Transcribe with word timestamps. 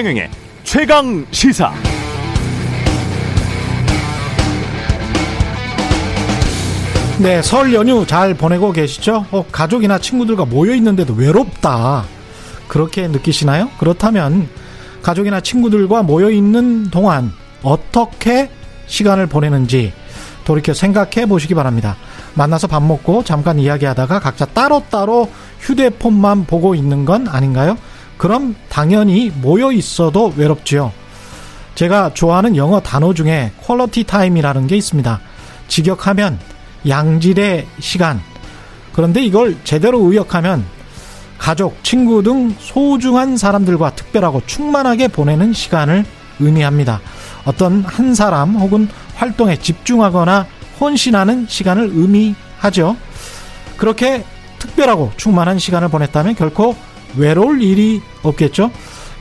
최경영의 0.00 0.30
최강 0.64 1.26
시사. 1.30 1.70
네, 7.18 7.42
설 7.42 7.74
연휴 7.74 8.06
잘 8.06 8.32
보내고 8.32 8.72
계시죠? 8.72 9.26
어, 9.30 9.44
가족이나 9.52 9.98
친구들과 9.98 10.46
모여 10.46 10.74
있는데도 10.76 11.12
외롭다. 11.12 12.04
그렇게 12.66 13.08
느끼시나요? 13.08 13.68
그렇다면 13.78 14.48
가족이나 15.02 15.42
친구들과 15.42 16.02
모여 16.02 16.30
있는 16.30 16.88
동안 16.88 17.30
어떻게 17.62 18.48
시간을 18.86 19.26
보내는지 19.26 19.92
돌이켜 20.46 20.72
생각해 20.72 21.26
보시기 21.26 21.54
바랍니다. 21.54 21.96
만나서 22.32 22.68
밥 22.68 22.82
먹고 22.82 23.22
잠깐 23.22 23.58
이야기하다가 23.58 24.20
각자 24.20 24.46
따로따로 24.46 25.30
휴대폰만 25.58 26.46
보고 26.46 26.74
있는 26.74 27.04
건 27.04 27.28
아닌가요? 27.28 27.76
그럼 28.20 28.54
당연히 28.68 29.32
모여 29.34 29.72
있어도 29.72 30.34
외롭지요. 30.36 30.92
제가 31.74 32.12
좋아하는 32.12 32.54
영어 32.54 32.78
단어 32.78 33.14
중에 33.14 33.50
퀄러티 33.62 34.04
타임이라는 34.04 34.66
게 34.66 34.76
있습니다. 34.76 35.20
직역하면 35.68 36.38
양질의 36.86 37.66
시간. 37.78 38.20
그런데 38.92 39.24
이걸 39.24 39.56
제대로 39.64 40.00
의역하면 40.00 40.66
가족, 41.38 41.82
친구 41.82 42.22
등 42.22 42.54
소중한 42.58 43.38
사람들과 43.38 43.94
특별하고 43.94 44.42
충만하게 44.44 45.08
보내는 45.08 45.54
시간을 45.54 46.04
의미합니다. 46.40 47.00
어떤 47.46 47.82
한 47.84 48.14
사람 48.14 48.54
혹은 48.56 48.86
활동에 49.14 49.56
집중하거나 49.56 50.46
헌신하는 50.78 51.46
시간을 51.48 51.92
의미하죠. 51.94 52.98
그렇게 53.78 54.26
특별하고 54.58 55.10
충만한 55.16 55.58
시간을 55.58 55.88
보냈다면 55.88 56.34
결코 56.34 56.76
외로울 57.16 57.62
일이 57.62 58.00
없겠죠. 58.22 58.70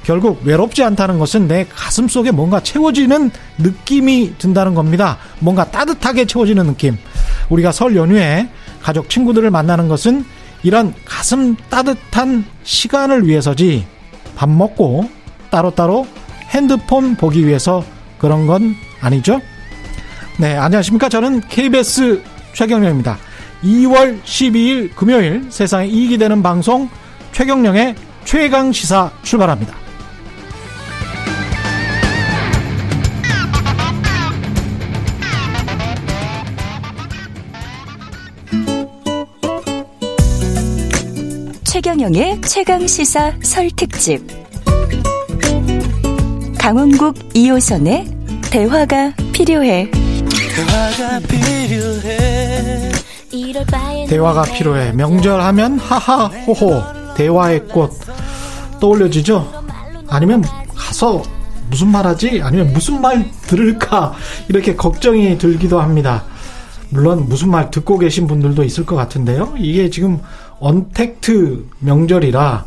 결국 0.03 0.41
외롭지 0.43 0.83
않다는 0.83 1.19
것은 1.19 1.47
내 1.47 1.65
가슴 1.65 2.07
속에 2.07 2.31
뭔가 2.31 2.61
채워지는 2.61 3.31
느낌이 3.57 4.35
든다는 4.37 4.73
겁니다. 4.73 5.17
뭔가 5.39 5.69
따뜻하게 5.69 6.25
채워지는 6.25 6.65
느낌. 6.65 6.97
우리가 7.49 7.71
설 7.71 7.95
연휴에 7.95 8.49
가족 8.81 9.09
친구들을 9.09 9.49
만나는 9.51 9.87
것은 9.87 10.25
이런 10.63 10.93
가슴 11.05 11.55
따뜻한 11.69 12.45
시간을 12.63 13.27
위해서지 13.27 13.85
밥 14.35 14.49
먹고 14.49 15.09
따로따로 15.51 16.07
핸드폰 16.49 17.15
보기 17.15 17.45
위해서 17.45 17.83
그런 18.17 18.47
건 18.47 18.75
아니죠? 19.01 19.41
네, 20.37 20.55
안녕하십니까. 20.55 21.09
저는 21.09 21.41
KBS 21.49 22.21
최경령입니다. 22.53 23.17
2월 23.63 24.21
12일 24.23 24.95
금요일 24.95 25.45
세상에 25.49 25.87
이익이 25.87 26.17
되는 26.17 26.41
방송 26.41 26.89
최경령의 27.31 27.95
최강 28.25 28.71
시사 28.71 29.11
출발합니다. 29.23 29.73
최경영의 41.63 42.41
최강 42.41 42.85
시사 42.85 43.33
설 43.41 43.69
특집. 43.71 44.21
강원국 46.57 47.15
2호선의 47.33 48.51
대화가 48.51 49.13
필요해. 49.31 49.89
대화가 49.91 51.19
필요해. 51.27 52.91
대화가 54.09 54.43
필요해. 54.43 54.91
명절하면 54.91 55.79
하하 55.79 56.25
호호 56.25 56.98
대화의 57.19 57.67
꽃 57.67 57.91
떠올려지죠? 58.79 59.45
아니면 60.07 60.41
가서 60.73 61.21
무슨 61.69 61.89
말 61.89 62.07
하지? 62.07 62.41
아니면 62.41 62.71
무슨 62.71 63.01
말 63.01 63.29
들을까? 63.41 64.13
이렇게 64.47 64.75
걱정이 64.75 65.37
들기도 65.37 65.81
합니다. 65.81 66.23
물론 66.89 67.27
무슨 67.27 67.51
말 67.51 67.71
듣고 67.71 67.97
계신 67.99 68.25
분들도 68.25 68.63
있을 68.63 68.85
것 68.85 68.95
같은데요. 68.95 69.53
이게 69.57 69.89
지금 69.89 70.19
언택트 70.59 71.65
명절이라 71.79 72.65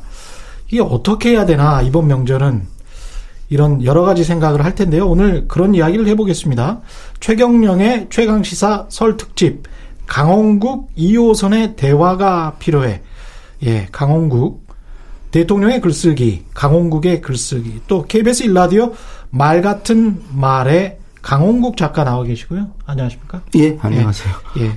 이게 0.69 0.83
어떻게 0.83 1.31
해야 1.31 1.47
되나 1.47 1.81
이번 1.81 2.07
명절은 2.09 2.67
이런 3.49 3.83
여러 3.85 4.03
가지 4.03 4.23
생각을 4.23 4.65
할 4.65 4.75
텐데요. 4.75 5.09
오늘 5.09 5.49
그런 5.49 5.75
이야기를 5.75 6.07
해보겠습니다. 6.09 6.83
최경령의 7.21 8.09
최강시사 8.11 8.87
설 8.91 9.17
특집 9.17 9.62
강원국 10.07 10.95
2호선의 10.95 11.77
대화가 11.77 12.57
필요해. 12.59 13.01
예, 13.65 13.89
강원국 13.93 14.67
대통령의 15.31 15.81
글쓰기, 15.81 16.45
강원국의 16.53 17.21
글쓰기, 17.23 17.83
또 17.87 18.05
KBS 18.05 18.45
일라디오 18.45 18.93
말 19.31 19.62
같은 19.62 20.21
말에 20.33 20.99
강원국 21.23 21.77
작가 21.77 22.05
나와 22.05 22.25
계시고요. 22.25 22.73
안녕하십니까? 22.84 23.43
예, 23.56 23.78
안녕하세요. 23.81 24.34
예. 24.59 24.65
예. 24.65 24.73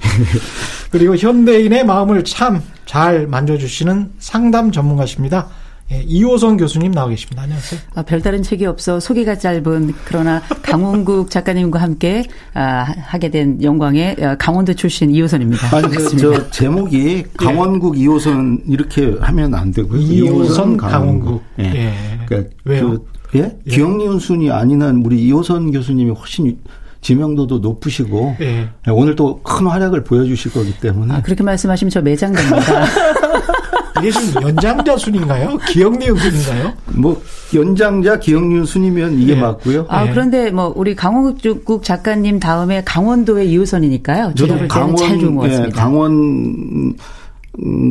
그리고 0.91 1.15
현대인의 1.15 1.85
마음을 1.85 2.23
참 2.23 2.61
잘 2.85 3.27
만져주시는 3.27 4.13
상담 4.19 4.71
전문가십니다. 4.71 5.47
예, 5.91 6.03
이호선 6.07 6.57
교수님 6.57 6.91
나와 6.91 7.09
계십니다. 7.09 7.43
안녕하세요. 7.43 7.79
아, 7.93 8.01
별다른 8.01 8.41
책이 8.41 8.65
없어 8.65 8.99
소개가 8.99 9.37
짧은 9.37 9.93
그러나 10.05 10.41
강원국 10.63 11.29
작가님과 11.29 11.79
함께 11.79 12.23
아, 12.55 12.85
하게 13.03 13.29
된 13.29 13.61
영광의 13.61 14.15
어, 14.19 14.35
강원도 14.39 14.73
출신 14.73 15.11
이호선입니다. 15.11 15.77
아니, 15.77 15.87
그, 15.89 16.17
저 16.17 16.49
제목이 16.49 17.17
예. 17.17 17.23
강원국 17.37 17.97
예. 17.97 18.01
이호선 18.01 18.63
이렇게 18.67 19.15
하면 19.19 19.53
안 19.53 19.71
되고요. 19.71 20.01
이호선 20.01 20.77
강원국. 20.77 20.89
강원국. 20.89 21.43
예. 21.59 21.63
예. 21.65 21.93
그러니까 22.25 22.55
왜요? 22.63 22.97
그 23.29 23.39
예? 23.39 23.55
예. 23.67 23.69
기억리운 23.69 24.17
순이 24.17 24.49
아니는 24.49 25.03
우리 25.05 25.21
이호선 25.23 25.71
교수님이 25.71 26.11
훨씬 26.11 26.57
지명도도 27.05 27.59
높으시고 27.59 28.35
예. 28.41 28.67
예 28.87 28.91
오늘 28.91 29.15
또 29.15 29.39
큰 29.43 29.67
활약을 29.67 30.03
보여주실 30.03 30.51
거기 30.53 30.73
때문에 30.79 31.13
아, 31.13 31.21
그렇게 31.21 31.43
말씀하시면 31.43 31.91
저 31.91 32.01
매장됩니다. 32.01 32.85
이게 34.01 34.11
지금 34.11 34.41
연장자 34.41 34.97
순인가요? 34.97 35.57
기억리운 35.69 36.17
순인가요? 36.17 36.73
뭐 36.95 37.21
연장자 37.53 38.19
기억리운 38.19 38.65
순이면 38.65 39.19
이게 39.19 39.33
예. 39.33 39.39
맞고요. 39.39 39.85
아 39.87 40.07
예. 40.07 40.11
그런데 40.11 40.49
뭐 40.51 40.73
우리 40.75 40.95
강원국 40.95 41.83
작가님 41.83 42.39
다음에 42.39 42.83
강원도의 42.83 43.49
이호선이니까요. 43.51 44.33
것 45.35 45.41
같습니다. 45.43 45.67
예, 45.67 45.71
강원 45.79 46.11
음, 46.11 46.93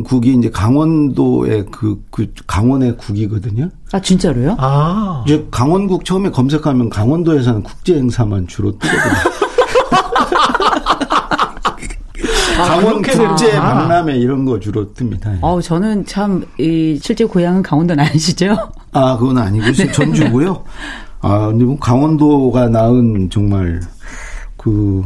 국이 0.05 0.33
이제 0.33 0.49
강원도의 0.49 1.65
그, 1.71 2.03
그, 2.11 2.31
강원의 2.45 2.97
국이거든요. 2.97 3.69
아, 3.91 3.99
진짜로요? 3.99 4.55
아. 4.59 5.23
이제 5.25 5.47
강원국 5.49 6.05
처음에 6.05 6.29
검색하면 6.29 6.89
강원도에서는 6.89 7.63
국제 7.63 7.95
행사만 7.95 8.47
주로 8.47 8.77
뜨거든요. 8.77 9.13
아, 12.57 12.63
강원 12.63 13.01
국제 13.01 13.51
박람회 13.51 14.17
이런 14.17 14.45
거 14.45 14.59
주로 14.59 14.93
뜹니다. 14.93 15.39
어, 15.41 15.59
저는 15.59 16.05
참, 16.05 16.45
이, 16.57 16.97
실제 17.01 17.25
고향은 17.25 17.63
강원도는 17.63 18.03
아니시죠? 18.03 18.55
아, 18.93 19.17
그건 19.17 19.37
아니고, 19.39 19.71
네. 19.73 19.91
전주고요. 19.91 20.63
아, 21.21 21.47
근데 21.47 21.65
뭐 21.65 21.77
강원도가 21.77 22.69
낳은 22.69 23.29
정말, 23.29 23.81
그, 24.57 25.03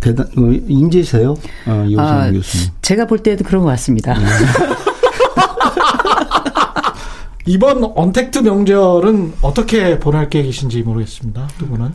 대단 0.00 0.26
어, 0.36 0.40
인재세요, 0.68 1.36
어, 1.66 1.84
이호선 1.88 2.06
아, 2.06 2.30
교수님. 2.30 2.68
제가 2.82 3.06
볼 3.06 3.18
때도 3.18 3.44
그런 3.44 3.62
것 3.62 3.68
같습니다. 3.70 4.14
네. 4.18 4.24
이번 7.46 7.82
언택트 7.96 8.40
명절은 8.40 9.34
어떻게 9.40 9.98
보낼 9.98 10.28
계획이신지 10.28 10.82
모르겠습니다. 10.82 11.48
두 11.58 11.66
분은. 11.66 11.92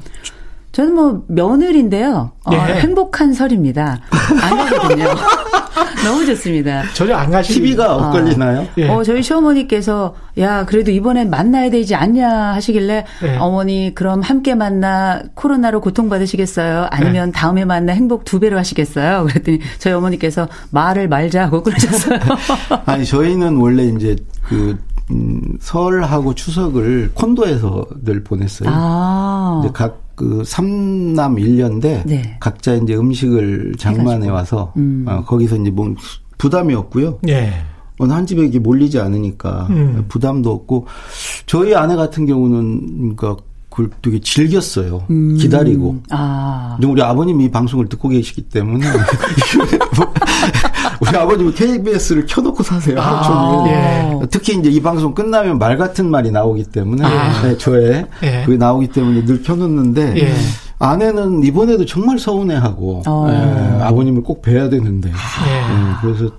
저는 0.73 0.95
뭐 0.95 1.23
며느리인데요. 1.28 2.31
어, 2.45 2.51
예. 2.51 2.57
행복한 2.79 3.31
설입니다. 3.34 4.00
안 4.42 4.57
가거든요. 4.57 5.06
너무 6.03 6.25
좋습니다. 6.25 6.83
전혀 6.95 7.15
안 7.15 7.30
가시. 7.30 7.53
TV가 7.53 7.95
엇걸리나요? 7.95 8.62
어, 8.62 8.68
예. 8.77 8.89
어, 8.89 9.03
저희 9.03 9.21
시어머니께서 9.21 10.15
야 10.39 10.65
그래도 10.65 10.89
이번엔 10.89 11.30
만나야 11.30 11.69
되지 11.69 11.94
않냐 11.94 12.56
하시길래 12.56 13.06
예. 13.24 13.38
어머니 13.38 13.94
그럼 13.94 14.21
함께 14.21 14.56
만나 14.56 15.21
코로나로 15.36 15.80
고통 15.80 16.09
받으시겠어요? 16.09 16.88
아니면 16.89 17.27
예. 17.27 17.31
다음에 17.31 17.65
만나 17.65 17.94
행복 17.94 18.25
두 18.25 18.39
배로 18.39 18.57
하시겠어요? 18.57 19.27
그랬더니 19.30 19.59
저희 19.77 19.94
어머니께서 19.94 20.48
말을 20.71 21.07
말자고 21.07 21.62
그러셨어요. 21.62 22.19
아니 22.86 23.06
저희는 23.06 23.57
원래 23.57 23.83
이제 23.83 24.15
그 24.50 24.75
음, 25.11 25.41
설하고 25.59 26.33
추석을 26.33 27.11
콘도에서 27.13 27.85
늘 28.03 28.23
보냈어요. 28.23 28.69
아. 28.71 29.61
이제 29.63 29.71
각그 29.73 30.44
삼남 30.45 31.39
일녀인데 31.39 32.03
네. 32.05 32.38
각자 32.39 32.73
이제 32.75 32.95
음식을 32.95 33.75
장만해 33.77 34.29
와서 34.29 34.73
음. 34.77 35.05
어, 35.07 35.23
거기서 35.23 35.57
이제 35.57 35.69
뭐 35.69 35.94
부담이 36.38 36.73
없고요. 36.73 37.19
예. 37.27 37.53
어느 38.00 38.11
한 38.11 38.25
집에 38.25 38.44
이게 38.44 38.59
몰리지 38.59 39.00
않으니까 39.00 39.67
음. 39.69 40.05
부담도 40.07 40.51
없고 40.51 40.88
저희 41.45 41.75
아내 41.75 41.95
같은 41.95 42.25
경우는 42.25 43.15
그러니까 43.15 43.44
그걸 43.69 43.89
되게 44.01 44.19
즐겼어요. 44.19 45.05
음. 45.09 45.35
기다리고. 45.35 45.97
아. 46.11 46.77
우리 46.85 47.01
아버님이 47.01 47.45
이 47.45 47.51
방송을 47.51 47.89
듣고 47.89 48.09
계시기 48.09 48.44
때문에 48.44 48.85
우리 51.00 51.15
아버님은 51.15 51.53
KBS를 51.53 52.25
켜놓고 52.27 52.63
사세요. 52.63 53.00
아. 53.00 53.65
예. 53.68 54.27
특히 54.30 54.57
이제 54.57 54.69
이 54.69 54.81
방송 54.81 55.13
끝나면 55.13 55.57
말 55.59 55.77
같은 55.77 56.09
말이 56.09 56.31
나오기 56.31 56.65
때문에 56.65 57.06
아. 57.06 57.41
네, 57.44 57.57
저에 57.57 58.06
예. 58.24 58.44
그게 58.45 58.57
나오기 58.57 58.88
때문에 58.88 59.25
늘 59.25 59.41
켜놓는데 59.44 60.15
예. 60.18 60.33
아내는 60.80 61.44
이번에도 61.44 61.85
정말 61.85 62.19
서운해하고 62.19 63.03
어. 63.07 63.27
예, 63.30 63.83
아버님을 63.83 64.24
꼭 64.24 64.41
뵈야 64.41 64.69
되는데 64.69 65.09
예. 65.09 66.01
그래서 66.01 66.30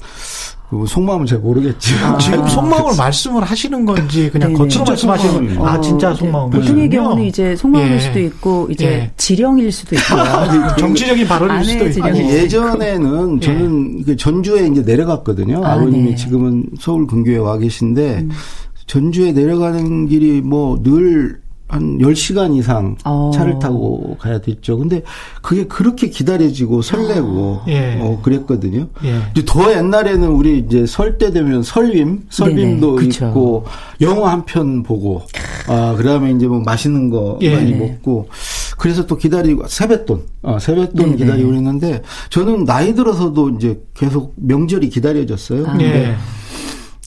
그 0.81 0.87
속마음은 0.87 1.26
잘 1.26 1.38
모르겠지만 1.38 2.15
아, 2.15 2.19
지금 2.19 2.47
속마음을 2.49 2.97
말씀을 2.97 3.44
하시는 3.44 3.85
건지 3.85 4.29
그냥 4.31 4.53
네네. 4.53 4.59
겉으로 4.59 4.85
말씀하시는 4.85 5.62
아 5.62 5.81
진짜 5.81 6.15
속마음 6.15 6.50
보통의 6.50 6.91
경우는 6.91 7.25
이제 7.25 7.55
속마음일 7.56 7.93
예. 7.93 8.00
수도 8.00 8.19
있고 8.21 8.69
이제 8.71 8.87
예. 8.87 9.11
지령일 9.17 9.71
수도 9.71 9.94
있고요 9.97 10.21
아, 10.21 10.76
정치적인 10.76 11.26
발언일 11.26 11.65
수도 11.65 11.87
있고 11.87 12.05
아니, 12.05 12.29
예전에는 12.29 13.37
예. 13.37 13.47
저는 13.47 14.05
예. 14.09 14.17
전주에 14.17 14.67
이제 14.67 14.82
내려갔거든요 14.82 15.65
아, 15.65 15.79
버님이 15.79 16.11
네. 16.11 16.15
지금은 16.17 16.67
서울 16.79 17.06
근교에 17.06 17.37
와 17.37 17.56
계신데 17.56 18.19
음. 18.21 18.31
전주에 18.87 19.32
내려가는 19.32 20.09
길이 20.09 20.41
뭐 20.41 20.79
늘 20.82 21.44
한 21.66 21.99
10시간 21.99 22.55
이상 22.56 22.96
어. 23.05 23.31
차를 23.34 23.58
타고 23.58 24.16
가야 24.20 24.40
됐죠. 24.40 24.76
근데 24.78 25.02
그게 25.40 25.66
그렇게 25.66 26.08
기다려지고 26.11 26.82
설레고 26.82 27.62
아. 27.64 27.70
예. 27.70 27.99
어, 28.00 28.20
그랬거든요. 28.22 28.88
예. 29.05 29.20
더 29.46 29.72
옛날에는 29.72 30.28
우리 30.28 30.58
이제 30.58 30.84
설 30.87 31.16
때 31.16 31.31
되면 31.31 31.62
설빔, 31.62 32.26
설빔도 32.28 32.96
네네, 32.99 33.08
있고 33.08 33.64
영화 34.00 34.32
한 34.32 34.44
편 34.44 34.82
보고 34.82 35.22
아, 35.69 35.94
그다음에 35.96 36.32
이제 36.32 36.46
뭐 36.46 36.61
맛있는 36.61 37.08
거 37.08 37.38
예. 37.40 37.55
많이 37.55 37.72
먹고 37.72 38.28
그래서 38.76 39.06
또 39.06 39.16
기다리고 39.16 39.66
세뱃돈, 39.66 40.22
어, 40.43 40.58
세뱃돈 40.58 40.96
네네. 40.96 41.16
기다리고 41.16 41.49
그랬는데 41.49 42.02
저는 42.31 42.64
나이 42.64 42.94
들어서도 42.94 43.50
이제 43.50 43.81
계속 43.94 44.34
명절이 44.37 44.90
기다려졌어요. 44.90 45.66
아. 45.66 45.70
근데 45.70 46.08
예. 46.11 46.14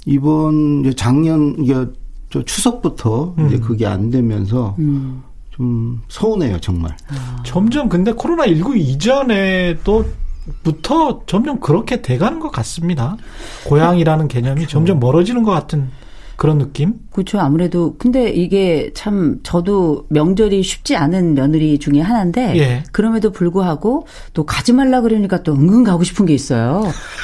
이번 0.05 0.91
작년 0.95 1.55
이게 1.59 1.75
저 2.29 2.43
추석부터 2.43 3.35
음. 3.37 3.47
이제 3.47 3.57
그게 3.57 3.85
안 3.85 4.09
되면서 4.09 4.75
음. 4.79 5.23
좀 5.51 6.01
서운해요, 6.07 6.59
정말. 6.59 6.95
아. 7.09 7.41
점점 7.45 7.89
근데 7.89 8.11
코로나 8.11 8.45
19 8.45 8.77
이전에도 8.77 10.05
부터 10.63 11.21
점점 11.25 11.59
그렇게 11.59 12.01
돼가는 12.01 12.39
것 12.39 12.51
같습니다. 12.51 13.17
고향이라는 13.65 14.27
개념이 14.27 14.55
그렇죠. 14.55 14.71
점점 14.71 14.99
멀어지는 14.99 15.43
것 15.43 15.51
같은 15.51 15.89
그런 16.37 16.59
느낌? 16.59 16.93
그렇죠. 17.11 17.39
아무래도 17.39 17.95
근데 17.97 18.29
이게 18.29 18.91
참 18.93 19.39
저도 19.41 20.05
명절이 20.09 20.61
쉽지 20.61 20.95
않은 20.95 21.33
며느리 21.33 21.79
중에 21.79 21.99
하나인데 21.99 22.55
예. 22.57 22.83
그럼에도 22.91 23.31
불구하고 23.31 24.05
또 24.33 24.45
가지 24.45 24.71
말라 24.71 25.01
그러니까 25.01 25.41
또 25.41 25.53
은근 25.53 25.83
가고 25.83 26.03
싶은 26.03 26.27
게 26.27 26.35
있어요. 26.35 26.83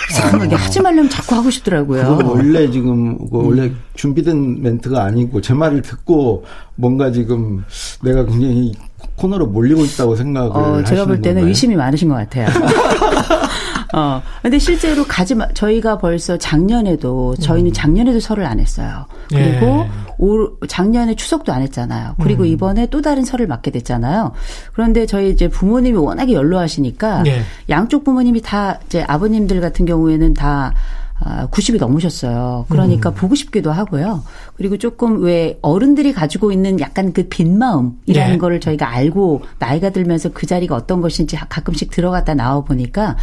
이상하게 0.10 0.56
아. 0.56 0.60
하지 0.60 0.82
말려면 0.82 1.12
자꾸 1.12 1.36
하고 1.36 1.52
싶더라고요. 1.52 2.18
그건 2.18 2.26
원래 2.26 2.70
지금 2.72 3.18
그 3.30 3.38
원래 3.38 3.66
음. 3.66 3.78
준비된 3.94 4.64
멘트가 4.64 5.04
아니고 5.04 5.42
제 5.42 5.54
말을 5.54 5.84
듣고 5.84 6.44
뭔가 6.76 7.12
지금 7.12 7.64
내가 8.04 8.26
굉장히 8.26 8.74
코너로 9.16 9.46
몰리고 9.46 9.86
있다고 9.86 10.16
생각을 10.16 10.52
어, 10.52 10.84
제가 10.84 11.06
볼 11.06 11.22
때는 11.22 11.36
건가요? 11.36 11.48
의심이 11.50 11.76
많으신 11.76 12.10
것 12.10 12.16
같아요. 12.16 12.48
어. 13.94 14.22
근데 14.42 14.58
실제로 14.60 15.04
가지 15.06 15.36
마, 15.36 15.48
저희가 15.54 16.00
벌써 16.00 16.38
작년에도 16.38 17.36
저희는 17.36 17.72
음. 17.72 17.74
작년에도 17.74 18.20
설을 18.20 18.46
안 18.46 18.60
했어요. 18.60 19.06
그리고 19.30 19.66
예. 19.66 19.90
올 20.18 20.52
작년에 20.68 21.16
추석도 21.16 21.54
안 21.54 21.62
했잖아요. 21.62 22.16
그리고 22.22 22.44
음. 22.44 22.48
이번에 22.48 22.88
또 22.88 23.02
다른 23.02 23.24
설을 23.24 23.48
맞게 23.48 23.72
됐잖아요. 23.72 24.32
그런데 24.74 25.06
저희 25.06 25.30
이제 25.30 25.48
부모님이 25.48 25.98
워낙에 25.98 26.34
연로하시니까 26.34 27.24
예. 27.28 27.42
양쪽 27.70 28.04
부모님이 28.04 28.42
다 28.42 28.80
이제 28.86 29.04
아버님들 29.08 29.62
같은 29.62 29.86
경우에는 29.86 30.34
다 30.34 30.74
90이 31.52 31.76
아, 31.76 31.86
넘으셨어요. 31.86 32.66
그러니까 32.70 33.10
음. 33.10 33.14
보고 33.16 33.36
싶기도 33.36 33.72
하고요. 33.72 34.24
그리고 34.56 34.78
조금 34.78 35.24
왜 35.24 35.58
어른들이 35.62 36.14
가지고 36.14 36.52
있는 36.52 36.80
약간 36.80 37.14
그 37.14 37.28
빈마음이라는 37.30 38.32
네. 38.34 38.38
거를 38.38 38.60
저희가 38.60 38.90
알고 38.90 39.44
나이가 39.60 39.90
들면서 39.90 40.30
그 40.34 40.46
자리가 40.46 40.76
어떤 40.76 41.02
것인지 41.02 41.36
가끔씩 41.38 41.92
들어갔다 41.92 42.34
나와 42.34 42.62
보니까 42.62 43.16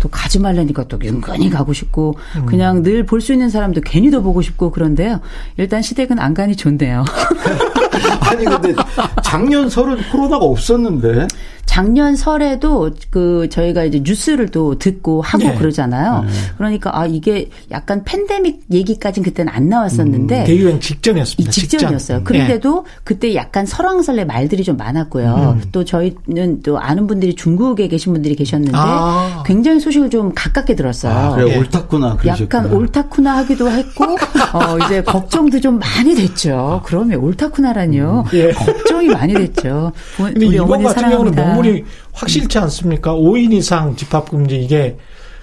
또 0.00 0.08
가지 0.08 0.38
말라니까 0.38 0.84
또 0.88 0.98
은근히 1.02 1.48
가고 1.50 1.72
싶고 1.72 2.16
음. 2.36 2.46
그냥 2.46 2.82
늘 2.82 3.04
볼 3.04 3.20
수 3.20 3.32
있는 3.32 3.48
사람도 3.50 3.80
괜히 3.82 4.10
더 4.10 4.20
보고 4.20 4.42
싶고 4.42 4.70
그런데요. 4.70 5.20
일단 5.56 5.80
시댁은 5.82 6.18
안간히 6.18 6.56
좋네요. 6.56 7.04
아니 8.20 8.44
근데 8.44 8.74
작년 9.22 9.68
설은 9.68 9.98
코로나가 10.10 10.44
없었는데 10.44 11.26
작년 11.66 12.14
설에도 12.14 12.90
그 13.10 13.48
저희가 13.50 13.84
이제 13.84 14.00
뉴스를 14.04 14.50
또 14.50 14.78
듣고 14.78 15.22
하고 15.22 15.44
네. 15.44 15.54
그러잖아요. 15.54 16.22
네. 16.22 16.28
그러니까 16.56 16.96
아 16.96 17.06
이게 17.06 17.48
약간 17.70 18.04
팬데믹 18.04 18.66
얘기까지는 18.70 19.24
그때는 19.24 19.52
안 19.52 19.68
나왔었는데 19.68 20.40
음, 20.40 20.44
대유행 20.44 20.78
직전이었습니다. 20.80 21.50
직전이었어요. 21.50 22.18
직전. 22.18 22.24
그런데도 22.24 22.84
네. 22.84 22.90
그때 23.02 23.34
약간 23.34 23.66
설왕설래 23.66 24.24
말들이 24.24 24.62
좀 24.62 24.76
많았고요. 24.76 25.56
음. 25.58 25.68
또 25.72 25.84
저희는 25.84 26.62
또 26.62 26.78
아는 26.78 27.06
분들이 27.06 27.34
중국에 27.34 27.88
계신 27.88 28.12
분들이 28.12 28.36
계셨는데 28.36 28.76
아. 28.76 29.42
굉장히 29.46 29.80
소식을 29.80 30.10
좀 30.10 30.32
가깝게 30.34 30.76
들었어요. 30.76 31.12
아, 31.12 31.34
그래 31.34 31.50
네. 31.50 31.58
옳다구나. 31.58 32.18
약간 32.26 32.72
옳다구나 32.72 33.38
하기도 33.38 33.70
했고 33.70 34.04
어 34.52 34.78
이제 34.84 35.02
걱정도 35.02 35.58
좀 35.60 35.78
많이 35.78 36.14
됐죠. 36.14 36.82
그러면 36.84 37.20
옳다구나라 37.20 37.83
니요. 37.86 38.24
음. 38.32 38.38
예. 38.38 38.52
걱정이 38.52 39.08
많이 39.08 39.34
됐죠. 39.34 39.92
근데 40.16 40.46
우리 40.46 40.56
이번 40.56 40.82
같은 40.82 41.10
경우는 41.10 41.32
명분이 41.34 41.84
확실치 42.12 42.58
않습니까? 42.58 43.14
5인 43.14 43.52
이상 43.52 43.96
집합 43.96 44.30
금지 44.30 44.62
이게 44.62 44.96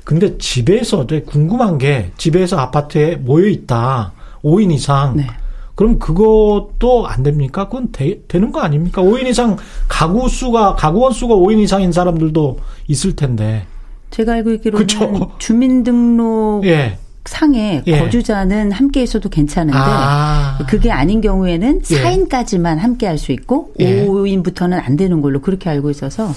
근데 0.03 0.37
집에서 0.37 1.05
되게 1.05 1.23
궁금한 1.23 1.77
게 1.77 2.11
집에서 2.17 2.57
아파트에 2.57 3.15
모여 3.15 3.47
있다. 3.47 4.13
5인 4.43 4.71
이상. 4.71 5.15
네. 5.15 5.27
그럼 5.75 5.99
그것도 5.99 7.07
안 7.07 7.23
됩니까? 7.23 7.65
그건 7.65 7.91
되, 7.91 8.21
되는 8.27 8.51
거 8.51 8.59
아닙니까? 8.61 9.01
5인 9.01 9.27
이상 9.27 9.57
가구 9.87 10.27
수가 10.29 10.75
가구원 10.75 11.13
수가 11.13 11.35
5인 11.35 11.59
이상인 11.59 11.91
사람들도 11.91 12.59
있을 12.87 13.15
텐데. 13.15 13.65
제가 14.09 14.33
알고 14.33 14.51
있기로는 14.51 14.85
그쵸? 14.85 15.31
주민등록 15.39 16.65
예. 16.65 16.97
상에 17.25 17.83
예. 17.85 17.99
거주자는 17.99 18.71
함께 18.71 19.03
있어도 19.03 19.29
괜찮은데 19.29 19.77
아. 19.79 20.57
그게 20.67 20.91
아닌 20.91 21.21
경우에는 21.21 21.81
4인까지만 21.81 22.77
예. 22.77 22.81
함께 22.81 23.07
할 23.07 23.17
수 23.17 23.31
있고 23.31 23.71
예. 23.79 24.05
5인부터는 24.05 24.81
안 24.83 24.95
되는 24.95 25.21
걸로 25.21 25.41
그렇게 25.41 25.69
알고 25.69 25.91
있어서 25.91 26.33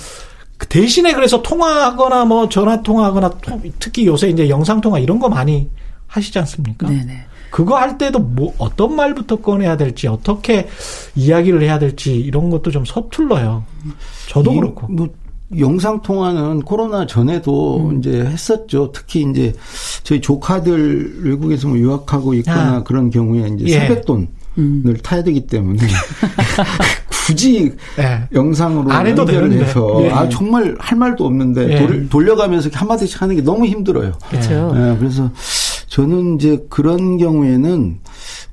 그 0.58 0.66
대신에 0.68 1.14
그래서 1.14 1.40
통화하거나 1.42 2.26
뭐 2.26 2.48
전화 2.48 2.82
통화하거나 2.82 3.32
특히 3.78 4.06
요새 4.06 4.28
이제 4.28 4.48
영상 4.48 4.80
통화 4.80 4.98
이런 4.98 5.18
거 5.18 5.28
많이 5.28 5.68
하시지 6.06 6.38
않습니까? 6.38 6.88
네네. 6.88 7.24
그거 7.50 7.76
할 7.78 7.98
때도 7.98 8.18
뭐 8.18 8.52
어떤 8.58 8.96
말부터 8.96 9.36
꺼내야 9.36 9.76
될지 9.76 10.08
어떻게 10.08 10.68
이야기를 11.14 11.62
해야 11.62 11.78
될지 11.78 12.14
이런 12.14 12.50
것도 12.50 12.70
좀 12.70 12.84
서툴러요. 12.84 13.64
저도 14.28 14.52
그렇고. 14.54 14.88
뭐 14.88 15.08
영상 15.58 16.02
통화는 16.02 16.62
코로나 16.62 17.06
전에도 17.06 17.88
음. 17.88 17.98
이제 17.98 18.24
했었죠. 18.24 18.92
특히 18.92 19.26
이제 19.30 19.52
저희 20.02 20.20
조카들 20.20 21.22
외국에서 21.22 21.68
뭐 21.68 21.78
유학하고 21.78 22.34
있거나 22.34 22.76
아. 22.76 22.82
그런 22.82 23.10
경우에 23.10 23.48
이제 23.54 23.64
예. 23.66 23.70
세뱃돈을 23.80 24.26
음. 24.58 24.96
타야 25.02 25.22
되기 25.22 25.46
때문에 25.46 25.78
굳이 27.26 27.72
예. 27.98 28.28
영상으로 28.32 28.92
안 28.92 29.06
해도 29.06 29.26
해서 29.28 30.02
예. 30.04 30.10
아 30.10 30.28
정말 30.28 30.76
할 30.78 30.98
말도 30.98 31.24
없는데 31.24 31.72
예. 31.72 31.78
돌, 31.78 32.08
돌려가면서 32.08 32.68
한 32.72 32.88
마디씩 32.88 33.22
하는 33.22 33.36
게 33.36 33.42
너무 33.42 33.66
힘들어요. 33.66 34.12
그렇죠. 34.28 34.72
예, 34.76 34.96
그래서 34.98 35.30
저는 35.88 36.36
이제 36.36 36.64
그런 36.68 37.18
경우에는 37.18 37.98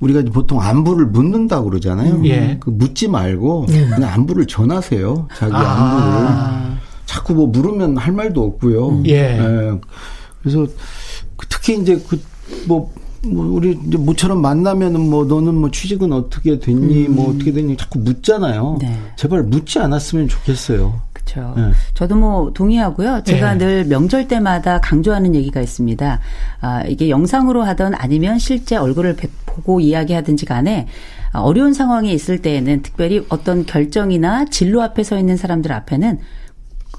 우리가 0.00 0.22
보통 0.32 0.60
안부를 0.60 1.06
묻는다고 1.06 1.70
그러잖아요. 1.70 2.14
음. 2.14 2.56
그 2.60 2.70
묻지 2.70 3.08
말고 3.08 3.66
음. 3.68 3.90
그냥 3.94 4.04
안부를 4.04 4.46
전하세요. 4.46 5.28
자기 5.36 5.52
아. 5.54 5.58
안부를. 5.58 6.71
자꾸 7.12 7.34
뭐 7.34 7.46
물으면 7.46 7.98
할 7.98 8.14
말도 8.14 8.42
없고요. 8.42 8.88
음. 8.88 9.06
예. 9.06 9.38
예. 9.38 9.80
그래서 10.40 10.66
특히 11.50 11.78
이제 11.78 12.02
그뭐 12.66 12.90
뭐 13.26 13.46
우리 13.46 13.78
이제 13.86 13.98
모처럼 13.98 14.40
만나면은 14.40 15.10
뭐 15.10 15.26
너는 15.26 15.54
뭐 15.54 15.70
취직은 15.70 16.10
어떻게 16.10 16.58
됐니 16.58 17.06
음. 17.08 17.14
뭐 17.14 17.30
어떻게 17.30 17.52
됐니 17.52 17.76
자꾸 17.76 17.98
묻잖아요. 17.98 18.78
네. 18.80 18.98
제발 19.16 19.42
묻지 19.42 19.78
않았으면 19.78 20.28
좋겠어요. 20.28 21.00
그렇죠. 21.12 21.52
네. 21.54 21.72
저도 21.92 22.16
뭐 22.16 22.52
동의하고요. 22.54 23.22
제가 23.24 23.54
네. 23.54 23.58
늘 23.58 23.84
명절 23.84 24.26
때마다 24.26 24.80
강조하는 24.80 25.34
얘기가 25.34 25.60
있습니다. 25.60 26.18
아, 26.62 26.82
이게 26.84 27.10
영상으로 27.10 27.62
하던 27.62 27.94
아니면 27.94 28.38
실제 28.38 28.76
얼굴을 28.76 29.16
보고 29.44 29.80
이야기하든지 29.80 30.46
간에 30.46 30.88
어려운 31.34 31.74
상황에 31.74 32.10
있을 32.12 32.40
때에는 32.40 32.82
특별히 32.82 33.24
어떤 33.28 33.66
결정이나 33.66 34.46
진로 34.46 34.82
앞에 34.82 35.04
서 35.04 35.18
있는 35.18 35.36
사람들 35.36 35.72
앞에는 35.72 36.18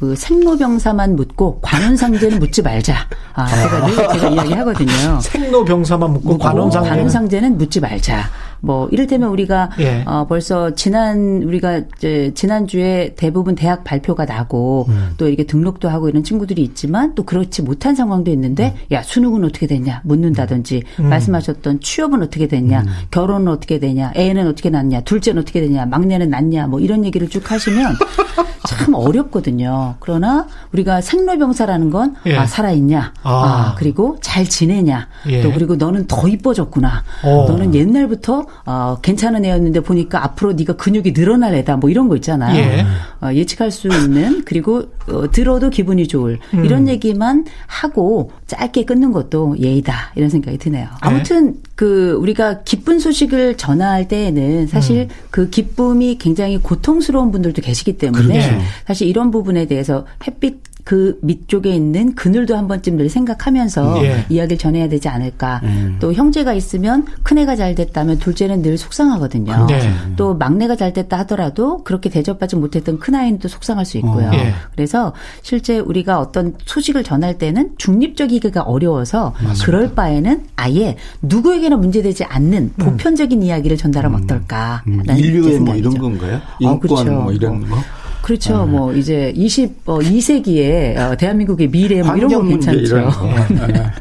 그 0.03 0.17
생로병사만 0.17 1.15
묻고 1.15 1.59
관원상제는 1.61 2.39
묻지 2.39 2.61
말자. 2.61 3.07
아, 3.35 3.47
제가 3.47 3.87
늘 3.87 3.95
제가 3.95 4.29
이야기하거든요. 4.31 5.19
생로병사만 5.23 6.11
묻고 6.11 6.37
관원상제는 6.39 7.57
묻지 7.57 7.79
말자. 7.79 8.29
뭐 8.63 8.87
이를테면 8.91 9.29
우리가 9.29 9.71
예. 9.79 10.03
어 10.05 10.25
벌써 10.25 10.73
지난 10.73 11.43
우리가 11.43 11.81
이제 11.97 12.31
지난주에 12.33 13.13
대부분 13.17 13.55
대학 13.55 13.83
발표가 13.83 14.23
나고 14.23 14.85
음. 14.87 15.09
또 15.17 15.27
이렇게 15.27 15.43
등록도 15.43 15.89
하고 15.89 16.07
이런 16.07 16.23
친구들이 16.23 16.63
있지만 16.63 17.13
또 17.13 17.23
그렇지 17.23 17.61
못한 17.61 17.93
상황도 17.93 18.31
있는데 18.31 18.73
음. 18.73 18.95
야 18.95 19.03
수능은 19.03 19.43
어떻게 19.43 19.67
됐냐 19.67 20.01
묻는다든지 20.05 20.81
음. 21.01 21.09
말씀하셨던 21.09 21.81
취업은 21.81 22.23
어떻게 22.23 22.47
됐냐 22.47 22.81
음. 22.81 22.87
결혼은 23.11 23.49
어떻게 23.49 23.79
되냐 23.79 24.13
애는 24.15 24.47
어떻게 24.47 24.69
낳냐 24.69 25.01
둘째는 25.01 25.41
어떻게 25.41 25.59
되냐 25.59 25.85
막내는 25.85 26.29
낳냐 26.29 26.67
뭐 26.67 26.79
이런 26.79 27.03
얘기를 27.03 27.27
쭉 27.27 27.51
하시면 27.51 27.95
참 28.65 28.93
어렵거든요. 28.93 29.95
그러나 29.99 30.47
우리가 30.71 31.01
생로병사라는 31.01 31.89
건 31.89 32.15
예. 32.25 32.37
아, 32.37 32.45
살아있냐, 32.45 33.13
아. 33.23 33.31
아. 33.31 33.75
그리고 33.77 34.17
잘 34.21 34.45
지내냐, 34.47 35.07
예. 35.27 35.41
또 35.41 35.51
그리고 35.51 35.75
너는 35.75 36.07
더 36.07 36.27
이뻐졌구나, 36.27 37.03
오. 37.25 37.47
너는 37.49 37.75
옛날부터 37.75 38.45
어, 38.65 38.97
괜찮은 39.01 39.45
애였는데 39.45 39.81
보니까 39.81 40.23
앞으로 40.23 40.53
네가 40.53 40.73
근육이 40.73 41.13
늘어날 41.13 41.55
애다, 41.55 41.77
뭐 41.77 41.89
이런 41.89 42.07
거 42.07 42.15
있잖아요. 42.15 42.57
예. 42.57 42.85
어, 43.21 43.33
예측할 43.33 43.71
수 43.71 43.87
있는 43.87 44.43
그리고 44.45 44.83
어, 45.07 45.29
들어도 45.31 45.69
기분이 45.69 46.07
좋을 46.07 46.39
음. 46.53 46.65
이런 46.65 46.87
얘기만 46.87 47.45
하고 47.67 48.31
짧게 48.47 48.85
끊는 48.85 49.11
것도 49.11 49.57
예의다 49.59 50.11
이런 50.15 50.29
생각이 50.29 50.57
드네요. 50.57 50.85
네. 50.85 50.97
아무튼 51.01 51.55
그 51.75 52.17
우리가 52.19 52.63
기쁜 52.63 52.99
소식을 52.99 53.57
전할 53.57 54.07
때에는 54.07 54.67
사실 54.67 55.01
음. 55.01 55.07
그 55.29 55.49
기쁨이 55.49 56.17
굉장히 56.17 56.57
고통스러운 56.57 57.31
분들도 57.31 57.61
계시기 57.61 57.97
때문에 57.97 58.47
그렇죠. 58.47 58.63
사실 58.85 59.07
이런 59.07 59.31
부분에 59.31 59.65
대해서 59.65 60.05
햇빛 60.25 60.72
그 60.83 61.17
밑쪽에 61.21 61.73
있는 61.73 62.13
그늘도 62.13 62.57
한 62.57 62.67
번쯤 62.67 62.97
늘 62.97 63.09
생각하면서 63.09 64.03
예. 64.05 64.25
이야기를 64.29 64.57
전해야 64.57 64.89
되지 64.89 65.07
않을까. 65.07 65.61
음. 65.63 65.97
또 65.99 66.13
형제가 66.13 66.53
있으면 66.53 67.05
큰애가 67.23 67.55
잘 67.55 67.73
됐다면 67.73 68.19
둘째는 68.19 68.61
늘 68.61 68.77
속상하거든요. 68.77 69.67
네. 69.67 69.93
또 70.17 70.35
막내가 70.35 70.75
잘 70.75 70.91
됐다 70.91 71.19
하더라도 71.19 71.83
그렇게 71.83 72.09
대접받지 72.09 72.57
못했던 72.57 72.99
큰아이는 72.99 73.39
또 73.39 73.47
속상할 73.47 73.85
수 73.85 73.97
있고요. 73.97 74.27
어. 74.27 74.33
예. 74.33 74.53
그래서 74.75 75.13
실제 75.41 75.79
우리가 75.79 76.19
어떤 76.19 76.55
소식을 76.65 77.03
전할 77.03 77.37
때는 77.37 77.71
중립적이기가 77.77 78.63
어려워서 78.63 79.33
맞습니다. 79.35 79.65
그럴 79.65 79.95
바에는 79.95 80.43
아예 80.57 80.97
누구에게나 81.21 81.77
문제되지 81.77 82.25
않는 82.25 82.73
음. 82.77 82.85
보편적인 82.85 83.41
음. 83.41 83.43
이야기를 83.45 83.77
전달하면 83.77 84.19
음. 84.19 84.23
어떨까. 84.23 84.83
음. 84.87 85.01
인류의 85.07 85.59
뭐 85.59 85.75
이런 85.75 85.97
건가요? 85.97 86.41
인권 86.59 86.75
어, 86.75 86.79
그렇죠. 86.79 87.11
뭐 87.11 87.31
이런 87.31 87.69
거? 87.69 87.77
그렇죠. 88.23 88.65
네. 88.65 88.71
뭐 88.71 88.93
이제 88.93 89.33
22세기에 89.35 90.97
어, 90.97 91.15
대한민국의 91.17 91.69
미래 91.69 92.01
뭐 92.01 92.15
이런 92.15 92.31
거 92.31 92.41
괜찮죠. 92.41 93.09
거. 93.11 93.27
네. 93.67 93.91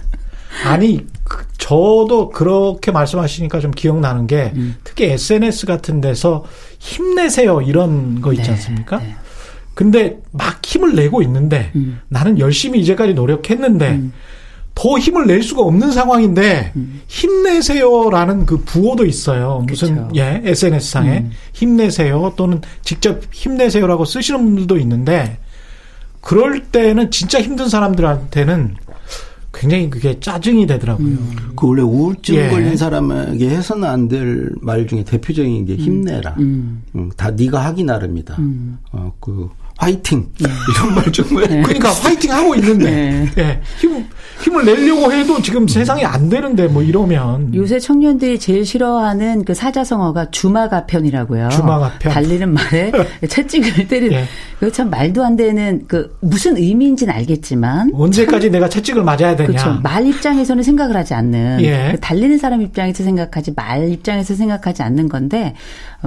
아니 0.65 1.05
그, 1.25 1.45
저도 1.59 2.31
그렇게 2.31 2.93
말씀하시니까 2.93 3.59
좀 3.61 3.73
기억나는 3.73 4.29
게 4.29 4.53
음. 4.55 4.77
특히 4.85 5.07
SNS 5.07 5.67
같은 5.67 6.01
데서 6.01 6.45
힘내세요 6.79 7.63
이런 7.63 8.21
거 8.21 8.33
있지 8.33 8.45
네. 8.45 8.51
않습니까? 8.53 8.99
네. 8.99 9.17
근데 9.75 10.19
막 10.31 10.65
힘을 10.65 10.95
내고 10.95 11.21
있는데 11.23 11.73
음. 11.75 12.01
나는 12.09 12.39
열심히 12.39 12.79
이제까지 12.81 13.15
노력했는데 13.15 13.91
음. 13.91 14.13
더 14.75 14.99
힘을 14.99 15.27
낼 15.27 15.43
수가 15.43 15.63
없는 15.63 15.93
상황인데 15.93 16.73
음. 16.77 17.01
힘내세요라는 17.07 18.47
그 18.47 18.59
부호도 18.59 19.05
있어요. 19.07 19.65
무슨 19.69 19.95
그렇죠. 19.95 20.11
예 20.17 20.41
SNS 20.45 20.91
상에 20.91 21.19
음. 21.19 21.31
힘내세요 21.53 22.33
또는 22.37 22.61
직접 22.83 23.21
힘내세요라고 23.31 24.05
쓰시는 24.05 24.43
분들도 24.43 24.79
있는데 24.79 25.39
그럴 26.21 26.63
때는 26.65 27.11
진짜 27.11 27.41
힘든 27.41 27.69
사람들한테는 27.69 28.77
굉장히 29.53 29.91
그게 29.91 30.19
짜증이 30.19 30.67
되더라고요. 30.67 31.07
음. 31.07 31.37
그 31.55 31.67
원래 31.69 31.83
우울증 31.83 32.35
예. 32.37 32.49
걸린 32.49 32.77
사람에게 32.77 33.51
해서는 33.51 33.87
안 33.89 34.09
될 34.09 34.51
말 34.63 34.87
중에 34.87 35.05
대표적인 35.05 35.67
게 35.67 35.75
음. 35.75 35.79
힘내라. 35.79 36.35
음. 36.39 36.83
음. 36.95 37.11
다 37.17 37.31
네가 37.31 37.63
하기 37.67 37.85
나름이다. 37.85 38.37
음. 38.39 38.79
어그 38.93 39.51
화이팅 39.83 40.29
네. 40.39 40.49
이런 40.71 40.95
말 40.95 41.13
정말 41.13 41.49
네. 41.49 41.63
그러니까 41.63 41.91
화이팅 41.91 42.31
하고 42.31 42.55
있는데 42.55 42.91
네. 42.91 43.31
네. 43.35 43.61
힘 43.81 44.07
힘을 44.43 44.65
내려고 44.65 45.13
해도 45.13 45.43
지금 45.43 45.67
세상이 45.67 46.05
안 46.05 46.29
되는데 46.29 46.69
뭐 46.69 46.83
이러면 46.83 47.53
요새 47.55 47.81
청년들이 47.81 48.39
제일 48.39 48.65
싫어하는 48.65 49.45
그 49.45 49.55
사자성어가 49.55 50.31
주마가편이라고요. 50.31 51.49
주마가편 51.49 52.13
달리는 52.13 52.53
말에 52.53 52.93
채찍을 53.29 53.89
때리는 53.89 54.17
예. 54.17 54.25
그거 54.59 54.71
참 54.71 54.91
말도 54.91 55.25
안 55.25 55.37
되는 55.37 55.85
그 55.89 56.17
무슨 56.21 56.57
의미인지는 56.57 57.13
알겠지만 57.13 57.91
언제까지 57.95 58.47
참, 58.47 58.53
내가 58.53 58.69
채찍을 58.69 59.03
맞아야 59.03 59.35
되냐. 59.35 59.47
그렇죠. 59.47 59.81
말 59.83 60.07
입장에서는 60.07 60.63
생각을 60.63 60.97
하지 60.97 61.15
않는 61.15 61.61
예. 61.63 61.91
그 61.93 62.01
달리는 62.01 62.39
사람 62.39 62.63
입장에서 62.63 63.03
생각하지 63.03 63.53
말 63.57 63.91
입장에서 63.91 64.35
생각하지 64.35 64.83
않는 64.83 65.09
건데 65.09 65.55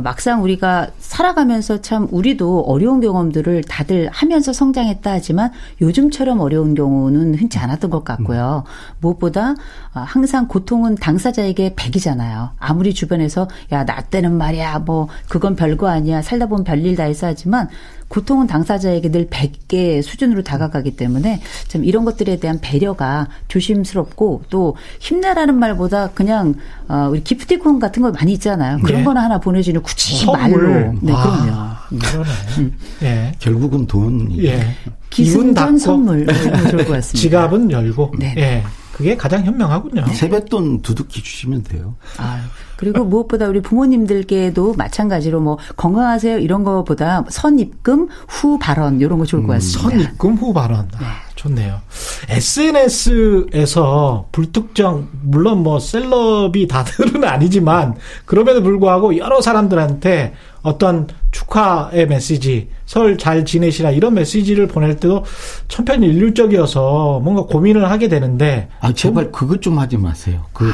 막상 0.03 0.43
우리가 0.43 0.89
살아가면서 0.99 1.81
참 1.81 2.07
우리도 2.11 2.61
어려운 2.61 2.99
경험들을 2.99 3.63
다들 3.63 4.09
하면서 4.11 4.51
성장했다 4.51 5.09
하지만 5.11 5.51
요즘처럼 5.81 6.41
어려운 6.41 6.75
경우는 6.75 7.35
흔치 7.35 7.57
않았던 7.59 7.89
것 7.89 8.03
같고요. 8.03 8.65
무엇보다 8.99 9.51
어, 9.93 9.99
항상 9.99 10.47
고통은 10.47 10.95
당사자에게 10.95 11.73
백이잖아요. 11.75 12.51
아무리 12.59 12.93
주변에서 12.93 13.47
야 13.71 13.85
나 13.85 14.01
때는 14.01 14.33
말이야 14.37 14.79
뭐 14.79 15.07
그건 15.29 15.55
별거 15.55 15.87
아니야 15.87 16.21
살다 16.21 16.47
보면 16.47 16.63
별일 16.63 16.95
다 16.95 17.03
했어 17.03 17.27
하지만 17.27 17.69
고통은 18.07 18.47
당사자에게 18.47 19.11
늘 19.11 19.27
100개 19.27 20.01
수준으로 20.01 20.43
다가가기 20.43 20.95
때문에 20.95 21.41
참 21.67 21.83
이런 21.83 22.05
것들에 22.05 22.37
대한 22.37 22.59
배려가 22.61 23.27
조심스럽고 23.47 24.43
또 24.49 24.75
힘내라는 24.99 25.55
말보다 25.55 26.09
그냥 26.11 26.55
어 26.87 27.07
우리 27.09 27.23
기프티콘 27.23 27.79
같은 27.79 28.01
거 28.01 28.11
많이 28.11 28.33
있잖아요. 28.33 28.79
그런 28.83 28.99
네. 28.99 29.03
거나 29.03 29.23
하나 29.23 29.39
보내주는 29.39 29.81
굳이 29.81 30.25
말로. 30.25 30.93
네, 31.01 31.13
아, 31.13 31.87
그럼요. 31.89 32.23
음. 32.59 32.73
예. 33.01 33.31
결국은 33.39 33.85
돈. 33.87 34.31
예. 34.43 34.75
기승전 35.09 35.77
선물. 35.77 36.25
좋을 36.25 36.85
것 36.85 36.93
같습니다. 36.93 37.03
지갑은 37.03 37.71
열고. 37.71 38.13
네. 38.19 38.33
예. 38.37 38.63
그게 38.95 39.17
가장 39.17 39.43
현명하군요. 39.43 40.05
세뱃돈 40.13 40.81
두둑히 40.81 41.21
주시면 41.21 41.63
돼요. 41.63 41.95
아, 42.17 42.45
그리고 42.77 43.03
무엇보다 43.03 43.47
우리 43.47 43.61
부모님들께도 43.61 44.75
마찬가지로 44.77 45.41
뭐 45.41 45.57
건강하세요 45.75 46.37
이런 46.37 46.63
거보다 46.63 47.25
선입금 47.27 48.07
후 48.29 48.57
발언 48.57 49.01
이런 49.01 49.19
거 49.19 49.25
좋을 49.25 49.43
것 49.43 49.49
음, 49.49 49.53
같습니다. 49.55 49.89
선입금 49.89 50.35
후 50.35 50.53
발언. 50.53 50.87
네. 50.93 50.97
아, 51.01 51.15
좋네요. 51.35 51.81
SNS에서 52.29 54.29
불특정 54.31 55.09
물론 55.23 55.61
뭐 55.61 55.79
셀럽이 55.79 56.65
다들은 56.69 57.21
아니지만 57.27 57.95
그럼에도 58.23 58.63
불구하고 58.63 59.17
여러 59.17 59.41
사람들한테 59.41 60.35
어떤 60.61 61.07
축하의 61.35 62.07
메시지, 62.07 62.69
설 62.85 63.17
잘 63.17 63.43
지내시라 63.43 63.91
이런 63.91 64.13
메시지를 64.13 64.67
보낼 64.67 64.95
때도 64.95 65.25
천편일률적이어서 65.67 67.19
뭔가 67.23 67.43
고민을 67.43 67.89
하게 67.89 68.07
되는데 68.07 68.69
아 68.79 68.93
제발 68.93 69.31
그것 69.31 69.61
좀 69.61 69.77
하지 69.79 69.97
마세요. 69.97 70.45
그 70.53 70.71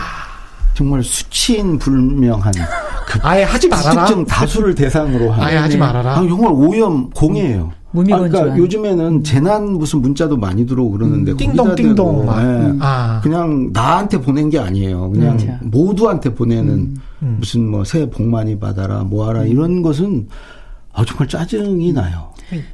정말 0.76 1.04
수치인 1.04 1.80
불명한 1.80 2.54
그 3.08 3.20
아예 3.24 3.44
하지 3.44 3.68
말아라. 3.68 4.06
특정 4.06 4.26
다수를 4.26 4.76
대상으로 4.76 5.32
한 5.32 5.42
아예 5.44 5.58
하지 5.58 5.78
말아라. 5.78 6.12
아, 6.12 6.16
정말 6.18 6.52
오염 6.54 7.10
공해예요. 7.10 7.72
아, 7.94 8.18
그러니까 8.18 8.58
요즘에는 8.58 9.24
재난 9.24 9.74
무슨 9.74 10.02
문자도 10.02 10.38
많이 10.38 10.66
들어오고 10.66 10.98
그러는데 10.98 11.32
음, 11.32 11.38
띵동 11.38 11.76
띵동 11.76 12.26
네. 12.26 12.78
아. 12.80 13.20
그냥 13.22 13.70
나한테 13.74 14.22
보낸 14.22 14.50
게 14.50 14.60
아니에요. 14.60 15.10
그냥 15.12 15.38
음. 15.40 15.60
모두한테 15.70 16.34
보내는 16.34 16.70
음. 16.70 16.96
음. 17.22 17.36
무슨 17.40 17.68
뭐 17.68 17.84
새해 17.84 18.10
복 18.10 18.24
많이 18.24 18.58
받아라 18.58 19.04
뭐하라 19.04 19.44
이런 19.44 19.82
것은 19.82 20.28
아 20.94 21.04
정말 21.06 21.28
짜증이 21.28 21.94
나요. 21.94 22.32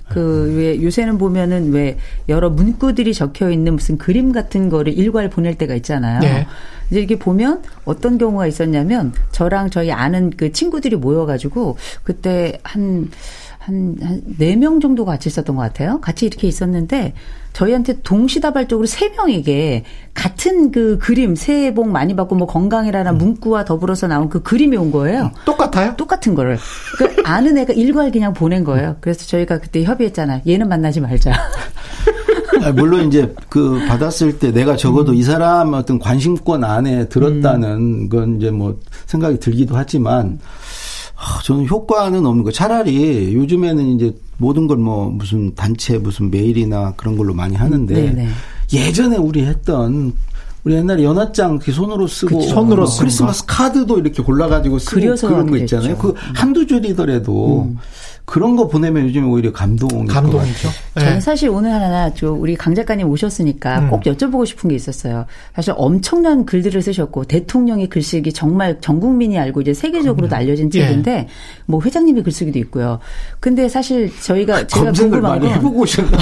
그왜 0.10 0.82
요새는 0.82 1.18
보면은 1.20 1.72
왜 1.72 1.98
여러 2.30 2.50
문구들이 2.50 3.14
적혀 3.14 3.52
있는 3.52 3.76
무슨 3.76 3.98
그림 3.98 4.32
같은 4.32 4.70
거를 4.70 4.98
일괄 4.98 5.30
보낼 5.30 5.56
때가 5.56 5.76
있잖아요. 5.76 6.20
네. 6.20 6.48
이제 6.90 7.00
이렇게 7.00 7.18
보면 7.18 7.62
어떤 7.86 8.18
경우가 8.18 8.48
있었냐면 8.48 9.14
저랑 9.32 9.70
저희 9.70 9.92
아는 9.92 10.32
그 10.36 10.52
친구들이 10.52 10.96
모여가지고 10.96 11.78
그때 12.04 12.60
한 12.64 13.10
한, 13.68 13.98
한, 14.02 14.22
4명 14.40 14.82
정도 14.82 15.04
같이 15.04 15.28
있었던 15.28 15.58
것 15.58 15.62
같아요. 15.62 16.00
같이 16.00 16.26
이렇게 16.26 16.48
있었는데, 16.48 17.14
저희한테 17.52 18.02
동시다발적으로 18.02 18.88
3명에게 18.88 19.84
같은 20.14 20.72
그 20.72 20.98
그림, 21.00 21.36
새해 21.36 21.74
복 21.74 21.90
많이 21.90 22.16
받고 22.16 22.36
뭐 22.36 22.48
건강이라는 22.48 23.14
음. 23.14 23.18
문구와 23.18 23.66
더불어서 23.66 24.08
나온 24.08 24.30
그 24.30 24.42
그림이 24.42 24.78
온 24.78 24.92
거예요. 24.92 25.32
똑같아요? 25.44 25.96
똑같은 25.98 26.34
거를. 26.34 26.58
그 26.98 27.24
아는 27.26 27.58
애가 27.58 27.74
일괄 27.74 28.12
그냥 28.12 28.34
보낸 28.34 28.64
거예요. 28.64 28.96
그래서 29.02 29.26
저희가 29.26 29.60
그때 29.60 29.84
협의했잖아요. 29.84 30.44
얘는 30.48 30.70
만나지 30.70 31.02
말자. 31.02 31.34
아, 32.64 32.72
물론 32.72 33.08
이제 33.08 33.34
그 33.50 33.84
받았을 33.88 34.40
때 34.40 34.52
내가 34.52 34.78
적어도 34.78 35.12
음. 35.12 35.18
이 35.18 35.24
사람 35.24 35.74
어떤 35.74 36.00
관심권 36.00 36.64
안에 36.64 37.10
들었다는 37.10 37.70
음. 37.70 38.10
건 38.10 38.38
이제 38.38 38.52
뭐 38.52 38.80
생각이 39.08 39.40
들기도 39.40 39.76
하지만 39.76 40.40
아, 40.44 40.87
저는 41.44 41.68
효과는 41.68 42.26
없는 42.26 42.44
거. 42.44 42.52
차라리 42.52 43.34
요즘에는 43.34 43.88
이제 43.96 44.16
모든 44.38 44.68
걸 44.68 44.78
뭐 44.78 45.10
무슨 45.10 45.54
단체 45.56 45.98
무슨 45.98 46.30
메일이나 46.30 46.94
그런 46.96 47.18
걸로 47.18 47.34
많이 47.34 47.56
하는데 47.56 47.94
네네. 47.94 48.12
네. 48.14 48.30
예전에 48.72 49.18
우리 49.18 49.44
했던 49.46 50.14
우리 50.64 50.76
옛날에 50.76 51.04
연하장 51.04 51.60
손으로 51.60 52.08
쓰고 52.08 52.38
그치, 52.38 52.50
손으로 52.50 52.84
어, 52.84 52.88
크리스마스 53.00 53.46
카드도 53.48 54.00
이렇게 54.00 54.22
골라가지고 54.22 54.80
쓰고 54.80 55.00
그런 55.28 55.50
거 55.50 55.58
있잖아요. 55.58 55.98
그 55.98 56.14
한두 56.36 56.68
줄이더라도 56.68 57.64
음. 57.70 57.78
그런 58.28 58.58
거 58.58 58.68
보내면 58.68 59.06
요즘 59.06 59.30
오히려 59.30 59.54
감동. 59.54 60.06
감동이죠. 60.06 60.68
네. 60.96 61.02
저는 61.02 61.22
사실 61.22 61.48
오늘 61.48 61.72
하나 61.72 62.14
저 62.14 62.30
우리 62.30 62.58
강 62.58 62.76
작가님 62.76 63.08
오셨으니까 63.08 63.80
음. 63.80 63.90
꼭 63.90 64.04
여쭤보고 64.04 64.46
싶은 64.46 64.68
게 64.70 64.76
있었어요. 64.76 65.26
사실 65.56 65.74
엄청난 65.78 66.46
글들을 66.46 66.82
쓰셨고 66.82 67.24
대통령의 67.24 67.88
글쓰기 67.88 68.34
정말 68.34 68.82
전 68.82 69.00
국민이 69.00 69.40
알고 69.40 69.62
이제 69.62 69.74
세계적으로도 69.74 70.36
음. 70.36 70.40
알려진 70.40 70.70
책인데 70.70 71.12
예. 71.12 71.28
뭐 71.68 71.82
회장님의 71.82 72.24
글쓰기도 72.24 72.60
있고요. 72.60 73.00
근데 73.40 73.70
사실 73.70 74.12
저희가 74.22 74.68
제가 74.68 74.92
궁금한 74.92 75.40
건 75.40 75.50
해보고 75.50 75.80
오셨나? 75.80 76.18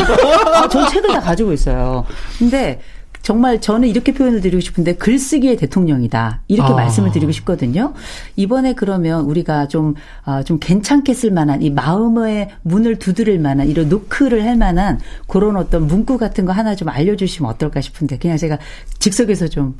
아, 0.61 0.67
전 0.67 0.87
책을 0.87 1.09
다 1.11 1.19
가지고 1.19 1.53
있어요. 1.53 2.05
근데 2.37 2.81
정말 3.25 3.59
저는 3.59 3.87
이렇게 3.87 4.13
표현을 4.13 4.39
드리고 4.39 4.59
싶은데 4.59 4.93
글쓰기의 4.97 5.57
대통령이다. 5.57 6.41
이렇게 6.47 6.71
아. 6.71 6.75
말씀을 6.75 7.11
드리고 7.11 7.31
싶거든요. 7.31 7.93
이번에 8.35 8.73
그러면 8.73 9.25
우리가 9.25 9.67
좀, 9.67 9.95
아, 10.25 10.43
좀 10.43 10.59
괜찮게 10.61 11.15
쓸 11.15 11.31
만한 11.31 11.63
이 11.63 11.71
마음의 11.71 12.51
문을 12.61 12.99
두드릴 12.99 13.39
만한 13.39 13.67
이런 13.67 13.89
노크를 13.89 14.45
할 14.45 14.55
만한 14.55 14.99
그런 15.25 15.57
어떤 15.57 15.87
문구 15.87 16.19
같은 16.19 16.45
거 16.45 16.51
하나 16.51 16.75
좀 16.75 16.87
알려주시면 16.87 17.49
어떨까 17.49 17.81
싶은데 17.81 18.19
그냥 18.19 18.37
제가 18.37 18.59
즉석에서 18.99 19.47
좀 19.47 19.75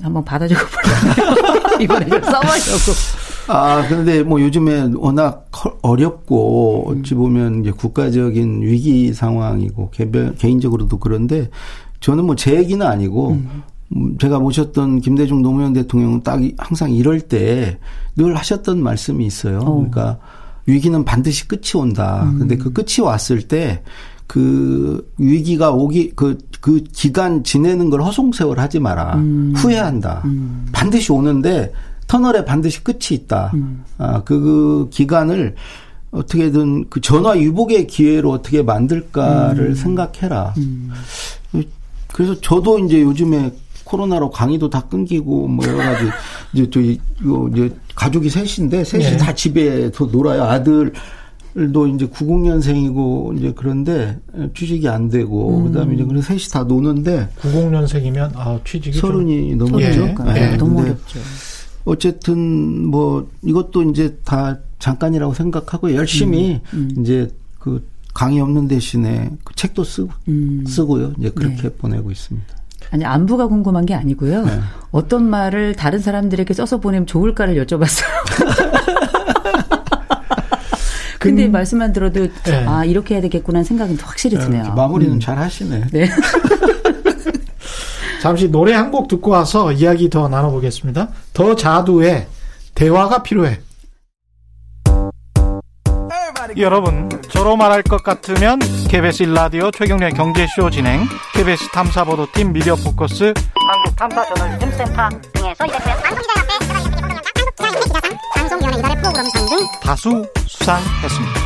한번 0.00 0.24
받아 0.24 0.46
적어 0.46 0.60
볼래요. 0.64 1.34
이번에 1.80 2.08
좀 2.08 2.22
써보려고. 2.22 2.92
아, 3.48 3.84
그런데 3.88 4.22
뭐 4.22 4.40
요즘에 4.40 4.90
워낙 4.94 5.50
어렵고 5.82 6.84
어찌 6.86 7.14
보면 7.14 7.62
이제 7.62 7.72
국가적인 7.72 8.62
위기 8.62 9.12
상황이고 9.12 9.90
개별, 9.90 10.34
개인적으로도 10.36 10.98
그런데 10.98 11.50
저는 12.04 12.24
뭐 12.24 12.36
제 12.36 12.56
얘기는 12.56 12.84
아니고 12.84 13.30
음. 13.30 13.62
음. 13.96 14.18
제가 14.18 14.38
모셨던 14.38 15.00
김대중 15.00 15.40
노무현 15.42 15.72
대통령은 15.72 16.22
딱 16.22 16.40
항상 16.58 16.92
이럴 16.92 17.20
때 17.20 17.78
늘 18.16 18.36
하셨던 18.36 18.80
말씀이 18.80 19.26
있어요. 19.26 19.58
어. 19.58 19.74
그러니까 19.74 20.18
위기는 20.66 21.04
반드시 21.04 21.48
끝이 21.48 21.72
온다. 21.74 22.28
음. 22.30 22.38
근데 22.38 22.56
그 22.56 22.72
끝이 22.72 23.00
왔을 23.02 23.42
때 23.42 23.82
그 24.26 25.06
위기가 25.18 25.70
오기 25.70 26.12
그, 26.16 26.38
그 26.60 26.82
기간 26.92 27.44
지내는 27.44 27.90
걸 27.90 28.02
허송세월 28.02 28.58
하지 28.58 28.80
마라. 28.80 29.16
음. 29.16 29.52
후회한다. 29.56 30.22
음. 30.24 30.66
반드시 30.72 31.12
오는데 31.12 31.72
터널에 32.06 32.44
반드시 32.44 32.82
끝이 32.82 33.10
있다. 33.10 33.50
음. 33.54 33.84
아, 33.98 34.22
그, 34.24 34.40
그 34.40 34.88
기간을 34.90 35.54
어떻게든 36.10 36.86
그 36.88 37.00
전화 37.00 37.38
유복의 37.38 37.86
기회로 37.86 38.30
어떻게 38.30 38.62
만들까를 38.62 39.70
음. 39.70 39.74
생각해라. 39.74 40.54
그래서 42.14 42.40
저도 42.40 42.78
이제 42.78 43.02
요즘에 43.02 43.52
코로나로 43.82 44.30
강의도 44.30 44.70
다 44.70 44.82
끊기고 44.88 45.48
뭐 45.48 45.66
여러 45.66 45.78
가지 45.78 46.04
이제 46.54 46.70
저 46.70 46.80
이거 46.80 47.50
이제 47.52 47.74
가족이 47.96 48.30
셋인데 48.30 48.84
셋이 48.84 49.02
네. 49.02 49.16
다 49.16 49.34
집에서 49.34 50.06
놀아요. 50.06 50.44
아들도 50.44 50.92
이제 51.88 52.06
90년생이고 52.06 53.36
이제 53.36 53.52
그런데 53.56 54.16
취직이 54.54 54.88
안 54.88 55.08
되고 55.08 55.58
음. 55.58 55.64
그다음에 55.64 55.96
이제 55.96 56.04
그래서 56.04 56.28
셋이 56.28 56.42
다 56.52 56.62
노는데 56.62 57.30
90년생이면 57.40 58.36
아 58.36 58.60
취직이 58.64 58.96
서른이 58.96 59.56
넘었죠. 59.56 60.14
예. 60.28 60.32
네. 60.32 60.56
너무 60.56 60.82
어렵죠. 60.82 61.18
어쨌든 61.84 62.86
뭐 62.86 63.28
이것도 63.42 63.90
이제 63.90 64.16
다 64.24 64.60
잠깐이라고 64.78 65.34
생각하고 65.34 65.92
열심히 65.92 66.60
음. 66.74 66.90
음. 66.96 67.02
이제 67.02 67.28
그 67.58 67.84
강의 68.14 68.40
없는 68.40 68.68
대신에 68.68 69.30
그 69.44 69.54
책도 69.54 69.84
쓰고 69.84 70.10
음. 70.28 70.64
쓰고요. 70.66 71.12
이제 71.18 71.30
그렇게 71.30 71.62
네. 71.62 71.70
보내고 71.76 72.10
있습니다. 72.10 72.46
아니 72.90 73.04
안부가 73.04 73.48
궁금한 73.48 73.86
게 73.86 73.94
아니고요. 73.94 74.44
네. 74.44 74.60
어떤 74.92 75.28
말을 75.28 75.74
다른 75.74 75.98
사람들에게 75.98 76.54
써서 76.54 76.78
보내면 76.78 77.06
좋을까를 77.06 77.64
여쭤봤어요. 77.66 78.04
근데 81.18 81.46
그, 81.46 81.50
말씀만 81.50 81.92
들어도 81.92 82.28
네. 82.44 82.66
아 82.66 82.84
이렇게 82.84 83.14
해야 83.14 83.22
되겠구나 83.22 83.64
생각은 83.64 83.98
확실히 83.98 84.36
네, 84.38 84.44
드네요. 84.44 84.74
마무리는 84.74 85.14
음. 85.14 85.20
잘 85.20 85.38
하시네. 85.38 85.86
네. 85.90 86.08
잠시 88.20 88.48
노래 88.50 88.72
한 88.72 88.90
곡 88.90 89.08
듣고 89.08 89.30
와서 89.32 89.72
이야기 89.72 90.08
더 90.08 90.28
나눠보겠습니다. 90.28 91.08
더 91.32 91.56
자두의 91.56 92.26
대화가 92.74 93.22
필요해. 93.22 93.58
여러분, 96.56 97.08
저로 97.30 97.56
말할 97.56 97.82
것 97.82 98.02
같으면 98.02 98.60
KBS 98.88 99.24
일라디오 99.24 99.70
최경련 99.72 100.14
경제쇼 100.14 100.70
진행, 100.70 101.04
KBS 101.34 101.70
탐사보도팀 101.70 102.52
미디어 102.52 102.76
포커스, 102.76 103.34
한국 103.68 103.96
탐사 103.96 104.24
저널리즘 104.34 104.70
센터 104.72 105.08
등에서 105.32 105.66
일했고요. 105.66 105.94
방송위원회 108.36 108.78
이달의 108.78 108.96
프로그램상 108.98 109.46
등 109.46 109.58
다수 109.82 110.24
수상했습니다. 110.46 111.40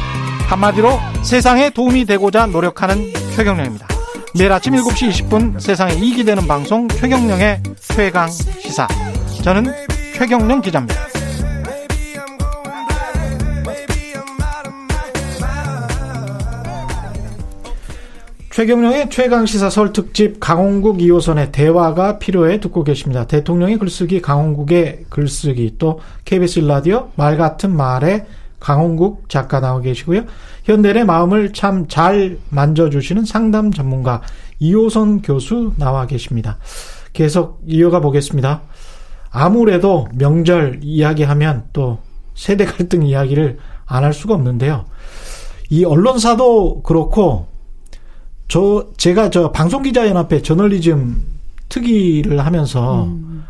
한마디로 0.48 0.98
세상에 1.22 1.70
도움이 1.70 2.04
되고자 2.04 2.46
노력하는 2.46 3.12
최경련입니다. 3.34 3.86
매일 4.38 4.52
아침 4.52 4.74
7시 4.74 5.10
20분 5.10 5.58
세상에 5.58 5.94
이익이 5.94 6.24
되는 6.24 6.46
방송 6.46 6.86
최경령의 6.86 7.62
최강 7.80 8.28
시사. 8.28 8.86
저는 9.42 9.72
최경령 10.14 10.60
기자입니다. 10.60 11.07
최경령의 18.58 19.08
최강시사 19.08 19.70
설 19.70 19.92
특집 19.92 20.40
강원국 20.40 20.98
2호선의 20.98 21.52
대화가 21.52 22.18
필요해 22.18 22.58
듣고 22.58 22.82
계십니다. 22.82 23.24
대통령의 23.24 23.78
글쓰기, 23.78 24.20
강원국의 24.20 25.04
글쓰기, 25.10 25.76
또 25.78 26.00
KBS 26.24 26.58
라디오 26.66 27.12
말 27.14 27.36
같은 27.36 27.70
말에 27.76 28.26
강원국 28.58 29.28
작가 29.28 29.60
나와 29.60 29.80
계시고요. 29.80 30.24
현대의 30.64 31.04
마음을 31.04 31.52
참 31.52 31.86
잘 31.86 32.38
만져주시는 32.50 33.26
상담 33.26 33.70
전문가 33.70 34.22
이호선 34.58 35.22
교수 35.22 35.74
나와 35.76 36.08
계십니다. 36.08 36.58
계속 37.12 37.60
이어가 37.64 38.00
보겠습니다. 38.00 38.62
아무래도 39.30 40.08
명절 40.14 40.80
이야기하면 40.82 41.66
또 41.72 41.98
세대 42.34 42.64
갈등 42.64 43.04
이야기를 43.04 43.58
안 43.86 44.02
할 44.02 44.12
수가 44.12 44.34
없는데요. 44.34 44.84
이 45.70 45.84
언론사도 45.84 46.82
그렇고 46.82 47.46
저 48.48 48.86
제가 48.96 49.30
저 49.30 49.52
방송기자연합회 49.52 50.42
저널리즘 50.42 51.22
특위를 51.68 52.44
하면서 52.44 53.04
음. 53.04 53.44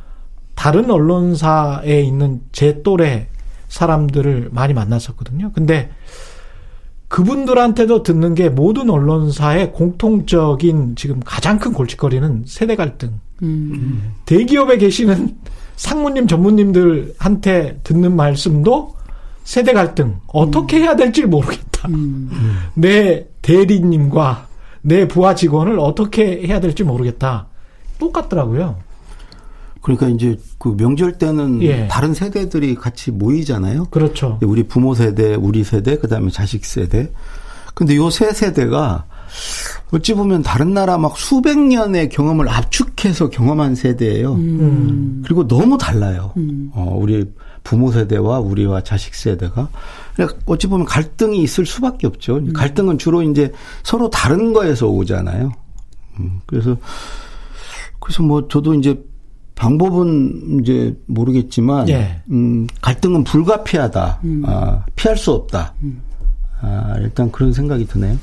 다른 0.55 0.91
언론사에 0.91 2.03
있는 2.03 2.41
제 2.51 2.83
또래 2.83 3.29
사람들을 3.69 4.49
많이 4.51 4.75
만났었거든요. 4.75 5.53
근데 5.53 5.91
그분들한테도 7.07 8.03
듣는 8.03 8.35
게 8.35 8.49
모든 8.49 8.91
언론사의 8.91 9.73
공통적인 9.73 10.97
지금 10.97 11.21
가장 11.25 11.59
큰 11.59 11.73
골칫거리는 11.73 12.45
세대 12.47 12.77
갈등. 12.77 13.21
음. 13.43 14.15
대기업에 14.27 14.79
계시는 14.79 15.37
상무님, 15.77 16.27
전무님들한테 16.27 17.81
듣는 17.85 18.17
말씀도 18.17 18.97
세대 19.45 19.73
갈등. 19.73 20.17
어떻게 20.27 20.81
해야 20.81 20.97
될지 20.97 21.25
모르겠다. 21.25 21.89
음. 21.89 22.31
내 22.75 23.27
대리님과 23.43 24.48
내 24.83 25.09
부하 25.09 25.35
직원을 25.35 25.79
어떻게 25.79 26.43
해야 26.47 26.61
될지 26.61 26.85
모르겠다. 26.85 27.47
똑같더라고요. 27.99 28.77
그러니까 29.81 30.09
이제 30.09 30.37
그 30.59 30.75
명절 30.77 31.19
때는 31.19 31.63
예. 31.63 31.89
다른 31.89 32.13
세대들이 32.15 32.75
같이 32.75 33.11
모이잖아요. 33.11 33.87
그렇죠. 33.91 34.39
우리 34.43 34.65
부모 34.65 34.95
세대, 34.95 35.35
우리 35.35 35.65
세대, 35.65 35.97
그다음에 35.99 36.31
자식 36.31 36.65
세대. 36.65 37.11
근데 37.75 37.97
요 37.97 38.11
세 38.11 38.33
세대가 38.33 39.05
어찌 39.93 40.15
보면 40.15 40.43
다른 40.43 40.75
나라 40.75 40.99
막 40.99 41.17
수백 41.17 41.59
년의 41.59 42.09
경험을 42.09 42.49
압축해서 42.49 43.31
경험한 43.31 43.77
세대예요. 43.77 44.35
음. 44.35 45.23
그리고 45.25 45.47
너무 45.47 45.79
달라요. 45.79 46.33
음. 46.37 46.71
어, 46.75 46.97
우리 46.99 47.25
부모 47.63 47.93
세대와 47.93 48.41
우리와 48.41 48.83
자식 48.83 49.15
세대가. 49.15 49.69
그러니까 50.19 50.41
어찌 50.47 50.67
보면 50.67 50.85
갈등이 50.85 51.41
있을 51.43 51.65
수밖에 51.65 52.09
없죠. 52.09 52.39
음. 52.39 52.53
갈등은 52.53 52.99
주로 52.99 53.23
이제 53.23 53.53
서로 53.85 54.11
다른 54.11 54.53
거에서 54.53 54.89
오잖아요. 54.89 55.53
음, 56.19 56.41
그래서 56.45 56.77
그래서 58.01 58.25
뭐 58.25 58.49
저도 58.49 58.75
이제 58.75 59.01
방법은 59.55 60.61
이제 60.61 60.97
모르겠지만 61.07 61.89
예. 61.89 62.21
음, 62.33 62.67
갈등은 62.83 63.23
불가피하다. 63.23 64.21
음. 64.25 64.43
아, 64.45 64.85
피할 64.97 65.17
수 65.17 65.31
없다. 65.31 65.75
음. 65.85 66.01
아, 66.63 66.97
일단 66.99 67.31
그런 67.31 67.53
생각이 67.53 67.87
드네요. 67.87 68.19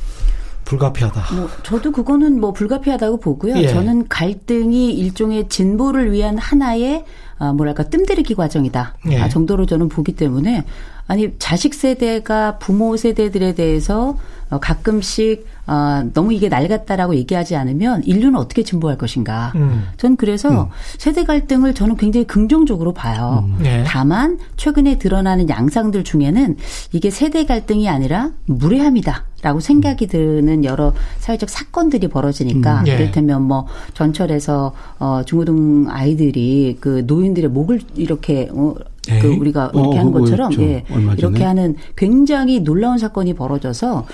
불가피하다. 0.66 1.36
뭐 1.36 1.48
저도 1.64 1.94
그거는 1.94 2.42
뭐 2.42 2.52
불가피하다고 2.52 3.22
보고요. 3.22 3.56
예. 3.58 3.68
저는 3.70 4.10
갈등이 4.10 4.92
일종의 4.94 5.48
진보를 5.48 6.12
위한 6.12 6.38
하나의 6.38 7.06
아, 7.38 7.54
뭐랄까 7.54 7.84
뜸들이기 7.84 8.36
과정이다 8.36 8.96
예. 9.12 9.20
아, 9.22 9.30
정도로 9.30 9.66
저는 9.66 9.88
보기 9.90 10.14
때문에 10.14 10.66
아니 11.08 11.34
자식 11.40 11.74
세대가 11.74 12.58
부모 12.58 12.98
세대들에 12.98 13.54
대해서 13.56 14.18
어, 14.50 14.60
가끔씩 14.60 15.46
어, 15.68 16.04
너무 16.14 16.34
이게 16.34 16.50
낡았다라고 16.50 17.16
얘기하지 17.16 17.56
않으면 17.56 18.04
인류는 18.04 18.38
어떻게 18.38 18.64
진보할 18.64 18.98
것인가. 18.98 19.52
음. 19.56 19.86
전 19.98 20.16
그래서 20.16 20.66
음. 20.66 20.70
세대 20.98 21.24
갈등을 21.24 21.74
저는 21.74 21.98
굉장히 21.98 22.28
긍정적으로 22.28 22.94
봐요. 22.94 23.46
음. 23.48 23.58
네. 23.62 23.84
다만 23.88 24.38
최근에 24.58 25.00
드러나는 25.00 25.50
양상들 25.50 26.04
중에는 26.04 26.58
이게 26.92 27.10
세대 27.10 27.46
갈등이 27.46 27.90
아니라 27.90 28.32
무례함이다. 28.46 29.26
라고 29.42 29.60
생각이 29.60 30.08
드는 30.08 30.64
여러 30.66 30.92
사회적 31.20 31.52
사건들이 31.52 32.08
벌어지니까 32.08 32.80
음, 32.80 32.88
예. 32.88 32.96
이를테면 32.96 33.44
뭐 33.44 33.68
전철에서 33.94 34.74
어 34.98 35.22
중고등 35.24 35.86
아이들이 35.88 36.78
그 36.80 37.04
노인들의 37.06 37.52
목을 37.52 37.82
이렇게 37.96 38.50
어, 38.52 38.74
그 39.22 39.28
우리가 39.28 39.72
이렇게 39.74 39.98
어, 39.98 40.00
하는 40.00 40.12
것처럼 40.12 40.54
예, 40.60 40.84
이렇게 41.18 41.44
하는 41.44 41.76
굉장히 41.96 42.60
놀라운 42.60 42.98
사건이 42.98 43.34
벌어져서 43.34 44.06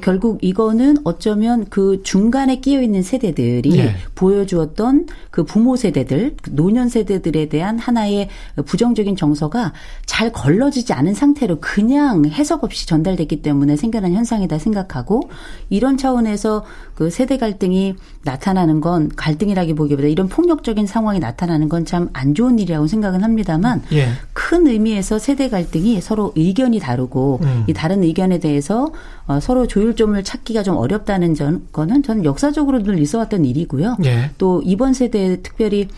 결국 0.00 0.38
이거는 0.42 0.98
어쩌면 1.04 1.66
그 1.68 2.02
중간에 2.02 2.56
끼어 2.56 2.82
있는 2.82 3.02
세대들이 3.02 3.78
예. 3.78 3.94
보여주었던 4.14 5.06
그 5.30 5.44
부모 5.44 5.76
세대들, 5.76 6.36
그 6.42 6.50
노년 6.54 6.88
세대들에 6.88 7.48
대한 7.48 7.78
하나의 7.78 8.28
부정적인 8.66 9.16
정서가 9.16 9.72
잘 10.06 10.32
걸러지지 10.32 10.92
않은 10.92 11.14
상태로 11.14 11.58
그냥 11.60 12.24
해석 12.26 12.64
없이 12.64 12.86
전달됐기 12.86 13.42
때문에 13.42 13.76
생겨난 13.76 14.12
현상이다 14.12 14.58
생각하고 14.58 15.30
이런 15.70 15.96
차원에서 15.96 16.64
그 17.02 17.10
세대 17.10 17.36
갈등이 17.36 17.96
나타나는 18.22 18.80
건 18.80 19.10
갈등이라기보기보다 19.16 20.06
이런 20.06 20.28
폭력적인 20.28 20.86
상황이 20.86 21.18
나타나는 21.18 21.68
건 21.68 21.84
참 21.84 22.08
안 22.12 22.34
좋은 22.34 22.60
일이라고 22.60 22.86
생각은 22.86 23.24
합니다만 23.24 23.82
예. 23.92 24.10
큰 24.32 24.68
의미에서 24.68 25.18
세대 25.18 25.48
갈등이 25.48 26.00
서로 26.00 26.32
의견이 26.36 26.78
다르고 26.78 27.40
음. 27.42 27.64
이 27.66 27.72
다른 27.72 28.04
의견에 28.04 28.38
대해서 28.38 28.92
어, 29.26 29.40
서로 29.40 29.66
조율점을 29.66 30.22
찾기가 30.22 30.62
좀 30.62 30.76
어렵다는 30.76 31.34
전, 31.34 31.66
거는 31.72 32.04
저는 32.04 32.24
역사적으로 32.24 32.84
늘 32.84 33.00
있어왔던 33.00 33.44
일이고요. 33.44 33.96
예. 34.04 34.30
또 34.38 34.62
이번 34.64 34.94
세대에 34.94 35.36
특별히 35.42 35.88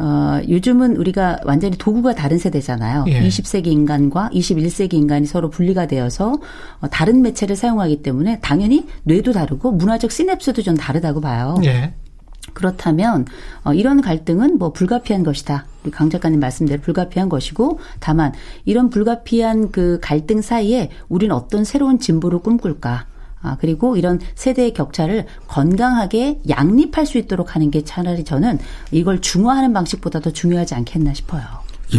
어, 0.00 0.40
요즘은 0.48 0.96
우리가 0.96 1.40
완전히 1.44 1.76
도구가 1.76 2.14
다른 2.14 2.38
세대잖아요. 2.38 3.04
예. 3.08 3.20
20세기 3.20 3.66
인간과 3.66 4.30
21세기 4.32 4.94
인간이 4.94 5.26
서로 5.26 5.50
분리가 5.50 5.86
되어서 5.86 6.38
어, 6.80 6.88
다른 6.88 7.22
매체를 7.22 7.56
사용하기 7.56 8.02
때문에 8.02 8.38
당연히 8.40 8.86
뇌도 9.02 9.32
다르고 9.32 9.72
문화적 9.72 10.12
시냅스도 10.12 10.62
좀 10.62 10.76
다르다고 10.76 11.20
봐요. 11.20 11.56
예. 11.64 11.94
그렇다면 12.54 13.26
어, 13.64 13.74
이런 13.74 14.00
갈등은 14.00 14.58
뭐 14.58 14.72
불가피한 14.72 15.24
것이다. 15.24 15.66
우리 15.82 15.90
강 15.90 16.10
작가님 16.10 16.40
말씀대로 16.40 16.80
불가피한 16.80 17.28
것이고 17.28 17.80
다만 18.00 18.32
이런 18.64 18.90
불가피한 18.90 19.70
그 19.72 19.98
갈등 20.00 20.42
사이에 20.42 20.90
우리는 21.08 21.34
어떤 21.34 21.64
새로운 21.64 21.98
진보를 21.98 22.38
꿈꿀까? 22.40 23.06
아, 23.40 23.56
그리고 23.60 23.96
이런 23.96 24.20
세대의 24.34 24.72
격차를 24.74 25.26
건강하게 25.46 26.40
양립할 26.48 27.06
수 27.06 27.18
있도록 27.18 27.54
하는 27.54 27.70
게 27.70 27.82
차라리 27.84 28.24
저는 28.24 28.58
이걸 28.90 29.20
중화하는 29.20 29.72
방식보다 29.72 30.20
더 30.20 30.30
중요하지 30.30 30.74
않겠나 30.74 31.14
싶어요. 31.14 31.42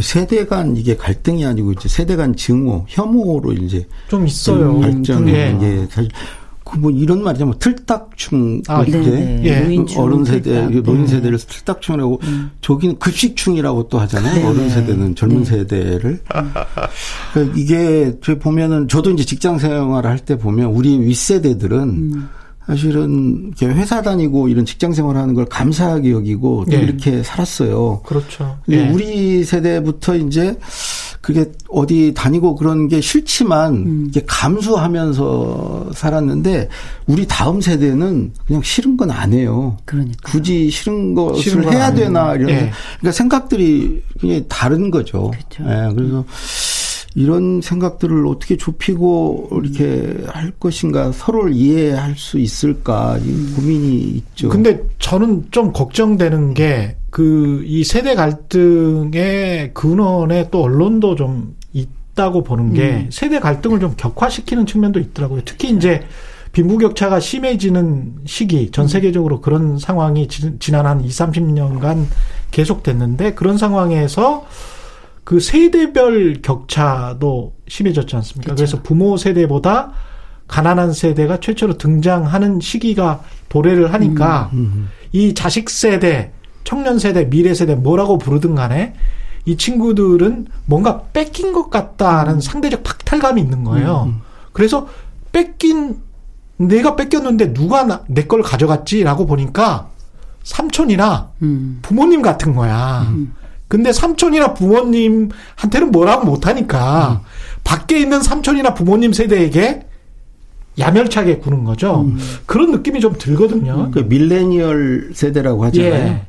세대 0.02 0.45
간 0.45 0.78
이게 0.78 0.95
갈등이 0.95 1.45
아니고 1.45 1.71
이제 1.71 1.89
세대 1.89 2.15
간 2.15 2.36
증오, 2.36 2.86
혐오로 2.88 3.54
이제 3.54 3.88
좀 4.08 4.28
있어요. 4.28 4.80
발전이 4.80 5.32
음, 5.32 5.60
게 5.60 5.88
사실 5.89 6.12
그뭐 6.71 6.91
이런 6.91 7.23
말이죠. 7.23 7.45
뭐 7.45 7.55
틀딱충 7.58 8.62
아, 8.67 8.84
이렇게 8.84 9.10
네, 9.10 9.41
네. 9.41 9.45
예. 9.67 9.97
어른 9.97 10.23
세대 10.23 10.51
틀딱. 10.67 10.84
노인 10.84 11.01
네. 11.01 11.08
세대를 11.08 11.38
틀딱충이라고 11.39 12.19
음. 12.23 12.51
저기는 12.62 12.99
급식충이라고 12.99 13.89
또 13.89 13.99
하잖아요. 13.99 14.36
네. 14.36 14.43
어른 14.45 14.69
세대는 14.69 15.15
젊은 15.15 15.39
네. 15.43 15.45
세대를 15.45 16.19
그러니까 17.34 17.58
이게 17.58 18.13
저 18.23 18.38
보면은 18.38 18.88
저도 18.88 19.12
이제 19.12 19.23
직장 19.25 19.58
생활을 19.58 20.10
할 20.10 20.19
때 20.19 20.38
보면 20.38 20.71
우리 20.71 20.99
윗세대들은 20.99 21.79
음. 21.79 22.29
사실은 22.67 23.51
회사 23.63 24.01
다니고 24.01 24.47
이런 24.47 24.63
직장 24.63 24.93
생활하는 24.93 25.34
걸 25.34 25.45
감사하게 25.45 26.12
여기고 26.12 26.65
또 26.69 26.71
네. 26.77 26.84
이렇게 26.84 27.23
살았어요. 27.23 28.01
그렇죠. 28.05 28.60
네. 28.67 28.91
우리 28.91 29.43
세대부터 29.43 30.17
이제 30.17 30.55
그게 31.30 31.52
어디 31.70 32.12
다니고 32.15 32.56
그런 32.56 32.88
게 32.88 33.02
싫지만 33.02 33.74
음. 33.74 34.06
이게 34.10 34.24
감수하면서 34.26 35.92
살았는데 35.94 36.70
우리 37.06 37.28
다음 37.28 37.62
세대는 37.62 38.34
그냥 38.48 38.62
싫은 38.63 38.98
건 38.98 39.10
안 39.12 39.34
해요. 39.34 39.78
그러니까 39.86 40.18
굳이 40.24 40.70
싫은 40.70 41.13
것을 41.13 41.42
싫은 41.44 41.72
해야 41.72 41.94
되나 41.94 42.36
이런 42.36 42.50
예. 42.50 42.72
그러니까 43.00 43.12
생각들이 43.12 44.04
굉장히 44.20 44.46
다른 44.48 44.89
거죠. 44.92 45.32
그렇죠. 45.32 45.63
예, 45.63 45.94
그래서 45.96 46.24
이런 47.15 47.62
생각들을 47.62 48.28
어떻게 48.28 48.56
좁히고 48.56 49.50
이렇게 49.63 50.15
할 50.28 50.52
것인가 50.52 51.12
서로를 51.12 51.54
이해할 51.54 52.15
수 52.15 52.38
있을까 52.39 53.15
음. 53.15 53.54
고민이 53.56 53.98
있죠. 54.02 54.50
근데 54.50 54.82
저는 55.00 55.48
좀 55.52 55.74
걱정되는 55.74 56.54
게 56.54 56.95
그 57.12 57.63
이 57.65 57.84
세대 57.84 58.15
갈등의 58.15 59.74
근원에 59.74 60.50
또 60.50 60.63
언론도 60.63 61.15
좀 61.15 61.56
있다고 61.74 62.43
보는 62.43 62.74
게 62.74 62.89
음. 62.91 63.10
세대 63.12 63.39
갈등을 63.39 63.80
좀 63.80 63.93
격화시키는 63.98 64.65
측면도 64.65 65.00
있더라고요. 65.00 65.41
특히 65.45 65.72
이제 65.72 66.04
빈부격차가 66.52 67.19
심해지는 67.19 68.15
시기 68.26 68.72
전 68.72 68.86
음. 68.86 68.88
세계적으로 68.88 69.41
그런 69.41 69.78
상황이 69.78 70.28
지난 70.28 70.86
한 70.86 71.02
2, 71.04 71.08
30년간 71.08 72.06
계속됐는데 72.52 73.34
그런 73.34 73.58
상황에서 73.58 74.45
그 75.30 75.39
세대별 75.39 76.42
격차도 76.42 77.54
심해졌지 77.68 78.15
않습니까? 78.15 78.56
그렇죠. 78.56 78.56
그래서 78.56 78.82
부모 78.82 79.15
세대보다 79.15 79.92
가난한 80.48 80.92
세대가 80.92 81.39
최초로 81.39 81.78
등장하는 81.78 82.60
시기가 82.60 83.22
도래를 83.48 83.94
하니까 83.94 84.50
음, 84.54 84.58
음, 84.58 84.63
음. 84.74 84.89
이 85.12 85.36
자식 85.36 85.70
세대, 85.70 86.32
청년 86.63 86.98
세대, 86.98 87.30
미래 87.30 87.54
세대 87.54 87.76
뭐라고 87.76 88.18
부르든 88.18 88.56
간에 88.56 88.96
이 89.46 89.56
친구들은 89.56 90.48
뭔가 90.65 91.04
뺏긴 91.13 91.54
것 91.54 91.70
같다는 91.70 92.34
음. 92.34 92.39
상대적 92.39 92.82
박탈감이 92.82 93.39
있는 93.39 93.63
거예요. 93.63 94.06
음, 94.08 94.10
음. 94.10 94.22
그래서 94.52 94.88
뺏긴 95.32 96.00
내가 96.58 96.96
뺏겼는데 96.96 97.54
누가 97.54 98.04
내 98.08 98.24
걸 98.28 98.42
가져갔지라고 98.42 99.28
보니까 99.28 99.89
삼촌이나 100.42 101.30
부모님 101.84 102.24
같은 102.24 102.56
거야. 102.56 103.13
근데 103.69 103.93
삼촌이나 103.93 104.55
부모님한테는 104.55 105.91
뭐라고 105.91 106.25
못하니까 106.25 107.21
음. 107.23 107.25
밖에 107.63 107.99
있는 107.99 108.21
삼촌이나 108.21 108.73
부모님 108.73 109.13
세대에게 109.13 109.86
야멸차게 110.79 111.38
구는 111.38 111.63
거죠. 111.63 112.01
음. 112.01 112.17
그런 112.47 112.71
느낌이 112.71 112.99
좀 112.99 113.13
들거든요. 113.17 113.86
음. 113.86 113.91
그 113.91 113.99
밀레니얼 113.99 115.12
세대라고 115.13 115.65
하잖아요. 115.65 115.93
예. 115.93 116.21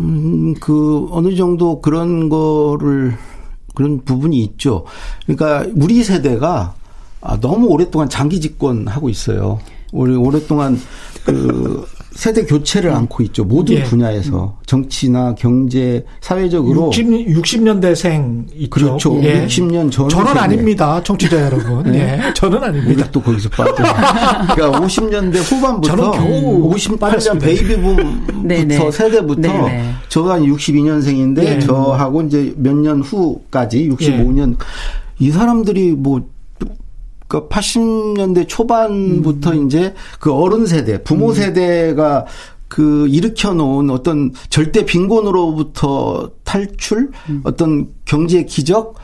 음, 0.00 0.54
그 0.54 1.08
어느 1.10 1.34
정도 1.34 1.80
그런 1.80 2.28
거를 2.28 3.16
그런 3.74 4.04
부분이 4.04 4.38
있죠. 4.42 4.84
그러니까 5.26 5.66
우리 5.74 6.04
세대가 6.04 6.74
아, 7.20 7.40
너무 7.40 7.66
오랫동안 7.68 8.08
장기 8.08 8.40
집권하고 8.40 9.08
있어요. 9.08 9.58
우리 9.92 10.14
오랫동안 10.14 10.78
그 11.24 11.86
세대 12.14 12.44
교체를 12.44 12.90
안고 12.92 13.22
있죠. 13.24 13.44
모든 13.44 13.76
예. 13.76 13.82
분야에서 13.84 14.58
정치나 14.66 15.34
경제, 15.34 16.04
사회적으로 16.20 16.88
60, 16.88 17.06
60년대생 17.36 18.44
있죠. 18.54 18.70
그렇죠. 18.70 19.20
예. 19.22 19.46
60년 19.46 19.90
전 19.90 20.08
저는 20.08 20.36
아닙니다, 20.36 21.02
청취자 21.02 21.40
여러분. 21.46 21.90
네. 21.90 22.20
예. 22.28 22.34
저는 22.34 22.62
아닙니다. 22.62 23.08
또 23.10 23.20
거기서 23.20 23.48
빠져. 23.50 23.74
그러니까 23.74 24.80
50년대 24.80 25.36
후반부터 25.36 25.96
저는 25.96 26.10
겨우 26.12 26.70
58년 26.74 27.40
베이비붐부터 27.40 28.90
세대부터 28.90 29.40
네네. 29.40 29.92
저가 30.08 30.38
62년생인데 30.40 31.34
네. 31.36 31.58
저하고 31.60 32.22
이제 32.22 32.52
몇 32.56 32.72
년 32.82 33.00
후까지 33.00 33.88
65년 33.90 34.56
이 35.20 35.30
사람들이 35.30 35.92
뭐 35.92 36.20
그 37.32 37.48
80년대 37.48 38.46
초반부터 38.46 39.52
음. 39.52 39.66
이제 39.66 39.94
그 40.20 40.34
어른 40.34 40.66
세대, 40.66 41.02
부모 41.02 41.30
음. 41.30 41.34
세대가 41.34 42.26
그 42.68 43.06
일으켜 43.08 43.54
놓은 43.54 43.88
어떤 43.88 44.32
절대 44.50 44.84
빈곤으로부터 44.84 46.30
탈출, 46.44 47.10
음. 47.30 47.40
어떤 47.44 47.88
경제 48.04 48.44
기적, 48.44 48.96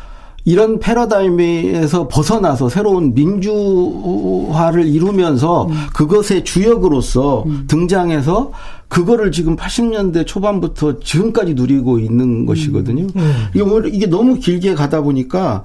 이런 0.45 0.79
패러다임에서 0.79 2.09
벗어나서 2.09 2.69
새로운 2.69 3.15
민주화를 3.15 4.87
이루면서 4.87 5.65
음. 5.65 5.87
그것의 5.95 6.45
주역으로서 6.45 7.45
음. 7.47 7.65
등장해서 7.67 8.53
그거를 8.89 9.33
지금 9.33 9.57
80년대 9.57 10.27
초반부터 10.27 11.01
지금까지 11.01 11.55
누리고 11.55 11.99
있는 11.99 12.45
것이거든요. 12.45 13.05
음. 13.05 13.49
음. 13.57 13.87
이게 13.91 14.07
너무 14.07 14.39
길게 14.39 14.75
가다 14.75 15.01
보니까 15.01 15.65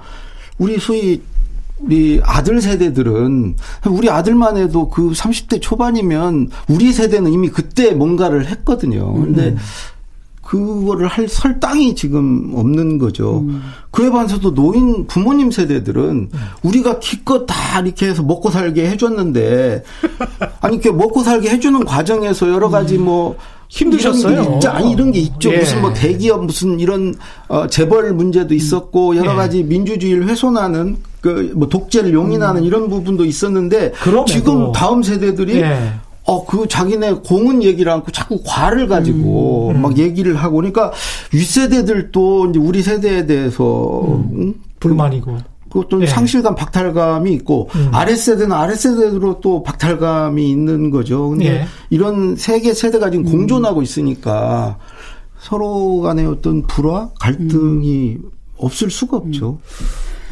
우리 0.58 0.78
소위 0.80 1.22
우리 1.86 2.22
아들 2.24 2.62
세대들은 2.62 3.56
우리 3.90 4.10
아들만 4.10 4.58
해도 4.58 4.90
그 4.90 5.12
30대 5.12 5.62
초반이면 5.62 6.50
우리 6.70 6.94
세대는 6.94 7.32
이미 7.32 7.50
그때 7.50 7.92
뭔가를 7.92 8.46
했거든요. 8.48 9.14
근데 9.14 9.50
음. 9.50 9.58
그거를 10.44 11.08
할 11.08 11.28
설 11.28 11.60
땅이 11.60 11.96
지금 11.96 12.52
없는 12.54 13.00
거죠. 13.00 13.40
음. 13.40 13.62
그에 13.92 14.10
반해서도 14.12 14.54
노인 14.54 15.08
부모님 15.08 15.50
세대들은 15.52 16.30
우리가 16.62 17.00
기껏 17.00 17.46
다 17.46 17.80
이렇게 17.80 18.08
해서 18.08 18.22
먹고 18.22 18.52
살게 18.52 18.88
해줬는데 18.90 19.84
아니 20.62 20.76
이렇게 20.76 20.92
먹고 20.92 21.24
살게 21.24 21.50
해주는 21.50 21.84
과정에서 21.86 22.50
여러 22.50 22.70
가지 22.70 22.98
뭐 22.98 23.36
힘드셨어요. 23.70 24.60
이런 24.60 24.76
아니 24.76 24.92
이런 24.92 25.12
게 25.12 25.20
있죠. 25.22 25.52
예. 25.54 25.60
무슨 25.60 25.82
뭐 25.82 25.94
대기업 25.94 26.46
무슨 26.46 26.80
이런 26.80 27.16
어 27.48 27.66
재벌 27.68 28.14
문제도 28.14 28.54
있었고 28.54 29.16
여러 29.16 29.32
예. 29.32 29.36
가지 29.36 29.64
민주주의를 29.64 30.28
훼손하는 30.28 30.98
그 31.24 31.54
뭐 31.56 31.70
독재를 31.70 32.14
용인하는 32.14 32.62
음. 32.62 32.68
이런 32.68 32.90
부분도 32.90 33.24
있었는데 33.26 33.92
그럼에도. 33.94 34.26
지금 34.26 34.72
다음 34.74 35.02
세대들이 35.02 35.56
예. 35.62 35.94
어, 36.26 36.46
그 36.46 36.68
자기네 36.68 37.14
공은 37.26 37.64
얘기를 37.64 37.92
않고 37.92 38.12
자꾸 38.12 38.42
과를 38.46 38.88
가지고 38.88 39.70
음, 39.70 39.76
음. 39.78 39.82
막 39.82 39.98
얘기를 39.98 40.36
하고 40.36 40.58
그러니까 40.58 40.92
윗세대들도 41.32 42.50
이제 42.50 42.60
우리 42.60 42.82
세대에 42.82 43.26
대해서 43.26 44.02
음, 44.06 44.54
불만이고 44.80 45.38
그것도 45.70 46.00
네. 46.00 46.08
상실감, 46.08 46.56
박탈감이 46.56 47.32
있고 47.34 47.70
음. 47.76 47.90
아랫세대는 47.94 48.52
아랫세대로 48.52 49.40
또 49.42 49.64
박탈감이 49.64 50.50
있는 50.50 50.92
거죠. 50.92 51.30
근데 51.30 51.50
네. 51.50 51.66
이런 51.90 52.36
세 52.36 52.60
개 52.62 52.74
세대가 52.74 53.10
지금 53.10 53.26
음. 53.26 53.32
공존하고 53.32 53.82
있으니까 53.82 54.78
서로 55.40 56.02
간의 56.02 56.26
어떤 56.26 56.62
불화, 56.68 57.10
갈등이 57.20 58.18
음. 58.24 58.30
없을 58.58 58.90
수가 58.90 59.18
없죠. 59.18 59.58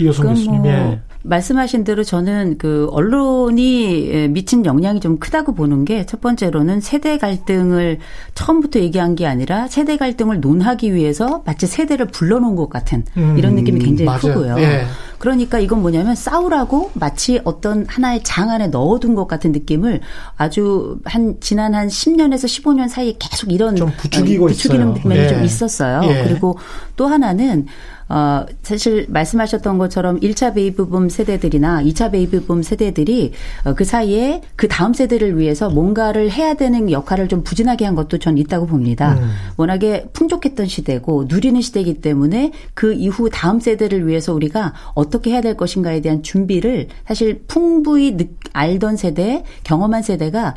이호성 0.02 0.28
교수님. 0.28 0.62
뭐 0.62 0.98
말씀하신 1.24 1.84
대로 1.84 2.04
저는 2.04 2.58
그 2.58 2.88
언론이 2.92 4.28
미친 4.30 4.66
영향이 4.66 5.00
좀 5.00 5.20
크다고 5.20 5.54
보는 5.54 5.86
게 5.86 6.06
첫 6.12 6.20
번째로는 6.20 6.82
세대 6.82 7.18
갈등을 7.18 8.00
처음부터 8.36 8.80
얘기한 8.80 9.16
게 9.16 9.26
아니라 9.28 9.68
세대 9.68 9.98
갈등을 9.98 10.42
논하기 10.42 10.94
위해서 10.94 11.42
마치 11.46 11.68
세대를 11.68 12.08
불러놓은 12.08 12.56
것 12.56 12.70
같은 12.70 13.06
음, 13.18 13.38
이런 13.38 13.56
느낌이 13.56 13.80
굉장히 13.80 14.06
맞아요. 14.06 14.20
크고요. 14.20 14.56
예. 14.60 14.86
그러니까 15.20 15.60
이건 15.60 15.82
뭐냐면 15.82 16.16
싸우라고 16.16 16.92
마치 16.96 17.40
어떤 17.44 17.86
하나의 17.88 18.24
장 18.24 18.50
안에 18.50 18.68
넣어둔 18.68 19.14
것 19.16 19.28
같은 19.28 19.52
느낌을 19.52 20.02
아주 20.36 20.98
한 21.06 21.36
지난 21.40 21.76
한 21.76 21.88
10년에서 21.88 22.46
15년 22.46 22.90
사이에 22.90 23.14
계속 23.20 23.52
이런 23.52 23.76
좀 23.76 23.92
부추기고 23.98 24.48
부추기는 24.48 24.96
있어요. 24.96 25.08
면이 25.08 25.20
예. 25.22 25.28
좀 25.28 25.44
있었어요. 25.44 26.02
예. 26.10 26.24
그리고 26.24 26.58
또 26.96 27.06
하나는 27.08 27.68
어, 28.12 28.46
사실 28.62 29.06
말씀하셨던 29.08 29.78
것처럼 29.78 30.20
1차 30.20 30.54
베이비붐 30.54 31.08
세대들이나 31.08 31.82
2차 31.84 32.12
베이비붐 32.12 32.62
세대들이 32.62 33.32
어, 33.64 33.74
그 33.74 33.86
사이에 33.86 34.42
그 34.58 34.68
다음 34.68 34.94
세대를 34.94 35.40
위해서 35.40 35.70
뭔가를 35.70 36.30
해야 36.30 36.54
되는 36.56 36.92
역할을 36.92 37.30
좀 37.30 37.42
부진하게 37.44 37.86
한 37.86 37.96
것도 37.96 38.18
전 38.18 38.38
있다고 38.38 38.68
봅니다. 38.68 39.14
음. 39.14 39.32
워낙에 39.56 40.08
풍족했던 40.12 40.68
시대고 40.68 41.28
누리는 41.30 41.62
시대이기 41.62 42.02
때문에 42.02 42.52
그 42.74 42.94
이후 42.94 43.30
다음 43.32 43.62
세대를 43.62 44.06
위해서 44.06 44.34
우리가 44.34 44.74
어떻게 44.94 45.32
해야 45.32 45.40
될 45.40 45.56
것인가에 45.56 46.02
대한 46.02 46.22
준비를 46.22 46.90
사실 47.08 47.44
풍부히 47.48 48.18
알던 48.52 48.98
세대, 48.98 49.46
경험한 49.64 50.04
세대가 50.04 50.56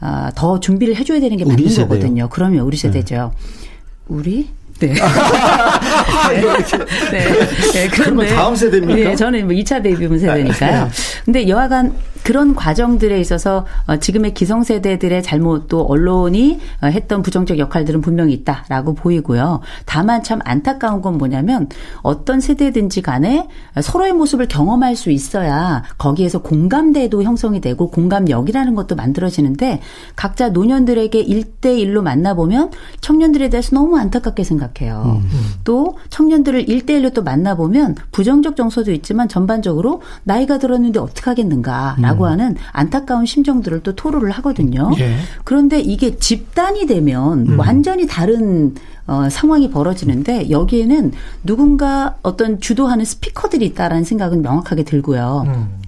아, 0.00 0.32
더 0.34 0.60
준비를 0.60 0.96
해줘야 0.96 1.20
되는 1.20 1.38
게 1.38 1.46
맞는 1.46 1.66
세대요. 1.66 1.88
거거든요. 1.88 2.28
그러면 2.30 2.60
우리 2.60 2.76
세대죠. 2.76 3.32
네. 3.34 3.60
우리? 4.08 4.48
네. 4.80 4.94
네. 7.12 7.46
네. 7.72 7.88
그러면 7.88 8.26
다음 8.34 8.56
세대입니까? 8.56 9.10
네, 9.10 9.16
저는 9.16 9.46
뭐 9.46 9.54
2차 9.54 9.82
베이비붐 9.82 10.18
세대니까요. 10.18 10.84
네. 10.84 10.90
근데 11.24 11.48
여하간 11.48 11.92
그런 12.22 12.54
과정들에 12.54 13.18
있어서 13.20 13.66
어, 13.86 13.96
지금의 13.96 14.34
기성세대들의 14.34 15.22
잘못 15.22 15.68
또 15.68 15.82
언론이 15.82 16.60
어, 16.82 16.86
했던 16.86 17.22
부정적 17.22 17.58
역할들은 17.58 18.00
분명히 18.00 18.32
있다라고 18.34 18.94
보이고요. 18.94 19.60
다만 19.86 20.22
참 20.22 20.40
안타까운 20.44 21.02
건 21.02 21.18
뭐냐면 21.18 21.68
어떤 22.02 22.40
세대든지 22.40 23.02
간에 23.02 23.48
서로의 23.80 24.12
모습을 24.12 24.48
경험할 24.48 24.96
수 24.96 25.10
있어야 25.10 25.82
거기에서 25.98 26.42
공감대도 26.42 27.22
형성이 27.22 27.60
되고 27.60 27.90
공감력이라는 27.90 28.74
것도 28.74 28.96
만들어지는데 28.96 29.80
각자 30.16 30.50
노년들에게 30.50 31.24
1대1로 31.24 32.02
만나보면 32.02 32.70
청년들에 33.00 33.50
대해서 33.50 33.74
너무 33.74 33.98
안타깝게 33.98 34.44
생각해요. 34.44 35.20
음. 35.22 35.30
또 35.64 35.96
청년들을 36.10 36.66
1대1로 36.66 37.14
또 37.14 37.22
만나보면 37.22 37.96
부정적 38.12 38.56
정서도 38.56 38.92
있지만 38.92 39.28
전반적으로 39.28 40.02
나이가 40.24 40.58
들었는데 40.58 40.98
어떻게 40.98 41.22
하겠는가. 41.30 41.96
라고 42.10 42.24
음. 42.24 42.30
하는 42.30 42.56
안타까운 42.72 43.26
심정들을 43.26 43.82
또 43.82 43.94
토로를 43.94 44.30
하거든요. 44.32 44.90
예. 44.98 45.16
그런데 45.44 45.80
이게 45.80 46.16
집단이 46.16 46.86
되면 46.86 47.48
음. 47.48 47.58
완전히 47.58 48.06
다른 48.06 48.74
어, 49.06 49.28
상황이 49.28 49.70
벌어지는데 49.70 50.50
여기에는 50.50 51.12
누군가 51.44 52.16
어떤 52.22 52.60
주도하는 52.60 53.04
스피커들이 53.04 53.66
있다라는 53.66 54.04
생각은 54.04 54.42
명확하게 54.42 54.84
들고요. 54.84 55.44
음. 55.46 55.80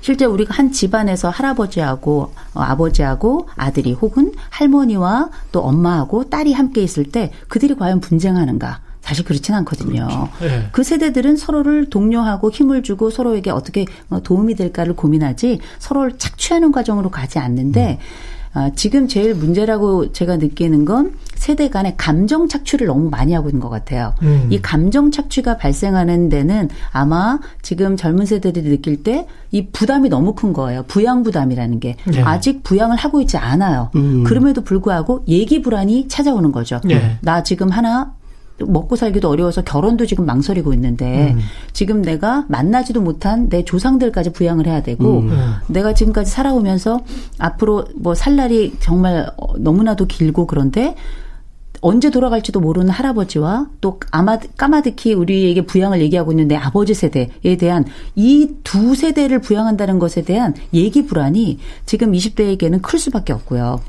실제 0.00 0.26
우리가 0.26 0.52
한 0.54 0.70
집안에서 0.70 1.30
할아버지하고 1.30 2.32
어, 2.54 2.60
아버지하고 2.60 3.48
아들이 3.56 3.92
혹은 3.92 4.32
할머니와 4.50 5.30
또 5.52 5.60
엄마하고 5.60 6.28
딸이 6.28 6.52
함께 6.52 6.82
있을 6.82 7.04
때 7.04 7.30
그들이 7.48 7.74
과연 7.74 8.00
분쟁하는가? 8.00 8.80
사실 9.04 9.24
그렇진 9.24 9.54
않거든요. 9.56 10.06
그렇죠. 10.06 10.28
네. 10.40 10.68
그 10.72 10.82
세대들은 10.82 11.36
서로를 11.36 11.90
독려하고 11.90 12.50
힘을 12.50 12.82
주고 12.82 13.10
서로에게 13.10 13.50
어떻게 13.50 13.84
뭐 14.08 14.20
도움이 14.20 14.54
될까를 14.54 14.96
고민하지 14.96 15.60
서로를 15.78 16.16
착취하는 16.16 16.72
과정으로 16.72 17.10
가지 17.10 17.38
않는데 17.38 17.98
음. 18.00 18.34
아, 18.56 18.70
지금 18.76 19.08
제일 19.08 19.34
문제라고 19.34 20.12
제가 20.12 20.36
느끼는 20.36 20.84
건 20.84 21.12
세대 21.34 21.68
간의 21.68 21.96
감정 21.96 22.48
착취를 22.48 22.86
너무 22.86 23.10
많이 23.10 23.32
하고 23.34 23.48
있는 23.48 23.60
것 23.60 23.68
같아요. 23.68 24.14
음. 24.22 24.46
이 24.48 24.62
감정 24.62 25.10
착취가 25.10 25.56
발생하는 25.56 26.28
데는 26.28 26.70
아마 26.92 27.40
지금 27.62 27.96
젊은 27.96 28.24
세대들이 28.26 28.70
느낄 28.70 29.02
때 29.02 29.26
이 29.54 29.68
부담이 29.70 30.08
너무 30.08 30.34
큰 30.34 30.52
거예요. 30.52 30.82
부양 30.88 31.22
부담이라는 31.22 31.78
게 31.78 31.94
네. 32.06 32.20
아직 32.22 32.64
부양을 32.64 32.96
하고 32.96 33.20
있지 33.20 33.36
않아요. 33.36 33.88
음. 33.94 34.24
그럼에도 34.24 34.62
불구하고 34.64 35.22
얘기 35.28 35.62
불안이 35.62 36.08
찾아오는 36.08 36.50
거죠. 36.50 36.80
네. 36.84 37.18
나 37.20 37.44
지금 37.44 37.68
하나 37.70 38.12
먹고 38.58 38.96
살기도 38.96 39.28
어려워서 39.28 39.62
결혼도 39.62 40.06
지금 40.06 40.26
망설이고 40.26 40.72
있는데 40.74 41.32
음. 41.32 41.40
지금 41.72 42.02
내가 42.02 42.44
만나지도 42.48 43.00
못한 43.00 43.48
내 43.48 43.64
조상들까지 43.64 44.32
부양을 44.32 44.66
해야 44.66 44.82
되고 44.82 45.20
음. 45.20 45.54
내가 45.68 45.92
지금까지 45.94 46.30
살아오면서 46.30 47.00
앞으로 47.38 47.84
뭐 47.96 48.14
살 48.14 48.36
날이 48.36 48.74
정말 48.80 49.28
너무나도 49.58 50.06
길고 50.06 50.46
그런데 50.46 50.94
언제 51.80 52.10
돌아갈지도 52.10 52.60
모르는 52.60 52.88
할아버지와 52.90 53.66
또 53.82 54.00
아마 54.10 54.38
까마득히 54.38 55.12
우리에게 55.12 55.66
부양을 55.66 56.00
얘기하고 56.00 56.32
있는 56.32 56.48
내 56.48 56.56
아버지 56.56 56.94
세대에 56.94 57.56
대한 57.58 57.84
이 58.14 58.48
두 58.64 58.94
세대를 58.94 59.40
부양한다는 59.40 59.98
것에 59.98 60.22
대한 60.22 60.54
얘기 60.72 61.04
불안이 61.04 61.58
지금 61.84 62.12
20대에게는 62.12 62.80
클 62.80 62.98
수밖에 62.98 63.32
없고요. 63.34 63.80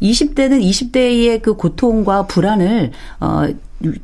20대는 0.00 0.62
20대의 0.62 1.42
그 1.42 1.54
고통과 1.54 2.26
불안을 2.26 2.92
어 3.20 3.46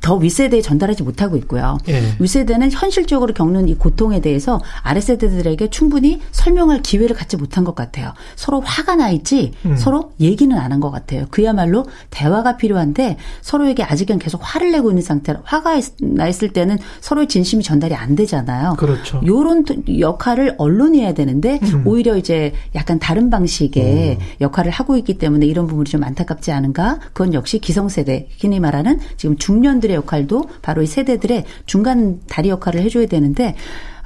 더 0.00 0.16
윗세대에 0.16 0.60
전달하지 0.62 1.02
못하고 1.02 1.36
있고요. 1.36 1.78
예. 1.88 2.02
윗세대는 2.18 2.72
현실적으로 2.72 3.32
겪는 3.34 3.68
이 3.68 3.74
고통에 3.74 4.20
대해서 4.20 4.60
아랫세대들에게 4.82 5.70
충분히 5.70 6.20
설명할 6.32 6.82
기회를 6.82 7.14
갖지 7.14 7.36
못한 7.36 7.64
것 7.64 7.74
같아요. 7.74 8.12
서로 8.36 8.60
화가 8.60 8.96
나 8.96 9.10
있지 9.10 9.52
음. 9.66 9.76
서로 9.76 10.12
얘기는 10.20 10.56
안 10.56 10.70
한 10.70 10.80
것 10.80 10.90
같아요. 10.90 11.26
그야말로 11.30 11.84
대화가 12.10 12.56
필요한데 12.56 13.16
서로에게 13.42 13.82
아직은 13.82 14.18
계속 14.18 14.40
화를 14.42 14.72
내고 14.72 14.90
있는 14.90 15.02
상태로 15.02 15.40
화가 15.44 15.80
나 16.00 16.26
있을 16.28 16.50
때는 16.50 16.78
서로의 17.00 17.28
진심이 17.28 17.62
전달이 17.62 17.94
안 17.94 18.14
되잖아요. 18.16 18.74
그렇죠. 18.78 19.20
요런 19.26 19.64
역할을 19.98 20.54
언론이 20.58 21.00
해야 21.00 21.12
되는데 21.14 21.58
음. 21.62 21.82
오히려 21.86 22.16
이제 22.16 22.52
약간 22.74 22.98
다른 22.98 23.30
방식의 23.30 24.16
음. 24.20 24.24
역할을 24.40 24.70
하고 24.70 24.96
있기 24.96 25.18
때문에 25.18 25.46
이런 25.46 25.66
부분이 25.66 25.88
좀 25.90 26.02
안타깝지 26.04 26.52
않은가? 26.52 26.98
그건 27.12 27.34
역시 27.34 27.58
기성세대, 27.58 28.28
흔히 28.40 28.58
말하는 28.60 28.98
지금 29.16 29.36
중년 29.36 29.69
청년들의 29.70 29.96
역할도 29.96 30.48
바로 30.62 30.82
이 30.82 30.86
세대들의 30.86 31.44
중간 31.66 32.20
다리 32.28 32.48
역할을 32.48 32.82
해줘야 32.82 33.06
되는데 33.06 33.54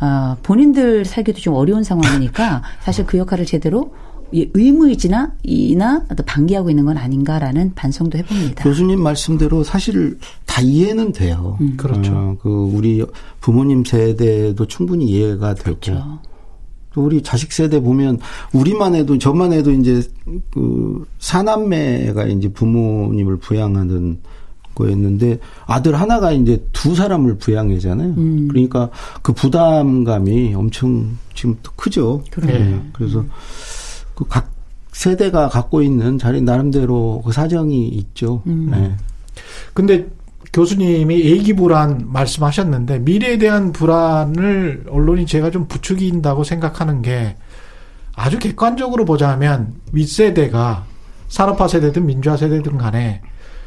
어, 0.00 0.36
본인들 0.42 1.04
살기도 1.04 1.40
좀 1.40 1.54
어려운 1.54 1.82
상황이니까 1.82 2.62
사실 2.82 3.06
그 3.06 3.16
역할을 3.16 3.46
제대로 3.46 3.94
의무이지나 4.32 5.32
이나 5.44 6.04
방기하고 6.26 6.68
있는 6.68 6.84
건 6.84 6.96
아닌가라는 6.98 7.74
반성도 7.74 8.18
해봅니다. 8.18 8.64
교수님 8.64 9.00
말씀대로 9.00 9.62
사실 9.62 10.18
다 10.44 10.60
이해는 10.60 11.12
돼요. 11.12 11.56
음. 11.60 11.74
그렇죠. 11.76 12.12
어, 12.12 12.36
그 12.40 12.48
우리 12.48 13.04
부모님 13.40 13.84
세대도 13.84 14.66
충분히 14.66 15.06
이해가 15.06 15.54
되고. 15.54 15.78
그렇죠. 15.78 16.18
또 16.92 17.04
우리 17.04 17.22
자식 17.22 17.52
세대 17.52 17.80
보면 17.80 18.18
우리만 18.52 18.94
해도 18.94 19.18
저만 19.18 19.52
해도 19.52 19.70
이제 19.70 20.02
그 20.52 21.04
사남매가 21.18 22.26
이제 22.26 22.48
부모님을 22.48 23.36
부양하는 23.38 24.18
거였는데 24.74 25.38
아들 25.66 25.94
하나가 25.94 26.32
이제 26.32 26.64
두 26.72 26.94
사람을 26.94 27.38
부양해잖아요. 27.38 28.14
음. 28.16 28.48
그러니까 28.48 28.90
그 29.22 29.32
부담감이 29.32 30.54
엄청 30.54 31.16
지금 31.34 31.56
또 31.62 31.72
크죠. 31.76 32.22
네. 32.42 32.80
그래서 32.92 33.24
그 34.14 34.24
각 34.28 34.54
세대가 34.94 35.48
갖고 35.48 35.82
있는 35.82 36.18
자리 36.18 36.40
나름대로 36.40 37.20
그 37.24 37.32
사정이 37.32 37.88
있죠. 37.88 38.42
음. 38.46 38.68
네. 38.70 38.96
근데 39.74 40.06
교수님이 40.52 41.32
애기 41.32 41.52
불안 41.52 42.04
말씀하셨는데 42.12 43.00
미래에 43.00 43.38
대한 43.38 43.72
불안을 43.72 44.84
언론이 44.88 45.26
제가 45.26 45.50
좀 45.50 45.66
부추긴다고 45.66 46.44
생각하는 46.44 47.02
게 47.02 47.36
아주 48.14 48.38
객관적으로 48.38 49.04
보자면 49.04 49.74
윗세대가 49.90 50.84
산업화 51.26 51.66
세대든 51.66 52.06
민주화 52.06 52.36
세대든 52.36 52.78
간에 52.78 53.20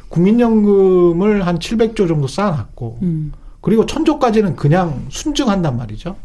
국민연금을 0.09 1.45
한 1.45 1.59
700조 1.59 2.07
정도 2.07 2.27
쌓아놨고 2.27 2.99
음. 3.01 3.31
그리고 3.61 3.85
천조까지는 3.85 4.55
그냥 4.55 5.05
순증한단 5.09 5.75
말이죠. 5.77 6.15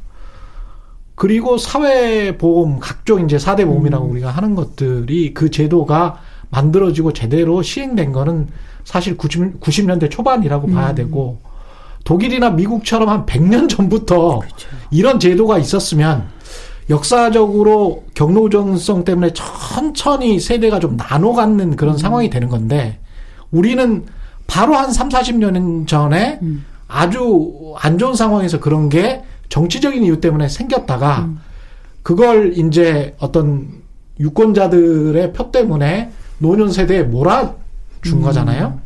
그리고 1.15 1.59
사회보험 1.59 2.79
각종 2.81 3.25
이제 3.25 3.37
4대 3.37 3.65
보험이라고 3.67 4.07
음. 4.07 4.11
우리가 4.13 4.31
하는 4.31 4.55
것들이 4.55 5.35
그 5.35 5.51
제도가 5.51 6.21
만들어지고 6.51 7.13
제대로 7.13 7.63
시행된 7.63 8.13
거는 8.13 8.49
사실 8.85 9.17
90, 9.17 9.61
90년대 9.61 10.11
초반이라고 10.11 10.69
음. 10.69 10.75
봐야 10.75 10.95
되고 10.95 11.39
독일이나 12.05 12.51
미국처럼 12.51 13.09
한 13.09 13.27
100년 13.27 13.69
전부터 13.69 14.41
그렇죠. 14.41 14.69
이런 14.91 15.21
제도가 15.21 15.59
있었으면 15.59 16.29
역사적으로 16.91 18.05
경로정성 18.15 19.05
때문에 19.05 19.33
천천히 19.33 20.41
세대가 20.41 20.81
좀 20.81 20.97
나눠 20.97 21.33
갖는 21.33 21.77
그런 21.77 21.95
음. 21.95 21.99
상황이 21.99 22.29
되는 22.29 22.49
건데 22.49 22.99
우리는 23.63 24.05
바로 24.49 24.75
한 24.75 24.91
3, 24.93 25.09
40년 25.09 25.87
전에 25.87 26.41
음. 26.43 26.65
아주 26.89 27.75
안 27.79 27.97
좋은 27.99 28.15
상황에서 28.15 28.59
그런 28.61 28.89
게 28.89 29.23
정치적인 29.49 30.03
이유 30.03 30.21
때문에 30.21 30.49
생겼다가 30.49 31.21
음. 31.27 31.39
그걸 32.03 32.57
이제 32.59 33.15
어떤 33.21 33.69
유권자들의 34.19 35.33
표 35.33 35.51
때문에 35.51 36.11
노년 36.39 36.71
세대에 36.71 37.05
몰아준 37.05 37.55
음. 38.15 38.23
거잖아요. 38.23 38.81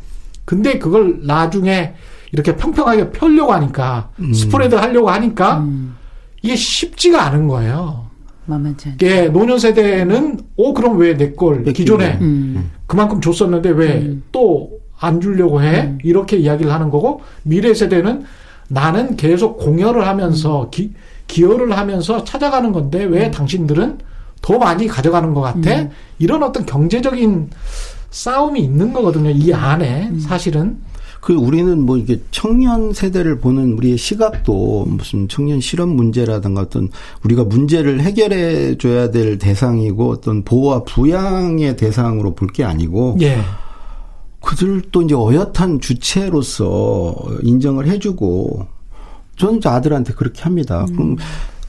근데 0.45 0.77
그걸 0.77 1.19
나중에 1.25 1.93
이렇게 2.31 2.55
평평하게 2.55 3.11
펴려고 3.11 3.53
하니까 3.53 4.09
음. 4.19 4.33
스프레드 4.33 4.75
하려고 4.75 5.09
하니까 5.09 5.59
음. 5.59 5.95
이게 6.41 6.55
쉽지가 6.55 7.23
않은 7.27 7.47
거예요. 7.47 8.07
만만치 8.45 8.89
않죠. 8.89 9.05
예, 9.05 9.27
노년 9.27 9.59
세대는 9.59 10.39
오 10.55 10.73
그럼 10.73 10.97
왜 10.97 11.15
내 11.17 11.35
걸 11.35 11.63
기존에 11.65 12.17
음. 12.21 12.71
그만큼 12.87 13.21
줬었는데 13.21 13.69
왜 13.69 14.17
또안 14.31 15.15
음. 15.15 15.21
주려고 15.21 15.61
해? 15.61 15.83
음. 15.83 15.99
이렇게 16.03 16.37
이야기를 16.37 16.71
하는 16.71 16.89
거고 16.89 17.21
미래 17.43 17.73
세대는 17.73 18.23
나는 18.69 19.15
계속 19.15 19.57
공여를 19.57 20.07
하면서 20.07 20.63
음. 20.63 20.71
기, 20.71 20.93
기여를 21.27 21.77
하면서 21.77 22.23
찾아가는 22.23 22.71
건데 22.71 23.03
왜 23.03 23.27
음. 23.27 23.31
당신들은 23.31 23.99
더 24.41 24.57
많이 24.57 24.87
가져가는 24.87 25.33
것 25.33 25.41
같아? 25.41 25.81
음. 25.81 25.89
이런 26.19 26.41
어떤 26.43 26.65
경제적인 26.65 27.49
싸움이 28.09 28.59
있는 28.61 28.93
거거든요. 28.93 29.29
이 29.29 29.53
안에 29.53 30.11
사실은. 30.19 30.77
그 31.21 31.33
우리는 31.33 31.81
뭐 31.81 31.97
이게 31.97 32.21
청년 32.31 32.93
세대를 32.93 33.39
보는 33.39 33.73
우리의 33.73 33.97
시각도 33.97 34.85
무슨 34.87 35.27
청년 35.27 35.59
실업 35.59 35.89
문제라든가 35.89 36.61
어떤 36.61 36.89
우리가 37.23 37.43
문제를 37.43 38.01
해결해 38.01 38.77
줘야 38.77 39.11
될 39.11 39.37
대상이고 39.37 40.09
어떤 40.09 40.43
보호와 40.43 40.83
부양의 40.83 41.75
대상으로 41.77 42.33
볼 42.35 42.47
게 42.53 42.63
아니고 42.63 43.17
예. 43.21 43.39
그들도 44.41 45.01
이제 45.01 45.13
어엿한 45.15 45.81
주체로서 45.81 47.15
인정을 47.43 47.87
해주고 47.87 48.65
저는 49.35 49.59
아들한테 49.63 50.13
그렇게 50.13 50.43
합니다. 50.43 50.85
음. 50.89 50.95
그럼 50.95 51.15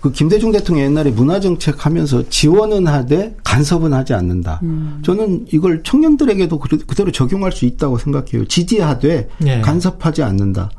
그 0.00 0.12
김대중 0.12 0.52
대통령 0.52 0.86
옛날에 0.86 1.10
문화정책 1.10 1.84
하면서 1.84 2.28
지원은 2.28 2.86
하되 2.86 3.36
간섭은 3.42 3.92
하지 3.92 4.14
않는다. 4.14 4.60
음. 4.62 5.02
저는 5.04 5.46
이걸 5.52 5.82
청년들에게도 5.82 6.58
그대로 6.58 7.10
적용할 7.10 7.50
수 7.50 7.64
있다고 7.64 7.98
생각해요. 7.98 8.46
지지하되 8.46 9.28
네. 9.38 9.60
간섭하지 9.60 10.22
않는다. 10.22 10.70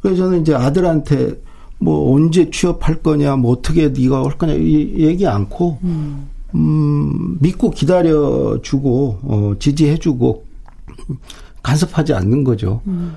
그래서 0.00 0.24
저는 0.24 0.42
이제 0.42 0.54
아들한테 0.54 1.40
뭐 1.78 2.14
언제 2.14 2.50
취업할 2.50 3.02
거냐, 3.02 3.34
뭐 3.34 3.50
어떻게 3.52 3.88
네가 3.88 4.24
할 4.24 4.38
거냐 4.38 4.54
이 4.54 4.94
얘기 4.98 5.26
않고 5.26 5.78
음, 5.82 6.28
음 6.54 7.38
믿고 7.40 7.70
기다려주고 7.70 9.18
어, 9.22 9.54
지지해주고 9.58 10.44
간섭하지 11.64 12.14
않는 12.14 12.44
거죠. 12.44 12.80
음. 12.86 13.16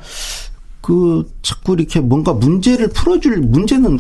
그 0.81 1.27
자꾸 1.43 1.73
이렇게 1.73 1.99
뭔가 1.99 2.34
문제를 2.34 2.89
풀어줄 2.89 3.41
문제는 3.41 3.99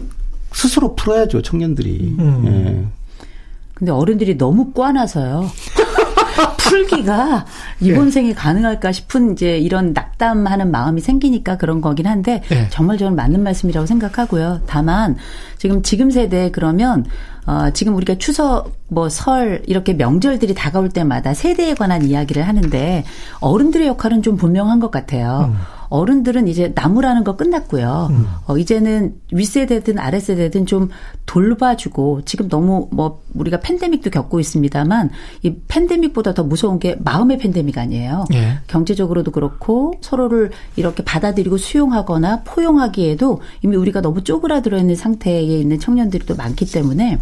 스스로 0.55 0.95
풀어야죠 0.95 1.41
청년들이. 1.41 2.15
음. 2.17 2.43
예. 2.47 3.25
근데 3.73 3.91
어른들이 3.91 4.37
너무 4.37 4.71
꽈나서요. 4.71 5.49
풀기가 6.57 7.45
이번 7.79 8.05
네. 8.05 8.11
생에 8.11 8.33
가능할까 8.33 8.91
싶은 8.91 9.33
이제 9.33 9.57
이런 9.57 9.93
낙담하는 9.93 10.71
마음이 10.71 10.99
생기니까 11.01 11.57
그런 11.57 11.79
거긴 11.81 12.07
한데 12.07 12.41
네. 12.49 12.67
정말 12.71 12.97
저는 12.97 13.15
맞는 13.15 13.43
말씀이라고 13.43 13.85
생각하고요. 13.85 14.61
다만 14.65 15.15
지금 15.57 15.83
지금 15.83 16.09
세대 16.09 16.49
그러면 16.51 17.05
어 17.45 17.69
지금 17.73 17.95
우리가 17.95 18.15
추석 18.17 18.71
뭐 18.87 19.09
설 19.09 19.61
이렇게 19.67 19.93
명절들이 19.93 20.53
다가올 20.55 20.89
때마다 20.89 21.33
세대에 21.33 21.75
관한 21.75 22.03
이야기를 22.03 22.47
하는데 22.47 23.03
어른들의 23.39 23.87
역할은 23.87 24.21
좀 24.23 24.35
분명한 24.35 24.79
것 24.79 24.89
같아요. 24.91 25.51
음. 25.53 25.57
어른들은 25.95 26.47
이제 26.47 26.71
나무라는 26.75 27.23
거 27.23 27.35
끝났고요. 27.35 28.07
음. 28.11 28.27
어, 28.47 28.57
이제는 28.57 29.15
윗세대든 29.31 29.97
아랫세대든 29.99 30.65
좀 30.65 30.89
돌봐주고 31.25 32.21
지금 32.25 32.49
너무 32.49 32.87
뭐 32.91 33.23
우리가 33.33 33.59
팬데믹도 33.59 34.09
겪고 34.09 34.39
있습니다만 34.39 35.09
이 35.43 35.55
팬데믹보다 35.67 36.33
더 36.33 36.43
무서운 36.43 36.79
게 36.79 36.95
마음의 36.99 37.37
팬데믹 37.37 37.77
아니에요. 37.77 38.25
예. 38.33 38.59
경제적으로도 38.67 39.31
그렇고 39.31 39.93
서로를 40.01 40.51
이렇게 40.75 41.03
받아들이고 41.03 41.57
수용하거나 41.57 42.43
포용하기에도 42.43 43.41
이미 43.63 43.75
우리가 43.75 44.01
너무 44.01 44.23
쪼그라들어 44.23 44.77
있는 44.77 44.95
상태에 44.95 45.41
있는 45.41 45.79
청년들이 45.79 46.25
또 46.25 46.35
많기 46.35 46.65
때문에 46.65 47.19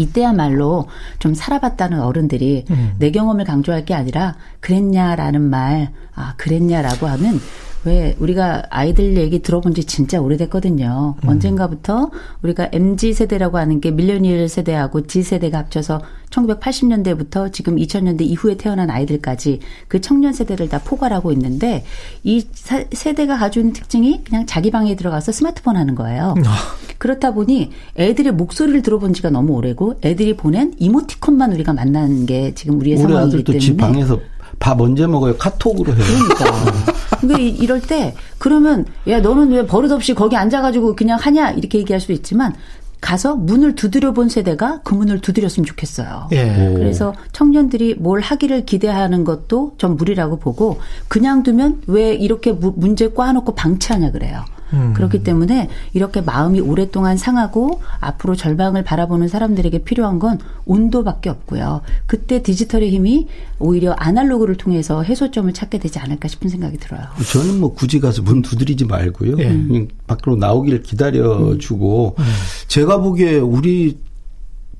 이때야말로 0.00 0.88
좀 1.18 1.34
살아봤다는 1.34 2.00
어른들이 2.00 2.64
음. 2.70 2.94
내 2.98 3.10
경험을 3.10 3.44
강조할 3.44 3.84
게 3.84 3.94
아니라 3.94 4.36
그랬냐라는 4.60 5.42
말, 5.42 5.92
아, 6.14 6.34
그랬냐라고 6.36 7.06
하는 7.06 7.38
왜 7.84 8.14
우리가 8.18 8.64
아이들 8.68 9.16
얘기 9.16 9.40
들어본 9.40 9.74
지 9.74 9.84
진짜 9.84 10.20
오래됐거든요. 10.20 11.14
음. 11.22 11.28
언젠가부터 11.28 12.10
우리가 12.42 12.68
MZ 12.72 13.14
세대라고 13.14 13.58
하는 13.58 13.80
게 13.80 13.90
밀레니얼 13.90 14.48
세대하고 14.48 15.06
Z 15.06 15.22
세대가 15.22 15.58
합쳐서 15.58 16.00
1980년대부터 16.30 17.52
지금 17.52 17.76
2000년대 17.76 18.22
이후에 18.22 18.56
태어난 18.56 18.90
아이들까지 18.90 19.60
그 19.88 20.00
청년 20.00 20.32
세대를 20.32 20.68
다 20.68 20.80
포괄하고 20.84 21.32
있는데 21.32 21.84
이 22.22 22.44
세대가 22.92 23.36
가지고 23.36 23.60
있는 23.62 23.72
특징이 23.72 24.22
그냥 24.24 24.46
자기 24.46 24.70
방에 24.70 24.94
들어가서 24.94 25.32
스마트폰 25.32 25.76
하는 25.76 25.94
거예요. 25.94 26.34
아. 26.44 26.56
그렇다 26.98 27.32
보니 27.32 27.70
애들의 27.96 28.32
목소리를 28.32 28.82
들어본 28.82 29.14
지가 29.14 29.30
너무 29.30 29.54
오래고 29.54 30.00
애들이 30.04 30.36
보낸 30.36 30.74
이모티콘만 30.78 31.52
우리가 31.54 31.72
만나는 31.72 32.26
게 32.26 32.52
지금 32.54 32.78
우리의 32.78 32.98
상황이기 32.98 33.44
때문에 33.44 33.58
집 33.58 33.76
방에서 33.78 34.20
밥 34.58 34.78
언제 34.80 35.06
먹어요? 35.06 35.36
카톡으로 35.38 35.94
해요. 35.94 36.04
그러니까. 36.04 36.89
근데 37.20 37.42
이럴 37.42 37.80
때 37.80 38.14
그러면 38.38 38.86
야 39.08 39.20
너는 39.20 39.50
왜 39.50 39.66
버릇없이 39.66 40.14
거기 40.14 40.36
앉아가지고 40.36 40.96
그냥 40.96 41.18
하냐 41.20 41.50
이렇게 41.52 41.78
얘기할 41.78 42.00
수도 42.00 42.12
있지만 42.12 42.54
가서 43.00 43.34
문을 43.34 43.74
두드려 43.74 44.12
본 44.12 44.28
세대가 44.28 44.80
그 44.84 44.94
문을 44.94 45.20
두드렸으면 45.20 45.64
좋겠어요. 45.64 46.28
예. 46.32 46.72
그래서 46.76 47.14
청년들이 47.32 47.94
뭘 47.94 48.20
하기를 48.20 48.66
기대하는 48.66 49.24
것도 49.24 49.74
전 49.78 49.96
무리라고 49.96 50.38
보고 50.38 50.78
그냥 51.08 51.42
두면 51.42 51.82
왜 51.86 52.14
이렇게 52.14 52.52
문제 52.52 53.10
꽈놓고 53.10 53.54
방치하냐 53.54 54.12
그래요. 54.12 54.44
음. 54.72 54.92
그렇기 54.94 55.22
때문에 55.22 55.68
이렇게 55.92 56.20
마음이 56.20 56.60
오랫동안 56.60 57.16
상하고 57.16 57.80
앞으로 58.00 58.36
절방을 58.36 58.84
바라보는 58.84 59.28
사람들에게 59.28 59.84
필요한 59.84 60.18
건 60.18 60.38
온도밖에 60.64 61.30
없고요. 61.30 61.82
그때 62.06 62.42
디지털의 62.42 62.90
힘이 62.90 63.26
오히려 63.58 63.92
아날로그를 63.92 64.56
통해서 64.56 65.02
해소점을 65.02 65.52
찾게 65.52 65.78
되지 65.78 65.98
않을까 65.98 66.28
싶은 66.28 66.48
생각이 66.48 66.78
들어요. 66.78 67.02
저는 67.32 67.60
뭐 67.60 67.74
굳이 67.74 68.00
가서 68.00 68.22
문 68.22 68.42
두드리지 68.42 68.84
말고요. 68.84 69.36
네. 69.36 69.44
그냥 69.48 69.88
밖으로 70.06 70.36
나오기를 70.36 70.82
기다려주고 70.82 72.16
음. 72.18 72.24
제가 72.68 72.98
보기에 72.98 73.38
우리 73.38 73.98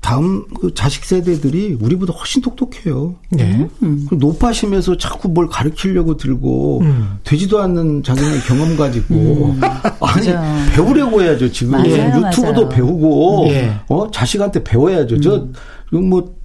다음 0.01 0.45
그 0.59 0.73
자식 0.73 1.05
세대들이 1.05 1.77
우리보다 1.79 2.11
훨씬 2.13 2.41
똑똑해요. 2.41 3.15
네. 3.29 3.67
음. 3.83 4.07
높아심에서 4.11 4.97
자꾸 4.97 5.29
뭘 5.29 5.47
가르치려고 5.47 6.17
들고 6.17 6.79
음. 6.81 7.19
되지도 7.23 7.61
않는 7.61 8.01
자기네 8.01 8.39
경험 8.47 8.75
가지고 8.75 9.13
음. 9.15 9.61
아니 10.01 10.27
맞아. 10.33 10.55
배우려고 10.73 11.21
해야죠. 11.21 11.51
지금 11.51 11.73
맞아요, 11.73 12.17
유튜브도 12.27 12.51
맞아요. 12.53 12.69
배우고 12.69 13.45
네. 13.49 13.79
어 13.89 14.09
자식한테 14.09 14.63
배워야죠. 14.63 15.21
저뭐 15.21 16.35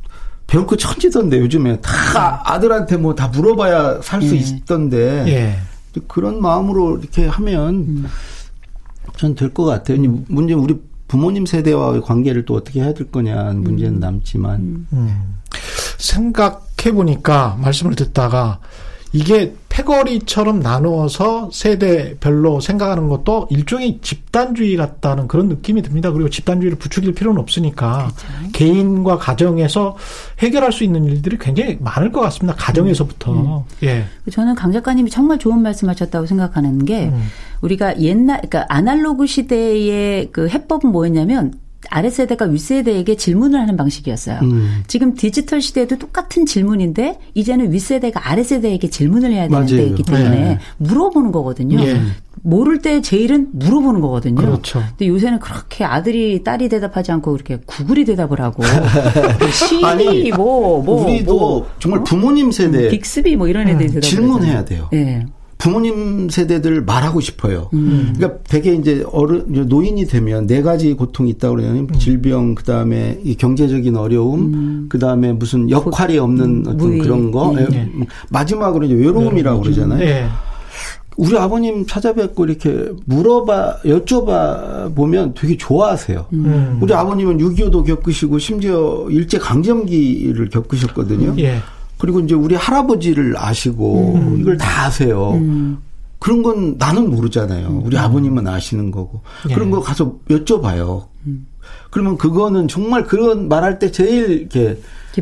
배울 0.47 0.67
거 0.67 0.77
천지던데 0.77 1.41
요즘에 1.41 1.81
다 1.81 2.43
아들한테 2.45 2.99
뭐 2.99 3.15
다 3.15 3.29
물어봐야 3.29 4.01
살수 4.03 4.37
예. 4.37 4.39
있던데 4.39 5.25
예. 5.29 5.57
그런 6.07 6.43
마음으로 6.43 6.99
이렇게 6.99 7.27
하면 7.27 7.75
음. 7.75 8.07
전될 9.17 9.55
것 9.55 9.65
같아요. 9.65 9.99
문제는 10.29 10.63
우리 10.63 10.77
부모님 11.09 11.47
세대와의 11.47 12.03
관계를 12.03 12.45
또 12.45 12.55
어떻게 12.55 12.81
해야 12.81 12.93
될 12.93 13.11
거냐는 13.11 13.63
문제는 13.63 13.95
음. 13.95 14.01
남지만 14.01 14.87
음. 14.93 15.37
생각해 15.99 16.93
보니까 16.93 17.57
말씀을 17.61 17.95
듣다가 17.95 18.61
이게 19.13 19.55
패거리처럼 19.77 20.61
나누어서 20.61 21.51
세대별로 21.53 22.61
생각하는 22.61 23.09
것도 23.09 23.47
일종의 23.51 23.99
집단주의 24.01 24.75
같다는 24.77 25.29
그런 25.29 25.49
느낌이 25.49 25.83
듭니다. 25.83 26.11
그리고 26.13 26.31
집단주의를 26.31 26.79
부추길 26.79 27.13
필요는 27.13 27.41
없으니까 27.41 28.11
그렇죠. 28.17 28.53
개인과 28.53 29.19
가정에서 29.19 29.97
해결할 30.39 30.73
수 30.73 30.83
있는 30.83 31.05
일들이 31.05 31.37
굉장히 31.39 31.77
많을 31.79 32.11
것 32.11 32.21
같습니다. 32.23 32.57
가정에서부터. 32.59 33.33
음, 33.33 33.47
음. 33.47 33.61
예. 33.83 34.05
저는 34.31 34.55
강 34.55 34.73
작가님이 34.73 35.11
정말 35.11 35.39
좋은 35.39 35.61
말씀하셨다고 35.61 36.27
생각하는 36.27 36.85
게 36.87 37.09
음. 37.09 37.27
우리가 37.61 38.01
옛날 38.01 38.39
그러니까 38.39 38.65
아날로그 38.69 39.27
시대의 39.27 40.31
그 40.33 40.49
해법은 40.49 40.91
뭐였냐면 40.91 41.53
아랫세대가 41.91 42.47
윗세대에게 42.47 43.17
질문을 43.17 43.61
하는 43.61 43.77
방식이었어요. 43.77 44.41
음. 44.43 44.83
지금 44.87 45.15
디지털 45.15 45.61
시대에도 45.61 45.99
똑같은 45.99 46.47
질문인데 46.47 47.19
이제는 47.35 47.73
윗세대가 47.73 48.31
아랫세대에게 48.31 48.91
질문을 48.91 49.33
해야 49.33 49.43
되는 49.43 49.59
맞아요. 49.59 49.77
때이기 49.77 50.03
때문에 50.03 50.31
네. 50.31 50.59
물어보는 50.79 51.33
거거든요. 51.33 51.81
예. 51.81 52.01
모를 52.43 52.81
때 52.81 53.01
제일은 53.01 53.49
물어보는 53.53 54.01
거거든요. 54.01 54.37
그렇죠. 54.37 54.83
근데 54.91 55.09
요새는 55.09 55.41
그렇게 55.41 55.85
아들이 55.85 56.45
딸이 56.45 56.69
대답하지 56.69 57.13
않고 57.13 57.35
이렇게 57.35 57.59
구글이 57.67 58.05
대답을 58.05 58.41
하고 58.41 58.63
시리 59.53 60.31
뭐뭐 60.33 60.83
뭐, 60.83 61.05
우리도 61.05 61.39
뭐, 61.39 61.69
뭐, 61.89 62.05
부모님 62.05 62.53
세대 62.53 62.89
빅스비 62.89 63.37
뭐 63.37 63.49
이런 63.49 63.69
애들이 63.69 63.89
음. 63.89 63.95
대답을 63.95 64.01
질문해야 64.03 64.65
돼요. 64.65 64.89
예. 64.93 65.27
부모님 65.59 66.29
세대들 66.29 66.83
말하고 66.83 67.21
싶어요. 67.21 67.71
음. 67.73 68.13
그러니까 68.17 68.41
되게 68.45 68.75
이제 68.75 69.05
어른 69.11 69.45
노인이 69.69 70.05
되면 70.07 70.47
네 70.47 70.63
가지 70.63 70.93
고통이 70.95 71.31
있다고 71.31 71.57
그러냐면 71.57 71.89
음. 71.91 71.99
질병 71.99 72.55
그다음에 72.55 73.21
이 73.25 73.35
경제적인 73.37 73.97
어려움 73.97 74.55
음. 74.55 74.87
그다음에 74.89 75.33
무슨 75.33 75.71
역할이 75.71 76.19
없는 76.19 76.45
음. 76.45 76.65
어떤 76.67 76.89
무의. 76.89 76.99
그런 77.01 77.31
거 77.31 77.55
예. 77.59 77.67
예. 77.73 77.91
마지막으로 78.29 78.85
이제 78.85 78.95
외로움이라고 78.95 79.63
그러잖아요. 79.63 80.03
예. 80.03 80.27
우리 81.17 81.37
아버님 81.39 81.87
찾아뵙고 81.87 82.45
이렇게 82.45 82.93
물어봐 83.07 83.79
여쭤봐 83.85 84.95
보면 84.95 85.33
되게 85.35 85.57
좋아하세요. 85.57 86.27
음. 86.35 86.79
우리 86.83 86.93
아버님은 86.93 87.39
6.25도 87.39 87.87
겪으시고 87.87 88.39
심지어 88.39 89.07
일제 89.09 89.39
강점기를 89.39 90.51
겪으셨거든요. 90.51 91.35
예. 91.39 91.61
그리고 91.99 92.21
이제 92.21 92.35
우리 92.35 92.55
할아버지를 92.55 93.35
아시고 93.37 94.15
음. 94.17 94.41
이걸 94.41 94.57
다 94.57 94.87
아세요. 94.87 95.33
음. 95.35 95.79
그런 96.19 96.43
건 96.43 96.77
나는 96.79 97.11
모르잖아요. 97.11 97.83
우리 97.85 97.97
음. 97.97 98.03
아버님은 98.03 98.47
아시는 98.47 98.91
거고. 98.91 99.21
예. 99.49 99.55
그런 99.55 99.71
거 99.71 99.81
가서 99.81 100.15
여쭤봐요. 100.29 101.07
음. 101.27 101.47
그러면 101.91 102.17
그거는 102.17 102.69
정말 102.69 103.05
그런 103.05 103.49
말할 103.49 103.79
때 103.79 103.91
제일 103.91 104.31
이렇게 104.31 104.79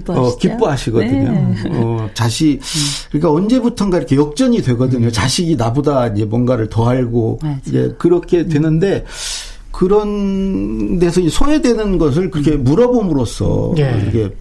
어, 0.08 0.36
기뻐하시거든요. 0.36 1.30
네. 1.30 1.54
어, 1.70 2.10
자식, 2.14 2.60
그러니까 3.10 3.30
언제부턴가 3.30 3.98
이렇게 3.98 4.16
역전이 4.16 4.60
되거든요. 4.62 5.06
음. 5.06 5.12
자식이 5.12 5.54
나보다 5.56 6.08
이제 6.08 6.24
뭔가를 6.24 6.68
더 6.68 6.88
알고, 6.88 7.38
맞아. 7.42 7.60
이제 7.66 7.94
그렇게 7.98 8.40
음. 8.40 8.48
되는데, 8.48 9.04
그런 9.70 10.98
데서 10.98 11.20
소외되는 11.28 11.98
것을 11.98 12.30
그렇게 12.30 12.56
물어봄으로써, 12.56 13.74
예. 13.78 14.04
이게 14.08 14.34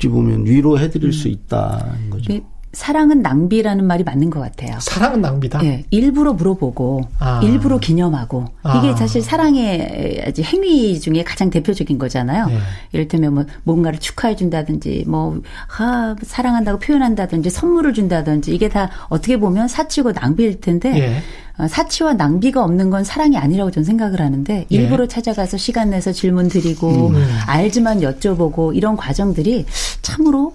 어찌 0.00 0.08
보면 0.08 0.46
위로해드릴 0.46 1.10
음. 1.10 1.12
수 1.12 1.28
있다는 1.28 2.08
거죠. 2.08 2.32
사랑은 2.72 3.20
낭비라는 3.22 3.84
말이 3.84 4.04
맞는 4.04 4.30
것 4.30 4.38
같아요. 4.38 4.78
사랑은 4.80 5.20
낭비다. 5.20 5.64
예, 5.64 5.84
일부러 5.90 6.32
물어보고 6.34 7.00
아. 7.18 7.40
일부러 7.42 7.78
기념하고 7.78 8.44
아. 8.62 8.78
이게 8.78 8.94
사실 8.94 9.22
사랑의 9.22 10.32
행위 10.40 11.00
중에 11.00 11.24
가장 11.24 11.50
대표적인 11.50 11.98
거잖아요. 11.98 12.46
네. 12.46 12.58
이를테면 12.92 13.34
뭐 13.34 13.44
뭔가를 13.64 13.98
축하해 13.98 14.36
준다든지 14.36 15.04
뭐 15.08 15.40
아, 15.78 16.14
사랑한다고 16.22 16.78
표현한다든지 16.78 17.50
선물을 17.50 17.92
준다든지 17.92 18.54
이게 18.54 18.68
다 18.68 18.90
어떻게 19.08 19.36
보면 19.36 19.66
사치고 19.66 20.12
낭비일 20.12 20.60
텐데 20.60 20.90
네. 20.90 21.22
사치와 21.68 22.14
낭비가 22.14 22.62
없는 22.62 22.90
건 22.90 23.04
사랑이 23.04 23.36
아니라고 23.36 23.70
저는 23.70 23.84
생각을 23.84 24.20
하는데 24.20 24.66
예. 24.70 24.74
일부러 24.74 25.06
찾아가서 25.06 25.56
시간 25.56 25.90
내서 25.90 26.12
질문 26.12 26.48
드리고 26.48 27.08
음. 27.08 27.38
알지만 27.46 28.00
여쭤보고 28.00 28.74
이런 28.74 28.96
과정들이 28.96 29.66
참으로 30.00 30.54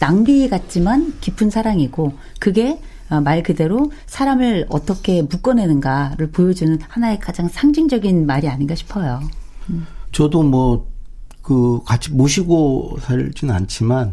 낭비 0.00 0.48
같지만 0.48 1.14
깊은 1.20 1.50
사랑이고 1.50 2.12
그게 2.38 2.78
어, 3.10 3.20
말 3.20 3.42
그대로 3.42 3.90
사람을 4.06 4.66
어떻게 4.68 5.22
묶어내는가를 5.22 6.30
보여주는 6.30 6.78
하나의 6.88 7.18
가장 7.20 7.48
상징적인 7.48 8.26
말이 8.26 8.48
아닌가 8.48 8.74
싶어요. 8.74 9.20
음. 9.70 9.86
저도 10.12 10.42
뭐, 10.42 10.86
그, 11.42 11.80
같이 11.84 12.12
모시고 12.12 12.98
살진 13.00 13.50
않지만, 13.50 14.12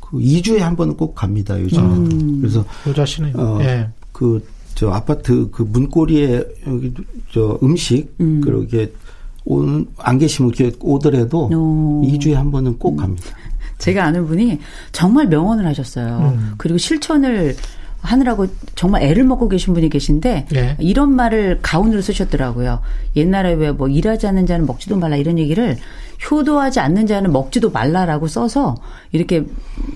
그 0.00 0.18
2주에 0.18 0.58
한 0.58 0.76
번은 0.76 0.96
꼭 0.96 1.14
갑니다, 1.14 1.58
요즘은. 1.58 2.12
음. 2.12 2.40
그래서. 2.40 2.64
여자시네요. 2.86 3.34
어, 3.36 3.58
예. 3.62 3.88
그, 4.12 4.46
저 4.74 4.90
아파트 4.90 5.50
그 5.50 5.62
문고리에 5.62 6.44
여기 6.66 6.92
저 7.30 7.58
음식, 7.62 8.14
음. 8.20 8.40
그렇게 8.42 8.92
온, 9.44 9.88
안 9.96 10.18
계시면 10.18 10.52
이렇게 10.54 10.76
오더라도 10.80 11.48
오. 11.52 12.02
2주에 12.06 12.32
한 12.32 12.50
번은 12.50 12.78
꼭 12.78 12.92
음. 12.92 12.96
갑니다. 12.96 13.24
제가 13.78 14.04
아는 14.04 14.26
분이 14.26 14.60
정말 14.92 15.26
명언을 15.26 15.66
하셨어요. 15.66 16.34
음. 16.36 16.54
그리고 16.56 16.78
실천을 16.78 17.56
하느라고 18.02 18.48
정말 18.74 19.02
애를 19.02 19.22
먹고 19.22 19.48
계신 19.48 19.74
분이 19.74 19.88
계신데 19.88 20.46
네. 20.50 20.76
이런 20.80 21.12
말을 21.14 21.60
가운으로 21.62 22.02
쓰셨더라고요. 22.02 22.80
옛날에 23.14 23.52
왜 23.54 23.70
뭐 23.70 23.88
일하지 23.88 24.26
않는 24.26 24.46
자는 24.46 24.66
먹지도 24.66 24.96
말라 24.96 25.14
이런 25.16 25.38
얘기를 25.38 25.76
효도하지 26.30 26.80
않는 26.80 27.06
자는 27.06 27.32
먹지도 27.32 27.70
말라라고 27.70 28.26
써서 28.26 28.74
이렇게 29.12 29.46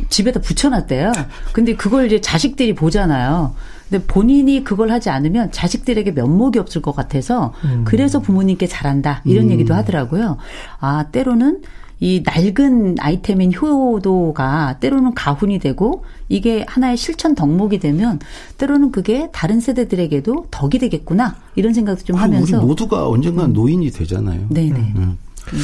집에다 0.08 0.40
붙여놨대요. 0.40 1.12
근데 1.52 1.74
그걸 1.74 2.06
이제 2.06 2.20
자식들이 2.20 2.74
보잖아요. 2.74 3.54
근데 3.88 4.04
본인이 4.04 4.62
그걸 4.64 4.90
하지 4.90 5.10
않으면 5.10 5.50
자식들에게 5.52 6.12
면목이 6.12 6.58
없을 6.60 6.82
것 6.82 6.94
같아서 6.94 7.52
음. 7.64 7.82
그래서 7.84 8.20
부모님께 8.20 8.66
잘한다 8.68 9.22
이런 9.24 9.46
음. 9.46 9.50
얘기도 9.50 9.74
하더라고요. 9.74 10.36
아 10.78 11.06
때로는 11.10 11.62
이 11.98 12.22
낡은 12.24 12.96
아이템인 13.00 13.54
효도가 13.54 14.78
때로는 14.80 15.14
가훈이 15.14 15.58
되고 15.58 16.04
이게 16.28 16.64
하나의 16.68 16.96
실천 16.96 17.34
덕목이 17.34 17.78
되면 17.78 18.18
때로는 18.58 18.92
그게 18.92 19.30
다른 19.32 19.60
세대들에게도 19.60 20.48
덕이 20.50 20.78
되겠구나 20.78 21.36
이런 21.54 21.72
생각도 21.72 22.04
좀 22.04 22.16
하면서 22.16 22.58
우리 22.58 22.66
모두가 22.66 23.08
언젠간 23.08 23.50
음. 23.50 23.52
노인이 23.54 23.90
되잖아요. 23.90 24.46
네네. 24.50 24.78
음. 24.96 25.18
음. 25.52 25.60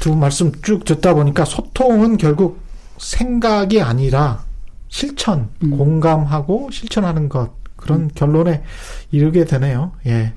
두 0.00 0.14
말씀 0.14 0.52
쭉 0.62 0.84
듣다 0.84 1.14
보니까 1.14 1.44
소통은 1.44 2.16
결국 2.16 2.60
생각이 2.98 3.80
아니라 3.80 4.44
실천, 4.88 5.48
음. 5.64 5.76
공감하고 5.76 6.68
실천하는 6.70 7.28
것 7.28 7.50
그런 7.76 8.02
음. 8.02 8.10
결론에 8.14 8.62
이르게 9.10 9.44
되네요. 9.44 9.92
예. 10.06 10.34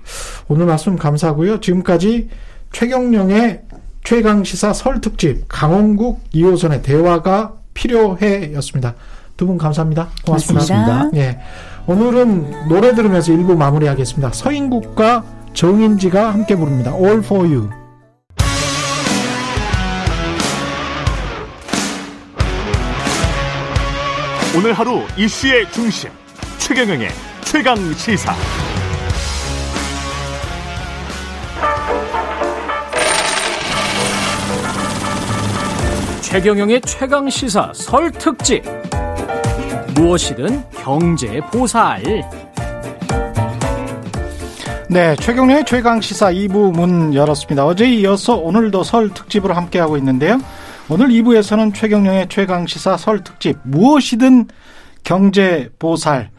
오늘 0.47 0.65
말씀 0.65 0.95
감사하고요. 0.95 1.59
지금까지 1.59 2.29
최경령의 2.71 3.61
최강 4.05 4.43
시사 4.43 4.71
설 4.73 5.01
특집 5.01 5.45
강원국 5.47 6.21
2호선의 6.33 6.83
대화가 6.83 7.53
필요해였습니다. 7.73 8.95
두 9.35 9.47
분 9.47 9.57
감사합니다. 9.57 10.07
고맙습니다. 10.25 11.09
예. 11.15 11.39
오늘은 11.87 12.69
노래 12.69 12.95
들으면서 12.95 13.33
일부 13.33 13.55
마무리하겠습니다. 13.57 14.31
서인국과 14.31 15.23
정인지가 15.53 16.31
함께 16.33 16.55
부릅니다. 16.55 16.95
All 16.95 17.17
for 17.19 17.45
you. 17.45 17.69
오늘 24.57 24.73
하루 24.73 25.01
이슈의 25.17 25.69
중심 25.71 26.09
최경영의 26.59 27.09
최강 27.43 27.75
시사. 27.93 28.33
최경영의 36.35 36.81
최강 36.81 37.29
시사 37.29 37.71
설 37.73 38.11
특집. 38.11 38.61
무엇이든 39.95 40.69
경제 40.71 41.39
보살. 41.49 42.03
네, 44.89 45.15
최경영의 45.15 45.63
최강 45.65 46.01
시사 46.01 46.33
2부 46.33 46.73
문 46.73 47.13
열었습니다. 47.13 47.65
어제 47.65 47.89
이어서 47.89 48.35
오늘도 48.35 48.83
설 48.83 49.13
특집으로 49.13 49.53
함께하고 49.53 49.95
있는데요. 49.95 50.37
오늘 50.89 51.07
2부에서는 51.07 51.73
최경영의 51.73 52.27
최강 52.27 52.67
시사 52.67 52.97
설 52.97 53.23
특집 53.23 53.57
무엇이든 53.63 54.49
경제 55.05 55.69
보살 55.79 56.31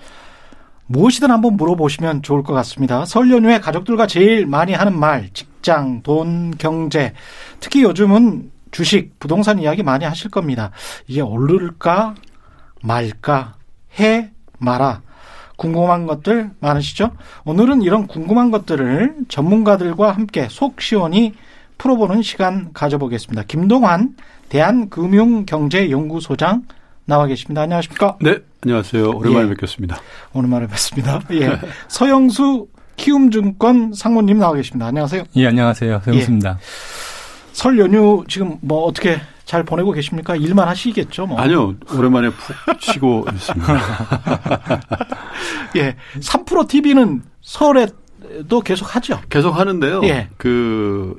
무엇이든 0.89 1.31
한번 1.31 1.57
물어보시면 1.57 2.21
좋을 2.21 2.43
것 2.43 2.53
같습니다. 2.53 3.07
설 3.07 3.31
연휴에 3.31 3.61
가족들과 3.61 4.07
제일 4.07 4.45
많이 4.45 4.75
하는 4.75 4.99
말 4.99 5.31
직장, 5.33 6.03
돈, 6.03 6.51
경제 6.59 7.15
특히 7.61 7.83
요즘은 7.83 8.56
주식, 8.71 9.19
부동산 9.19 9.59
이야기 9.59 9.83
많이 9.83 10.05
하실 10.05 10.31
겁니다. 10.31 10.71
이게 11.07 11.21
오를까 11.21 12.15
말까 12.83 13.55
해 13.99 14.31
마라. 14.59 15.03
궁금한 15.57 16.07
것들 16.07 16.51
많으시죠? 16.61 17.11
오늘은 17.45 17.83
이런 17.83 18.07
궁금한 18.07 18.51
것들을 18.51 19.17
전문가들과 19.29 20.13
함께 20.13 20.49
속 20.51 20.81
시원히 20.81 21.35
풀어보는 21.79 22.23
시간 22.23 22.73
가져보겠습니다. 22.73 23.43
김동환 23.45 24.17
대한금융경제연구소장 24.49 26.65
나와 27.05 27.27
계십니다. 27.27 27.63
안녕하십니까? 27.63 28.17
네, 28.21 28.39
안녕하세요. 28.63 29.11
오랜만에 29.11 29.47
예. 29.47 29.51
뵙겠습니다. 29.51 30.01
오랜만에 30.33 30.67
뵙습니다. 30.67 31.21
예. 31.33 31.59
서영수 31.89 32.67
키움증권 32.97 33.93
상무님 33.95 34.39
나와 34.39 34.55
계십니다. 34.55 34.87
안녕하세요. 34.87 35.25
예, 35.37 35.47
안녕하세요. 35.47 36.01
서영수입니다. 36.05 36.51
예. 36.51 36.57
설 37.57 37.79
연휴 37.79 38.23
지금 38.29 38.59
뭐 38.61 38.85
어떻게 38.85 39.19
잘 39.47 39.65
보내고 39.65 39.93
계십니까? 39.93 40.37
일만 40.37 40.69
하시겠죠, 40.69 41.27
뭐. 41.27 41.41
아니요. 41.41 41.75
오랜만에 41.91 42.29
푹 42.29 42.83
쉬고 42.83 43.25
있습니다. 43.33 43.75
예. 45.77 45.97
3프로 46.21 46.69
TV는 46.69 47.23
설에도 47.41 48.61
계속 48.63 48.95
하죠? 48.95 49.23
계속 49.31 49.53
하는데요. 49.53 50.03
예. 50.05 50.29
그 50.37 51.19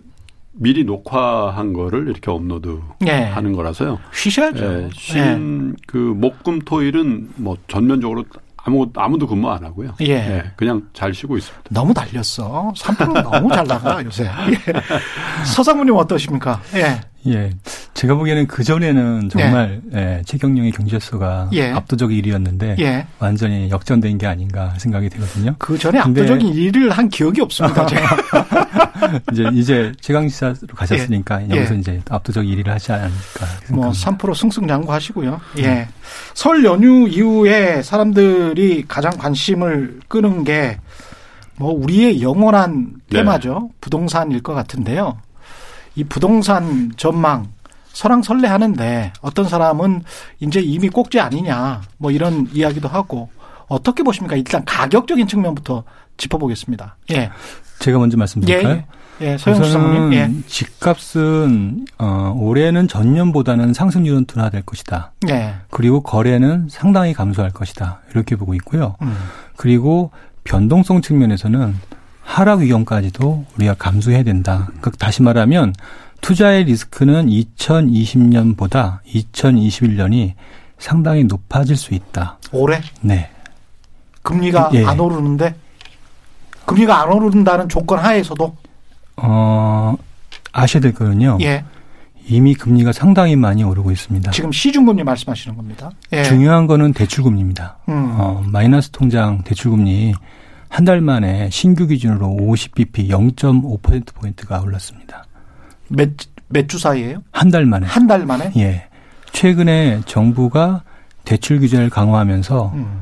미리 0.52 0.84
녹화한 0.84 1.74
거를 1.74 2.08
이렇게 2.08 2.30
업로드 2.30 2.82
예. 3.08 3.14
하는 3.14 3.54
거라서요. 3.54 3.98
쉬셔야죠. 4.14 4.64
예, 4.64 4.90
쉰, 4.94 5.18
예. 5.18 5.82
그, 5.88 5.98
목금, 5.98 6.60
토일은 6.60 7.30
뭐 7.38 7.58
전면적으로 7.68 8.26
아무, 8.68 8.86
아무도 8.98 9.26
근무 9.26 9.50
안 9.50 9.64
하고요. 9.64 9.94
예. 10.02 10.10
예. 10.10 10.52
그냥 10.58 10.84
잘 10.94 11.14
쉬고 11.14 11.38
있습니다. 11.38 11.70
너무 11.70 11.94
달렸어. 11.94 12.74
3% 12.76 13.24
너무 13.24 13.50
잘 13.54 13.66
나가, 13.66 14.04
요새. 14.04 14.26
예. 14.26 15.46
서상무님 15.46 15.96
어떠십니까? 15.96 16.62
예. 16.76 17.00
예. 17.28 17.52
제가 17.94 18.16
보기에는 18.16 18.48
그전에는 18.48 19.30
정말 19.30 19.82
예. 19.94 20.00
예, 20.00 20.22
최경영의 20.26 20.72
경제수가 20.72 21.50
예. 21.54 21.72
압도적 21.72 22.12
1위였는데 22.12 22.80
예. 22.80 23.06
완전히 23.20 23.70
역전된 23.70 24.18
게 24.18 24.28
아닌가 24.28 24.74
생각이 24.78 25.10
되거든요. 25.10 25.56
그 25.58 25.78
전에 25.78 26.00
압도적인 26.00 26.54
1위를 26.54 26.90
한 26.90 27.10
기억이 27.10 27.42
없습니다. 27.42 27.86
제가. 27.88 28.18
이제 29.32 29.50
이제 29.54 29.92
최강시사로 30.02 30.56
가셨으니까 30.76 31.44
예. 31.50 31.58
여기서 31.58 31.76
이제 31.76 32.02
압도적 32.10 32.44
1위를 32.44 32.68
하지 32.68 32.92
않을까 32.92 33.46
뭐3% 33.70 34.36
승승장구하시고요. 34.36 35.40
예. 35.60 35.68
음. 35.68 35.86
설 36.34 36.64
연휴 36.64 37.08
이후에 37.08 37.82
사람들이 37.82 38.86
가장 38.88 39.18
관심을 39.18 40.00
끄는 40.08 40.44
게 40.44 40.78
뭐 41.58 41.74
우리의 41.74 42.22
영원한 42.22 42.94
네. 43.10 43.18
테마죠. 43.18 43.70
네. 43.72 43.76
부동산일 43.82 44.42
것 44.42 44.54
같은데요. 44.54 45.18
이 45.98 46.04
부동산 46.04 46.92
전망 46.96 47.48
설랑설레 47.92 48.48
하는데 48.48 49.12
어떤 49.22 49.50
사람은 49.50 50.04
이제 50.40 50.60
이미 50.60 50.90
꼭지 50.90 51.20
아니냐 51.20 51.82
뭐 51.98 52.12
이런 52.12 52.48
이야기도 52.54 52.88
하고 52.88 53.30
어떻게 53.68 54.04
보십니까? 54.04 54.36
일단 54.36 54.64
가격적인 54.64 55.28
측면부터 55.28 55.84
짚어보겠습니다. 56.18 56.98
예. 57.12 57.32
제가 57.80 57.98
먼저 57.98 58.16
말씀드릴까요? 58.16 58.76
예. 58.76 58.86
예, 59.20 59.38
서영수 59.38 59.72
사모님. 59.72 60.14
예. 60.14 60.30
집값은 60.46 61.88
어, 61.98 62.36
올해는 62.38 62.88
전년보다는 62.88 63.74
상승률은 63.74 64.26
둔화될 64.26 64.62
것이다. 64.62 65.14
예. 65.30 65.56
그리고 65.72 66.04
거래는 66.04 66.68
상당히 66.70 67.14
감소할 67.14 67.50
것이다. 67.52 68.02
이렇게 68.12 68.36
보고 68.36 68.54
있고요. 68.54 68.96
음. 69.02 69.16
그리고 69.56 70.12
변동성 70.44 71.02
측면에서는 71.02 71.76
하락 72.28 72.60
위험까지도 72.60 73.46
우리가 73.56 73.74
감수해야 73.76 74.22
된다. 74.22 74.66
그러니까 74.68 74.92
다시 75.00 75.24
말하면 75.24 75.74
투자의 76.20 76.66
리스크는 76.66 77.28
2020년보다 77.28 79.00
2021년이 79.08 80.34
상당히 80.78 81.24
높아질 81.24 81.78
수 81.78 81.94
있다. 81.94 82.38
올해? 82.52 82.82
네. 83.00 83.30
금리가 84.24 84.72
예. 84.74 84.84
안 84.86 85.00
오르는데? 85.00 85.56
금리가 86.66 87.02
안 87.02 87.14
오른다는 87.14 87.70
조건 87.70 88.00
하에서도? 88.00 88.56
어, 89.16 89.96
아셔야 90.52 90.82
될 90.82 90.94
거는요. 90.94 91.38
예. 91.42 91.64
이미 92.28 92.56
금리가 92.56 92.92
상당히 92.92 93.38
많이 93.38 93.64
오르고 93.64 93.90
있습니다. 93.90 94.32
지금 94.32 94.52
시중금리 94.52 95.06
말씀하시는 95.06 95.56
겁니다. 95.56 95.92
예. 96.12 96.24
중요한 96.24 96.68
거는 96.68 96.92
대출금리입니다. 96.92 97.78
음. 97.88 98.16
어, 98.20 98.44
마이너스 98.46 98.90
통장 98.92 99.44
대출금리 99.44 100.14
한 100.70 100.86
달 100.86 101.02
만에 101.02 101.50
신규 101.50 101.88
기준으로 101.88 102.28
50bp 102.28 103.10
0.5%포인트가 103.10 104.60
올랐습니다. 104.62 105.26
몇, 105.90 106.10
몇 106.50 106.68
주 106.68 106.78
사이에요? 106.78 107.24
한 107.32 107.50
달 107.52 107.66
만에. 107.66 107.88
한 107.88 108.08
달 108.08 108.26
만에? 108.26 108.52
예. 108.58 108.88
최근에 109.32 110.02
정부가 110.06 110.84
대출 111.26 111.60
규제를 111.60 111.90
강화하면서 111.90 112.72
음. 112.76 113.02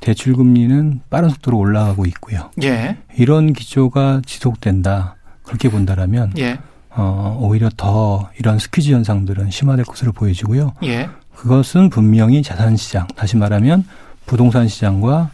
대출 0.00 0.34
금리는 0.36 1.00
빠른 1.10 1.28
속도로 1.30 1.58
올라가고 1.58 2.06
있고요. 2.06 2.50
예. 2.62 2.96
이런 3.16 3.52
기조가 3.52 4.22
지속된다. 4.26 5.16
그렇게 5.42 5.68
본다라면 5.70 6.32
예. 6.38 6.58
어, 6.90 7.38
오히려 7.40 7.68
더 7.76 8.30
이런 8.38 8.58
스퀴즈 8.58 8.90
현상들은 8.92 9.50
심화될 9.50 9.84
것으로 9.84 10.12
보여지고요. 10.12 10.72
예. 10.84 11.08
그것은 11.34 11.90
분명히 11.90 12.42
자산 12.42 12.76
시장, 12.76 13.06
다시 13.16 13.36
말하면 13.36 13.84
부동산 14.26 14.66
시장과 14.68 15.30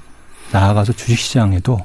나아가서 0.52 0.92
주식시장에도 0.92 1.78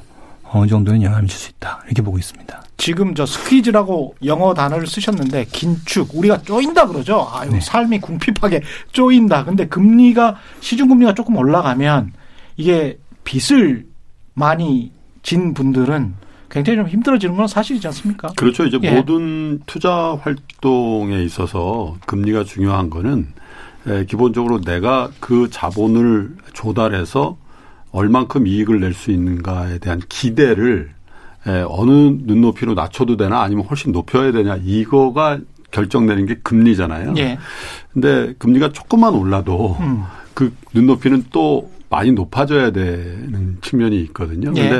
어느 0.50 0.66
정도는 0.66 1.02
영향을 1.02 1.26
줄수 1.26 1.50
있다 1.50 1.82
이렇게 1.86 2.02
보고 2.02 2.18
있습니다. 2.18 2.62
지금 2.76 3.14
저 3.14 3.26
스퀴즈라고 3.26 4.14
영어 4.24 4.54
단어를 4.54 4.86
쓰셨는데 4.86 5.46
긴축 5.52 6.10
우리가 6.14 6.42
쪼인다 6.42 6.86
그러죠. 6.86 7.28
아유 7.32 7.50
네. 7.50 7.60
삶이 7.60 8.00
궁핍하게 8.00 8.62
쪼인다. 8.92 9.44
근데 9.44 9.66
금리가 9.66 10.36
시중 10.60 10.88
금리가 10.88 11.14
조금 11.14 11.36
올라가면 11.36 12.12
이게 12.56 12.98
빚을 13.24 13.86
많이 14.34 14.92
진 15.22 15.54
분들은 15.54 16.14
굉장히 16.50 16.78
좀 16.78 16.88
힘들어지는 16.88 17.36
건 17.36 17.46
사실이지 17.46 17.86
않습니까? 17.88 18.28
그렇죠. 18.36 18.64
이제 18.64 18.78
예. 18.82 18.92
모든 18.92 19.60
투자 19.66 20.16
활동에 20.22 21.22
있어서 21.24 21.96
금리가 22.06 22.44
중요한 22.44 22.88
거는 22.88 23.34
기본적으로 24.06 24.60
내가 24.60 25.10
그 25.20 25.50
자본을 25.50 26.36
조달해서 26.54 27.36
얼만큼 27.98 28.46
이익을 28.46 28.80
낼 28.80 28.94
수 28.94 29.10
있는가에 29.10 29.78
대한 29.78 30.00
기대를 30.08 30.90
에, 31.46 31.64
어느 31.68 31.90
눈높이로 31.90 32.74
낮춰도 32.74 33.16
되나 33.16 33.42
아니면 33.42 33.64
훨씬 33.64 33.92
높여야 33.92 34.32
되냐 34.32 34.58
이거가 34.62 35.38
결정되는 35.70 36.26
게 36.26 36.36
금리잖아요. 36.42 37.14
예. 37.18 37.38
근데 37.92 38.34
금리가 38.38 38.72
조금만 38.72 39.14
올라도 39.14 39.76
음. 39.80 40.02
그 40.34 40.52
눈높이는 40.72 41.24
또 41.30 41.70
많이 41.90 42.12
높아져야 42.12 42.70
되는 42.70 43.58
측면이 43.60 44.00
있거든요. 44.04 44.52
예. 44.56 44.68
근데 44.68 44.76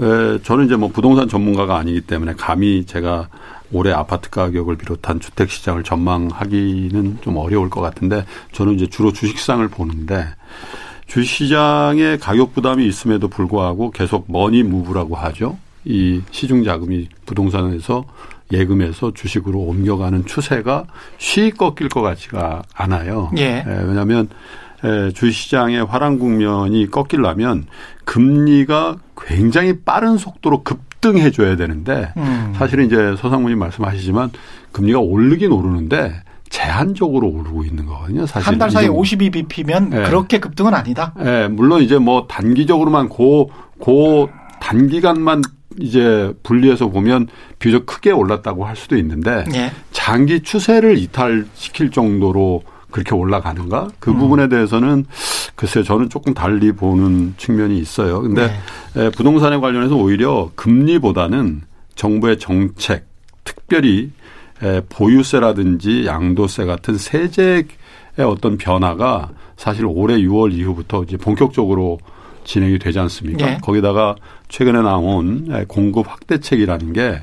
에, 0.00 0.38
저는 0.42 0.66
이제 0.66 0.76
뭐 0.76 0.88
부동산 0.88 1.28
전문가가 1.28 1.76
아니기 1.76 2.00
때문에 2.02 2.34
감히 2.36 2.84
제가 2.86 3.28
올해 3.72 3.92
아파트 3.92 4.30
가격을 4.30 4.76
비롯한 4.76 5.20
주택 5.20 5.50
시장을 5.50 5.84
전망하기는 5.84 7.18
좀 7.20 7.36
어려울 7.36 7.68
것 7.68 7.80
같은데 7.80 8.24
저는 8.52 8.74
이제 8.74 8.86
주로 8.86 9.12
주식상을 9.12 9.66
보는데 9.68 10.26
주시장에 11.08 12.18
가격 12.18 12.54
부담이 12.54 12.86
있음에도 12.86 13.28
불구하고 13.28 13.90
계속 13.90 14.26
머니 14.28 14.62
무브라고 14.62 15.16
하죠. 15.16 15.58
이 15.84 16.20
시중 16.30 16.64
자금이 16.64 17.08
부동산에서 17.26 18.04
예금에서 18.52 19.12
주식으로 19.14 19.58
옮겨가는 19.58 20.26
추세가 20.26 20.84
쉬 21.16 21.50
꺾일 21.50 21.88
것 21.88 22.02
같지가 22.02 22.62
않아요. 22.74 23.30
예. 23.38 23.64
예 23.66 23.82
왜냐하면 23.86 24.28
에, 24.84 25.10
주시장의 25.10 25.86
화랑 25.86 26.18
국면이 26.18 26.90
꺾이려면 26.90 27.66
금리가 28.04 28.98
굉장히 29.26 29.80
빠른 29.80 30.18
속도로 30.18 30.62
급등해 30.62 31.30
줘야 31.30 31.56
되는데 31.56 32.12
음. 32.16 32.52
사실은 32.56 32.86
이제 32.86 33.16
서상무님 33.18 33.58
말씀하시지만 33.58 34.30
금리가 34.72 35.00
오르긴 35.00 35.52
오르는데 35.52 36.22
제한적으로 36.50 37.28
오르고 37.28 37.64
있는 37.64 37.86
거거든요. 37.86 38.26
사실 38.26 38.48
한 38.48 38.58
달 38.58 38.70
사이에 38.70 38.88
52bp면 38.88 39.88
네. 39.90 40.02
그렇게 40.04 40.38
급등은 40.38 40.74
아니다. 40.74 41.12
네, 41.16 41.48
물론 41.48 41.82
이제 41.82 41.98
뭐 41.98 42.26
단기적으로만 42.28 43.08
고, 43.08 43.50
고 43.78 44.28
단기간만 44.60 45.42
이제 45.80 46.32
분리해서 46.42 46.88
보면 46.88 47.28
비교적 47.58 47.86
크게 47.86 48.10
올랐다고 48.10 48.64
할 48.64 48.74
수도 48.76 48.96
있는데 48.96 49.44
네. 49.44 49.70
장기 49.92 50.40
추세를 50.42 50.98
이탈시킬 50.98 51.90
정도로 51.90 52.62
그렇게 52.90 53.14
올라가는가? 53.14 53.88
그 54.00 54.10
음. 54.10 54.18
부분에 54.18 54.48
대해서는 54.48 55.04
글쎄 55.54 55.82
저는 55.82 56.08
조금 56.08 56.34
달리 56.34 56.72
보는 56.72 57.34
측면이 57.36 57.78
있어요. 57.78 58.22
근데 58.22 58.50
네. 58.94 59.10
부동산에 59.10 59.58
관련해서 59.58 59.94
오히려 59.94 60.50
금리보다는 60.54 61.62
정부의 61.94 62.38
정책, 62.38 63.06
특별히 63.44 64.10
보유세라든지 64.88 66.06
양도세 66.06 66.64
같은 66.64 66.96
세제의 66.96 67.64
어떤 68.18 68.58
변화가 68.58 69.30
사실 69.56 69.84
올해 69.86 70.16
6월 70.18 70.52
이후부터 70.52 71.04
이제 71.04 71.16
본격적으로 71.16 71.98
진행이 72.44 72.78
되지 72.78 72.98
않습니까? 72.98 73.46
네. 73.46 73.58
거기다가 73.62 74.16
최근에 74.48 74.82
나온 74.82 75.66
공급 75.68 76.10
확대책이라는 76.10 76.92
게 76.92 77.20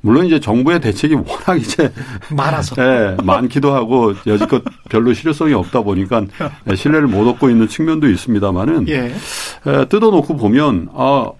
물론 0.00 0.26
이제 0.26 0.38
정부의 0.38 0.80
대책이 0.80 1.14
워낙 1.14 1.58
이제 1.58 1.90
많아서 2.30 2.76
예, 2.78 3.16
많기도 3.22 3.72
하고 3.72 4.12
여지껏 4.26 4.62
별로 4.90 5.14
실효성이 5.14 5.54
없다 5.54 5.80
보니까 5.80 6.26
신뢰를 6.74 7.08
못 7.08 7.26
얻고 7.26 7.48
있는 7.48 7.68
측면도 7.68 8.10
있습니다만은 8.10 8.88
예. 8.88 9.14
예, 9.66 9.84
뜯어놓고 9.86 10.36
보면 10.36 10.90
아 10.94 11.30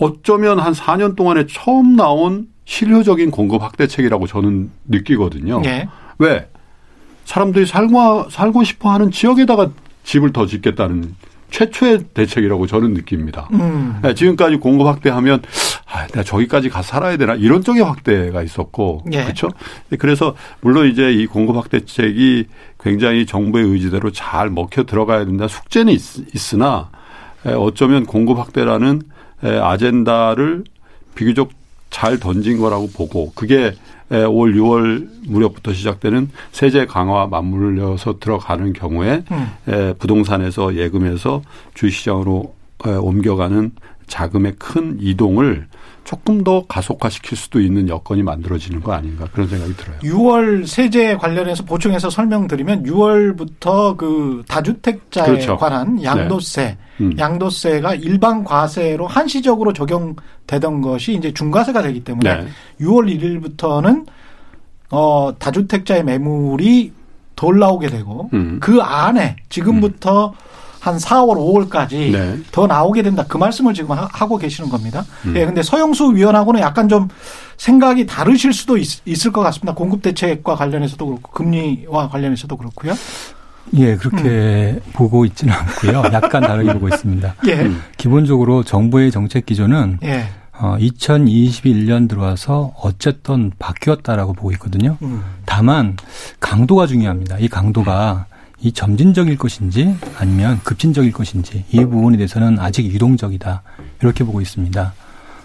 어쩌면 0.00 0.58
한 0.60 0.72
4년 0.72 1.14
동안에 1.14 1.46
처음 1.46 1.94
나온 1.94 2.48
실효적인 2.64 3.30
공급 3.30 3.62
확대책이라고 3.62 4.26
저는 4.26 4.70
느끼거든요. 4.86 5.60
네. 5.60 5.88
왜? 6.18 6.48
사람들이 7.24 7.66
살고 7.66 8.28
살고 8.30 8.64
싶어 8.64 8.90
하는 8.90 9.10
지역에다가 9.10 9.70
집을 10.04 10.32
더 10.32 10.46
짓겠다는 10.46 11.14
최초의 11.50 12.06
대책이라고 12.14 12.66
저는 12.66 12.94
느낍니다. 12.94 13.48
음. 13.52 14.00
네, 14.02 14.12
지금까지 14.14 14.56
공급 14.56 14.88
확대하면 14.88 15.40
아, 15.86 16.06
내가 16.08 16.24
저기까지 16.24 16.68
가서 16.68 16.88
살아야 16.88 17.16
되나 17.16 17.34
이런 17.34 17.62
쪽의 17.62 17.82
확대가 17.82 18.42
있었고 18.42 19.04
예. 19.12 19.22
그렇죠. 19.22 19.48
그래서 19.98 20.34
물론 20.60 20.88
이제 20.88 21.12
이 21.12 21.26
공급 21.26 21.56
확대책이 21.56 22.46
굉장히 22.80 23.24
정부의 23.24 23.66
의지대로 23.66 24.10
잘 24.10 24.50
먹혀 24.50 24.82
들어가야 24.82 25.24
된다 25.24 25.46
숙제는 25.46 25.92
있, 25.92 26.34
있으나 26.34 26.90
어쩌면 27.44 28.04
공급 28.04 28.38
확대라는 28.38 29.02
아젠다를 29.40 30.64
비교적 31.14 31.50
잘 31.94 32.18
던진 32.18 32.58
거라고 32.58 32.88
보고 32.90 33.30
그게 33.36 33.72
올 34.10 34.54
6월 34.56 35.06
무렵부터 35.28 35.72
시작되는 35.72 36.28
세제 36.50 36.86
강화 36.86 37.28
맞물려서 37.28 38.18
들어가는 38.18 38.72
경우에 38.72 39.22
음. 39.30 39.94
부동산에서 40.00 40.74
예금에서 40.74 41.42
주시장으로 41.74 42.52
옮겨가는 42.84 43.70
자금의 44.08 44.56
큰 44.58 44.96
이동을 45.00 45.68
조금 46.04 46.44
더 46.44 46.64
가속화시킬 46.66 47.36
수도 47.36 47.60
있는 47.60 47.88
여건이 47.88 48.22
만들어지는 48.22 48.82
거 48.82 48.92
아닌가 48.92 49.26
그런 49.32 49.48
생각이 49.48 49.74
들어요. 49.74 49.98
6월 50.00 50.66
세제 50.66 51.16
관련해서 51.16 51.64
보충해서 51.64 52.10
설명드리면 52.10 52.84
6월부터 52.84 53.96
그 53.96 54.44
다주택자에 54.46 55.26
그렇죠. 55.26 55.56
관한 55.56 56.02
양도세, 56.02 56.62
네. 56.62 56.78
음. 57.00 57.18
양도세가 57.18 57.94
일반 57.96 58.44
과세로 58.44 59.06
한시적으로 59.06 59.72
적용되던 59.72 60.82
것이 60.82 61.14
이제 61.14 61.32
중과세가 61.32 61.82
되기 61.82 62.04
때문에 62.04 62.42
네. 62.42 62.48
6월 62.80 63.18
1일부터는 63.18 64.06
어 64.90 65.32
다주택자의 65.38 66.04
매물이 66.04 66.92
덜 67.34 67.58
나오게 67.58 67.88
되고 67.88 68.30
음. 68.34 68.58
그 68.60 68.80
안에 68.80 69.36
지금부터 69.48 70.28
음. 70.28 70.53
한 70.84 70.98
4월, 70.98 71.36
5월까지 71.70 72.12
네. 72.12 72.38
더 72.52 72.66
나오게 72.66 73.02
된다. 73.02 73.24
그 73.26 73.38
말씀을 73.38 73.72
지금 73.72 73.92
하 73.96 74.26
고 74.28 74.36
계시는 74.36 74.68
겁니다. 74.68 75.02
음. 75.24 75.34
예, 75.34 75.46
근데 75.46 75.62
서영수 75.62 76.12
위원하고는 76.14 76.60
약간 76.60 76.88
좀 76.90 77.08
생각이 77.56 78.04
다르실 78.04 78.52
수도 78.52 78.76
있, 78.76 79.00
을 79.26 79.32
것 79.32 79.40
같습니다. 79.42 79.72
공급 79.74 80.02
대책과 80.02 80.54
관련해서도 80.56 81.06
그렇고 81.06 81.30
금리와 81.32 82.08
관련해서도 82.10 82.56
그렇고요. 82.58 82.92
예, 83.78 83.96
그렇게 83.96 84.28
음. 84.28 84.80
보고 84.92 85.24
있지는 85.24 85.54
않고요. 85.54 86.02
약간 86.12 86.42
다르게 86.42 86.74
보고 86.74 86.88
있습니다. 86.88 87.34
예. 87.48 87.54
음. 87.62 87.82
기본적으로 87.96 88.62
정부의 88.62 89.10
정책 89.10 89.46
기조는 89.46 90.00
예. 90.04 90.26
어, 90.58 90.76
2021년 90.78 92.08
들어와서 92.10 92.74
어쨌든 92.82 93.50
바뀌었다라고 93.58 94.34
보고 94.34 94.52
있거든요. 94.52 94.98
음. 95.02 95.22
다만 95.46 95.96
강도가 96.40 96.86
중요합니다. 96.86 97.38
이 97.38 97.48
강도가 97.48 98.26
이 98.64 98.72
점진적일 98.72 99.36
것인지 99.36 99.94
아니면 100.18 100.58
급진적일 100.64 101.12
것인지 101.12 101.64
이 101.70 101.84
부분에 101.84 102.16
대해서는 102.16 102.58
아직 102.58 102.86
유동적이다 102.86 103.62
이렇게 104.00 104.24
보고 104.24 104.40
있습니다. 104.40 104.94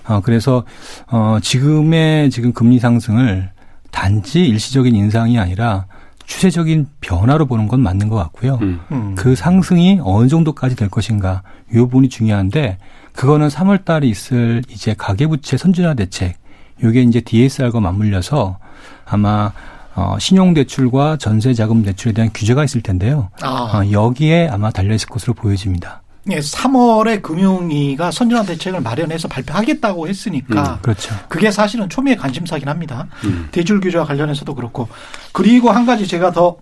어, 0.08 0.22
그래서 0.22 0.64
어, 1.12 1.38
지금의 1.42 2.30
지금 2.30 2.54
금리 2.54 2.80
상승을 2.80 3.50
단지 3.92 4.46
일시적인 4.46 4.96
인상이 4.96 5.38
아니라 5.38 5.86
추세적인 6.26 6.88
변화로 7.02 7.46
보는 7.46 7.68
건 7.68 7.82
맞는 7.82 8.08
것 8.08 8.16
같고요. 8.16 8.58
음. 8.62 8.80
음. 8.94 9.16
그 9.16 9.36
상승이 9.36 10.00
어느 10.02 10.30
정도까지 10.30 10.78
될 10.78 10.88
것인가 10.88 11.44
이 11.74 11.76
부분이 11.76 12.08
중요한데 12.08 12.78
그거는 13.12 13.50
3월 13.50 13.84
달에 13.84 14.08
있을 14.08 14.64
이제 14.70 14.96
가계부채 14.98 15.58
선진화 15.58 15.96
대책 15.96 16.38
요게 16.82 17.02
이제 17.02 17.20
DSR과 17.20 17.82
맞물려서 17.82 18.60
아마 19.06 19.52
어, 19.96 20.18
신용대출과 20.20 21.18
전세자금 21.18 21.84
대출에 21.84 22.14
대한 22.14 22.30
규제가 22.34 22.64
있을 22.64 22.82
텐데요. 22.82 23.30
아. 23.42 23.72
어, 23.84 23.92
여기에 23.92 24.50
아마 24.50 24.70
달려있을 24.72 25.10
것으로 25.10 25.34
보여집니다. 25.34 26.02
예, 26.32 26.40
3월에 26.40 27.22
금융위가 27.22 28.12
선진화 28.12 28.44
대책을 28.44 28.82
마련해서 28.82 29.28
발표하겠다고 29.28 30.08
했으니까 30.08 30.74
음, 30.74 30.78
그렇죠. 30.82 31.16
그게 31.28 31.50
사실은 31.50 31.90
초미의 31.90 32.18
관심사긴 32.18 32.68
합니다. 32.68 33.08
음. 33.26 33.48
대출 33.52 33.80
규제와 33.80 34.06
관련해서도 34.06 34.54
그렇고 34.54 34.88
그리고 35.32 35.72
한 35.72 35.86
가지 35.86 36.08
제가 36.08 36.32
더 36.32 36.58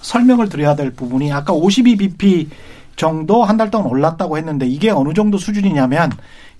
설명을 0.00 0.48
드려야 0.48 0.74
될 0.74 0.90
부분이 0.92 1.32
아까 1.32 1.52
52bp 1.52 2.48
정도 2.96 3.44
한 3.44 3.58
달 3.58 3.70
동안 3.70 3.88
올랐다고 3.88 4.38
했는데 4.38 4.66
이게 4.66 4.90
어느 4.90 5.12
정도 5.12 5.36
수준이냐면 5.38 6.10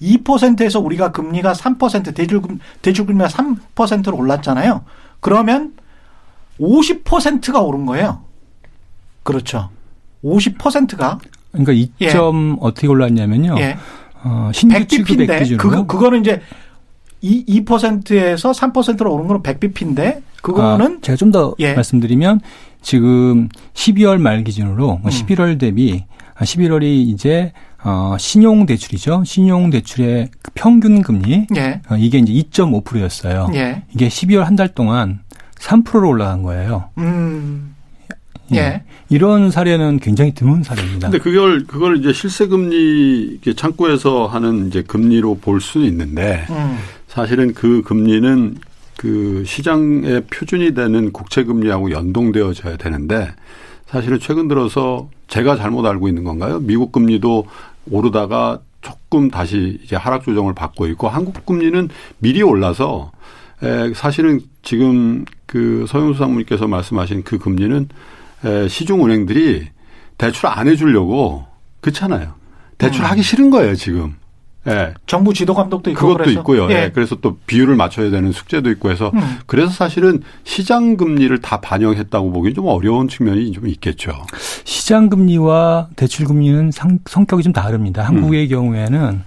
2%에서 0.03 0.79
우리가 0.81 1.11
금리가 1.11 1.53
3% 1.55 2.15
대출금 2.15 2.59
대출 2.83 3.07
금리가 3.07 3.29
3%로 3.29 4.17
올랐잖아요. 4.17 4.85
그러면 5.21 5.73
50%가 6.61 7.61
오른 7.61 7.87
거예요. 7.87 8.23
그렇죠. 9.23 9.71
50%가 10.25 11.19
그러니까 11.53 11.73
2점 11.73 12.53
예. 12.53 12.59
어떻게 12.61 12.87
올랐냐면요. 12.87 13.57
예. 13.59 13.77
어, 14.25 14.51
신규 14.53 14.87
취급액 14.87 15.39
기준으로 15.41 15.71
그 15.71 15.87
그거는 15.87 16.21
이제 16.21 16.41
2, 17.21 17.63
2%에서 17.65 18.51
3%로 18.53 19.15
오른 19.15 19.27
거는 19.27 19.43
100bp인데 19.43 20.23
그거는 20.43 20.97
아, 20.97 20.99
제가 21.03 21.17
좀더 21.17 21.55
예. 21.59 21.75
말씀드리면 21.75 22.41
지금 22.83 23.49
12월 23.75 24.19
말 24.19 24.45
기준으로 24.45 24.99
뭐 24.99 25.11
11월 25.11 25.53
음. 25.53 25.59
대비 25.59 26.05
11월이 26.39 27.09
이제 27.09 27.53
어, 27.83 28.17
신용 28.19 28.67
대출이죠. 28.67 29.23
신용 29.25 29.71
대출의 29.71 30.31
그 30.43 30.51
평균 30.55 31.03
금리. 31.03 31.47
예. 31.57 31.81
어, 31.89 31.97
이게 31.97 32.19
이제 32.19 32.33
2.5%였어요. 32.33 33.49
예. 33.55 33.85
이게 33.95 34.09
12월 34.09 34.41
한 34.43 34.57
달 34.57 34.69
동안 34.69 35.21
3%로 35.59 36.09
올라간 36.09 36.43
거예요. 36.43 36.91
음. 36.99 37.75
예. 38.53 38.57
예. 38.57 38.83
이런 39.09 39.51
사례는 39.51 39.99
굉장히 39.99 40.35
드문 40.35 40.63
사례입니다. 40.63 41.11
근데 41.11 41.23
그걸 41.23 41.65
그걸 41.67 41.97
이제 41.97 42.13
실세 42.13 42.47
금리 42.47 43.41
창구에서 43.57 44.27
하는 44.27 44.69
이제 44.69 44.83
금리로 44.83 45.39
볼 45.39 45.61
수는 45.61 45.87
있는데 45.87 46.47
음. 46.51 46.79
사실은 47.09 47.55
그 47.55 47.83
금리는 47.83 48.57
그 48.97 49.45
시장의 49.47 50.25
표준이 50.25 50.75
되는 50.75 51.13
국채 51.13 51.45
금리하고 51.45 51.91
연동되어져야 51.91 52.77
되는데 52.77 53.33
사실은 53.87 54.19
최근 54.21 54.49
들어서 54.49 55.09
제가 55.29 55.57
잘못 55.57 55.87
알고 55.87 56.09
있는 56.09 56.25
건가요? 56.25 56.59
미국 56.61 56.93
금리도 56.93 57.47
오르다가 57.91 58.61
조금 58.81 59.31
다시 59.31 59.79
이제 59.85 59.97
하락 59.97 60.25
조정을 60.25 60.55
받고 60.55 60.87
있고 60.89 61.09
한국 61.09 61.45
금리는 61.47 61.89
미리 62.19 62.43
올라서 62.43 63.13
에, 63.63 63.93
사실은 63.95 64.41
지금 64.67 65.25
그 65.47 65.87
서영수 65.89 66.19
상무님께서 66.19 66.67
말씀하신 66.67 67.23
그 67.23 67.39
금리는 67.39 67.89
에, 68.45 68.69
시중 68.69 69.05
은행들이 69.05 69.69
대출 70.19 70.49
안 70.49 70.67
해주려고 70.67 71.47
그렇잖아요. 71.81 72.35
대출하기 72.77 73.21
음. 73.21 73.23
싫은 73.23 73.51
거예요 73.51 73.77
지금. 73.77 74.17
예. 74.67 74.95
정부 75.07 75.33
지도 75.33 75.55
감독도 75.55 75.91
있고 75.91 76.01
그것도 76.01 76.19
그래서. 76.19 76.41
있고요. 76.41 76.69
예. 76.71 76.87
예. 76.87 76.91
그래서 76.93 77.15
또 77.15 77.39
비율을 77.47 77.77
맞춰야 77.77 78.11
되는 78.11 78.33
숙제도 78.33 78.69
있고 78.73 78.91
해서 78.91 79.13
음. 79.15 79.39
그래서 79.47 79.71
사실은 79.71 80.23
시장 80.43 80.97
금리를 80.97 81.41
다 81.41 81.61
반영했다고 81.61 82.33
보기 82.33 82.53
좀 82.53 82.67
어려운 82.67 83.07
측면이 83.07 83.53
좀 83.53 83.69
있겠죠. 83.69 84.11
시장 84.65 85.09
금리와 85.09 85.91
대출 85.95 86.27
금리는 86.27 86.73
상, 86.73 86.99
성격이 87.07 87.45
좀 87.45 87.53
다릅니다. 87.53 88.03
한국의 88.03 88.47
음. 88.47 88.49
경우에는 88.49 89.23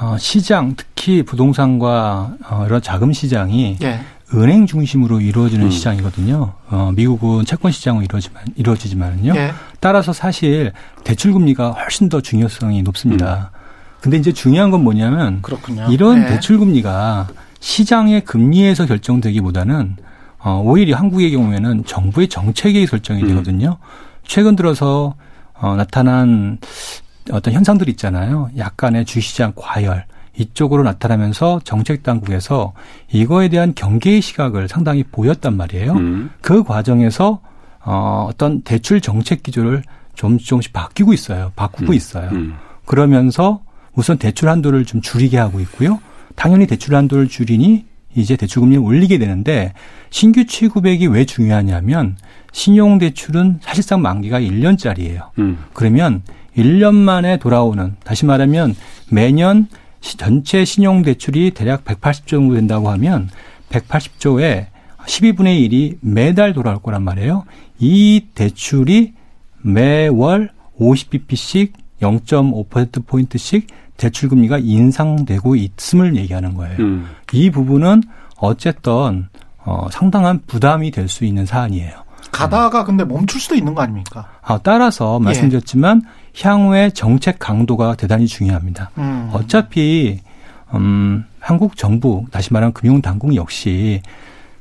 어, 0.00 0.16
시장 0.18 0.74
특히 0.76 1.22
부동산과 1.22 2.34
어, 2.48 2.64
이런 2.66 2.80
자금 2.80 3.12
시장이 3.12 3.78
예. 3.82 4.00
은행 4.34 4.66
중심으로 4.66 5.20
이루어지는 5.20 5.66
음. 5.66 5.70
시장이거든요. 5.70 6.52
어, 6.70 6.92
미국은 6.94 7.44
채권 7.44 7.72
시장으로 7.72 8.04
이루어지만 8.04 8.44
이루어지지만은요. 8.56 9.34
예. 9.36 9.52
따라서 9.80 10.12
사실 10.12 10.72
대출 11.02 11.32
금리가 11.32 11.70
훨씬 11.70 12.08
더 12.08 12.20
중요성이 12.20 12.82
높습니다. 12.82 13.50
음. 13.52 13.58
근데 14.00 14.16
이제 14.16 14.32
중요한 14.32 14.70
건 14.70 14.84
뭐냐면 14.84 15.42
그렇군요. 15.42 15.88
이런 15.90 16.20
네. 16.20 16.26
대출 16.28 16.58
금리가 16.58 17.28
시장의 17.58 18.24
금리에서 18.24 18.86
결정되기보다는 18.86 19.96
어, 20.38 20.62
오히려 20.64 20.96
한국의 20.96 21.32
경우에는 21.32 21.84
정부의 21.84 22.28
정책에 22.28 22.86
설정이 22.86 23.22
음. 23.22 23.28
되거든요. 23.28 23.78
최근 24.24 24.54
들어서 24.54 25.14
어, 25.54 25.74
나타난 25.74 26.58
어떤 27.32 27.54
현상들이 27.54 27.90
있잖아요. 27.92 28.50
약간의 28.56 29.04
주시장 29.04 29.52
과열 29.56 30.04
이쪽으로 30.36 30.82
나타나면서 30.84 31.60
정책 31.64 32.02
당국에서 32.02 32.72
이거에 33.12 33.48
대한 33.48 33.74
경계의 33.74 34.20
시각을 34.20 34.68
상당히 34.68 35.02
보였단 35.02 35.56
말이에요. 35.56 35.92
음. 35.94 36.30
그 36.40 36.62
과정에서 36.62 37.40
어, 37.84 38.26
어떤 38.28 38.62
대출 38.62 39.00
정책 39.00 39.42
기조를 39.42 39.82
좀 40.14 40.38
조금씩 40.38 40.72
바뀌고 40.72 41.12
있어요. 41.12 41.52
바꾸고 41.56 41.92
음. 41.92 41.94
있어요. 41.94 42.28
음. 42.32 42.56
그러면서 42.86 43.60
우선 43.94 44.18
대출 44.18 44.48
한도를 44.48 44.84
좀 44.84 45.00
줄이게 45.00 45.38
하고 45.38 45.60
있고요. 45.60 46.00
당연히 46.36 46.66
대출 46.66 46.94
한도를 46.94 47.28
줄이니 47.28 47.84
이제 48.14 48.36
대출금리를 48.36 48.82
올리게 48.82 49.18
되는데 49.18 49.72
신규 50.10 50.46
취급액이 50.46 51.06
왜 51.08 51.24
중요하냐면 51.24 52.16
신용대출은 52.52 53.60
사실상 53.60 54.02
만기가 54.02 54.40
1년짜리예요. 54.40 55.30
음. 55.38 55.58
그러면 55.72 56.22
1년 56.56 56.94
만에 56.94 57.36
돌아오는 57.38 57.96
다시 58.04 58.24
말하면 58.26 58.74
매년 59.10 59.68
전체 60.00 60.64
신용 60.64 61.02
대출이 61.02 61.52
대략 61.52 61.84
180조 61.84 62.26
정도 62.26 62.54
된다고 62.54 62.88
하면 62.90 63.28
180조에 63.70 64.66
12분의 65.06 65.68
1이 65.70 65.98
매달 66.00 66.52
돌아올 66.52 66.80
거란 66.82 67.02
말이에요. 67.02 67.44
이 67.78 68.26
대출이 68.34 69.14
매월 69.62 70.50
50bp씩 70.80 71.72
0.5%포인트씩 72.00 73.66
대출 73.96 74.28
금리가 74.28 74.58
인상되고 74.58 75.56
있음을 75.56 76.16
얘기하는 76.16 76.54
거예요. 76.54 76.76
음. 76.78 77.08
이 77.32 77.50
부분은 77.50 78.02
어쨌든 78.36 79.28
어, 79.64 79.88
상당한 79.90 80.40
부담이 80.46 80.90
될 80.92 81.08
수 81.08 81.24
있는 81.24 81.44
사안이에요. 81.46 81.92
가다가 82.30 82.84
근데 82.84 83.04
멈출 83.04 83.40
수도 83.40 83.54
있는 83.54 83.74
거 83.74 83.82
아닙니까? 83.82 84.28
아, 84.42 84.58
따라서 84.62 85.18
말씀드렸지만 85.18 86.02
예. 86.04 86.08
향후의 86.40 86.92
정책 86.92 87.38
강도가 87.38 87.94
대단히 87.94 88.26
중요합니다. 88.26 88.90
음. 88.98 89.30
어차피 89.32 90.20
음, 90.74 91.24
한국 91.40 91.76
정부 91.76 92.24
다시 92.30 92.52
말하면 92.52 92.72
금융 92.72 93.00
당국 93.00 93.34
역시 93.34 94.02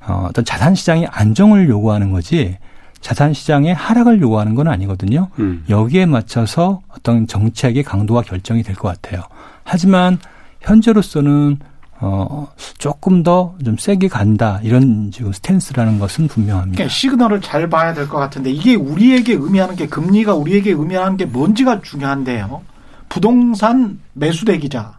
어, 0.05 0.27
어떤 0.29 0.45
자산 0.45 0.73
시장의 0.75 1.07
안정을 1.11 1.67
요구하는 1.69 2.11
거지 2.11 2.57
자산 3.01 3.33
시장의 3.33 3.73
하락을 3.75 4.21
요구하는 4.21 4.55
건 4.55 4.67
아니거든요. 4.67 5.29
음. 5.39 5.63
여기에 5.69 6.05
맞춰서 6.07 6.81
어떤 6.89 7.27
정책의 7.27 7.83
강도가 7.83 8.21
결정이 8.21 8.63
될 8.63 8.75
것 8.75 8.87
같아요. 8.89 9.21
하지만 9.63 10.17
현재로서는 10.61 11.59
어, 11.99 12.47
조금 12.77 13.23
더 13.23 13.55
좀 13.65 13.77
세게 13.77 14.07
간다. 14.07 14.59
이런 14.63 15.09
지금 15.11 15.33
스탠스라는 15.33 15.97
것은 15.99 16.27
분명합니다. 16.27 16.75
그러니까 16.77 16.93
시그널을 16.93 17.41
잘 17.41 17.69
봐야 17.69 17.93
될 17.93 18.07
것 18.07 18.17
같은데 18.17 18.51
이게 18.51 18.75
우리에게 18.75 19.33
의미하는 19.33 19.75
게 19.75 19.87
금리가 19.87 20.35
우리에게 20.35 20.71
의미하는 20.71 21.17
게 21.17 21.25
뭔지가 21.25 21.81
중요한데요. 21.81 22.61
부동산 23.09 23.99
매수대기자 24.13 24.97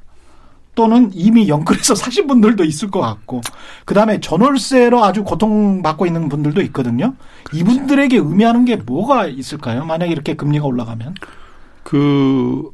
또는 0.74 1.10
이미 1.12 1.48
연끌해서 1.48 1.94
사신 1.96 2.26
분들도 2.26 2.64
있을 2.64 2.90
것 2.90 3.00
같고 3.00 3.40
그다음에 3.84 4.20
전월세로 4.20 5.04
아주 5.04 5.24
고통받고 5.24 6.06
있는 6.06 6.28
분들도 6.28 6.60
있거든요. 6.62 7.14
이분들에게 7.52 8.16
의미하는 8.16 8.64
게 8.64 8.76
뭐가 8.76 9.26
있을까요? 9.26 9.84
만약에 9.84 10.10
이렇게 10.12 10.34
금리가 10.34 10.64
올라가면 10.66 11.14
그 11.82 12.70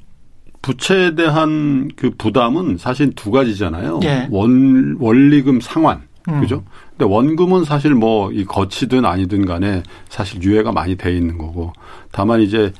부채에 0.64 1.14
대한 1.14 1.90
그 1.94 2.10
부담은 2.16 2.78
사실 2.78 3.12
두 3.14 3.30
가지잖아요. 3.30 4.00
예. 4.04 4.26
원 4.30 4.96
원리금 4.98 5.60
상환 5.60 6.02
음. 6.28 6.40
그죠? 6.40 6.64
근데 6.96 7.04
원금은 7.12 7.64
사실 7.64 7.94
뭐 7.94 8.30
이 8.32 8.44
거치든 8.46 9.04
아니든 9.04 9.44
간에 9.44 9.82
사실 10.08 10.42
유예가 10.42 10.72
많이 10.72 10.96
돼 10.96 11.14
있는 11.14 11.36
거고 11.36 11.72
다만 12.12 12.40
이제 12.40 12.72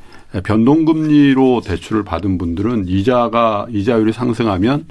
변동금리로 0.45 1.61
대출을 1.61 2.05
받은 2.05 2.39
분들은 2.39 2.89
이자가 2.89 3.67
이자율이 3.71 4.13
상승하면 4.13 4.87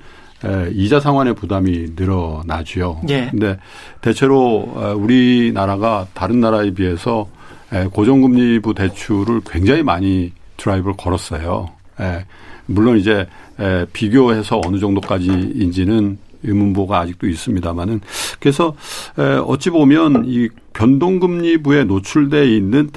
에, 0.45 0.69
이자 0.73 0.99
상환의 0.99 1.33
부담이 1.33 1.93
늘어나죠. 1.95 3.01
예. 3.09 3.29
근데 3.31 3.57
대체로 4.01 4.95
우리나라가 4.97 6.05
다른 6.13 6.39
나라에 6.41 6.71
비해서 6.71 7.27
에, 7.73 7.85
고정금리부 7.85 8.75
대출을 8.75 9.41
굉장히 9.49 9.81
많이 9.81 10.31
드라이브를 10.57 10.95
걸었어요. 10.95 11.69
에, 11.99 12.25
물론 12.65 12.97
이제 12.97 13.27
에, 13.59 13.85
비교해서 13.93 14.61
어느 14.65 14.79
정도까지인지는 14.79 16.17
의문부가 16.43 16.99
아직도 16.99 17.27
있습니다만은 17.27 18.01
그래서 18.39 18.75
에, 19.17 19.21
어찌 19.45 19.69
보면 19.69 20.23
이 20.25 20.49
변동금리부에 20.73 21.83
노출돼 21.85 22.55
있는 22.55 22.89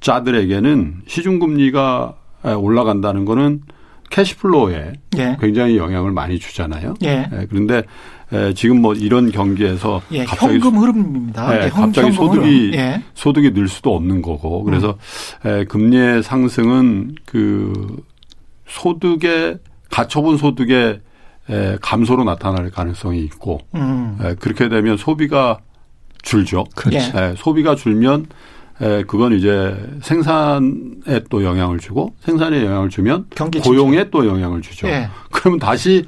대출자들에게는 0.00 1.02
시중금리가 1.06 2.14
올라간다는 2.58 3.24
거는 3.24 3.62
cash 4.10 4.46
flow에 4.46 4.92
예. 5.18 5.36
굉장히 5.40 5.76
영향을 5.76 6.12
많이 6.12 6.38
주잖아요. 6.38 6.94
예. 7.02 7.28
예, 7.32 7.46
그런데 7.48 7.82
에, 8.32 8.54
지금 8.54 8.82
뭐 8.82 8.92
이런 8.94 9.30
경기에서 9.30 10.02
예, 10.10 10.24
갑자기 10.24 10.54
현금 10.54 10.78
흐름입니다. 10.78 11.64
예, 11.64 11.68
갑자기 11.68 12.12
소득이 12.12 12.72
예. 12.74 13.02
소득이 13.14 13.52
늘 13.52 13.68
수도 13.68 13.94
없는 13.94 14.20
거고 14.22 14.64
그래서 14.64 14.98
음. 15.44 15.48
에, 15.50 15.64
금리의 15.64 16.22
상승은 16.22 17.14
그 17.24 18.02
소득의 18.66 19.58
가처분 19.90 20.38
소득의 20.38 21.00
에, 21.48 21.76
감소로 21.80 22.24
나타날 22.24 22.70
가능성이 22.70 23.20
있고 23.20 23.60
음. 23.76 24.18
에, 24.20 24.34
그렇게 24.34 24.68
되면 24.68 24.96
소비가 24.96 25.58
줄죠. 26.22 26.64
그렇죠. 26.74 27.16
에, 27.16 27.34
소비가 27.36 27.76
줄면 27.76 28.26
에, 28.80 29.04
그건 29.04 29.32
이제 29.32 29.74
생산에 30.02 31.20
또 31.30 31.42
영향을 31.42 31.78
주고 31.78 32.14
생산에 32.20 32.64
영향을 32.64 32.90
주면 32.90 33.26
고용에 33.64 34.10
또 34.10 34.26
영향을 34.26 34.60
주죠. 34.60 34.86
예. 34.88 35.08
그러면 35.30 35.58
다시 35.58 36.04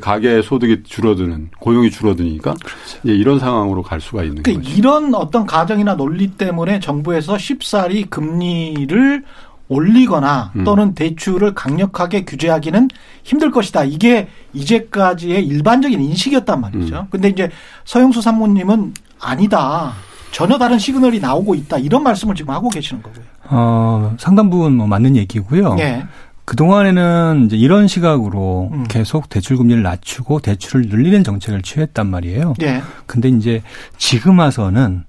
가계 0.00 0.42
소득이 0.42 0.84
줄어드는 0.84 1.50
고용이 1.58 1.90
줄어드니까 1.90 2.54
그렇죠. 2.54 2.98
이제 3.02 3.12
이런 3.12 3.40
상황으로 3.40 3.82
갈 3.82 4.00
수가 4.00 4.22
있는 4.22 4.42
그러니까 4.42 4.64
거죠. 4.64 4.78
이런 4.78 5.14
어떤 5.14 5.46
가정이나 5.46 5.96
논리 5.96 6.28
때문에 6.28 6.78
정부에서 6.78 7.38
쉽사리 7.38 8.04
금리를 8.04 9.24
올리거나 9.68 10.52
음. 10.56 10.64
또는 10.64 10.94
대출을 10.94 11.54
강력하게 11.54 12.24
규제하기는 12.24 12.88
힘들 13.24 13.50
것이다. 13.50 13.84
이게 13.84 14.28
이제까지의 14.52 15.44
일반적인 15.46 16.00
인식이었단 16.00 16.60
말이죠. 16.60 17.00
음. 17.00 17.06
근데 17.10 17.28
이제 17.28 17.50
서영수 17.84 18.20
산모님은 18.20 18.94
아니다. 19.18 19.94
전혀 20.32 20.58
다른 20.58 20.78
시그널이 20.78 21.20
나오고 21.20 21.54
있다 21.54 21.78
이런 21.78 22.02
말씀을 22.02 22.34
지금 22.34 22.52
하고 22.52 22.68
계시는 22.68 23.02
거고요. 23.02 23.24
어, 23.50 24.14
상당 24.18 24.50
부분 24.50 24.74
뭐 24.76 24.86
맞는 24.86 25.14
얘기고요. 25.16 25.74
네. 25.74 26.04
그동안에는 26.44 27.44
이제 27.46 27.56
이런 27.56 27.86
시각으로 27.86 28.70
음. 28.72 28.84
계속 28.88 29.28
대출 29.28 29.56
금리를 29.56 29.82
낮추고 29.82 30.40
대출을 30.40 30.88
늘리는 30.88 31.22
정책을 31.22 31.62
취했단 31.62 32.08
말이에요. 32.08 32.54
네. 32.58 32.82
근데 33.06 33.28
이제 33.28 33.62
지금 33.96 34.40
와서는 34.40 35.04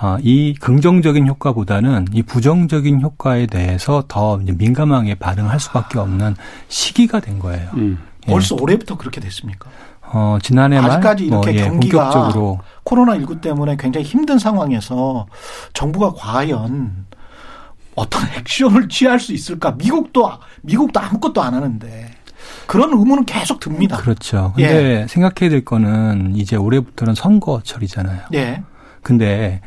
아, 0.00 0.16
이 0.22 0.54
긍정적인 0.54 1.26
효과보다는 1.26 2.06
이 2.12 2.22
부정적인 2.22 3.02
효과에 3.02 3.46
대해서 3.46 4.04
더 4.06 4.40
이제 4.40 4.52
민감하게 4.52 5.16
반응할 5.16 5.58
수밖에 5.58 5.98
없는 5.98 6.36
시기가 6.68 7.18
된 7.18 7.40
거예요. 7.40 7.68
음. 7.74 7.98
예. 8.28 8.32
벌써 8.32 8.54
올해부터 8.54 8.96
그렇게 8.96 9.20
됐습니까? 9.20 9.68
어, 10.12 10.38
지난해 10.42 10.80
말 10.80 10.90
아직까지 10.90 11.26
이렇게 11.26 11.52
뭐, 11.52 11.60
예, 11.60 11.64
경기가 11.64 12.10
본격적으로. 12.10 12.58
코로나19 12.84 13.40
때문에 13.40 13.76
굉장히 13.78 14.06
힘든 14.06 14.38
상황에서 14.38 15.26
정부가 15.74 16.12
과연 16.16 17.06
어떤 17.94 18.22
액션을 18.36 18.88
취할 18.88 19.18
수 19.18 19.32
있을까? 19.32 19.72
미국도 19.72 20.30
미국도 20.62 21.00
아무것도 21.00 21.42
안 21.42 21.54
하는데 21.54 22.10
그런 22.66 22.90
의문은 22.90 23.24
계속 23.24 23.60
듭니다. 23.60 23.96
그렇죠. 23.96 24.52
근데 24.54 25.02
예. 25.02 25.06
생각해야 25.08 25.50
될 25.50 25.64
거는 25.64 26.36
이제 26.36 26.56
올해부터는 26.56 27.14
선거철이잖아요. 27.14 28.20
예. 28.34 28.62
근데 29.02 29.60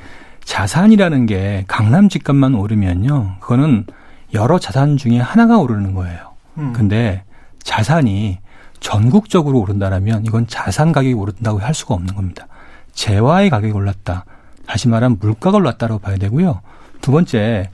자산이라는 0.46 1.26
게 1.26 1.66
강남 1.68 2.10
집값만 2.10 2.56
오르면요. 2.56 3.38
그거는 3.40 3.86
여러 4.34 4.60
자산 4.60 4.98
중에 4.98 5.20
하나가 5.20 5.58
오르는 5.58 5.94
거예요. 5.94 6.32
음. 6.58 6.74
근데 6.74 7.24
자산이 7.64 8.40
전국적으로 8.82 9.60
오른다라면 9.62 10.26
이건 10.26 10.48
자산 10.48 10.92
가격이 10.92 11.14
오른다고 11.14 11.60
할 11.60 11.74
수가 11.74 11.94
없는 11.94 12.14
겁니다. 12.14 12.48
재화의 12.94 13.50
가격이 13.50 13.72
올랐다. 13.72 14.26
다시 14.68 14.90
말하면 14.90 15.18
물가가 15.22 15.58
올랐다고 15.58 16.00
봐야 16.00 16.18
되고요. 16.18 16.62
두 17.00 17.12
번째, 17.12 17.70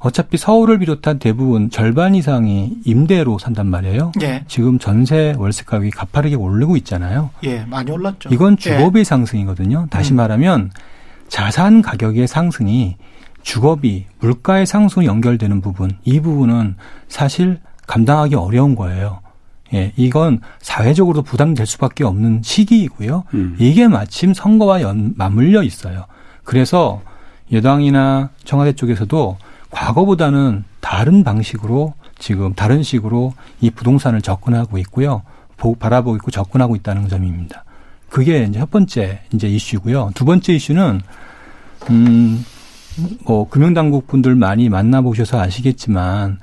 어차피 0.00 0.36
서울을 0.36 0.78
비롯한 0.78 1.18
대부분 1.18 1.70
절반 1.70 2.14
이상이 2.14 2.76
임대로 2.84 3.38
산단 3.38 3.66
말이에요. 3.66 4.12
예. 4.20 4.44
지금 4.46 4.78
전세 4.78 5.34
월세 5.38 5.64
가격이 5.64 5.90
가파르게 5.90 6.36
오르고 6.36 6.76
있잖아요. 6.76 7.30
예, 7.44 7.64
많이 7.64 7.90
올랐죠. 7.90 8.28
이건 8.30 8.58
주거비 8.58 9.00
예. 9.00 9.04
상승이거든요. 9.04 9.86
다시 9.90 10.12
음. 10.12 10.16
말하면 10.16 10.70
자산 11.28 11.80
가격의 11.80 12.26
상승이 12.26 12.96
주거비, 13.42 14.06
물가의 14.20 14.66
상승 14.66 15.04
연결되는 15.04 15.62
부분, 15.62 15.92
이 16.04 16.20
부분은 16.20 16.76
사실 17.08 17.60
감당하기 17.86 18.34
어려운 18.34 18.74
거예요. 18.74 19.20
예, 19.72 19.92
이건 19.96 20.40
사회적으로 20.60 21.22
부담될 21.22 21.66
수밖에 21.66 22.04
없는 22.04 22.42
시기이고요. 22.42 23.24
음. 23.34 23.56
이게 23.58 23.88
마침 23.88 24.34
선거와 24.34 24.82
연, 24.82 25.14
맞물려 25.16 25.62
있어요. 25.62 26.06
그래서 26.44 27.02
여당이나 27.50 28.30
청와대 28.44 28.72
쪽에서도 28.74 29.38
과거보다는 29.70 30.64
다른 30.80 31.24
방식으로 31.24 31.94
지금 32.18 32.54
다른 32.54 32.82
식으로 32.82 33.34
이 33.60 33.70
부동산을 33.70 34.22
접근하고 34.22 34.78
있고요. 34.78 35.22
보, 35.56 35.74
바라보고 35.74 36.16
있고 36.16 36.30
접근하고 36.30 36.76
있다는 36.76 37.08
점입니다. 37.08 37.64
그게 38.08 38.44
이제 38.44 38.60
첫 38.60 38.70
번째 38.70 39.22
이제 39.32 39.48
이슈고요. 39.48 40.12
두 40.14 40.24
번째 40.24 40.54
이슈는 40.54 41.00
음, 41.90 42.44
뭐 43.24 43.48
금융당국 43.48 44.06
분들 44.06 44.36
많이 44.36 44.68
만나보셔서 44.68 45.40
아시겠지만 45.40 46.38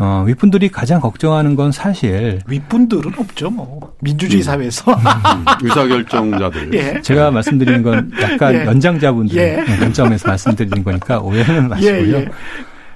어, 0.00 0.22
윗분들이 0.26 0.68
가장 0.68 1.00
걱정하는 1.00 1.56
건 1.56 1.72
사실 1.72 2.40
윗분들은 2.46 3.12
없죠, 3.18 3.50
뭐 3.50 3.94
민주주의 4.00 4.40
음. 4.40 4.44
사회에서 4.44 4.92
음, 4.92 5.44
의사결정자들. 5.62 6.74
예. 6.78 7.00
제가 7.02 7.32
말씀드리는 7.32 7.82
건 7.82 8.12
약간 8.22 8.54
예. 8.54 8.64
연장자분들 8.64 9.36
예. 9.36 9.64
관점에서 9.64 10.28
말씀드리는 10.28 10.84
거니까 10.84 11.18
오해는 11.18 11.56
예, 11.56 11.60
마시고요. 11.68 12.16
예. 12.16 12.28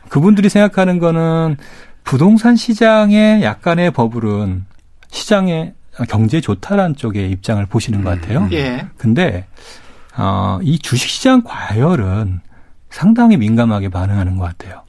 그분들이 0.08 0.48
생각하는 0.48 1.00
거는 1.00 1.56
부동산 2.04 2.54
시장의 2.54 3.42
약간의 3.42 3.90
버블은 3.90 4.64
시장의 5.10 5.74
경제 6.08 6.40
좋다라는 6.40 6.94
쪽의 6.94 7.30
입장을 7.32 7.64
보시는 7.66 8.04
것 8.04 8.10
같아요. 8.10 8.48
예. 8.52 8.86
근데 8.96 9.46
어, 10.16 10.60
이 10.62 10.78
주식시장 10.78 11.42
과열은 11.44 12.40
상당히 12.90 13.36
민감하게 13.38 13.88
반응하는 13.88 14.36
것 14.36 14.44
같아요. 14.44 14.82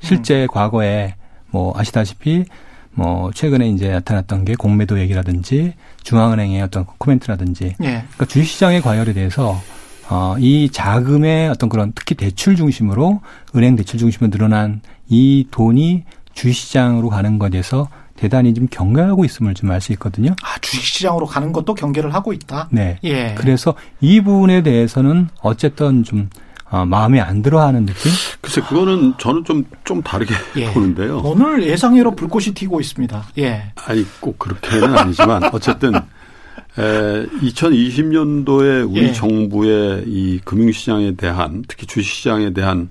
실제 0.00 0.42
음. 0.42 0.48
과거에 0.50 1.14
뭐 1.50 1.72
아시다시피 1.76 2.44
뭐 2.92 3.30
최근에 3.32 3.68
이제 3.68 3.88
나타났던 3.90 4.44
게 4.44 4.54
공매도 4.54 4.98
얘기라든지 5.00 5.74
중앙은행의 6.02 6.62
어떤 6.62 6.84
코멘트라든지 6.98 7.76
예. 7.80 7.84
그러니까 7.84 8.24
주식시장의 8.26 8.82
과열에 8.82 9.12
대해서 9.12 9.60
어, 10.08 10.34
이 10.38 10.68
자금의 10.72 11.48
어떤 11.50 11.68
그런 11.68 11.92
특히 11.94 12.16
대출 12.16 12.56
중심으로 12.56 13.20
은행 13.54 13.76
대출 13.76 13.98
중심으로 14.00 14.30
늘어난 14.30 14.80
이 15.08 15.46
돈이 15.50 16.04
주식시장으로 16.34 17.08
가는 17.10 17.38
것에 17.38 17.50
대해서 17.50 17.88
대단히 18.16 18.52
좀 18.52 18.66
경계하고 18.70 19.24
있음을 19.24 19.54
좀 19.54 19.70
알 19.70 19.80
수 19.80 19.92
있거든요. 19.92 20.34
아, 20.42 20.58
주식시장으로 20.60 21.26
가는 21.26 21.52
것도 21.52 21.74
경계를 21.74 22.12
하고 22.12 22.32
있다? 22.32 22.68
네. 22.70 22.98
예. 23.04 23.34
그래서 23.38 23.74
이 24.00 24.20
부분에 24.20 24.62
대해서는 24.62 25.28
어쨌든 25.42 26.02
좀 26.04 26.28
어, 26.70 26.84
마음에 26.84 27.20
안 27.20 27.42
들어 27.42 27.60
하는 27.60 27.84
느낌? 27.84 28.12
글쎄, 28.40 28.60
그거는 28.60 29.14
저는 29.18 29.44
좀, 29.44 29.64
좀 29.84 30.02
다르게 30.02 30.34
예. 30.56 30.72
보는데요. 30.72 31.20
오늘 31.24 31.64
예상외로 31.64 32.14
불꽃이 32.14 32.54
튀고 32.54 32.80
있습니다. 32.80 33.24
예. 33.38 33.72
아니, 33.74 34.06
꼭 34.20 34.38
그렇게는 34.38 34.96
아니지만, 34.96 35.50
어쨌든, 35.52 35.94
에, 35.96 37.26
2020년도에 37.26 38.88
우리 38.88 39.08
예. 39.08 39.12
정부의 39.12 40.04
이 40.06 40.40
금융시장에 40.44 41.16
대한, 41.16 41.64
특히 41.66 41.86
주식시장에 41.86 42.52
대한 42.52 42.90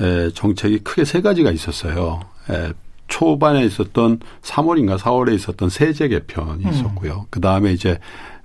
에, 0.00 0.30
정책이 0.30 0.78
크게 0.78 1.04
세 1.04 1.20
가지가 1.20 1.50
있었어요. 1.50 2.20
에, 2.50 2.72
초반에 3.08 3.64
있었던 3.64 4.20
3월인가 4.42 4.98
4월에 4.98 5.34
있었던 5.34 5.68
세제 5.68 6.08
개편이 6.08 6.64
음. 6.64 6.70
있었고요. 6.70 7.26
그 7.28 7.40
다음에 7.40 7.72
이제 7.72 7.98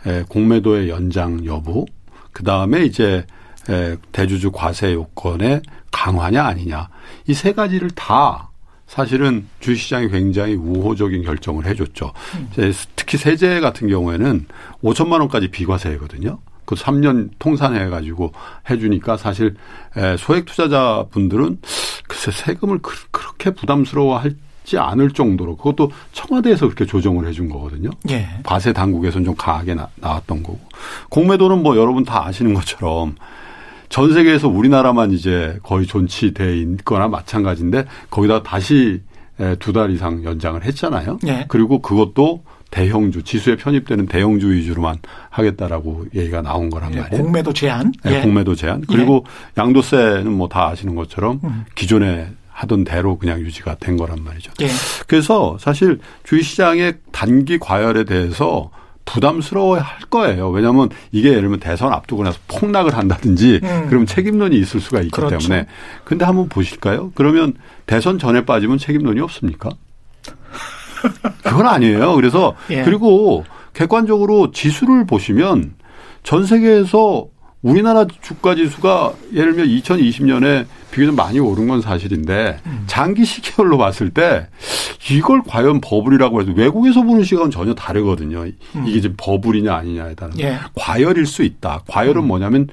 에, 0.06 0.24
공매도의 0.28 0.90
연장 0.90 1.46
여부, 1.46 1.86
그 2.34 2.44
다음에 2.44 2.84
이제 2.84 3.26
에, 3.26 3.26
대주주 4.12 4.52
과세 4.52 4.94
요건의 4.94 5.62
강화냐 5.92 6.44
아니냐 6.44 6.90
이 7.28 7.34
세 7.34 7.54
가지를 7.54 7.90
다 7.92 8.50
사실은 8.88 9.48
주식시장이 9.60 10.10
굉장히 10.10 10.54
우호적인 10.56 11.24
결정을 11.24 11.66
해줬죠. 11.66 12.14
음. 12.36 12.74
특히 12.96 13.18
세제 13.18 13.60
같은 13.60 13.88
경우에는 13.88 14.46
5천만 14.84 15.20
원까지 15.20 15.48
비과세거든요. 15.50 16.38
그 16.66 16.76
3년 16.76 17.32
통산해 17.40 17.90
가지고 17.90 18.32
해주니까 18.70 19.18
사실 19.18 19.56
소액 20.20 20.46
투자자 20.46 21.06
분들은 21.12 21.60
글쎄 22.08 22.32
세금을 22.32 22.80
그렇게 23.12 23.50
부담스러워할 23.52 24.36
지 24.64 24.78
않을 24.78 25.12
정도로 25.12 25.58
그것도 25.58 25.92
청와대에서 26.14 26.68
그렇게 26.68 26.86
조정을 26.86 27.28
해준 27.28 27.50
거거든요. 27.50 27.90
예. 28.10 28.30
과세 28.44 28.72
당국에서는 28.72 29.26
좀 29.26 29.36
강하게 29.36 29.76
나, 29.76 29.90
나왔던 29.98 30.42
거고 30.42 30.60
공매도는 31.10 31.62
뭐 31.64 31.76
여러분 31.76 32.06
다 32.06 32.26
아시는 32.26 32.54
것처럼 32.54 33.16
전 33.94 34.12
세계에서 34.12 34.48
우리나라만 34.48 35.12
이제 35.12 35.60
거의 35.62 35.86
존치돼 35.86 36.58
있거나 36.58 37.08
마찬가지인데 37.08 37.86
거기다 38.10 38.42
다시 38.42 39.02
두 39.60 39.72
달 39.72 39.92
이상 39.92 40.24
연장을 40.24 40.64
했잖아요. 40.64 41.20
예. 41.28 41.46
그리고 41.48 41.80
그것도 41.80 42.44
대형주 42.72 43.22
지수에 43.22 43.56
편입되는 43.56 44.08
대형주 44.08 44.52
위주로만 44.52 44.98
하겠다라고 45.30 46.06
얘기가 46.16 46.42
나온 46.42 46.72
거란 46.72 46.92
예, 46.96 47.02
말이에요. 47.02 47.22
공매도 47.24 47.54
제한. 47.54 47.94
네, 48.04 48.16
예. 48.18 48.22
공매도 48.22 48.56
제한. 48.56 48.82
그리고 48.90 49.26
예. 49.58 49.62
양도세는 49.62 50.32
뭐 50.32 50.48
다 50.48 50.70
아시는 50.70 50.96
것처럼 50.96 51.40
음. 51.44 51.66
기존에 51.76 52.30
하던 52.50 52.86
대로 52.86 53.20
그냥 53.20 53.42
유지가 53.42 53.76
된 53.76 53.96
거란 53.96 54.24
말이죠. 54.24 54.54
예. 54.62 54.70
그래서 55.06 55.56
사실 55.60 56.00
주식시장의 56.24 56.96
단기 57.12 57.60
과열에 57.60 58.06
대해서 58.06 58.72
부담스러워 59.06 59.80
할 59.80 60.00
거예요. 60.10 60.50
왜냐하면 60.50 60.90
이게 61.12 61.30
예를 61.30 61.42
들면 61.42 61.60
대선 61.60 61.92
앞두고 61.92 62.24
나서 62.24 62.40
폭락을 62.48 62.98
한다든지 62.98 63.60
음. 63.64 63.88
그럼 63.90 64.06
책임론이 64.06 64.58
있을 64.58 64.80
수가 64.80 65.00
있기 65.00 65.12
그렇죠. 65.12 65.38
때문에. 65.38 65.68
근데 66.04 66.26
한번 66.26 66.50
보실까요? 66.50 67.12
그러면 67.16 67.54
대선 67.86 68.18
전에 68.18 68.46
빠지면 68.46 68.78
책임론이 68.78 69.20
없습니까? 69.20 69.70
그건 71.44 71.68
아니에요. 71.68 72.16
그래서 72.16 72.56
예. 72.70 72.84
그리고 72.84 73.44
객관적으로 73.74 74.52
지수를 74.52 75.06
보시면 75.06 75.74
전 76.24 76.46
세계에서 76.46 77.28
우리나라 77.64 78.06
주가 78.22 78.56
지수가 78.56 79.14
예를 79.34 79.56
들면 79.56 79.76
2020년에 79.82 80.66
비교적 80.92 81.16
많이 81.16 81.40
오른 81.40 81.68
건 81.68 81.82
사실인데 81.82 82.60
음. 82.66 82.84
장기 82.88 83.26
시계열로 83.26 83.78
봤을 83.78 84.10
때 84.10 84.48
이걸 85.10 85.42
과연 85.48 85.80
버블이라고 85.82 86.42
해도 86.42 86.52
외국에서 86.54 87.02
보는 87.02 87.24
시각은 87.24 87.52
전혀 87.52 87.74
다르거든요. 87.74 88.44
음. 88.44 88.86
이게 88.86 89.02
지금 89.02 89.16
버블이냐 89.18 89.74
아니냐에 89.74 90.14
따른 90.14 90.38
예. 90.40 90.60
과열일 90.76 91.26
수 91.26 91.42
있다. 91.42 91.84
과열은 91.88 92.22
음. 92.22 92.28
뭐냐면 92.28 92.68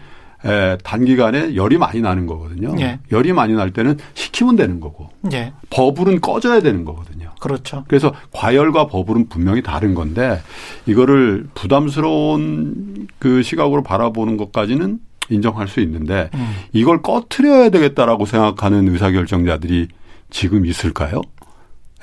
에, 0.45 0.79
단기간에 0.79 1.55
열이 1.55 1.77
많이 1.79 2.01
나는 2.01 2.27
거거든요. 2.27 2.75
예. 2.81 2.99
열이 3.13 3.33
많이 3.33 3.55
날 3.55 3.73
때는 3.73 3.99
식히면 4.15 4.57
되는 4.57 4.81
거고 4.81 5.11
예. 5.33 5.53
버블은 5.71 6.21
꺼져야 6.21 6.61
되는 6.61 6.85
거거든요. 6.85 7.31
그렇죠. 7.41 7.85
그래서 7.89 8.15
과열과 8.33 8.87
버블은 8.87 9.29
분명히 9.29 9.63
다른 9.63 9.95
건데 9.95 10.41
이거를 10.87 11.47
부담스러운 11.55 13.09
그 13.19 13.43
시각으로 13.43 13.83
바라보는 13.83 14.37
것까지는 14.37 14.99
인정할 15.29 15.69
수 15.69 15.81
있는데 15.81 16.31
음. 16.35 16.55
이걸 16.73 17.03
꺼트려야 17.03 17.71
되겠다라고 17.71 18.27
생각하는 18.27 18.89
의사결정자들이 18.89 19.89
지금 20.31 20.67
있을까요? 20.67 21.21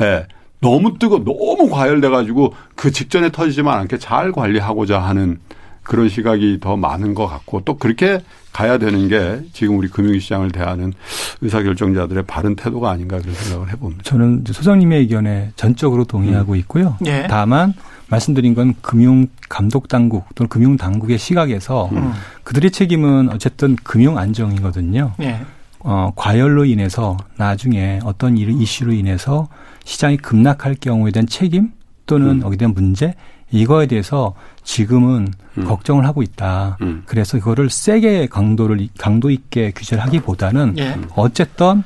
예. 0.01 0.05
네. 0.05 0.27
너무 0.59 0.97
뜨거, 0.97 1.23
너무 1.23 1.69
과열돼 1.69 2.09
가지고 2.09 2.53
그 2.75 2.91
직전에 2.91 3.29
터지지만 3.29 3.77
않게 3.79 3.99
잘 3.99 4.31
관리하고자 4.31 4.99
하는 4.99 5.39
그런 5.87 6.09
시각이 6.09 6.59
더 6.59 6.75
많은 6.75 7.15
것 7.15 7.27
같고 7.27 7.61
또 7.65 7.77
그렇게 7.77 8.19
가야 8.51 8.77
되는 8.77 9.07
게 9.07 9.41
지금 9.53 9.77
우리 9.77 9.87
금융시장을 9.87 10.51
대하는 10.51 10.93
의사결정자들의 11.41 12.23
바른 12.25 12.55
태도가 12.55 12.91
아닌가 12.91 13.19
그런 13.19 13.33
생각을 13.33 13.71
해봅니다. 13.71 14.03
저는 14.03 14.43
소장님의 14.45 14.99
의견에 15.01 15.51
전적으로 15.55 16.03
동의하고 16.05 16.53
음. 16.53 16.57
있고요. 16.57 16.97
예. 17.05 17.27
다만 17.29 17.73
말씀드린 18.09 18.53
건 18.53 18.73
금융 18.81 19.27
감독 19.47 19.87
당국 19.87 20.25
또는 20.35 20.49
금융 20.49 20.75
당국의 20.75 21.17
시각에서 21.17 21.89
음. 21.91 22.11
그들의 22.43 22.71
책임은 22.71 23.29
어쨌든 23.31 23.75
금융 23.83 24.17
안정이거든요. 24.17 25.13
예. 25.21 25.41
어, 25.79 26.11
과열로 26.15 26.65
인해서 26.65 27.15
나중에 27.37 27.99
어떤 28.03 28.37
일, 28.37 28.49
이슈로 28.49 28.91
인해서 28.91 29.47
시장이 29.85 30.17
급락할 30.17 30.75
경우에 30.81 31.11
대한 31.11 31.27
책임 31.27 31.71
또는 32.07 32.29
음. 32.29 32.39
거기에 32.41 32.57
대한 32.57 32.73
문제 32.73 33.13
이거에 33.51 33.85
대해서 33.85 34.33
지금은 34.63 35.27
음. 35.57 35.65
걱정을 35.65 36.05
하고 36.05 36.21
있다. 36.21 36.77
음. 36.81 37.03
그래서 37.05 37.37
이거를 37.37 37.69
세게 37.69 38.27
강도를 38.27 38.87
강도 38.97 39.29
있게 39.29 39.71
규제를 39.71 40.03
하기보다는 40.03 40.75
예. 40.77 40.97
어쨌든 41.15 41.83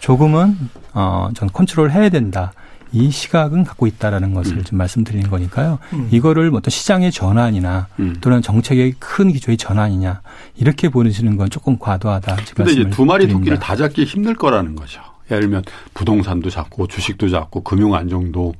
조금은 0.00 0.56
어전 0.94 1.48
컨트롤 1.52 1.90
해야 1.90 2.08
된다. 2.08 2.52
이 2.94 3.10
시각은 3.10 3.64
갖고 3.64 3.86
있다라는 3.86 4.34
것을 4.34 4.58
음. 4.58 4.64
좀 4.64 4.78
말씀드리는 4.78 5.30
거니까요. 5.30 5.78
음. 5.94 6.08
이거를 6.10 6.50
뭐 6.50 6.58
어떤 6.58 6.70
시장의 6.70 7.10
전환이나 7.10 7.88
음. 8.00 8.16
또는 8.20 8.42
정책의 8.42 8.94
큰 8.98 9.32
기조의 9.32 9.56
전환이냐 9.56 10.20
이렇게 10.56 10.90
보시는 10.90 11.36
건 11.38 11.48
조금 11.48 11.78
과도하다. 11.78 12.36
그런데 12.54 12.72
이제 12.72 12.90
두 12.90 13.06
마리 13.06 13.28
토끼를 13.28 13.58
다 13.58 13.76
잡기 13.76 14.04
힘들 14.04 14.34
거라는 14.34 14.76
거죠. 14.76 15.00
예를 15.30 15.42
들면 15.42 15.62
부동산도 15.94 16.50
잡고 16.50 16.86
주식도 16.86 17.30
잡고 17.30 17.62
금융 17.62 17.94
안정도 17.94 18.52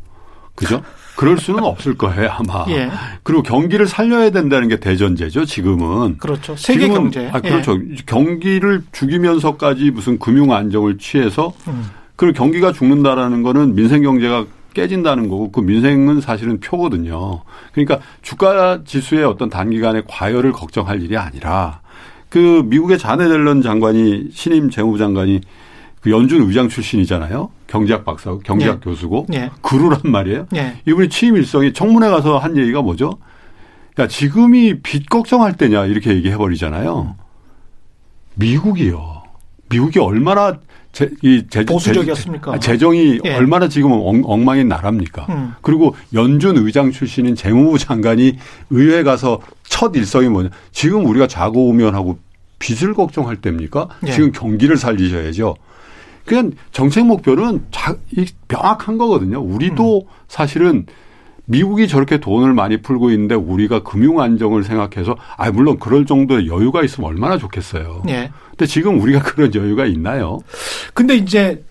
그죠? 0.55 0.83
그럴 1.23 1.39
수는 1.39 1.63
없을 1.63 1.97
거예요 1.97 2.31
아마. 2.31 2.65
예. 2.69 2.91
그리고 3.23 3.43
경기를 3.43 3.87
살려야 3.87 4.31
된다는 4.31 4.69
게 4.69 4.81
대전제죠 4.81 5.45
지금은. 5.45 6.19
그렇죠. 6.19 6.57
세계 6.57 6.89
경제. 6.89 7.31
아 7.33 7.41
그렇죠. 7.41 7.79
예. 7.79 7.97
경기를 8.07 8.83
죽이면서까지 8.91 9.93
무슨 9.93 10.19
금융 10.19 10.53
안정을 10.53 10.99
취해서 10.99 11.53
음. 11.69 11.91
그리고 12.17 12.37
경기가 12.37 12.73
죽는다라는 12.73 13.43
거는 13.43 13.77
민생 13.77 14.03
경제가 14.03 14.47
깨진다는 14.75 15.29
거고 15.29 15.53
그 15.53 15.61
민생은 15.61 16.21
사실은 16.21 16.59
표거든요. 16.59 17.43
그러니까 17.73 18.01
주가 18.23 18.81
지수의 18.85 19.25
어떤 19.25 19.49
단기간의 19.49 20.05
과열을 20.09 20.53
걱정할 20.53 21.03
일이 21.03 21.17
아니라 21.17 21.81
그 22.31 22.63
미국의 22.65 22.99
자네 22.99 23.29
델런 23.29 23.63
장관이 23.63 24.31
신임 24.33 24.71
재무부 24.71 24.99
장관이 24.99 25.41
그 26.03 26.11
연준 26.11 26.43
의장 26.43 26.69
출신이잖아요. 26.69 27.49
경제학 27.69 28.05
박사고 28.05 28.41
경제학 28.41 28.77
예. 28.77 28.81
교수고 28.81 29.27
예. 29.33 29.51
그루란 29.63 30.01
말이에요. 30.03 30.47
예. 30.57 30.77
이분이 30.87 31.09
취임 31.09 31.37
일성이 31.37 31.73
청문회 31.73 32.11
가서 32.11 32.39
한 32.39 32.57
얘기가 32.57 32.83
뭐죠? 32.83 33.19
야 33.99 34.09
지금이 34.09 34.81
빚 34.83 35.09
걱정할 35.09 35.57
때냐 35.57 35.87
이렇게 35.87 36.11
얘기해 36.11 36.37
버리잖아요. 36.37 37.15
미국이요. 38.35 39.23
미국이 39.71 40.01
얼마나 40.01 40.59
제, 40.91 41.09
이 41.23 41.45
제, 41.49 41.65
보수적이었습니까? 41.65 42.59
재, 42.59 42.77
정이 42.77 43.21
예. 43.25 43.35
얼마나 43.35 43.69
지금 43.69 43.93
엉, 43.93 44.23
엉망인 44.25 44.69
나라입니까? 44.69 45.27
음. 45.31 45.55
그리고 45.63 45.95
연준 46.13 46.57
의장 46.57 46.91
출신인 46.91 47.37
재무부 47.37 47.79
장관이 47.79 48.39
의회 48.71 49.05
가서 49.05 49.41
첫 49.63 49.95
일성이 49.95 50.29
뭐냐? 50.29 50.51
지금 50.73 51.07
우리가 51.07 51.29
자고우면하고 51.29 52.19
빚을 52.59 52.93
걱정할 52.95 53.37
때입니까? 53.37 53.89
예. 54.07 54.13
지금 54.13 54.33
경기를 54.33 54.77
살리셔야죠. 54.77 55.55
그냥 56.25 56.53
정책 56.71 57.07
목표는 57.07 57.67
자, 57.71 57.97
이 58.17 58.27
명확한 58.49 58.99
거거든요. 58.99 59.41
우리도 59.41 59.99
음. 59.99 60.09
사실은 60.29 60.87
미국이 61.45 61.89
저렇게 61.89 62.19
돈을 62.19 62.55
많이 62.55 62.81
풀고 62.81 63.11
있는데 63.11 63.35
우리가 63.35 63.83
금융 63.83 64.21
안정을 64.21 64.65
생각해서 64.65 65.17
아 65.37 65.51
물론 65.51 65.79
그럴 65.79 66.07
정도의 66.07 66.47
여유가 66.47 66.83
있으면 66.83 67.11
얼마나 67.11 67.37
좋겠어요. 67.37 68.05
예. 68.09 68.31
근데 68.51 68.67
지금 68.67 69.01
우리가 69.01 69.23
그런 69.25 69.55
여유가 69.55 69.85
있나요? 69.87 70.41
근데 70.95 71.17
이제 71.17 71.63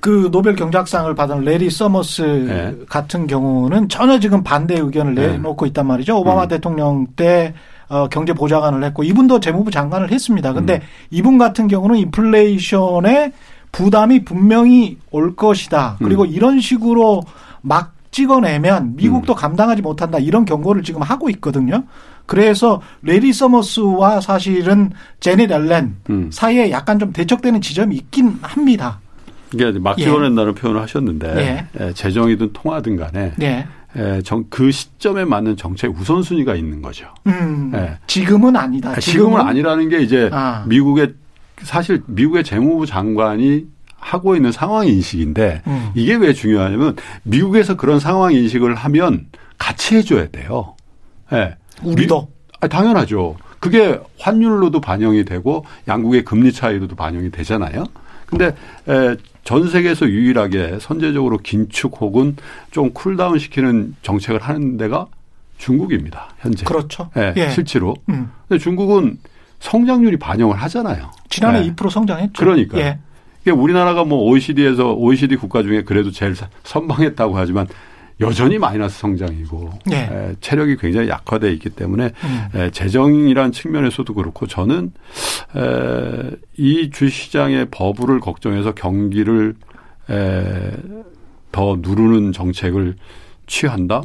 그 0.00 0.28
노벨 0.30 0.54
경제학상을 0.54 1.12
받은 1.14 1.40
레리 1.40 1.70
서머스 1.70 2.22
네. 2.22 2.74
같은 2.88 3.26
경우는 3.26 3.88
전혀 3.88 4.20
지금 4.20 4.42
반대 4.42 4.78
의견을 4.78 5.14
네. 5.14 5.28
내놓고 5.32 5.66
있단 5.66 5.86
말이죠. 5.86 6.18
오바마 6.18 6.44
음. 6.44 6.48
대통령 6.48 7.06
때 7.16 7.54
어, 7.88 8.08
경제 8.08 8.32
보좌관을 8.32 8.84
했고 8.84 9.02
이분도 9.02 9.40
재무부 9.40 9.70
장관을 9.70 10.10
했습니다. 10.12 10.52
근데 10.52 10.74
음. 10.74 10.80
이분 11.10 11.38
같은 11.38 11.68
경우는 11.68 11.96
인플레이션의 11.96 13.32
부담이 13.72 14.24
분명히 14.24 14.98
올 15.10 15.36
것이다. 15.36 15.96
그리고 15.98 16.22
음. 16.24 16.28
이런 16.28 16.60
식으로 16.60 17.22
막 17.60 17.92
찍어내면 18.10 18.96
미국도 18.96 19.34
음. 19.34 19.36
감당하지 19.36 19.82
못한다. 19.82 20.18
이런 20.18 20.44
경고를 20.44 20.82
지금 20.82 21.02
하고 21.02 21.30
있거든요. 21.30 21.84
그래서 22.26 22.82
레리 23.02 23.32
서머스와 23.32 24.20
사실은 24.20 24.90
재닛 25.20 25.50
옐런 25.50 25.96
음. 26.10 26.28
사이에 26.30 26.70
약간 26.70 26.98
좀 26.98 27.12
대척되는 27.12 27.60
지점이 27.60 27.96
있긴 27.96 28.38
합니다. 28.42 29.00
이게 29.54 29.72
막 29.72 29.96
찍어낸다는 29.96 30.52
예. 30.56 30.60
표현을 30.60 30.82
하셨는데 30.82 31.36
예. 31.38 31.66
예. 31.80 31.92
재정이든 31.94 32.50
통화든 32.52 32.96
간에 32.96 33.32
예. 33.40 33.66
예, 33.96 34.20
정, 34.22 34.44
그 34.50 34.70
시점에 34.70 35.24
맞는 35.24 35.56
정책 35.56 35.98
우선순위가 35.98 36.54
있는 36.54 36.82
거죠. 36.82 37.06
음, 37.26 37.72
예. 37.74 37.98
지금은 38.06 38.54
아니다. 38.54 38.98
지금은, 38.98 39.00
지금은 39.00 39.40
아니라는 39.40 39.88
게 39.88 40.00
이제 40.02 40.28
아. 40.32 40.64
미국의 40.66 41.14
사실 41.62 42.02
미국의 42.06 42.44
재무부 42.44 42.86
장관이 42.86 43.66
하고 43.96 44.36
있는 44.36 44.52
상황 44.52 44.86
인식인데 44.86 45.62
음. 45.66 45.90
이게 45.94 46.14
왜 46.14 46.32
중요하냐면 46.32 46.96
미국에서 47.24 47.76
그런 47.76 47.98
상황 47.98 48.32
인식을 48.32 48.74
하면 48.74 49.26
같이 49.56 49.96
해줘야 49.96 50.28
돼요. 50.28 50.76
예. 51.32 51.36
네. 51.36 51.56
우리도 51.82 52.28
아, 52.60 52.68
당연하죠. 52.68 53.36
그게 53.60 53.98
환율로도 54.18 54.80
반영이 54.80 55.24
되고 55.24 55.64
양국의 55.88 56.24
금리 56.24 56.52
차이로도 56.52 56.94
반영이 56.94 57.30
되잖아요. 57.30 57.84
근데 58.26 58.54
에, 58.88 59.16
전 59.48 59.66
세계에서 59.66 60.06
유일하게 60.06 60.76
선제적으로 60.78 61.38
긴축 61.38 62.02
혹은 62.02 62.36
좀 62.70 62.90
cool 62.92 63.15
down 63.15 63.38
시키는 63.38 63.96
정책을 64.02 64.42
하는 64.42 64.76
데가 64.76 65.06
중국입니다. 65.56 66.28
현재. 66.38 66.66
그렇죠. 66.66 67.08
예, 67.16 67.32
예. 67.34 67.48
실제로. 67.48 67.96
음. 68.10 68.30
근데 68.46 68.62
중국은 68.62 69.16
성장률이 69.60 70.18
반등을 70.18 70.54
하잖아요. 70.54 71.10
지난해 71.30 71.64
예. 71.64 71.72
2% 71.72 71.88
성장했죠. 71.88 72.32
그러니까. 72.36 72.78
예. 72.78 72.98
이게 73.40 73.50
우리나라가 73.50 74.04
뭐 74.04 74.18
OECD에서 74.24 74.92
OECD 74.92 75.36
국가 75.36 75.62
중에 75.62 75.82
그래도 75.82 76.10
제일 76.10 76.34
선방했다고 76.64 77.38
하지만 77.38 77.68
여전히 78.20 78.58
마이너스 78.58 78.98
성장이고 78.98 79.70
네. 79.86 80.08
에, 80.10 80.34
체력이 80.40 80.76
굉장히 80.78 81.08
약화돼 81.08 81.52
있기 81.52 81.70
때문에 81.70 82.12
음. 82.24 82.48
에, 82.58 82.70
재정이란 82.70 83.52
측면에서도 83.52 84.12
그렇고 84.14 84.46
저는 84.46 84.92
에, 85.56 86.30
이 86.56 86.90
주시장의 86.90 87.68
버블을 87.70 88.20
걱정해서 88.20 88.72
경기를 88.74 89.54
에, 90.10 90.72
더 91.52 91.78
누르는 91.80 92.32
정책을 92.32 92.96
취한다. 93.46 94.02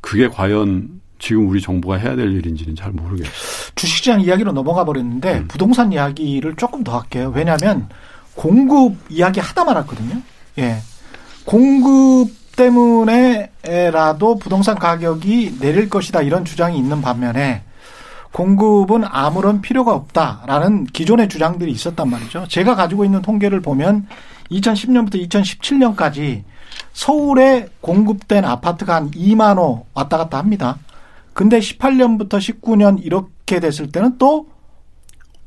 그게 0.00 0.28
과연 0.28 1.00
지금 1.18 1.48
우리 1.48 1.60
정부가 1.60 1.96
해야 1.96 2.16
될 2.16 2.32
일인지는 2.32 2.74
잘 2.74 2.92
모르겠어요. 2.92 3.30
주식시장 3.74 4.20
이야기로 4.20 4.52
넘어가 4.52 4.84
버렸는데 4.84 5.38
음. 5.38 5.48
부동산 5.48 5.92
이야기를 5.92 6.56
조금 6.56 6.82
더 6.84 6.98
할게요. 6.98 7.32
왜냐하면 7.34 7.88
공급 8.34 8.96
이야기 9.08 9.40
하다 9.40 9.64
말았거든요. 9.64 10.20
예. 10.58 10.76
공급 11.44 12.30
때문에라도 12.56 14.36
부동산 14.36 14.78
가격이 14.78 15.58
내릴 15.60 15.88
것이다 15.88 16.22
이런 16.22 16.44
주장이 16.44 16.78
있는 16.78 17.02
반면에 17.02 17.62
공급은 18.32 19.04
아무런 19.04 19.60
필요가 19.60 19.94
없다라는 19.94 20.86
기존의 20.86 21.28
주장들이 21.28 21.70
있었단 21.70 22.10
말이죠. 22.10 22.46
제가 22.48 22.74
가지고 22.74 23.04
있는 23.04 23.22
통계를 23.22 23.60
보면 23.60 24.08
2010년부터 24.50 25.28
2017년까지 25.28 26.42
서울에 26.92 27.68
공급된 27.80 28.44
아파트가 28.44 28.96
한 28.96 29.10
2만 29.12 29.58
호 29.58 29.86
왔다 29.94 30.18
갔다 30.18 30.38
합니다. 30.38 30.78
근데 31.32 31.58
18년부터 31.58 32.38
19년 32.38 32.98
이렇게 33.04 33.60
됐을 33.60 33.92
때는 33.92 34.18
또 34.18 34.48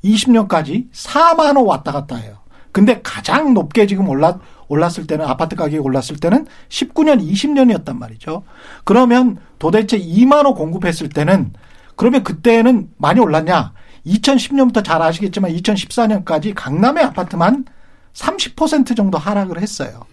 20년까지 0.04 0.92
4만 0.92 1.58
호 1.58 1.66
왔다 1.66 1.92
갔다 1.92 2.16
해요. 2.16 2.38
근데 2.72 3.02
가장 3.02 3.54
높게 3.54 3.88
지금 3.88 4.08
올랐 4.08 4.38
올랐을 4.68 5.08
때는 5.08 5.26
아파트 5.26 5.56
가격이 5.56 5.80
올랐을 5.80 6.18
때는 6.20 6.46
19년, 6.70 7.22
20년이었단 7.26 7.98
말이죠. 7.98 8.44
그러면 8.84 9.38
도대체 9.60 9.98
2만 10.00 10.46
호 10.46 10.54
공급했을 10.54 11.10
때는 11.10 11.54
그러면 11.96 12.24
그때는 12.24 12.90
많이 12.98 13.20
올랐냐? 13.20 13.74
2010년부터 14.06 14.84
잘 14.84 15.02
아시겠지만 15.02 15.52
2014년까지 15.52 16.54
강남의 16.56 17.04
아파트만 17.06 17.66
30% 18.14 18.96
정도 18.96 19.18
하락을 19.18 19.62
했어요. 19.62 20.06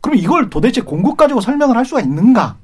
그럼 0.00 0.16
이걸 0.18 0.50
도대체 0.50 0.80
공급 0.80 1.16
가지고 1.16 1.40
설명을 1.40 1.76
할 1.76 1.84
수가 1.84 2.00
있는가? 2.00 2.56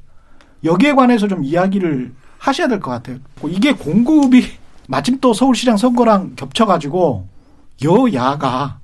여기에 0.64 0.94
관해서 0.94 1.28
좀 1.28 1.44
이야기를 1.44 2.12
하셔야 2.38 2.68
될 2.68 2.80
것 2.80 2.90
같아요. 2.90 3.18
이게 3.48 3.72
공급이 3.72 4.46
마침 4.88 5.18
또 5.20 5.32
서울시장 5.34 5.76
선거랑 5.76 6.34
겹쳐가지고 6.36 7.28
여야가 7.84 8.78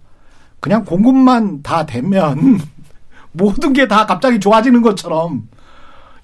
그냥 0.63 0.85
공급만 0.85 1.63
다 1.63 1.85
되면 1.85 2.61
모든 3.33 3.73
게 3.73 3.89
다 3.89 4.07
갑자기 4.07 4.39
좋아지는 4.39 4.81
것처럼 4.81 5.49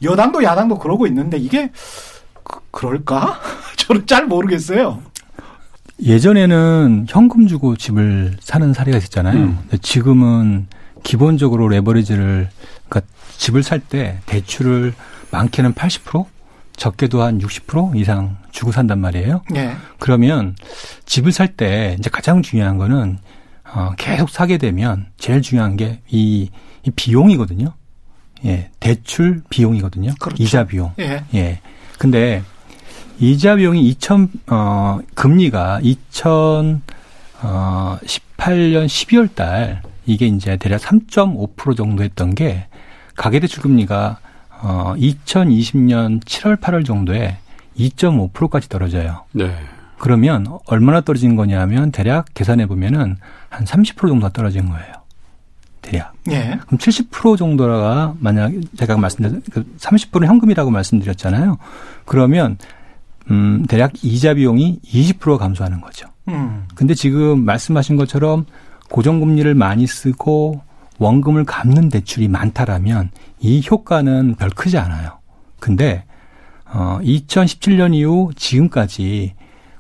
여당도 0.02 0.44
야당도 0.44 0.78
그러고 0.78 1.06
있는데 1.08 1.36
이게 1.38 1.72
그, 2.44 2.86
럴까 2.86 3.40
저는 3.76 4.06
잘 4.06 4.26
모르겠어요. 4.26 5.02
예전에는 6.00 7.06
현금 7.08 7.48
주고 7.48 7.74
집을 7.76 8.36
사는 8.40 8.72
사례가 8.72 8.98
있었잖아요. 8.98 9.36
음. 9.36 9.58
지금은 9.82 10.68
기본적으로 11.02 11.66
레버리지를 11.68 12.48
그러니까 12.88 13.12
집을 13.36 13.62
살 13.64 13.80
때 13.80 14.20
대출을 14.26 14.94
많게는 15.32 15.74
80% 15.74 16.26
적게도 16.76 17.22
한 17.22 17.40
60% 17.40 17.96
이상 17.96 18.36
주고 18.52 18.70
산단 18.70 19.00
말이에요. 19.00 19.42
네. 19.50 19.74
그러면 19.98 20.54
집을 21.06 21.32
살 21.32 21.48
때 21.56 21.96
이제 21.98 22.08
가장 22.08 22.42
중요한 22.42 22.78
거는 22.78 23.18
어, 23.74 23.92
계속 23.96 24.30
사게 24.30 24.58
되면 24.58 25.06
제일 25.18 25.42
중요한 25.42 25.76
게 25.76 26.00
이 26.10 26.48
이 26.84 26.90
비용이거든요. 26.94 27.74
예, 28.44 28.70
대출 28.78 29.42
비용이거든요. 29.50 30.12
그렇죠. 30.20 30.40
이자 30.42 30.64
비용. 30.64 30.92
예. 31.00 31.24
예. 31.34 31.60
근데 31.98 32.42
이자 33.18 33.56
비용이 33.56 33.82
2000, 33.88 34.28
어, 34.46 35.00
금리가 35.14 35.80
2018년 35.82 36.80
어, 37.42 37.98
12월 38.02 39.34
달 39.34 39.82
이게 40.06 40.26
이제 40.28 40.56
대략 40.56 40.80
3.5% 40.80 41.76
정도 41.76 42.04
했던 42.04 42.34
게 42.34 42.66
가계 43.16 43.40
대출 43.40 43.62
금리가 43.62 44.20
어, 44.62 44.94
2020년 44.96 46.22
7월 46.24 46.60
8월 46.60 46.86
정도에 46.86 47.36
2.5%까지 47.76 48.68
떨어져요. 48.68 49.24
네. 49.32 49.52
그러면 49.98 50.46
얼마나 50.66 51.00
떨어진 51.00 51.36
거냐면 51.36 51.90
대략 51.90 52.26
계산해 52.34 52.66
보면은 52.66 53.16
한 53.48 53.64
30% 53.64 54.08
정도 54.08 54.28
떨어진 54.30 54.68
거예요. 54.68 54.92
대략. 55.82 56.12
예. 56.30 56.58
그럼 56.66 56.78
70% 56.78 57.36
정도가 57.36 58.14
만약 58.20 58.52
제가 58.76 58.96
말씀드린 58.96 59.42
그 59.50 59.64
30%는 59.78 60.28
현금이라고 60.28 60.70
말씀드렸잖아요. 60.70 61.58
그러면 62.04 62.58
음 63.30 63.66
대략 63.68 63.92
이자 64.02 64.34
비용이 64.34 64.80
20% 64.84 65.38
감소하는 65.38 65.80
거죠. 65.80 66.08
음. 66.28 66.66
근데 66.74 66.94
지금 66.94 67.44
말씀하신 67.44 67.96
것처럼 67.96 68.46
고정금리를 68.90 69.52
많이 69.54 69.86
쓰고 69.86 70.62
원금을 70.98 71.44
갚는 71.44 71.90
대출이 71.90 72.28
많다라면 72.28 73.10
이 73.40 73.62
효과는 73.68 74.36
별 74.36 74.50
크지 74.50 74.78
않아요. 74.78 75.18
근데 75.60 76.04
어 76.66 76.98
2017년 77.02 77.94
이후 77.94 78.30
지금까지 78.36 79.34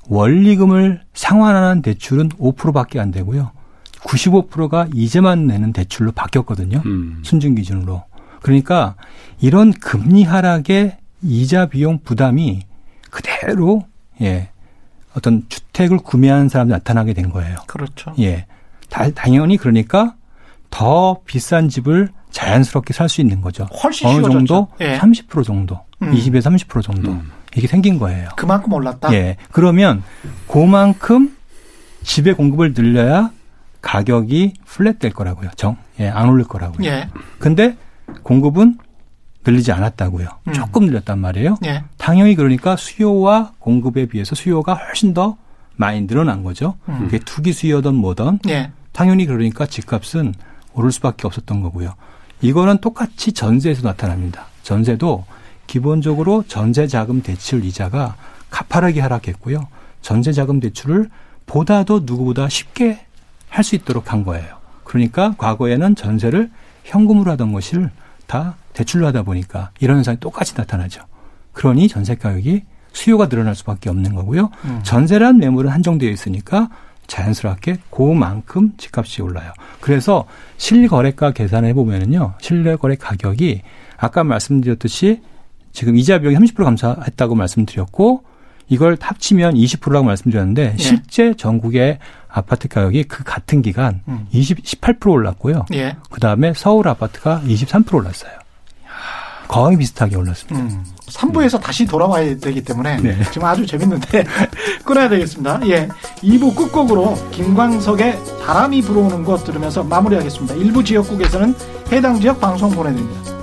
원리금을 0.08 1.02
상환하는 1.14 1.82
대출은 1.82 2.30
5%밖에 2.30 2.98
안 2.98 3.10
되고요. 3.10 3.52
95%가 4.00 4.86
이제만 4.94 5.46
내는 5.46 5.72
대출로 5.72 6.12
바뀌었거든요. 6.12 6.82
음. 6.86 7.20
순증 7.24 7.54
기준으로. 7.54 8.04
그러니까 8.42 8.94
이런 9.40 9.72
금리 9.72 10.22
하락의 10.24 10.96
이자 11.22 11.66
비용 11.66 11.98
부담이 12.00 12.62
그대로 13.10 13.86
예. 14.20 14.50
어떤 15.14 15.42
주택을 15.48 15.98
구매하는 15.98 16.48
사람이 16.48 16.70
나타나게 16.70 17.12
된 17.12 17.30
거예요. 17.30 17.56
그렇죠. 17.66 18.14
예. 18.20 18.46
다, 18.88 19.10
당연히 19.10 19.56
그러니까 19.56 20.14
더 20.70 21.20
비싼 21.26 21.68
집을 21.68 22.08
자연스럽게 22.30 22.92
살 22.94 23.08
수 23.08 23.20
있는 23.20 23.40
거죠. 23.40 23.64
훨씬 23.82 24.06
어느 24.08 24.22
정도 24.30 24.68
예. 24.80 24.98
30% 24.98 25.44
정도, 25.44 25.80
음. 26.02 26.12
20에서 26.12 26.44
30% 26.68 26.82
정도. 26.82 27.10
음. 27.12 27.30
이게 27.56 27.66
생긴 27.66 27.98
거예요. 27.98 28.28
그만큼 28.36 28.72
올랐다? 28.72 29.12
예. 29.14 29.36
그러면 29.52 30.02
그만큼 30.46 31.36
집의 32.02 32.34
공급을 32.34 32.74
늘려야 32.74 33.30
가격이 33.80 34.54
플랫 34.64 34.98
될 34.98 35.12
거라고요. 35.12 35.50
정, 35.56 35.76
예, 36.00 36.08
안 36.08 36.28
오를 36.28 36.44
거라고요. 36.44 36.86
예. 36.86 37.08
근데 37.38 37.76
공급은 38.22 38.78
늘리지 39.46 39.72
않았다고요. 39.72 40.28
음. 40.48 40.52
조금 40.52 40.86
늘렸단 40.86 41.18
말이에요. 41.18 41.56
예. 41.64 41.84
당연히 41.96 42.34
그러니까 42.34 42.76
수요와 42.76 43.52
공급에 43.58 44.06
비해서 44.06 44.34
수요가 44.34 44.74
훨씬 44.74 45.14
더 45.14 45.36
많이 45.76 46.06
늘어난 46.06 46.42
거죠. 46.42 46.76
음. 46.88 46.98
그게 47.00 47.18
투기 47.18 47.52
수요든 47.52 47.94
뭐든 47.94 48.40
예. 48.48 48.72
당연히 48.92 49.26
그러니까 49.26 49.64
집값은 49.66 50.34
오를 50.74 50.92
수밖에 50.92 51.26
없었던 51.26 51.62
거고요. 51.62 51.94
이거는 52.40 52.78
똑같이 52.78 53.32
전세에서 53.32 53.82
나타납니다. 53.82 54.46
전세도 54.62 55.24
기본적으로 55.68 56.42
전세자금 56.48 57.22
대출 57.22 57.64
이자가 57.64 58.16
가파르게 58.50 59.00
하락했고요. 59.00 59.68
전세자금 60.02 60.58
대출을 60.58 61.08
보다도 61.46 62.00
누구보다 62.04 62.48
쉽게 62.48 63.04
할 63.48 63.64
수 63.64 63.76
있도록 63.76 64.12
한 64.12 64.24
거예요. 64.24 64.56
그러니까 64.84 65.34
과거에는 65.38 65.94
전세를 65.94 66.50
현금으로 66.84 67.30
하던 67.32 67.52
것을 67.52 67.90
다 68.26 68.56
대출로 68.72 69.06
하다 69.06 69.22
보니까 69.22 69.70
이런 69.80 69.98
현상이 69.98 70.18
똑같이 70.20 70.54
나타나죠. 70.56 71.02
그러니 71.52 71.88
전세 71.88 72.14
가격이 72.14 72.62
수요가 72.92 73.28
늘어날 73.28 73.54
수밖에 73.54 73.90
없는 73.90 74.14
거고요. 74.14 74.50
음. 74.64 74.80
전세란 74.82 75.38
매물은 75.38 75.70
한정되어 75.70 76.10
있으니까 76.10 76.68
자연스럽게 77.06 77.78
그만큼 77.90 78.72
집값이 78.76 79.22
올라요. 79.22 79.52
그래서 79.80 80.26
실거래가 80.58 81.32
계산해 81.32 81.72
보면은요. 81.74 82.34
실거래 82.40 82.96
가격이 82.96 83.62
아까 83.96 84.24
말씀드렸듯이 84.24 85.22
지금 85.72 85.96
이자 85.96 86.18
비용이 86.18 86.36
30% 86.36 86.64
감소했다고 86.64 87.34
말씀드렸고 87.34 88.24
이걸 88.68 88.96
합치면 89.00 89.54
20%라고 89.54 90.04
말씀드렸는데 90.04 90.70
네. 90.70 90.76
실제 90.76 91.34
전국의 91.34 91.98
아파트 92.28 92.68
가격이 92.68 93.04
그 93.04 93.24
같은 93.24 93.62
기간 93.62 94.02
음. 94.08 94.26
20, 94.30 94.62
18% 94.62 95.10
올랐고요. 95.10 95.64
예. 95.74 95.96
그 96.10 96.20
다음에 96.20 96.52
서울 96.54 96.88
아파트가 96.88 97.42
23% 97.46 97.94
올랐어요. 97.94 98.32
거의 99.48 99.78
비슷하게 99.78 100.16
올랐습니다. 100.16 100.60
음. 100.60 100.84
3부에서 101.06 101.54
음. 101.54 101.60
다시 101.60 101.86
돌아와야 101.86 102.36
되기 102.36 102.62
때문에 102.62 102.98
네. 102.98 103.22
지금 103.32 103.46
아주 103.46 103.66
재밌는데 103.66 104.24
끊어야 104.84 105.08
되겠습니다. 105.08 105.60
예. 105.68 105.88
2부 106.16 106.54
끝곡으로 106.54 107.14
김광석의 107.30 108.18
바람이 108.44 108.82
불어오는 108.82 109.24
것 109.24 109.44
들으면서 109.44 109.82
마무리하겠습니다. 109.82 110.54
일부 110.56 110.84
지역국에서는 110.84 111.54
해당 111.90 112.20
지역 112.20 112.38
방송 112.38 112.70
보내드립니다. 112.70 113.37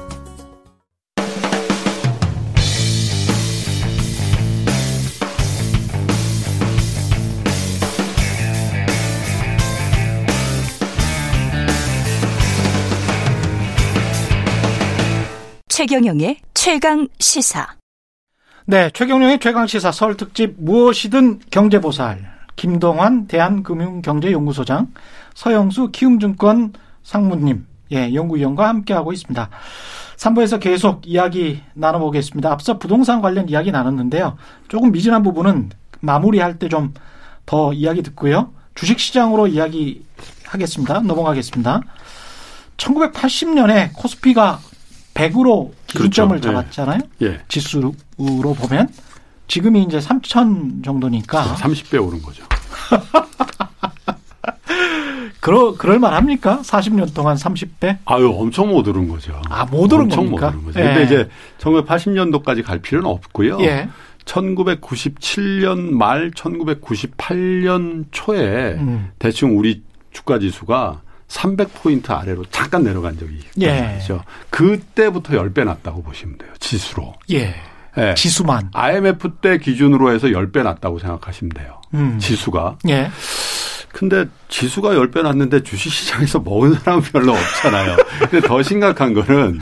최경영의 15.87 16.37
최강 16.55 17.07
시사. 17.19 17.67
네, 18.65 18.89
최경영의 18.91 19.37
최강 19.39 19.67
시사 19.67 19.91
설 19.91 20.17
특집 20.17 20.55
무엇이든 20.57 21.41
경제 21.51 21.79
보살 21.79 22.27
김동환 22.55 23.27
대한금융경제연구소장 23.27 24.91
서영수 25.35 25.91
키움증권 25.91 26.73
상무님 27.03 27.67
예, 27.91 28.11
연구위원과 28.15 28.67
함께하고 28.67 29.13
있습니다. 29.13 29.47
3부에서 30.17 30.59
계속 30.59 31.03
이야기 31.05 31.61
나눠보겠습니다. 31.75 32.51
앞서 32.51 32.79
부동산 32.79 33.21
관련 33.21 33.47
이야기 33.47 33.71
나눴는데요. 33.71 34.37
조금 34.67 34.91
미진한 34.91 35.21
부분은 35.21 35.69
마무리할 35.99 36.57
때 36.57 36.67
좀 36.67 36.95
더 37.45 37.73
이야기 37.73 38.01
듣고요. 38.01 38.51
주식시장으로 38.73 39.45
이야기 39.45 40.03
하겠습니다. 40.47 40.99
넘어가겠습니다. 41.01 41.81
1980년에 42.77 43.93
코스피가 43.93 44.59
100으로 45.15 45.71
기준점을 45.87 46.39
그렇죠. 46.39 46.57
잡았잖아요. 46.61 46.99
예. 47.23 47.39
지수로 47.47 47.93
보면 48.17 48.89
지금이 49.47 49.83
이제 49.83 49.97
3천 49.97 50.83
정도니까 50.83 51.55
30배 51.55 52.05
오른 52.05 52.21
거죠. 52.21 52.43
그러, 55.39 55.75
그럴 55.75 55.99
만합니까? 55.99 56.61
40년 56.63 57.13
동안 57.13 57.37
30배? 57.37 57.99
아유, 58.05 58.33
엄청 58.35 58.69
못 58.69 58.87
오른 58.87 59.07
거죠. 59.07 59.39
아, 59.49 59.63
못 59.65 59.91
오른 59.93 60.05
엄청 60.05 60.25
겁니까? 60.25 60.47
못 60.47 60.53
오른 60.53 60.65
거죠. 60.65 60.79
예. 60.79 60.83
근데 60.85 61.03
이제 61.03 61.29
1980년도까지 61.59 62.63
갈 62.63 62.79
필요는 62.79 63.07
없고요. 63.09 63.59
예. 63.61 63.87
1997년 64.25 65.91
말 65.91 66.31
1998년 66.31 68.05
초에 68.11 68.73
음. 68.73 69.11
대충 69.19 69.57
우리 69.57 69.83
주가 70.11 70.39
지수가 70.39 71.01
300포인트 71.27 72.11
아래로 72.11 72.45
잠깐 72.51 72.83
내려간 72.83 73.17
적이 73.17 73.39
예. 73.61 73.97
있죠. 73.99 74.23
그때부터 74.49 75.33
10배 75.33 75.63
났다고 75.65 76.03
보시면 76.03 76.37
돼요. 76.37 76.51
지수로. 76.59 77.13
예. 77.31 77.55
예. 77.97 78.13
지수만. 78.15 78.69
IMF 78.73 79.31
때 79.41 79.57
기준으로 79.57 80.11
해서 80.11 80.27
10배 80.27 80.63
났다고 80.63 80.99
생각하시면 80.99 81.49
돼요. 81.49 81.81
음. 81.93 82.19
지수가. 82.19 82.77
예. 82.89 83.09
근데 83.91 84.25
지수가 84.49 84.89
10배 84.89 85.21
났는데 85.23 85.63
주식시장에서 85.63 86.39
먹은 86.41 86.73
사람은 86.73 87.01
별로 87.13 87.31
없잖아요. 87.31 87.95
근데 88.19 88.45
더 88.45 88.61
심각한 88.61 89.13
거는 89.13 89.61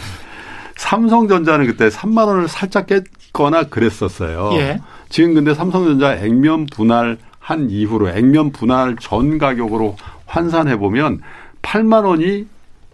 삼성전자는 0.76 1.68
그때 1.68 1.90
3만 1.90 2.28
원을 2.28 2.48
살짝 2.48 2.88
깼거나 2.88 3.66
그랬었어요. 3.66 4.50
예. 4.54 4.80
지금 5.10 5.36
근데 5.36 5.54
삼성전자 5.54 6.16
액면 6.16 6.66
분할 6.66 7.20
한 7.40 7.70
이후로 7.70 8.10
액면 8.10 8.52
분할 8.52 8.96
전 9.00 9.38
가격으로 9.38 9.98
환산해 10.26 10.78
보면 10.78 11.22
8만 11.64 12.06
원이 12.06 12.46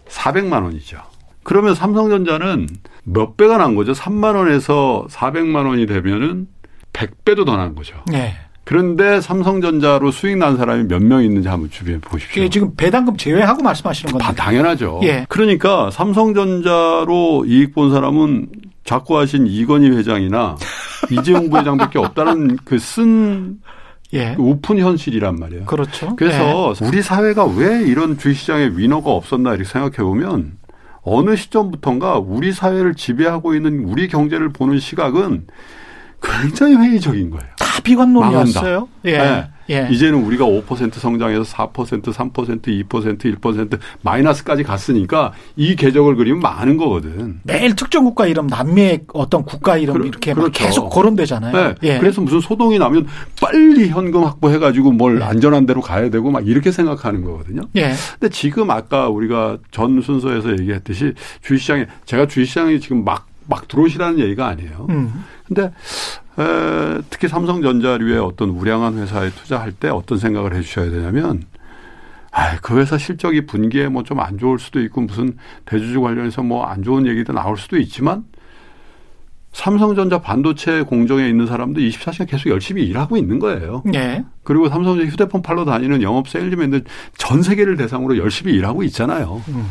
400만 0.08 0.62
원이죠. 0.64 0.98
그러면 1.42 1.74
삼성전자는 1.74 2.66
몇 3.04 3.36
배가 3.36 3.58
난 3.58 3.74
거죠? 3.74 3.92
3만 3.92 4.34
원에서 4.36 5.06
400만 5.10 5.66
원이 5.66 5.86
되면은 5.86 6.46
100배도 6.92 7.44
더 7.46 7.56
난 7.56 7.74
거죠. 7.74 7.96
네. 8.06 8.34
그런데 8.64 9.20
삼성전자로 9.20 10.10
수익 10.12 10.36
난 10.38 10.56
사람이 10.56 10.84
몇 10.84 11.02
명 11.02 11.24
있는지 11.24 11.48
한번 11.48 11.70
주변에 11.70 11.98
보십시오. 12.00 12.48
지금 12.48 12.72
배당금 12.76 13.16
제외하고 13.16 13.62
말씀하시는 13.62 14.12
건데. 14.12 14.36
당연하죠. 14.36 15.00
예. 15.02 15.26
그러니까 15.28 15.90
삼성전자로 15.90 17.44
이익 17.46 17.74
본 17.74 17.90
사람은 17.92 18.48
자꾸 18.84 19.18
하신 19.18 19.46
이건희 19.46 19.90
회장이나 19.90 20.56
이재용 21.10 21.50
부회장밖에 21.50 21.98
없다는 21.98 22.56
그 22.64 22.78
쓴 22.78 23.58
예. 24.12 24.34
그 24.36 24.42
오픈 24.42 24.78
현실이란 24.78 25.36
말이에요. 25.36 25.64
그렇죠. 25.64 26.16
그래서 26.16 26.74
예. 26.80 26.86
우리 26.86 27.02
사회가 27.02 27.44
왜 27.44 27.82
이런 27.82 28.18
주식시장에 28.18 28.72
위너가 28.74 29.10
없었나 29.10 29.50
이렇게 29.54 29.68
생각해 29.68 29.96
보면 29.96 30.58
어느 31.02 31.36
시점부터인가 31.36 32.18
우리 32.18 32.52
사회를 32.52 32.94
지배하고 32.94 33.54
있는 33.54 33.84
우리 33.84 34.08
경제를 34.08 34.50
보는 34.50 34.78
시각은 34.78 35.46
굉장히 36.22 36.76
회의적인 36.76 37.30
거예요. 37.30 37.46
다 37.58 37.80
비관론이었어요. 37.82 38.88
예. 39.06 39.18
네. 39.18 39.50
예. 39.70 39.88
이제는 39.90 40.22
우리가 40.24 40.44
5% 40.44 40.94
성장해서 40.94 41.42
4%, 41.44 42.02
3%, 42.02 42.88
2%, 42.88 43.40
1% 43.40 43.78
마이너스까지 44.02 44.62
갔으니까 44.64 45.32
이 45.56 45.76
궤적을 45.76 46.16
그리면 46.16 46.40
많은 46.40 46.76
거거든. 46.76 47.40
매일 47.44 47.76
특정 47.76 48.04
국가 48.04 48.26
이름, 48.26 48.48
남미의 48.48 49.02
어떤 49.14 49.44
국가 49.44 49.76
이름 49.76 50.00
그, 50.00 50.06
이렇게 50.06 50.34
그렇죠. 50.34 50.64
계속 50.64 50.88
거론되잖아요. 50.90 51.52
네. 51.52 51.74
예. 51.82 51.98
그래서 51.98 52.20
무슨 52.20 52.40
소동이 52.40 52.78
나면 52.78 53.06
빨리 53.40 53.88
현금 53.88 54.24
확보해 54.24 54.58
가지고 54.58 54.92
뭘 54.92 55.20
예. 55.20 55.24
안전한 55.24 55.66
데로 55.66 55.80
가야 55.80 56.10
되고 56.10 56.30
막 56.30 56.46
이렇게 56.46 56.72
생각하는 56.72 57.24
거거든요. 57.24 57.62
예. 57.76 57.92
근데 58.18 58.28
지금 58.30 58.70
아까 58.70 59.08
우리가 59.08 59.58
전 59.70 60.00
순서에서 60.00 60.52
얘기했듯이 60.52 61.14
주식시장에 61.42 61.86
제가 62.04 62.26
주식시장에 62.26 62.78
지금 62.80 63.04
막, 63.04 63.26
막 63.46 63.68
들어오시라는 63.68 64.18
얘기가 64.18 64.46
아니에요. 64.48 64.86
음. 64.90 65.24
근데 65.46 65.72
에, 66.40 67.00
특히 67.10 67.28
삼성전자류의 67.28 68.18
어떤 68.18 68.50
우량한 68.50 68.98
회사에 68.98 69.30
투자할 69.30 69.72
때 69.72 69.88
어떤 69.88 70.18
생각을 70.18 70.54
해 70.54 70.62
주셔야 70.62 70.90
되냐면 70.90 71.42
아, 72.32 72.56
그 72.60 72.78
회사 72.78 72.96
실적이 72.96 73.46
분기에 73.46 73.88
뭐 73.88 74.02
좀 74.04 74.20
안 74.20 74.38
좋을 74.38 74.58
수도 74.58 74.80
있고 74.80 75.00
무슨 75.02 75.36
대주주 75.66 76.00
관련해서 76.00 76.42
뭐 76.42 76.64
안 76.64 76.82
좋은 76.82 77.06
얘기도 77.06 77.32
나올 77.32 77.56
수도 77.58 77.76
있지만 77.78 78.24
삼성전자 79.52 80.20
반도체 80.20 80.82
공정에 80.82 81.28
있는 81.28 81.46
사람도 81.46 81.80
24시간 81.80 82.28
계속 82.28 82.50
열심히 82.50 82.84
일하고 82.84 83.16
있는 83.16 83.40
거예요. 83.40 83.82
네. 83.84 84.24
그리고 84.44 84.68
삼성전자 84.68 85.10
휴대폰 85.10 85.42
팔러 85.42 85.64
다니는 85.64 86.02
영업 86.02 86.28
세일즈맨들 86.28 86.84
전 87.18 87.42
세계를 87.42 87.76
대상으로 87.76 88.16
열심히 88.16 88.52
일하고 88.54 88.84
있잖아요. 88.84 89.42
음. 89.48 89.66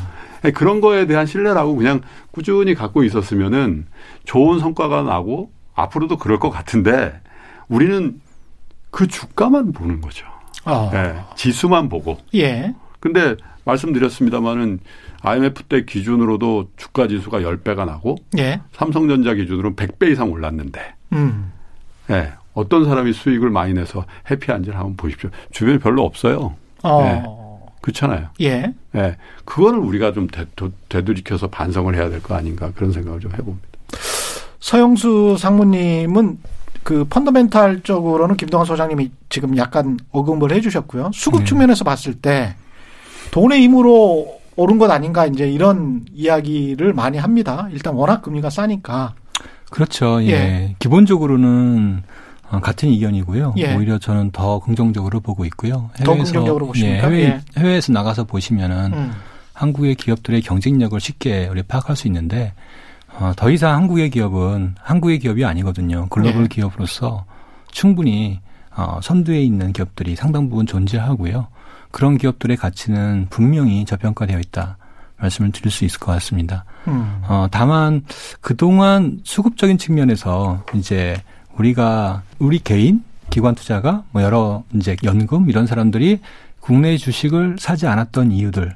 그런 0.54 0.82
거에 0.82 1.06
대한 1.06 1.26
신뢰라고 1.26 1.76
그냥 1.76 2.02
꾸준히 2.32 2.74
갖고 2.76 3.04
있었으면은 3.04 3.86
좋은 4.26 4.60
성과가 4.60 5.04
나고 5.04 5.52
앞으로도 5.84 6.18
그럴 6.18 6.40
것 6.40 6.50
같은데 6.50 7.20
우리는 7.68 8.20
그 8.92 9.08
주가만 9.08 9.72
보는 9.74 10.02
거죠. 10.02 10.26
어. 10.66 10.90
네, 10.92 11.16
지수만 11.36 11.90
보고. 11.90 12.18
예. 12.36 12.74
근데 13.00 13.36
말씀드렸습니다마는 13.66 14.80
IMF 15.22 15.64
때 15.64 15.86
기준으로도 15.86 16.70
주가 16.78 17.08
지수가 17.08 17.40
10배가 17.40 17.86
나고 17.86 18.16
예. 18.38 18.62
삼성전자 18.74 19.34
기준으로는 19.34 19.76
100배 19.76 20.12
이상 20.12 20.32
올랐는데. 20.32 20.96
음. 21.14 21.52
네, 22.08 22.32
어떤 22.54 22.86
사람이 22.86 23.14
수익을 23.14 23.50
많이 23.50 23.74
내서 23.74 24.06
해피한지를 24.30 24.78
한번 24.78 24.96
보십시오. 24.98 25.30
주변에 25.52 25.78
별로 25.78 26.04
없어요. 26.04 26.56
어. 26.84 27.04
네. 27.04 27.24
그렇잖아요. 27.82 28.30
예. 28.42 28.74
네. 28.92 29.16
그거를 29.46 29.80
우리가 29.80 30.12
좀 30.12 30.28
되, 30.28 30.46
되돌이켜서 30.90 31.48
반성을 31.48 31.96
해야 31.96 32.10
될 32.10 32.22
거 32.22 32.36
아닌가 32.36 32.72
그런 32.76 32.92
생각을 32.92 33.20
좀 33.22 33.32
해봅니다. 33.32 33.69
서영수 34.60 35.38
상무님은 35.38 36.40
그 36.84 37.06
펀더멘탈적으로는 37.06 38.38
김동환 38.38 38.66
소장님이 38.66 39.12
지금 39.30 39.58
약간 39.58 40.00
어금을 40.12 40.52
해주셨고요. 40.54 41.12
수급 41.14 41.42
네. 41.42 41.46
측면에서 41.46 41.84
봤을 41.84 42.16
때 42.16 42.56
돈의 43.32 43.62
힘으로 43.62 44.40
오른 44.56 44.78
것 44.78 44.90
아닌가 44.92 45.26
이제 45.26 45.50
이런 45.50 46.06
이야기를 46.14 46.94
많이 46.94 47.18
합니다. 47.18 47.68
일단 47.72 47.94
워낙 47.94 48.22
금리가 48.22 48.50
싸니까. 48.50 49.14
그렇죠. 49.70 50.22
예. 50.24 50.30
예. 50.30 50.76
기본적으로는 50.80 52.04
어, 52.50 52.60
같은 52.60 52.90
의견이고요. 52.90 53.54
예. 53.58 53.76
오히려 53.76 54.00
저는 54.00 54.32
더 54.32 54.60
긍정적으로 54.60 55.20
보고 55.20 55.46
있고요. 55.46 55.92
해외에서, 56.00 56.04
더 56.04 56.16
긍정적으로 56.16 56.68
보십니까? 56.68 56.98
예, 56.98 57.02
해외, 57.02 57.24
예. 57.24 57.42
해외에서 57.58 57.94
나가서 57.94 58.24
보시면은 58.24 58.94
음. 58.94 59.12
한국의 59.54 59.96
기업들의 59.96 60.42
경쟁력을 60.42 61.00
쉽게 61.00 61.48
우리 61.52 61.62
파악할 61.62 61.96
수 61.96 62.08
있는데 62.08 62.54
어, 63.20 63.34
더 63.36 63.50
이상 63.52 63.76
한국의 63.76 64.10
기업은 64.10 64.76
한국의 64.80 65.20
기업이 65.20 65.44
아니거든요. 65.44 66.08
글로벌 66.10 66.44
예. 66.44 66.48
기업으로서 66.48 67.26
충분히 67.70 68.40
어, 68.76 69.00
선두에 69.04 69.42
있는 69.42 69.74
기업들이 69.74 70.16
상당 70.16 70.50
부분 70.50 70.66
존재하고요. 70.66 71.48
그런 71.92 72.18
기업들의 72.18 72.56
가치는 72.56 73.28
분명히 73.30 73.84
저평가되어 73.84 74.40
있다. 74.40 74.78
말씀을 75.18 75.52
드릴 75.52 75.70
수 75.70 75.84
있을 75.84 76.00
것 76.00 76.14
같습니다. 76.14 76.64
음. 76.88 77.22
어, 77.28 77.48
다만 77.52 78.06
그동안 78.40 79.20
수급적인 79.24 79.78
측면에서 79.78 80.64
이제 80.76 81.22
우리가 81.58 82.24
우리 82.40 82.60
개인 82.60 83.04
기관 83.30 83.54
투자가 83.54 84.04
뭐 84.12 84.24
여러 84.24 84.64
이제 84.74 84.96
연금 85.04 85.50
이런 85.50 85.68
사람들이 85.68 86.22
국내 86.62 86.96
주식을 86.96 87.58
사지 87.60 87.86
않았던 87.86 88.32
이유들 88.32 88.76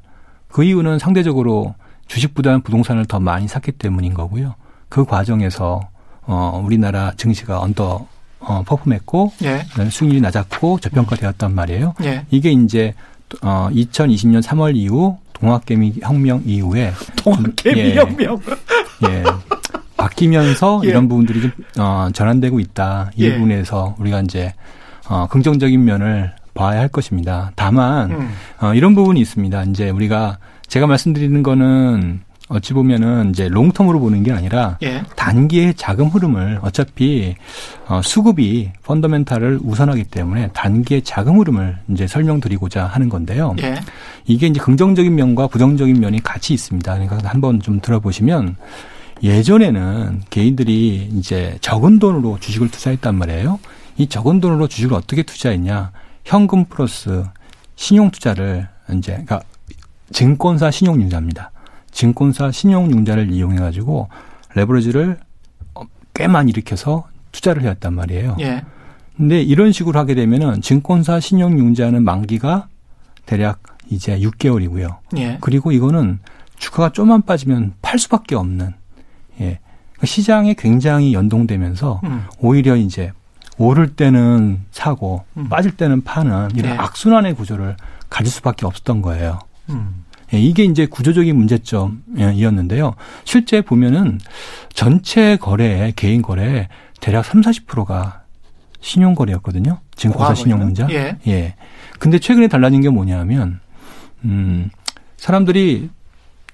그 0.49 0.63
이유는 0.63 0.99
상대적으로 0.99 1.75
주식보다는 2.07 2.61
부동산을 2.61 3.05
더 3.05 3.19
많이 3.19 3.47
샀기 3.47 3.73
때문인 3.73 4.13
거고요. 4.13 4.55
그 4.89 5.05
과정에서 5.05 5.81
어 6.25 6.61
우리나라 6.63 7.13
증시가 7.17 7.59
언더 7.59 8.07
어 8.39 8.63
퍼폼했고 8.65 9.33
예. 9.43 9.63
수익률이 9.89 10.21
낮았고 10.21 10.79
저평가되었단 10.79 11.53
말이에요. 11.53 11.95
예. 12.03 12.25
이게 12.29 12.51
이제 12.51 12.93
어 13.41 13.69
2020년 13.71 14.41
3월 14.43 14.75
이후 14.75 15.17
동학개미 15.33 15.95
혁명 16.01 16.41
이후에 16.45 16.93
동학개미 17.17 17.79
예, 17.79 17.95
혁명 17.95 18.39
예. 19.07 19.23
바뀌면서 19.97 20.81
예. 20.85 20.89
이런 20.89 21.07
부분들이 21.07 21.41
좀 21.41 21.51
어, 21.79 22.09
전환되고 22.13 22.59
있다. 22.59 23.11
이 23.15 23.25
예. 23.25 23.33
부분에서 23.33 23.95
우리가 23.99 24.21
이제 24.21 24.53
어, 25.09 25.27
긍정적인 25.27 25.83
면을 25.83 26.33
봐야 26.53 26.79
할 26.79 26.87
것입니다. 26.87 27.51
다만 27.55 28.11
음. 28.11 28.29
어, 28.61 28.73
이런 28.73 28.95
부분이 28.95 29.19
있습니다. 29.19 29.63
이제 29.63 29.89
우리가 29.89 30.37
제가 30.67 30.87
말씀드리는 30.87 31.43
거는 31.43 32.21
어찌 32.49 32.73
보면은 32.73 33.29
이제 33.29 33.47
롱텀으로 33.47 33.99
보는 33.99 34.23
게 34.23 34.31
아니라 34.31 34.77
예. 34.83 35.01
단기의 35.15 35.75
자금 35.75 36.07
흐름을 36.07 36.59
어차피 36.61 37.35
어, 37.87 38.01
수급이 38.03 38.71
펀더멘탈을 38.83 39.59
우선하기 39.63 40.05
때문에 40.05 40.49
단기의 40.53 41.03
자금 41.03 41.39
흐름을 41.39 41.77
이제 41.91 42.05
설명드리고자 42.05 42.85
하는 42.85 43.09
건데요. 43.09 43.55
예. 43.61 43.75
이게 44.25 44.47
이제 44.47 44.59
긍정적인 44.59 45.15
면과 45.15 45.47
부정적인 45.47 45.99
면이 45.99 46.21
같이 46.21 46.53
있습니다. 46.53 46.93
그러니까 46.93 47.17
한번 47.29 47.61
좀 47.61 47.79
들어보시면 47.79 48.57
예전에는 49.23 50.23
개인들이 50.29 51.09
이제 51.13 51.57
적은 51.61 51.99
돈으로 51.99 52.37
주식을 52.41 52.69
투자했단 52.69 53.15
말이에요. 53.15 53.57
이 53.97 54.07
적은 54.07 54.41
돈으로 54.41 54.67
주식을 54.67 54.95
어떻게 54.95 55.23
투자했냐? 55.23 55.91
현금 56.25 56.65
플러스 56.65 57.23
신용 57.75 58.11
투자를 58.11 58.67
이제 58.93 59.11
그러니까 59.11 59.41
증권사 60.11 60.71
신용융자입니다. 60.71 61.51
증권사 61.91 62.51
신용융자를 62.51 63.31
이용해 63.31 63.59
가지고 63.59 64.09
레버리지를 64.55 65.19
꽤 66.13 66.27
많이 66.27 66.51
일으켜서 66.51 67.05
투자를 67.31 67.63
해왔단 67.63 67.93
말이에요. 67.93 68.37
예. 68.41 68.63
근데 69.17 69.41
이런 69.41 69.71
식으로 69.71 69.99
하게 69.99 70.15
되면은 70.15 70.61
증권사 70.61 71.19
신용융자는 71.19 72.03
만기가 72.03 72.67
대략 73.25 73.61
이제 73.89 74.17
6개월이고요. 74.19 74.97
예. 75.17 75.37
그리고 75.41 75.71
이거는 75.71 76.19
주가가 76.57 76.91
좀만 76.91 77.23
빠지면 77.23 77.73
팔 77.81 77.99
수밖에 77.99 78.35
없는 78.35 78.73
예. 79.39 79.59
그러니까 79.93 80.05
시장에 80.05 80.53
굉장히 80.55 81.13
연동되면서 81.13 82.01
음. 82.03 82.25
오히려 82.39 82.75
이제 82.75 83.11
오를 83.57 83.95
때는 83.95 84.61
사고 84.71 85.23
음. 85.37 85.49
빠질 85.49 85.75
때는 85.77 86.01
파는 86.01 86.51
이런 86.55 86.71
네. 86.71 86.77
악순환의 86.77 87.35
구조를 87.35 87.77
가질 88.09 88.31
수밖에 88.31 88.65
없었던 88.65 89.01
거예요. 89.01 89.39
음. 89.69 90.03
예, 90.33 90.39
이게 90.39 90.63
이제 90.63 90.85
구조적인 90.85 91.35
문제점이었는데요. 91.35 92.95
실제 93.23 93.61
보면은 93.61 94.19
전체 94.73 95.37
거래, 95.37 95.91
개인 95.95 96.21
거래 96.21 96.69
대략 96.99 97.25
3, 97.25 97.41
40%가 97.41 98.23
신용 98.79 99.15
거래였거든요. 99.15 99.79
증권사 99.95 100.33
신용 100.33 100.59
문자. 100.59 100.87
예. 100.89 101.17
예. 101.27 101.55
근데 101.99 102.19
최근에 102.19 102.47
달라진 102.47 102.81
게 102.81 102.89
뭐냐면 102.89 103.59
음 104.25 104.69
사람들이 105.17 105.89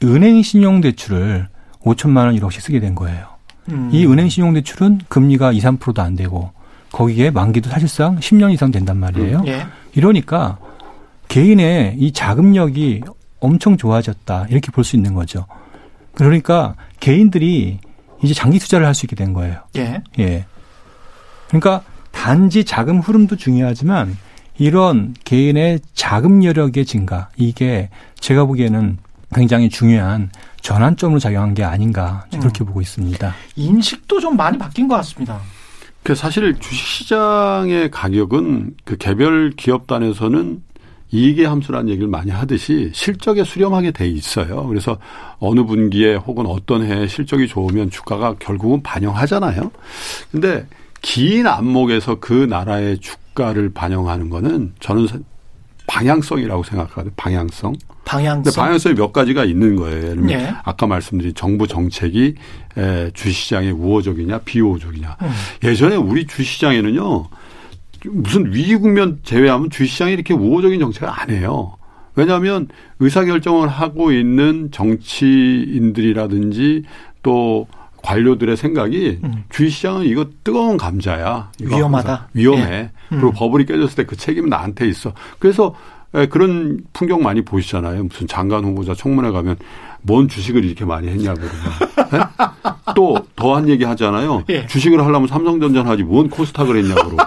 은행 0.04 0.42
신용 0.44 0.82
대출을 0.82 1.48
5천만 1.82 2.26
원 2.26 2.36
1억씩 2.36 2.62
쓰게 2.62 2.80
된 2.80 2.94
거예요. 2.96 3.28
음. 3.70 3.90
이 3.92 4.06
은행 4.06 4.30
신용 4.30 4.54
대출은 4.54 5.02
금리가 5.08 5.54
2, 5.54 5.60
3%도 5.60 6.02
안 6.02 6.16
되고 6.16 6.52
거기에 6.92 7.32
만기도 7.32 7.70
사실상 7.70 8.18
10년 8.20 8.52
이상 8.54 8.72
된단 8.72 8.98
말이에요. 8.98 9.40
음. 9.40 9.48
예. 9.48 9.66
이러니까 9.96 10.60
개인의 11.30 11.96
이 11.98 12.12
자금력이 12.12 13.02
엄청 13.40 13.78
좋아졌다. 13.78 14.48
이렇게 14.50 14.72
볼 14.72 14.84
수 14.84 14.96
있는 14.98 15.14
거죠. 15.14 15.46
그러니까 16.16 16.76
개인들이 17.00 17.80
이제 18.22 18.34
장기 18.34 18.60
투자를 18.60 18.86
할 18.86 18.94
수 18.94 19.06
있게 19.06 19.16
된 19.16 19.32
거예요. 19.32 19.62
예. 19.78 20.02
예. 20.20 20.46
그러니까 21.48 21.84
단지 22.12 22.66
자금 22.66 23.00
흐름도 23.00 23.38
중요하지만 23.38 24.18
이런 24.58 25.14
개인의 25.24 25.80
자금 25.94 26.44
여력의 26.44 26.86
증가 26.86 27.30
이게 27.38 27.90
제가 28.20 28.44
보기에는 28.46 28.98
굉장히 29.34 29.70
중요한 29.70 30.30
전환점으로 30.62 31.20
작용한 31.20 31.54
게 31.54 31.64
아닌가 31.64 32.26
그렇게 32.32 32.64
음. 32.64 32.66
보고 32.66 32.82
있습니다. 32.82 33.34
인식도 33.56 34.20
좀 34.20 34.36
많이 34.36 34.58
바뀐 34.58 34.88
것 34.88 34.96
같습니다. 34.96 35.40
그 36.04 36.16
사실 36.16 36.58
주식시장의 36.60 37.92
가격은 37.92 38.76
그 38.84 38.98
개별 38.98 39.52
기업 39.56 39.86
단에서는 39.88 40.64
이익의 41.12 41.46
함수라는 41.46 41.90
얘기를 41.90 42.08
많이 42.08 42.32
하듯이 42.32 42.92
실적에 42.94 43.44
수렴하게 43.44 43.92
돼 43.92 44.08
있어요. 44.08 44.68
그래서 44.68 44.98
어느 45.40 45.64
분기에 45.64 46.16
혹은 46.16 46.46
어떤 46.46 46.84
해에 46.86 47.08
실적이 47.08 47.48
좋으면 47.48 47.90
주가가 47.90 48.36
결국은 48.40 48.84
반영하잖아요. 48.84 49.72
근데 50.32 50.68
긴 51.02 51.48
안목에서 51.48 52.20
그 52.20 52.34
나라의 52.34 53.00
주가를 53.00 53.72
반영하는 53.74 54.30
거는 54.30 54.74
저는 54.80 55.08
방향성이라고 55.88 56.64
생각하거든요. 56.64 57.14
방향성. 57.16 57.74
방향성. 58.06 58.54
방향성이 58.54 58.96
몇 58.96 59.12
가지가 59.12 59.46
있는 59.46 59.76
거예요. 59.76 59.98
예를 59.98 60.16
들면 60.16 60.30
예. 60.32 60.54
아까 60.64 60.86
말씀드린 60.86 61.34
정부 61.34 61.68
정책이 61.68 62.36
에, 62.78 63.12
주시장에 63.14 63.72
우호적이냐 63.72 64.40
비우호적이냐. 64.40 65.18
음. 65.22 65.30
예전에 65.64 65.96
우리 65.96 66.28
주시장에는요. 66.28 67.28
무슨 68.06 68.54
위기 68.54 68.76
국면 68.76 69.20
제외하면 69.24 69.70
주시장이 69.70 70.14
이렇게 70.14 70.34
우호적인 70.34 70.80
정책을 70.80 71.08
안 71.10 71.30
해요. 71.30 71.76
왜냐하면 72.16 72.68
의사결정을 73.00 73.68
하고 73.68 74.12
있는 74.12 74.70
정치인들이라든지 74.72 76.84
또 77.24 77.68
관료들의 78.04 78.56
생각이 78.58 79.20
음. 79.24 79.44
주식시장은 79.50 80.06
이거 80.06 80.26
뜨거운 80.44 80.78
감자야. 80.78 81.52
이거 81.62 81.76
위험하다. 81.76 82.30
위험해. 82.34 82.64
예. 82.72 82.92
음. 83.12 83.20
그리고 83.20 83.32
버블이 83.32 83.66
깨졌을 83.66 83.96
때 83.98 84.04
그 84.06 84.16
책임은 84.16 84.50
나한테 84.50 84.88
있어. 84.88 85.14
그래서 85.38 85.76
그런 86.30 86.80
풍경 86.94 87.22
많이 87.22 87.44
보시잖아요. 87.44 88.06
무슨 88.06 88.26
장관 88.28 88.64
후보자 88.66 88.94
청문회 88.96 89.32
가면 89.32 89.58
뭔 90.02 90.28
주식을 90.28 90.64
이렇게 90.66 90.86
많이 90.86 91.08
했냐고 91.08 91.40
그러면. 91.42 92.28
또 92.96 93.18
더한 93.36 93.70
얘기 93.70 93.84
하잖아요. 93.84 94.44
예. 94.50 94.66
주식을 94.66 95.00
하려면 95.06 95.28
삼성전자 95.28 95.86
하지 95.86 96.04
뭔 96.04 96.30
코스닥을 96.30 96.78
했냐고. 96.78 97.18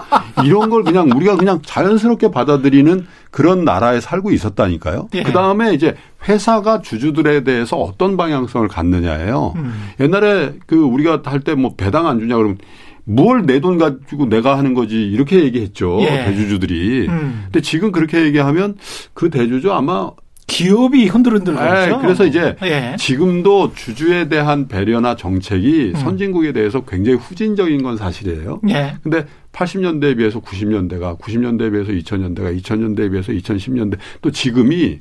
이런 0.45 0.69
걸 0.69 0.83
그냥 0.83 1.09
우리가 1.15 1.37
그냥 1.37 1.61
자연스럽게 1.65 2.31
받아들이는 2.31 3.05
그런 3.31 3.63
나라에 3.63 4.01
살고 4.01 4.31
있었다니까요. 4.31 5.07
예. 5.13 5.23
그 5.23 5.31
다음에 5.31 5.73
이제 5.73 5.95
회사가 6.27 6.81
주주들에 6.81 7.43
대해서 7.43 7.77
어떤 7.77 8.17
방향성을 8.17 8.67
갖느냐예요. 8.67 9.53
음. 9.55 9.73
옛날에 9.99 10.53
그 10.65 10.75
우리가 10.75 11.21
할 11.25 11.39
때 11.43 11.55
뭐 11.55 11.75
배당 11.75 12.07
안 12.07 12.19
주냐 12.19 12.35
그러면 12.35 12.57
뭘내 13.05 13.59
돈 13.59 13.77
가지고 13.77 14.27
내가 14.27 14.57
하는 14.57 14.73
거지 14.73 14.95
이렇게 14.95 15.43
얘기했죠 15.43 15.99
예. 16.01 16.25
대주주들이. 16.25 17.07
음. 17.07 17.41
근데 17.45 17.61
지금 17.61 17.91
그렇게 17.91 18.23
얘기하면 18.25 18.75
그 19.13 19.29
대주주 19.29 19.71
아마 19.73 20.09
기업이 20.53 21.07
흔들흔들 21.07 21.55
거죠. 21.55 21.97
네, 21.97 21.97
그래서 22.01 22.25
이제 22.25 22.55
예. 22.63 22.95
지금도 22.97 23.73
주주에 23.73 24.29
대한 24.29 24.67
배려나 24.67 25.15
정책이 25.15 25.93
음. 25.95 25.99
선진국에 25.99 26.53
대해서 26.53 26.83
굉장히 26.85 27.17
후진적인 27.17 27.81
건 27.81 27.97
사실이에요. 27.97 28.61
예. 28.69 28.95
근데 29.01 29.25
80년대에 29.51 30.17
비해서 30.17 30.39
90년대가 30.39 31.17
90년대에 31.19 31.71
비해서 31.71 31.91
2000년대가 31.91 32.59
2000년대에 32.61 33.11
비해서 33.11 33.31
2010년대 33.31 33.97
또 34.21 34.31
지금이 34.31 34.99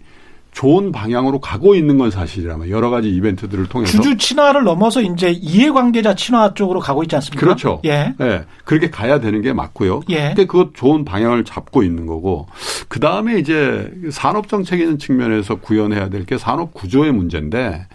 좋은 0.53 0.93
방향으로 0.93 1.41
가고 1.41 1.75
있는 1.75 1.97
건 1.99 2.11
사실이라면 2.11 2.69
여러 2.69 2.91
가지 2.91 3.09
이벤트들을 3.09 3.69
통해서 3.69 3.91
주주 3.91 4.17
친화를 4.19 4.65
넘어서 4.65 5.01
이제 5.01 5.31
이해관계자 5.31 6.15
친화 6.15 6.53
쪽으로 6.53 6.79
가고 6.79 7.03
있지 7.03 7.17
않습니까? 7.17 7.41
그렇죠. 7.41 7.81
예. 7.87 8.15
예. 8.21 8.45
그렇게 8.65 8.91
가야 8.91 9.19
되는 9.19 9.41
게 9.41 9.53
맞고요. 9.55 10.03
예. 10.11 10.29
근데 10.29 10.45
그것 10.47 10.75
좋은 10.75 11.05
방향을 11.07 11.45
잡고 11.45 11.83
있는 11.83 12.05
거고 12.07 12.47
그 12.89 13.01
다음에 13.01 13.39
이제 13.39 13.91
산업 14.11 14.49
정책이는 14.49 14.99
측면에서 14.99 15.57
구현해야 15.57 16.09
될 16.11 16.23
게 16.27 16.39
산업 16.39 16.73
구조의 16.75 17.13
문제인데 17.13 17.87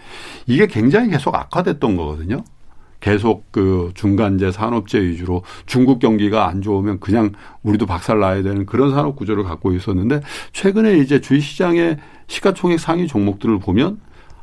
이게 0.46 0.66
굉장히 0.66 1.08
계속 1.10 1.34
악화됐던 1.34 1.96
거거든요. 1.96 2.44
계속 3.00 3.50
그 3.52 3.92
중간재 3.94 4.50
산업재 4.50 5.00
위주로 5.00 5.42
중국 5.66 5.98
경기가 6.00 6.48
안 6.48 6.62
좋으면 6.62 7.00
그냥 7.00 7.32
우리도 7.62 7.86
박살 7.86 8.18
나야 8.18 8.42
되는 8.42 8.66
그런 8.66 8.90
산업 8.90 9.16
구조를 9.16 9.44
갖고 9.44 9.72
있었는데 9.72 10.20
최근에 10.52 10.98
이제 10.98 11.20
주식 11.20 11.50
시장의 11.50 11.98
시가총액 12.26 12.80
상위 12.80 13.06
종목들을 13.06 13.58
보면 13.60 14.00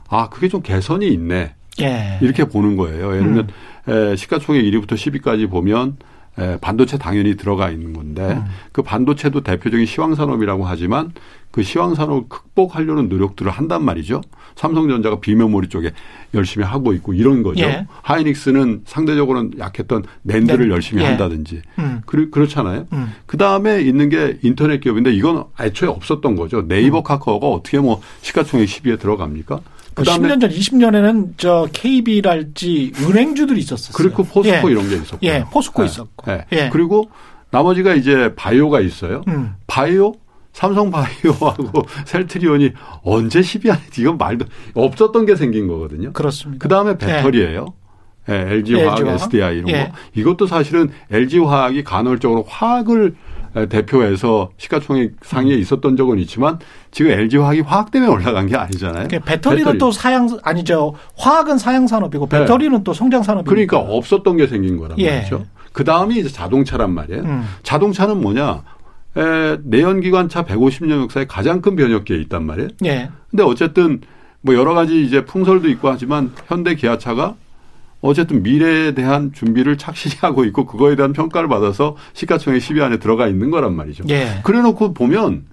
아 0.07 0.29
그게 0.29 0.47
좀 0.47 0.61
개선이 0.61 1.07
있네 1.07 1.55
예. 1.81 2.19
이렇게 2.21 2.45
보는 2.45 2.77
거예요. 2.77 3.11
예를 3.11 3.23
들면 3.23 3.47
음. 3.89 4.15
시가총액 4.15 4.63
1위부터 4.63 4.93
10위까지 4.93 5.49
보면 5.49 5.97
에, 6.37 6.57
반도체 6.57 6.97
당연히 6.97 7.35
들어가 7.35 7.69
있는 7.69 7.93
건데 7.93 8.33
음. 8.33 8.45
그 8.71 8.81
반도체도 8.81 9.41
대표적인 9.41 9.85
시황산업이라고 9.85 10.65
하지만 10.65 11.13
그 11.51 11.63
시황산업을 11.63 12.23
극복하려는 12.27 13.07
노력들을 13.07 13.49
한단 13.49 13.85
말이죠. 13.85 14.21
삼성전자가 14.55 15.21
비메모리 15.21 15.69
쪽에 15.69 15.91
열심히 16.33 16.65
하고 16.65 16.93
있고 16.93 17.13
이런 17.13 17.43
거죠. 17.43 17.63
예. 17.63 17.87
하이닉스는 18.01 18.81
상대적으로는 18.85 19.59
약했던 19.59 20.03
낸드를 20.23 20.67
네. 20.67 20.73
열심히 20.73 21.03
예. 21.03 21.07
한다든지 21.07 21.61
음. 21.79 22.01
그, 22.05 22.29
그렇잖아요. 22.29 22.87
음. 22.91 23.13
그 23.25 23.37
다음에 23.37 23.81
있는 23.81 24.09
게 24.09 24.37
인터넷 24.43 24.81
기업인데 24.81 25.13
이건 25.13 25.45
애초에 25.59 25.87
없었던 25.87 26.35
거죠. 26.35 26.67
네이버 26.67 26.99
음. 26.99 27.03
카카오가 27.03 27.47
어떻게 27.47 27.79
뭐 27.79 28.01
시가총액 28.21 28.67
10위에 28.67 28.99
들어갑니까? 28.99 29.61
그다음에 29.95 30.29
10년 30.29 30.41
전, 30.41 30.49
20년에는 30.49 31.33
저 31.37 31.67
KB랄지 31.71 32.91
은행주들이 32.99 33.59
있었어요. 33.59 33.93
그리고 33.95 34.23
포스코 34.23 34.67
예. 34.67 34.71
이런 34.71 34.89
게 34.89 34.95
있었고. 34.95 35.19
예, 35.23 35.43
포스코 35.49 35.83
예. 35.83 35.85
있었고. 35.87 36.31
예. 36.31 36.45
예. 36.51 36.69
그리고 36.71 37.09
나머지가 37.49 37.95
이제 37.95 38.33
바이오가 38.35 38.81
있어요. 38.81 39.23
음. 39.29 39.55
바이오 39.67 40.13
삼성 40.51 40.91
바이오하고 40.91 41.83
셀트리온이 42.05 42.73
언제 43.03 43.39
10위 43.39 43.69
안에 43.69 43.81
이건 43.97 44.17
말도 44.17 44.45
없었던 44.73 45.25
게 45.25 45.35
생긴 45.35 45.67
거거든요. 45.67 46.13
그렇습니다. 46.13 46.61
그 46.61 46.67
다음에 46.67 46.97
배터리예요. 46.97 47.65
예. 47.71 47.85
예, 48.27 48.53
LG화학, 48.53 48.99
LG화학, 48.99 49.21
SDI 49.21 49.57
이런 49.57 49.69
예. 49.69 49.87
거. 49.87 49.91
이것도 50.15 50.47
사실은 50.47 50.89
LG화학이 51.11 51.83
간헐적으로 51.83 52.43
화학을 52.47 53.15
대표해서 53.69 54.51
시가총액 54.57 55.13
상위에 55.23 55.55
음. 55.55 55.59
있었던 55.59 55.95
적은 55.95 56.19
있지만 56.19 56.59
지금 56.91 57.11
LG화학이 57.11 57.61
화학 57.61 57.91
때문에 57.91 58.11
올라간 58.11 58.47
게 58.47 58.55
아니잖아요. 58.57 59.07
그러니까 59.07 59.19
배터리는 59.31 59.63
배터리. 59.63 59.77
또 59.77 59.91
사양 59.91 60.27
아니죠. 60.43 60.93
화학은 61.17 61.57
사양 61.57 61.87
산업이고 61.87 62.27
네. 62.27 62.39
배터리는 62.39 62.77
네. 62.77 62.83
또 62.83 62.93
성장 62.93 63.23
산업이고. 63.23 63.49
그러니까 63.49 63.79
없었던 63.79 64.37
게 64.37 64.47
생긴 64.47 64.77
거란 64.77 64.99
예. 64.99 65.17
말이죠. 65.17 65.45
그 65.71 65.83
다음이 65.83 66.17
이제 66.19 66.29
자동차란 66.29 66.91
말이에요. 66.93 67.21
음. 67.23 67.43
자동차는 67.63 68.21
뭐냐? 68.21 68.63
에, 69.17 69.57
내연기관차 69.63 70.43
150년 70.43 71.01
역사에 71.03 71.25
가장 71.25 71.61
큰 71.61 71.77
변혁기에 71.77 72.17
있단 72.21 72.45
말이에요. 72.45 72.69
예. 72.85 73.09
근데 73.31 73.43
어쨌든 73.43 74.01
뭐 74.41 74.53
여러 74.55 74.73
가지 74.73 75.03
이제 75.03 75.23
풍설도 75.25 75.69
있고 75.69 75.89
하지만 75.89 76.31
현대 76.47 76.75
기아차가 76.75 77.35
어쨌든 78.05 78.43
미래에 78.43 78.93
대한 78.93 79.31
준비를 79.33 79.77
착실히 79.77 80.17
하고 80.21 80.45
있고 80.45 80.65
그거에 80.65 80.95
대한 80.95 81.13
평가를 81.13 81.49
받아서 81.49 81.95
시가총액 82.13 82.61
10위 82.61 82.81
안에 82.81 82.97
들어가 82.97 83.27
있는 83.27 83.49
거란 83.51 83.75
말이죠. 83.75 84.03
예. 84.09 84.39
그래 84.43 84.61
놓고 84.61 84.93
보면 84.93 85.45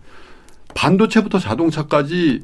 반도체부터 0.75 1.39
자동차까지 1.39 2.43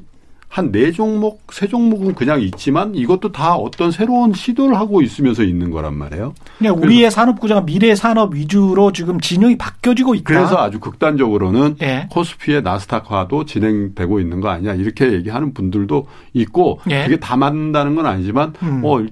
한 0.49 0.71
네 0.71 0.91
종목, 0.91 1.43
세 1.51 1.67
종목은 1.67 2.15
그냥 2.15 2.41
있지만 2.41 2.95
이것도 2.95 3.31
다 3.31 3.53
어떤 3.53 3.91
새로운 3.91 4.33
시도를 4.33 4.75
하고 4.75 5.01
있으면서 5.01 5.43
있는 5.43 5.69
거란 5.69 5.95
말이에요. 5.95 6.33
그냥 6.57 6.75
우리의 6.81 7.11
산업 7.11 7.39
구조가 7.39 7.65
미래 7.65 7.93
산업 7.93 8.33
위주로 8.33 8.91
지금 8.91 9.19
진영이 9.19 9.59
바뀌어지고 9.59 10.15
있다. 10.15 10.23
그래서 10.25 10.57
아주 10.57 10.79
극단적으로는 10.79 11.75
예. 11.83 12.07
코스피의 12.09 12.63
나스닥화도 12.63 13.45
진행되고 13.45 14.19
있는 14.19 14.41
거 14.41 14.49
아니냐 14.49 14.73
이렇게 14.73 15.13
얘기하는 15.13 15.53
분들도 15.53 16.07
있고 16.33 16.79
예. 16.89 17.03
그게 17.03 17.17
다 17.17 17.37
맞는다는 17.37 17.93
건 17.95 18.07
아니지만 18.07 18.53
음. 18.63 18.81
어 18.83 19.05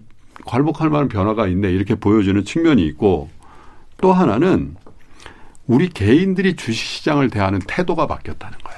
괄복할 0.47 0.89
만한 0.89 1.07
변화가 1.07 1.47
있네 1.47 1.69
이렇게 1.71 1.93
보여주는 1.93 2.43
측면이 2.43 2.83
있고 2.87 3.29
또 4.01 4.13
하나는 4.13 4.75
우리 5.67 5.89
개인들이 5.89 6.55
주식시장을 6.55 7.29
대하는 7.29 7.59
태도가 7.59 8.07
바뀌었다는 8.07 8.57
거예요. 8.63 8.77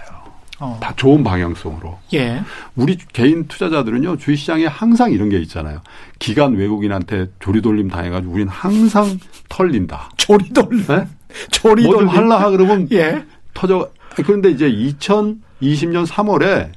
어. 0.59 0.77
다 0.81 0.93
좋은 0.97 1.23
방향성으로. 1.23 1.97
예. 2.13 2.41
우리 2.75 2.97
개인 3.13 3.47
투자자들은요 3.47 4.17
주식시장에 4.17 4.65
항상 4.65 5.11
이런 5.11 5.29
게 5.29 5.39
있잖아요. 5.39 5.81
기관 6.17 6.55
외국인한테 6.55 7.27
조리돌림 7.39 7.87
당해가지고 7.87 8.33
우리는 8.33 8.51
항상 8.51 9.17
털린다. 9.47 10.09
조리돌림. 10.17 10.85
네? 10.87 11.07
조리돌림. 11.51 11.91
뭐좀 11.91 12.07
할라 12.09 12.49
그러면 12.49 12.87
예. 12.91 13.23
터져. 13.53 13.89
그런데 14.15 14.49
이제 14.49 14.69
2020년 14.69 16.05
3월에 16.05 16.71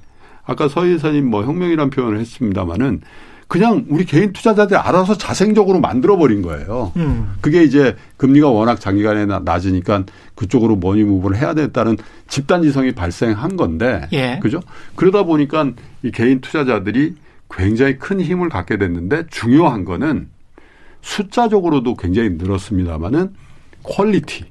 아까 0.44 0.68
서희선님 0.68 1.28
뭐 1.28 1.44
혁명이라는 1.44 1.90
표현을 1.90 2.18
했습니다마는 2.20 3.00
그냥 3.52 3.84
우리 3.90 4.06
개인 4.06 4.32
투자자들이 4.32 4.78
알아서 4.78 5.18
자생적으로 5.18 5.78
만들어 5.78 6.16
버린 6.16 6.40
거예요. 6.40 6.90
음. 6.96 7.34
그게 7.42 7.62
이제 7.62 7.96
금리가 8.16 8.48
워낙 8.48 8.80
장기간에 8.80 9.26
낮으니까 9.26 10.04
그쪽으로 10.34 10.76
머니 10.76 11.02
무브를 11.02 11.36
해야 11.36 11.52
됐다는 11.52 11.98
집단 12.28 12.62
지성이 12.62 12.92
발생한 12.92 13.58
건데, 13.58 14.08
예. 14.14 14.38
그죠? 14.40 14.62
그러다 14.94 15.24
보니까 15.24 15.70
이 16.02 16.10
개인 16.10 16.40
투자자들이 16.40 17.14
굉장히 17.50 17.98
큰 17.98 18.22
힘을 18.22 18.48
갖게 18.48 18.78
됐는데 18.78 19.24
중요한 19.28 19.84
거는 19.84 20.30
숫자적으로도 21.02 21.96
굉장히 21.96 22.30
늘었습니다마는 22.30 23.34
quality 23.82 24.46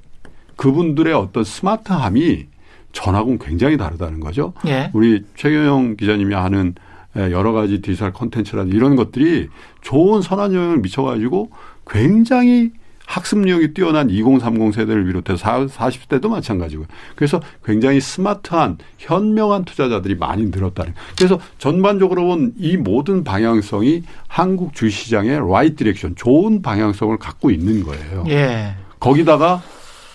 그분들의 0.57 1.11
어떤 1.15 1.43
smart함이 1.43 2.45
전하고는 2.91 3.39
굉장히 3.39 3.77
다르다는 3.77 4.19
거죠. 4.19 4.53
예. 4.67 4.91
우리 4.93 5.25
최경영 5.35 5.95
기자님이 5.95 6.35
하는 6.35 6.75
예, 6.75 6.90
여러 7.15 7.51
가지 7.51 7.81
디지털 7.81 8.13
콘텐츠라든지 8.13 8.75
이런 8.75 8.95
것들이 8.95 9.49
좋은 9.81 10.21
선한 10.21 10.53
영향을 10.53 10.77
미쳐가지고 10.77 11.51
굉장히 11.87 12.71
학습력이 13.11 13.73
뛰어난 13.73 14.09
2030 14.09 14.73
세대를 14.73 15.05
비롯해서 15.05 15.67
40대도 15.67 16.29
마찬가지고요. 16.29 16.87
그래서 17.15 17.41
굉장히 17.65 17.99
smart한 17.99 18.77
현명한 18.99 19.65
투자자들이 19.65 20.15
많이 20.15 20.45
늘었다는. 20.45 20.93
그래서 21.17 21.37
전반적으로 21.57 22.25
본 22.25 22.53
이 22.57 22.77
모든 22.77 23.23
방향성이 23.25 24.03
한국 24.27 24.73
주식시장의 24.73 25.41
right 25.51 25.75
direction, 25.77 26.15
좋은 26.15 26.61
방향성을 26.61 27.17
갖고 27.17 27.51
있는 27.51 27.83
거예요. 27.83 28.23
예. 28.27 28.75
거기다가 28.99 29.61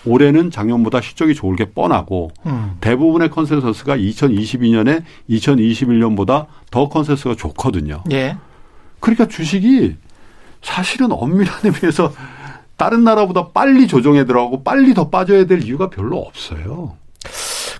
올해는 0.07 0.51
작년보다 0.51 1.01
실적이 1.01 1.35
좋을 1.35 1.55
게 1.55 1.65
뻔하고 1.65 2.31
음. 2.45 2.77
대부분의 2.81 3.29
컨센서스가 3.29 3.97
2022년에 3.97 5.03
2021년보다 5.29 6.47
더 6.71 6.89
컨센서스가 6.89 7.35
좋거든요. 7.35 8.03
예. 8.11 8.37
그러니까 8.99 9.27
주식이 9.27 9.95
사실은 10.61 11.11
엄밀한 11.11 11.59
의미에서 11.63 12.13
다른 12.77 13.03
나라보다 13.03 13.49
빨리 13.49 13.87
조정해 13.87 14.25
들어가고 14.25 14.63
빨리 14.63 14.93
더 14.93 15.09
빠져야 15.09 15.45
될 15.45 15.63
이유가 15.63 15.89
별로 15.89 16.17
없어요. 16.19 16.95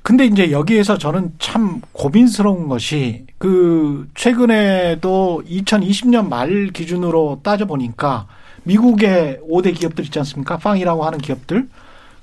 근데 0.02 0.26
이제 0.26 0.52
여기에서 0.52 0.98
저는 0.98 1.34
참 1.38 1.82
고민스러운 1.92 2.68
것이 2.68 3.26
그 3.38 4.08
최근에도 4.16 5.44
2020년 5.46 6.30
말 6.30 6.68
기준으로 6.68 7.42
따져보니까 7.44 8.28
미국의 8.64 9.40
5대 9.50 9.78
기업들 9.78 10.06
있지 10.06 10.18
않습니까? 10.20 10.58
팡이라고 10.58 11.06
하는 11.06 11.20
기업들. 11.20 11.68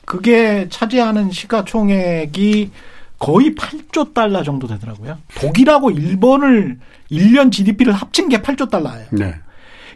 그게 0.04 0.68
차지하는 0.70 1.30
시가총액이 1.30 2.70
거의 3.18 3.54
8조 3.54 4.12
달러 4.12 4.42
정도 4.42 4.66
되더라고요. 4.66 5.18
독일하고 5.36 5.90
일본을 5.90 6.78
1년 7.10 7.50
GDP를 7.50 7.92
합친 7.92 8.28
게 8.28 8.38
8조 8.38 8.70
달러예요. 8.70 9.06
네. 9.12 9.34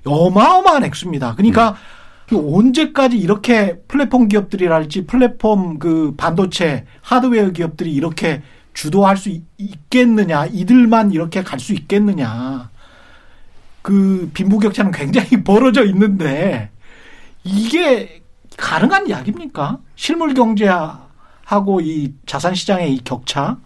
어마어마한 0.05 0.85
액수입니다. 0.85 1.35
그러니까 1.35 1.77
음. 2.33 2.55
언제까지 2.55 3.19
이렇게 3.19 3.79
플랫폼 3.89 4.29
기업들이랄지 4.29 5.07
플랫폼 5.07 5.79
그 5.79 6.15
반도체 6.17 6.85
하드웨어 7.03 7.51
기업들이 7.51 7.93
이렇게 7.93 8.43
주도할 8.75 9.17
수 9.17 9.31
있겠느냐, 9.59 10.47
이들만 10.47 11.13
이렇게 11.13 11.43
갈 11.43 11.59
수 11.59 11.73
있겠느냐. 11.73 12.71
그 13.83 14.31
빈부격차는 14.35 14.93
굉장히 14.93 15.43
벌어져 15.45 15.85
있는데 15.87 16.71
이게 17.43 18.23
가능한 18.59 19.09
이야기입니까? 19.09 19.79
실물 19.97 20.35
경제하고 20.35 21.81
이 21.81 22.13
자산 22.27 22.55
시장의 22.55 22.95
이 22.95 23.01
격차? 23.05 23.57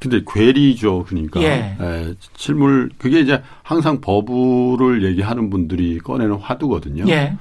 근데 0.00 0.20
괴리죠. 0.26 1.04
그러니까 1.04 1.40
예. 1.42 1.76
예. 1.80 2.14
실물 2.36 2.90
그게 2.98 3.20
이제 3.20 3.40
항상 3.62 4.00
버블을 4.00 5.04
얘기하는 5.04 5.48
분들이 5.48 5.98
꺼내는 6.00 6.34
화두거든요. 6.34 7.04
예. 7.08 7.36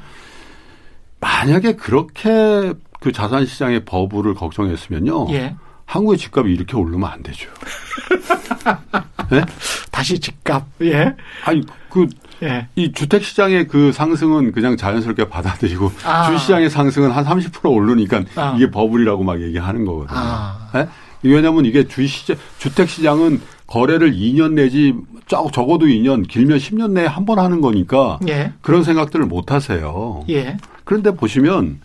만약에 1.19 1.75
그렇게 1.75 2.73
그 2.99 3.11
자산 3.11 3.47
시장의 3.47 3.83
버블을 3.85 4.35
걱정했으면요. 4.35 5.27
예. 5.31 5.55
한국의 5.85 6.19
집값이 6.19 6.51
이렇게 6.51 6.77
오르면 6.77 7.09
안 7.09 7.23
되죠. 7.23 7.49
네? 9.31 9.41
다시 9.91 10.19
집값. 10.19 10.63
예. 10.83 11.15
아니 11.43 11.65
그 11.89 12.07
예. 12.43 12.67
이 12.75 12.91
주택 12.91 13.23
시장의 13.23 13.67
그 13.67 13.91
상승은 13.91 14.51
그냥 14.51 14.75
자연스럽게 14.77 15.29
받아들이고 15.29 15.91
아. 16.05 16.29
주 16.31 16.37
시장의 16.37 16.69
상승은 16.69 17.11
한 17.11 17.23
30% 17.25 17.71
오르니까 17.71 18.23
아. 18.35 18.53
이게 18.57 18.69
버블이라고 18.71 19.23
막 19.23 19.41
얘기하는 19.41 19.85
거거든요. 19.85 20.17
아. 20.19 20.69
예? 20.75 20.87
왜냐하면 21.23 21.65
이게 21.65 21.87
주 21.87 22.07
시장 22.07 22.35
주택 22.57 22.89
시장은 22.89 23.41
거래를 23.67 24.11
2년 24.13 24.53
내지 24.53 24.95
적어도 25.27 25.85
2년 25.85 26.27
길면 26.27 26.57
10년 26.57 26.91
내에 26.91 27.05
한 27.05 27.25
번 27.25 27.37
하는 27.39 27.61
거니까 27.61 28.19
예. 28.27 28.51
그런 28.61 28.83
생각들을 28.83 29.25
못 29.27 29.51
하세요. 29.51 30.23
예. 30.29 30.57
그런데 30.83 31.11
보시면 31.15 31.79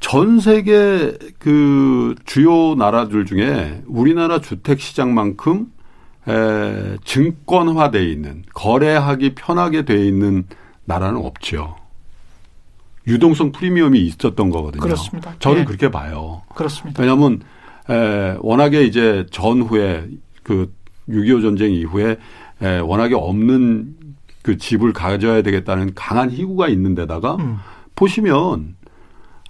전 0.00 0.38
세계 0.38 1.16
그 1.38 2.14
주요 2.26 2.74
나라들 2.76 3.24
중에 3.24 3.82
우리나라 3.86 4.40
주택 4.40 4.80
시장만큼 4.80 5.66
에, 6.28 6.96
증권화돼 7.04 8.04
있는 8.04 8.42
거래하기 8.54 9.34
편하게 9.34 9.84
돼 9.84 10.06
있는 10.06 10.44
나라는 10.84 11.24
없죠. 11.24 11.76
유동성 13.06 13.52
프리미엄이 13.52 14.00
있었던 14.00 14.50
거거든요. 14.50 14.82
그렇습니다. 14.82 15.34
저는 15.38 15.60
예. 15.60 15.64
그렇게 15.64 15.90
봐요. 15.90 16.42
그렇습니다. 16.54 17.00
왜냐하면 17.02 17.40
에, 17.88 18.36
워낙에 18.40 18.82
이제 18.84 19.26
전후에 19.30 20.08
그 20.42 20.72
6.25 21.08 21.42
전쟁 21.42 21.72
이후에 21.72 22.16
에, 22.62 22.78
워낙에 22.78 23.14
없는 23.14 23.94
그 24.42 24.56
집을 24.58 24.92
가져야 24.92 25.42
되겠다는 25.42 25.94
강한 25.94 26.30
희구가 26.30 26.68
있는 26.68 26.94
데다가 26.94 27.36
음. 27.36 27.58
보시면 27.94 28.76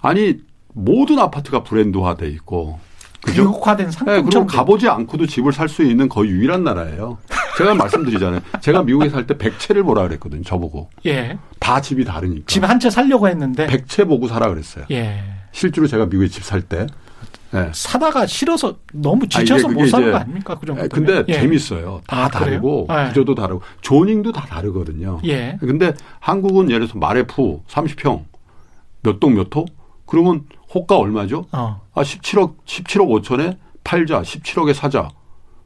아니 0.01 0.37
모든 0.73 1.17
아파트가 1.19 1.63
브랜드화돼 1.63 2.27
있고 2.29 2.79
그죠? 3.27 3.43
교육화된 3.51 3.91
상품. 3.91 4.29
네, 4.29 4.45
가보지 4.47 4.87
않고도 4.87 5.25
집을 5.27 5.51
살 5.53 5.67
수 5.67 5.83
있는 5.83 6.07
거의 6.09 6.31
유일한 6.31 6.63
나라예요. 6.63 7.17
제가 7.57 7.75
말씀드리잖아요. 7.75 8.39
제가 8.61 8.83
미국에 8.83 9.09
살 9.09 9.27
때 9.27 9.35
100채를 9.35 9.83
보라 9.83 10.03
그랬거든요. 10.07 10.43
저보고. 10.43 10.89
예. 11.05 11.37
다 11.59 11.81
집이 11.81 12.05
다르니까. 12.05 12.45
집 12.47 12.63
한 12.63 12.79
채 12.79 12.89
살려고 12.89 13.27
했는데. 13.27 13.67
100채 13.67 14.07
보고 14.07 14.27
사라 14.27 14.47
그랬어요. 14.49 14.85
예. 14.91 15.23
실제로 15.51 15.87
제가 15.87 16.05
미국에 16.05 16.27
집 16.29 16.43
살 16.43 16.61
때. 16.61 16.87
네. 17.51 17.69
사다가 17.73 18.25
싫어서 18.25 18.75
너무 18.93 19.27
지쳐서 19.27 19.69
못 19.69 19.87
사는 19.87 20.11
거 20.11 20.17
아닙니까? 20.17 20.57
그 20.59 20.65
정도. 20.65 20.87
근데 20.89 21.23
예. 21.29 21.33
재밌어요. 21.33 22.01
다 22.07 22.25
아, 22.25 22.27
다르고 22.29 22.87
예. 22.91 23.07
구조도 23.09 23.35
다르고 23.35 23.61
조닝도 23.81 24.31
다 24.33 24.45
다르거든요. 24.45 25.19
예. 25.25 25.57
근데 25.59 25.93
한국은 26.19 26.69
예를 26.69 26.87
들어서 26.87 26.99
마레프 26.99 27.61
30평 27.67 28.23
몇 29.03 29.19
동몇 29.19 29.47
호? 29.55 29.65
그러면 30.05 30.43
호가 30.73 30.97
얼마죠? 30.97 31.45
어. 31.51 31.81
아 31.93 32.01
17억 32.03 32.55
17억 32.65 33.23
5천에 33.23 33.57
팔자 33.83 34.21
17억에 34.21 34.73
사자. 34.73 35.09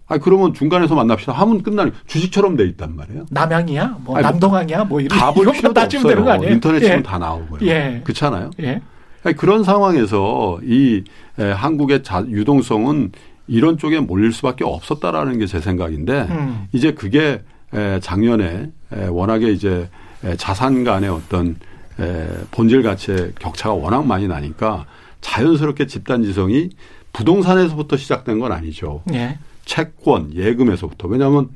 아 0.08 0.18
그러면 0.18 0.54
중간에서 0.54 0.94
만납시다 0.96 1.32
하면 1.32 1.64
끝나는 1.64 1.94
주식처럼 2.06 2.56
돼 2.58 2.66
있단 2.66 2.96
말이에요. 2.96 3.26
남양이야, 3.30 3.98
뭐 4.04 4.18
아니, 4.18 4.24
남동항이야, 4.26 4.84
뭐 4.84 5.00
이런 5.00 5.18
가볼 5.18 5.52
필요도 5.54 5.80
없어요. 5.82 6.04
되는 6.04 6.26
거 6.26 6.32
아니에요? 6.32 6.52
인터넷 6.54 6.80
치면 6.82 6.98
예. 7.00 7.04
다 7.04 7.18
나오고요. 7.18 7.60
예. 7.68 8.02
그렇잖아요. 8.04 8.52
예. 8.60 8.82
아니, 9.24 9.36
그런 9.36 9.64
상황에서 9.64 10.60
이 10.64 11.04
에, 11.40 11.52
한국의 11.52 12.04
자, 12.04 12.26
유동성은 12.28 13.12
이런 13.48 13.78
쪽에 13.78 14.00
몰릴 14.02 14.34
수밖에 14.34 14.66
없었다라는 14.66 15.40
게 15.40 15.46
제 15.46 15.62
생각인데 15.62 16.28
음. 16.30 16.68
이제 16.74 16.94
그게 16.94 17.42
에, 17.74 18.00
작년에 18.02 18.72
에, 18.94 19.06
워낙에 19.08 19.50
이제 19.50 19.90
에, 20.26 20.36
자산 20.36 20.84
간의 20.84 21.10
어떤 21.10 21.56
에, 22.02 22.28
본질 22.52 22.84
가치의 22.84 23.34
격차가 23.40 23.74
워낙 23.74 24.06
많이 24.06 24.28
나니까 24.28 24.86
자연스럽게 25.22 25.88
집단지성이 25.88 26.70
부동산에서부터 27.14 27.98
시작된 27.98 28.40
건 28.40 28.52
아니죠. 28.52 29.04
예. 29.14 29.38
채권, 29.66 30.34
예금에서부터. 30.34 31.08
왜냐하면 31.08 31.50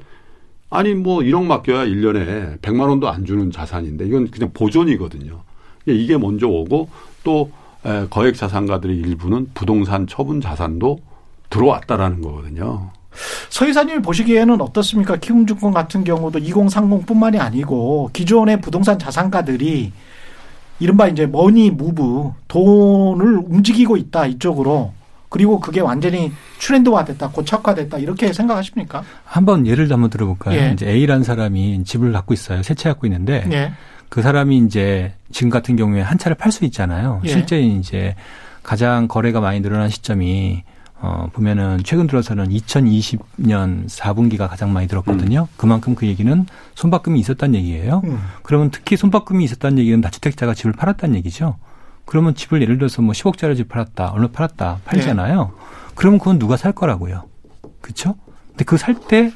아니 0.69 0.93
뭐 0.93 1.19
1억 1.19 1.43
맡겨야 1.43 1.85
1년에 1.85 2.59
100만 2.59 2.89
원도 2.89 3.09
안 3.09 3.25
주는 3.25 3.51
자산인데 3.51 4.05
이건 4.05 4.29
그냥 4.29 4.51
보존이거든요. 4.53 5.41
이게 5.85 6.17
먼저 6.17 6.47
오고 6.47 6.89
또 7.23 7.51
거액 8.09 8.35
자산가들의 8.35 8.97
일부는 8.97 9.51
부동산 9.53 10.07
처분 10.07 10.41
자산도 10.41 10.99
들어왔다라는 11.49 12.21
거거든요. 12.21 12.91
서 13.49 13.67
이사님이 13.67 14.01
보시기에는 14.01 14.59
어떻습니까? 14.59 15.15
키움증권 15.15 15.73
같은 15.73 16.03
경우도 16.03 16.39
2030뿐만이 16.39 17.39
아니고 17.39 18.09
기존의 18.11 18.59
부동산 18.61 18.99
자산가들이 18.99 19.91
이른바 20.79 21.07
이제 21.07 21.25
머니 21.25 21.71
무브 21.71 22.31
돈을 22.47 23.37
움직이고 23.45 23.97
있다 23.97 24.25
이쪽으로 24.25 24.93
그리고 25.29 25.59
그게 25.59 25.81
완전히 25.81 26.31
트렌드화됐다 26.59 27.29
고착화됐다 27.29 27.97
이렇게 27.97 28.31
생각하십니까? 28.31 29.03
한번 29.25 29.67
예를 29.67 29.91
한번 29.91 30.09
들어볼까요? 30.09 30.59
예. 30.59 30.71
이제 30.71 30.87
A라는 30.87 31.23
사람이 31.23 31.83
집을 31.83 32.11
갖고 32.13 32.33
있어요. 32.33 32.63
세채 32.63 32.89
갖고 32.89 33.07
있는데 33.07 33.45
예. 33.51 33.71
그 34.09 34.21
사람이 34.21 34.57
이제 34.59 35.13
지금 35.31 35.49
같은 35.49 35.75
경우에 35.75 36.01
한 36.01 36.17
차를 36.17 36.35
팔 36.37 36.51
수 36.51 36.63
있잖아요. 36.65 37.21
예. 37.25 37.29
실제 37.29 37.59
이제 37.59 38.15
가장 38.63 39.07
거래가 39.07 39.41
많이 39.41 39.59
늘어난 39.61 39.89
시점이 39.89 40.63
어, 40.99 41.29
보면은 41.33 41.79
최근 41.83 42.07
들어서는 42.07 42.49
2020년 42.49 43.87
4분기가 43.87 44.47
가장 44.49 44.73
많이 44.73 44.87
들었거든요. 44.87 45.41
음. 45.41 45.53
그만큼 45.57 45.93
그 45.95 46.07
얘기는 46.07 46.45
손바꿈이 46.75 47.19
있었다는 47.19 47.55
얘기예요. 47.55 48.01
음. 48.05 48.19
그러면 48.43 48.71
특히 48.71 48.97
손바꿈이 48.97 49.43
있었다는 49.43 49.77
얘기는 49.79 49.99
다주택자가 50.01 50.53
집을 50.53 50.71
팔았다는 50.73 51.15
얘기죠. 51.17 51.57
그러면 52.05 52.35
집을 52.35 52.61
예를 52.61 52.77
들어서 52.77 53.01
뭐 53.01 53.13
10억짜리 53.13 53.55
집 53.55 53.67
팔았다, 53.69 54.09
얼마 54.11 54.27
팔았다, 54.27 54.79
팔잖아요. 54.85 55.43
네. 55.43 55.65
그러면 55.95 56.19
그건 56.19 56.39
누가 56.39 56.55
살 56.57 56.71
거라고요. 56.71 57.23
그렇죠? 57.81 58.15
근데 58.51 58.63
그 58.65 58.77
살 58.77 58.95
때 59.07 59.31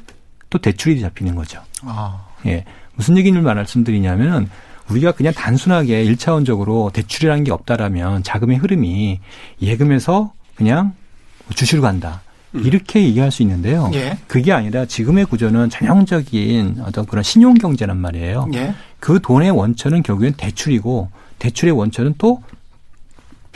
또 0.50 0.58
대출이 0.58 1.00
잡히는 1.00 1.36
거죠. 1.36 1.62
아. 1.82 2.26
예. 2.46 2.64
무슨 2.96 3.16
얘기를 3.16 3.40
말씀드리냐면은 3.40 4.50
우리가 4.90 5.12
그냥 5.12 5.32
단순하게 5.32 6.02
일차원적으로 6.04 6.90
대출이라는 6.92 7.44
게 7.44 7.52
없다라면 7.52 8.24
자금의 8.24 8.58
흐름이 8.58 9.20
예금에서 9.62 10.32
그냥 10.56 10.94
주시로 11.54 11.82
간다. 11.82 12.22
음. 12.54 12.64
이렇게 12.64 13.02
얘기할 13.02 13.30
수 13.30 13.42
있는데요. 13.42 13.90
예. 13.94 14.18
그게 14.26 14.52
아니라 14.52 14.84
지금의 14.84 15.26
구조는 15.26 15.70
전형적인 15.70 16.82
어떤 16.84 17.06
그런 17.06 17.22
신용 17.22 17.54
경제란 17.54 17.96
말이에요. 17.96 18.48
예. 18.54 18.74
그 18.98 19.20
돈의 19.20 19.50
원천은 19.50 20.02
결국엔 20.02 20.34
대출이고 20.36 21.10
대출의 21.38 21.72
원천은 21.72 22.14
또 22.18 22.42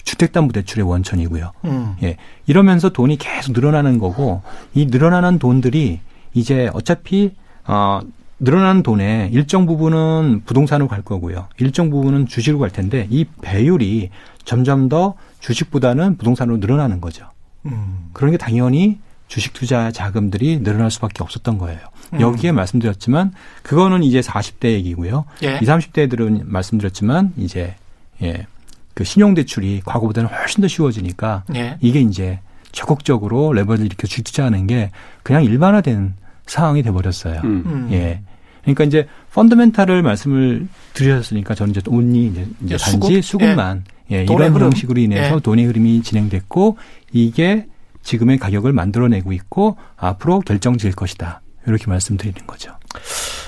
주택담보대출의 0.05 0.87
원천이고요. 0.87 1.53
음. 1.65 1.97
예. 2.03 2.17
이러면서 2.47 2.91
돈이 2.91 3.17
계속 3.17 3.53
늘어나는 3.53 3.99
거고 3.99 4.43
이 4.75 4.87
늘어나는 4.87 5.39
돈들이 5.39 6.01
이제 6.35 6.71
어차피 6.75 7.33
어 7.67 8.01
늘어나는 8.41 8.83
돈의 8.83 9.31
일정 9.33 9.65
부분은 9.65 10.43
부동산으로 10.45 10.89
갈 10.89 11.03
거고요. 11.03 11.49
일정 11.59 11.91
부분은 11.91 12.27
주식으로 12.27 12.59
갈 12.59 12.71
텐데 12.71 13.07
이 13.11 13.25
배율이 13.41 14.11
점점 14.45 14.89
더 14.89 15.15
주식보다는 15.41 16.19
부동산으로 16.19 16.59
늘어나는 16.59 17.01
거죠. 17.01 17.27
음. 17.67 18.11
그런 18.13 18.31
게 18.31 18.37
당연히 18.37 18.99
주식 19.29 19.53
투자 19.53 19.91
자금들이 19.91 20.63
늘어날 20.63 20.91
수밖에 20.91 21.23
없었던 21.23 21.59
거예요. 21.59 21.81
음. 22.13 22.21
여기에 22.21 22.53
말씀드렸지만 22.53 23.33
그거는 23.63 24.03
이제 24.03 24.21
40대 24.21 24.73
얘기고요. 24.73 25.25
예. 25.43 25.59
20, 25.63 25.69
30대들은 25.69 26.43
말씀드렸지만 26.45 27.33
이제 27.37 27.75
예. 28.23 28.47
그 28.95 29.05
신용 29.05 29.35
대출이 29.35 29.83
과거보다는 29.85 30.31
훨씬 30.31 30.61
더 30.61 30.69
쉬워지니까 30.69 31.45
예. 31.57 31.77
이게 31.81 32.01
이제 32.01 32.39
적극적으로 32.73 33.53
레버리를 33.53 33.87
일으켜 33.87 34.07
주식 34.07 34.25
투자하는 34.25 34.67
게 34.67 34.91
그냥 35.23 35.45
일반화된 35.45 36.15
상황이 36.47 36.83
돼 36.83 36.91
버렸어요. 36.91 37.41
음. 37.45 37.63
음. 37.67 37.89
예. 37.93 38.21
그러니까 38.63 38.85
이제 38.85 39.07
펀더멘탈을 39.33 40.03
말씀을 40.03 40.69
드렸으니까 40.95 41.55
저는 41.55 41.73
이제 41.73 41.81
온리 41.87 42.27
이제, 42.27 42.47
이제 42.65 42.77
단지 42.77 43.21
수급? 43.21 43.25
수급만 43.25 43.85
예. 44.11 44.19
예 44.19 44.23
이런 44.25 44.55
흐름. 44.55 44.73
식으로 44.73 45.01
인해서 45.01 45.37
예. 45.37 45.41
돈의 45.41 45.65
흐름이 45.67 46.03
진행됐고 46.03 46.79
이게 47.15 47.67
지금의 48.03 48.39
가격을 48.39 48.73
만들어내고 48.73 49.33
있고 49.33 49.79
앞으로 49.97 50.41
결정 50.41 50.77
지을 50.77 50.93
것이다. 50.93 51.41
이렇게 51.67 51.87
말씀드리는 51.87 52.47
거죠. 52.47 52.73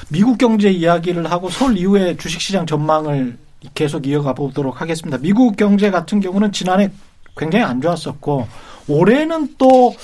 미국 0.09 0.39
경제 0.39 0.71
이야기를 0.71 1.31
하고 1.31 1.51
설 1.51 1.77
이후에 1.77 2.17
주식시장 2.17 2.65
전망을 2.65 3.37
계속 3.75 4.07
이어가 4.07 4.33
보도록 4.33 4.81
하겠습니다. 4.81 5.19
미국 5.19 5.57
경제 5.57 5.91
같은 5.91 6.21
경우는 6.21 6.53
지난해 6.53 6.91
굉장히 7.37 7.65
안 7.65 7.83
좋았었고 7.83 8.47
올해는 8.89 9.57
또 9.59 9.95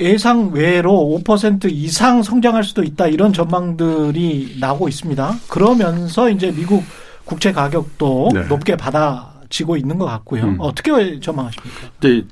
예상 0.00 0.50
외로 0.52 1.20
5% 1.24 1.70
이상 1.70 2.22
성장할 2.22 2.64
수도 2.64 2.82
있다 2.82 3.06
이런 3.06 3.32
전망들이 3.32 4.56
나오고 4.58 4.88
있습니다. 4.88 5.38
그러면서 5.48 6.30
이제 6.30 6.50
미국 6.50 6.82
국채 7.24 7.52
가격도 7.52 8.30
네. 8.32 8.42
높게 8.46 8.74
받아 8.76 9.31
지고 9.52 9.76
있는 9.76 9.98
것 9.98 10.06
같고요. 10.06 10.44
음. 10.44 10.56
어떻게 10.58 11.20
전망하십니까? 11.20 11.90
네, 12.00 12.22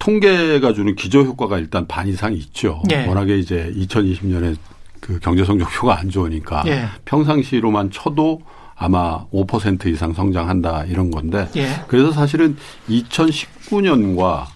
통계가 0.00 0.72
주는 0.72 0.96
기저 0.96 1.20
효과가 1.20 1.58
일단 1.58 1.86
반 1.86 2.08
이상 2.08 2.32
있죠. 2.32 2.82
네. 2.88 3.06
워낙에 3.06 3.38
이제 3.38 3.72
2020년에 3.76 4.56
그 4.98 5.18
경제 5.20 5.44
성적표가 5.44 5.98
안 5.98 6.10
좋으니까 6.10 6.62
네. 6.64 6.86
평상시로만 7.04 7.90
쳐도 7.90 8.40
아마 8.74 9.26
5% 9.26 9.86
이상 9.86 10.14
성장한다 10.14 10.84
이런 10.84 11.10
건데 11.10 11.48
예. 11.56 11.68
그래서 11.86 12.12
사실은 12.12 12.56
2019년과 12.88 14.46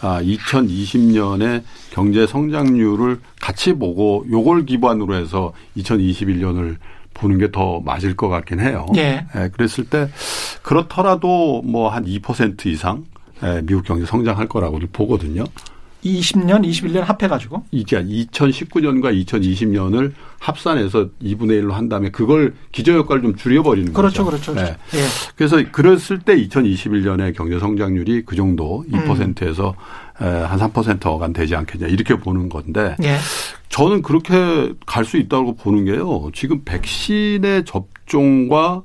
아, 0.00 0.22
2020년에 0.22 1.62
경제 1.90 2.26
성장률을 2.26 3.20
같이 3.40 3.74
보고 3.74 4.24
요걸 4.30 4.64
기반으로 4.64 5.14
해서 5.14 5.52
2021년을 5.76 6.76
보는 7.16 7.38
게 7.38 7.50
더 7.50 7.80
맞을 7.80 8.14
것 8.16 8.28
같긴 8.28 8.60
해요. 8.60 8.86
예. 8.96 9.24
예 9.34 9.48
그랬을 9.48 9.84
때 9.84 10.08
그렇더라도 10.62 11.62
뭐 11.64 11.88
한 11.88 12.04
2% 12.04 12.66
이상 12.66 13.04
예, 13.42 13.62
미국 13.64 13.84
경제 13.84 14.04
성장할 14.04 14.48
거라고들 14.48 14.88
보거든요. 14.92 15.44
20년, 16.04 16.64
21년 16.68 17.00
합해가지고? 17.00 17.64
이게 17.72 17.96
2019년과 18.02 19.26
2020년을 19.26 20.12
합산해서 20.38 21.08
2분의 21.22 21.62
1로 21.62 21.70
한 21.72 21.88
다음에 21.88 22.10
그걸 22.10 22.54
기저효과를 22.72 23.22
좀 23.22 23.34
줄여버리는 23.34 23.92
그렇죠, 23.92 24.24
거죠. 24.24 24.52
그렇죠, 24.52 24.54
그렇죠. 24.54 24.76
네. 24.92 25.00
예. 25.00 25.04
그래서 25.34 25.56
그랬을 25.72 26.20
때 26.20 26.36
2021년에 26.36 27.34
경제 27.34 27.58
성장률이 27.58 28.24
그 28.24 28.36
정도 28.36 28.84
2%에서 28.92 29.70
음. 29.70 30.05
한 30.18 30.58
3%간 30.58 31.32
되지 31.32 31.54
않겠냐 31.56 31.88
이렇게 31.88 32.16
보는 32.16 32.48
건데 32.48 32.96
예. 33.02 33.18
저는 33.68 34.02
그렇게 34.02 34.72
갈 34.86 35.04
수 35.04 35.16
있다고 35.18 35.56
보는 35.56 35.84
게요. 35.84 36.30
지금 36.34 36.62
백신의 36.64 37.64
접종과 37.64 38.82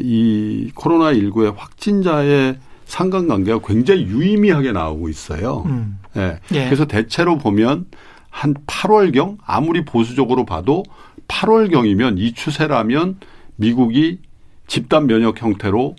이 0.00 0.70
코로나 0.74 1.12
19의 1.12 1.54
확진자의 1.56 2.58
상관관계가 2.84 3.60
굉장히 3.66 4.02
유의미하게 4.04 4.72
나오고 4.72 5.08
있어요. 5.08 5.64
음. 5.66 5.98
예. 6.16 6.38
예. 6.52 6.64
그래서 6.64 6.86
대체로 6.86 7.38
보면 7.38 7.86
한 8.30 8.54
8월경 8.66 9.38
아무리 9.44 9.84
보수적으로 9.84 10.44
봐도 10.44 10.84
8월경이면 11.28 12.18
이 12.18 12.32
추세라면 12.32 13.18
미국이 13.56 14.18
집단 14.66 15.06
면역 15.06 15.42
형태로 15.42 15.96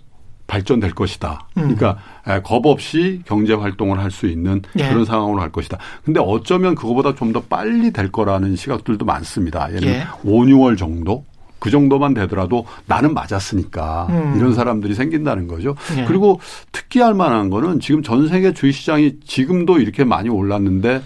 발전될 0.52 0.92
것이다. 0.92 1.48
음. 1.58 1.62
그러니까 1.76 1.98
겁 2.44 2.66
없이 2.66 3.22
경제 3.26 3.54
활동을 3.54 4.00
할 4.00 4.12
수 4.12 4.28
있는 4.28 4.62
예. 4.78 4.90
그런 4.90 5.06
상황으로 5.06 5.42
할 5.42 5.50
것이다. 5.50 5.78
근데 6.04 6.20
어쩌면 6.20 6.76
그거보다 6.76 7.16
좀 7.16 7.32
더 7.32 7.40
빨리 7.40 7.92
될 7.92 8.12
거라는 8.12 8.58
시각들도 8.58 9.06
많습니다. 9.06 9.70
예를 9.70 9.80
들면 9.80 10.00
예. 10.02 10.06
5, 10.30 10.42
6월 10.42 10.78
정도 10.78 11.24
그 11.60 11.70
정도만 11.70 12.14
되더라도 12.14 12.66
나는 12.88 13.14
맞았으니까 13.14 14.08
음. 14.10 14.34
이런 14.36 14.54
사람들이 14.54 14.94
생긴다는 14.96 15.48
거죠. 15.48 15.76
네. 15.96 16.04
그리고 16.06 16.42
특기할 16.74 17.14
만한 17.14 17.50
거는 17.50 17.80
지금 17.80 18.04
전 18.04 18.28
세계 18.28 18.52
주식 18.54 18.82
시장이 18.82 19.22
지금도 19.26 19.80
이렇게 19.80 20.04
많이 20.04 20.28
올랐는데 20.28 21.02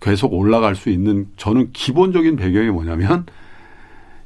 계속 0.00 0.34
올라갈 0.34 0.76
수 0.76 0.90
있는 0.90 1.26
저는 1.38 1.70
기본적인 1.72 2.36
배경이 2.36 2.68
뭐냐면 2.68 3.24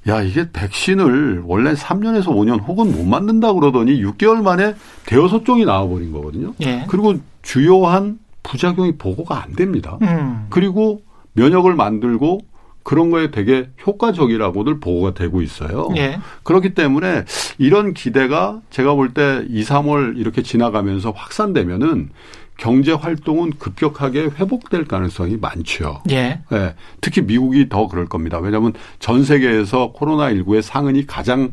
야, 0.07 0.21
이게 0.23 0.51
백신을 0.53 1.43
원래 1.47 1.73
3년에서 1.73 2.27
5년 2.27 2.63
혹은 2.67 2.93
못 2.93 3.05
만든다 3.05 3.55
그러더니 3.55 4.03
6개월 4.03 4.43
만에 4.43 4.75
대여섯 5.07 5.45
종이 5.45 5.65
나와버린 5.65 6.13
거거든요. 6.13 6.53
예. 6.63 6.85
그리고 6.89 7.15
주요한 7.43 8.19
부작용이 8.43 8.97
보고가 8.99 9.43
안 9.43 9.53
됩니다. 9.55 9.99
음. 10.03 10.47
그리고 10.51 11.01
면역을 11.33 11.75
만들고 11.75 12.41
그런 12.83 13.11
거에 13.11 13.31
되게 13.31 13.71
효과적이라고들 13.87 14.79
보고가 14.79 15.15
되고 15.15 15.41
있어요. 15.41 15.89
예. 15.97 16.19
그렇기 16.43 16.75
때문에 16.75 17.25
이런 17.57 17.95
기대가 17.95 18.61
제가 18.69 18.95
볼 18.95 19.15
때 19.15 19.43
2, 19.49 19.63
3월 19.63 20.19
이렇게 20.19 20.43
지나가면서 20.43 21.13
확산되면은 21.13 22.11
경제 22.57 22.93
활동은 22.93 23.55
급격하게 23.59 24.31
회복될 24.39 24.87
가능성이 24.87 25.37
많죠. 25.37 26.03
예. 26.11 26.41
네. 26.51 26.75
특히 27.01 27.23
미국이 27.23 27.69
더 27.69 27.89
그럴 27.89 28.07
겁니다. 28.07 28.39
왜냐하면 28.39 28.73
전 28.99 29.25
세계에서 29.25 29.93
코로나19의 29.93 30.63
상흔이 30.63 31.07
가장 31.07 31.53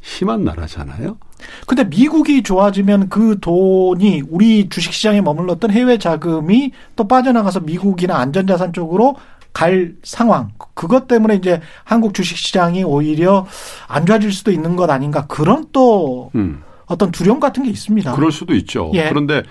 심한 0.00 0.44
나라잖아요. 0.44 1.18
근데 1.66 1.84
미국이 1.84 2.42
좋아지면 2.42 3.08
그 3.08 3.38
돈이 3.40 4.24
우리 4.28 4.68
주식시장에 4.68 5.20
머물렀던 5.20 5.70
해외 5.70 5.98
자금이 5.98 6.72
또 6.96 7.06
빠져나가서 7.06 7.60
미국이나 7.60 8.16
안전자산 8.18 8.72
쪽으로 8.72 9.16
갈 9.52 9.94
상황. 10.02 10.50
그것 10.74 11.08
때문에 11.08 11.34
이제 11.34 11.60
한국 11.84 12.14
주식 12.14 12.36
시장이 12.36 12.84
오히려 12.84 13.46
안 13.88 14.06
좋아질 14.06 14.32
수도 14.32 14.52
있는 14.52 14.76
것 14.76 14.90
아닌가. 14.90 15.26
그런 15.26 15.66
또 15.72 16.30
음. 16.34 16.62
어떤 16.90 17.12
두려움 17.12 17.38
같은 17.38 17.62
게 17.62 17.70
있습니다. 17.70 18.12
그럴 18.16 18.32
수도 18.32 18.52
있죠. 18.56 18.90
예. 18.94 19.08
그런데 19.08 19.44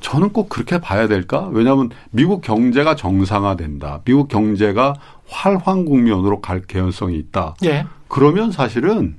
저는 0.00 0.30
꼭 0.30 0.48
그렇게 0.48 0.80
봐야 0.80 1.08
될까? 1.08 1.48
왜냐하면 1.50 1.90
미국 2.10 2.40
경제가 2.40 2.94
정상화된다. 2.94 4.02
미국 4.04 4.28
경제가 4.28 4.94
활황 5.26 5.84
국면으로 5.84 6.40
갈 6.40 6.60
개연성이 6.62 7.16
있다. 7.18 7.56
예. 7.64 7.84
그러면 8.06 8.52
사실은 8.52 9.16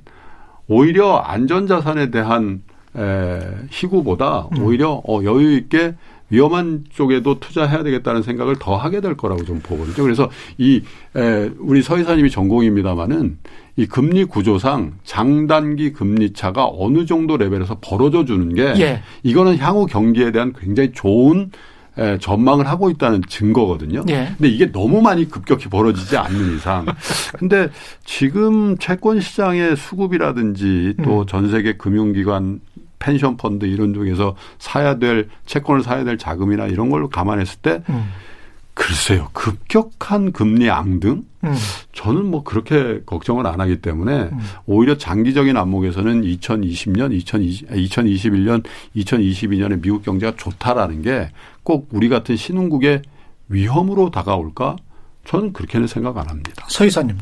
오히려 0.68 1.16
안전자산에 1.18 2.10
대한 2.10 2.62
에, 2.96 3.40
희구보다 3.70 4.48
음. 4.56 4.62
오히려 4.62 5.02
어, 5.06 5.22
여유 5.22 5.52
있게 5.58 5.94
위험한 6.30 6.84
쪽에도 6.90 7.38
투자해야 7.38 7.82
되겠다는 7.82 8.22
생각을 8.22 8.56
더 8.58 8.76
하게 8.76 9.00
될 9.00 9.16
거라고 9.16 9.44
좀 9.44 9.60
보거든요. 9.60 10.02
그래서 10.02 10.28
이 10.58 10.82
에, 11.16 11.50
우리 11.58 11.82
서 11.82 11.98
이사님이 11.98 12.30
전공입니다마는 12.30 13.38
이 13.76 13.86
금리 13.86 14.24
구조상 14.24 14.94
장단기 15.04 15.92
금리 15.92 16.32
차가 16.32 16.66
어느 16.66 17.06
정도 17.06 17.36
레벨에서 17.36 17.78
벌어져 17.80 18.24
주는 18.24 18.54
게 18.54 18.74
예. 18.78 19.02
이거는 19.22 19.58
향후 19.58 19.86
경기에 19.86 20.32
대한 20.32 20.52
굉장히 20.58 20.92
좋은 20.92 21.50
에, 21.98 22.18
전망을 22.18 22.66
하고 22.66 22.90
있다는 22.90 23.22
증거거든요. 23.26 24.04
예. 24.10 24.32
근데 24.36 24.48
이게 24.48 24.70
너무 24.70 25.00
많이 25.00 25.28
급격히 25.28 25.68
벌어지지 25.68 26.16
않는 26.16 26.56
이상. 26.56 26.86
근데 27.38 27.70
지금 28.04 28.76
채권 28.78 29.20
시장의 29.20 29.76
수급이라든지 29.76 30.94
또전 31.02 31.44
음. 31.44 31.50
세계 31.50 31.76
금융기관 31.76 32.60
펜션 33.06 33.36
펀드 33.36 33.66
이런 33.66 33.94
중에서 33.94 34.34
사야 34.58 34.98
될 34.98 35.28
채권을 35.46 35.82
사야 35.82 36.04
될 36.04 36.18
자금이나 36.18 36.66
이런 36.66 36.90
걸로 36.90 37.08
감안했을 37.08 37.58
때 37.62 37.82
음. 37.88 38.10
글쎄요 38.74 39.30
급격한 39.32 40.32
금리 40.32 40.68
앙등 40.68 41.24
음. 41.44 41.54
저는 41.92 42.26
뭐 42.26 42.42
그렇게 42.42 43.00
걱정을 43.06 43.46
안 43.46 43.60
하기 43.60 43.80
때문에 43.80 44.12
음. 44.32 44.38
오히려 44.66 44.98
장기적인 44.98 45.56
안목에서는 45.56 46.22
2020년, 46.22 47.12
2020, 47.12 47.70
2021년, 47.70 48.64
2022년에 48.96 49.80
미국 49.80 50.02
경제가 50.02 50.34
좋다라는 50.36 51.02
게 51.02 51.30
꼭 51.66 51.88
우리 51.90 52.08
같은 52.08 52.36
신흥국의 52.36 53.02
위험으로 53.48 54.12
다가올까? 54.12 54.76
저는 55.26 55.52
그렇게는 55.52 55.88
생각 55.88 56.16
안 56.16 56.28
합니다. 56.28 56.64
서 56.68 56.86
이사님. 56.86 57.18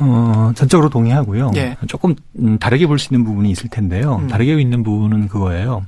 어, 0.00 0.52
전적으로 0.54 0.88
동의하고요. 0.88 1.50
예. 1.56 1.76
조금 1.88 2.14
음, 2.38 2.58
다르게 2.58 2.86
볼 2.86 2.98
수 2.98 3.12
있는 3.12 3.24
부분이 3.24 3.50
있을 3.50 3.68
텐데요. 3.68 4.16
음. 4.22 4.28
다르게 4.28 4.60
있는 4.60 4.82
부분은 4.82 5.28
그거예요. 5.28 5.84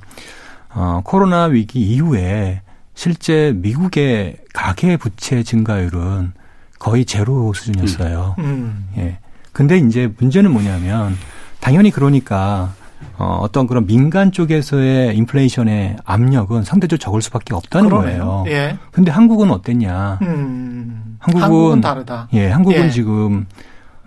어, 0.73 1.01
코로나 1.03 1.45
위기 1.45 1.79
이후에 1.81 2.61
실제 2.93 3.53
미국의 3.55 4.37
가계 4.53 4.97
부채 4.97 5.43
증가율은 5.43 6.33
거의 6.79 7.05
제로 7.05 7.53
수준이었어요. 7.53 8.35
음. 8.39 8.43
음. 8.43 8.87
예. 8.97 9.17
근데 9.53 9.77
이제 9.77 10.11
문제는 10.17 10.51
뭐냐면 10.51 11.15
당연히 11.59 11.91
그러니까 11.91 12.73
어, 13.17 13.39
어떤 13.41 13.67
그런 13.67 13.85
민간 13.85 14.31
쪽에서의 14.31 15.15
인플레이션의 15.17 15.97
압력은 16.05 16.63
상대적으로 16.63 16.99
적을 16.99 17.21
수밖에 17.21 17.53
없다는 17.53 17.89
그러네요. 17.89 18.43
거예요. 18.43 18.43
예. 18.47 18.77
근데 18.91 19.11
한국은 19.11 19.51
어땠냐? 19.51 20.19
음. 20.21 21.17
한국은, 21.19 21.43
한국은 21.43 21.81
다르다. 21.81 22.27
예, 22.33 22.49
한국은 22.49 22.85
예. 22.85 22.89
지금 22.89 23.45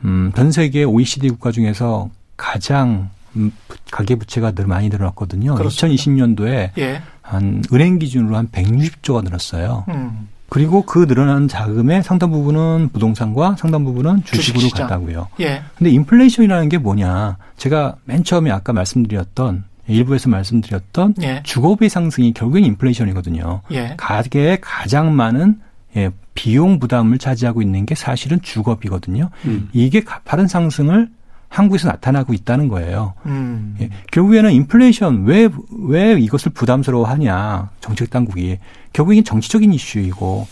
음, 0.04 0.32
전 0.34 0.52
세계 0.52 0.84
OECD 0.84 1.30
국가 1.30 1.50
중에서 1.50 2.10
가장 2.36 3.10
음, 3.36 3.52
가계 3.90 4.16
부채가 4.16 4.52
늘 4.52 4.66
많이 4.66 4.88
늘어났거든요. 4.88 5.54
그렇습니다. 5.54 6.02
2020년도에 6.02 6.70
예. 6.78 7.02
한 7.22 7.62
은행 7.72 7.98
기준으로 7.98 8.36
한 8.36 8.48
160조가 8.48 9.24
늘었어요. 9.24 9.84
음. 9.88 10.28
그리고 10.50 10.82
그 10.82 11.06
늘어난 11.08 11.48
자금의 11.48 12.02
상당 12.04 12.30
부분은 12.30 12.90
부동산과 12.92 13.56
상당 13.58 13.84
부분은 13.84 14.22
주식으로 14.24 14.60
주식시장. 14.60 14.86
갔다고요. 14.88 15.28
예. 15.40 15.62
근데 15.76 15.90
인플레이션이라는 15.90 16.68
게 16.68 16.78
뭐냐? 16.78 17.38
제가 17.56 17.96
맨 18.04 18.22
처음에 18.22 18.50
아까 18.52 18.72
말씀드렸던 18.72 19.64
일부에서 19.88 20.28
말씀드렸던 20.28 21.14
예. 21.22 21.42
주거비 21.44 21.88
상승이 21.88 22.34
결국엔 22.34 22.64
인플레이션이거든요. 22.66 23.62
예. 23.72 23.94
가계에 23.96 24.58
가장 24.60 25.16
많은 25.16 25.60
예, 25.96 26.10
비용 26.34 26.78
부담을 26.78 27.18
차지하고 27.18 27.62
있는 27.62 27.86
게 27.86 27.94
사실은 27.94 28.40
주거비거든요. 28.42 29.30
음. 29.46 29.68
이게 29.72 30.00
가파른 30.00 30.48
상승을 30.48 31.08
한국에서 31.48 31.88
나타나고 31.88 32.32
있다는 32.32 32.66
거예요. 32.68 33.14
음. 33.26 33.76
예, 33.80 33.88
결국에는 34.10 34.50
인플레이션 34.50 35.24
왜, 35.24 35.48
왜 35.86 36.18
이것을 36.18 36.52
부담스러워 36.52 37.06
하냐, 37.06 37.70
정책 37.80 38.10
당국이. 38.10 38.58
결국엔 38.92 39.22
정치적인 39.22 39.72
이슈이고, 39.72 40.48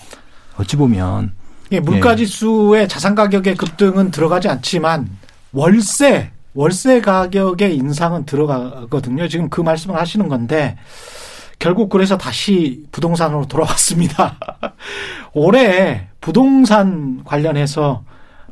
어찌 0.58 0.76
보면. 0.76 1.32
예, 1.72 1.80
물가 1.80 2.14
지수의 2.14 2.82
예. 2.82 2.86
자산 2.86 3.14
가격의 3.16 3.56
급등은 3.56 4.12
들어가지 4.12 4.48
않지만, 4.48 5.08
월세, 5.52 6.30
월세 6.54 7.00
가격의 7.00 7.76
인상은 7.76 8.24
들어가거든요. 8.24 9.26
지금 9.26 9.48
그 9.48 9.60
말씀을 9.60 9.96
하시는 9.96 10.28
건데, 10.28 10.76
결국 11.58 11.88
그래서 11.88 12.18
다시 12.18 12.84
부동산으로 12.90 13.46
돌아왔습니다. 13.46 14.36
올해 15.34 16.08
부동산 16.20 17.22
관련해서 17.24 18.04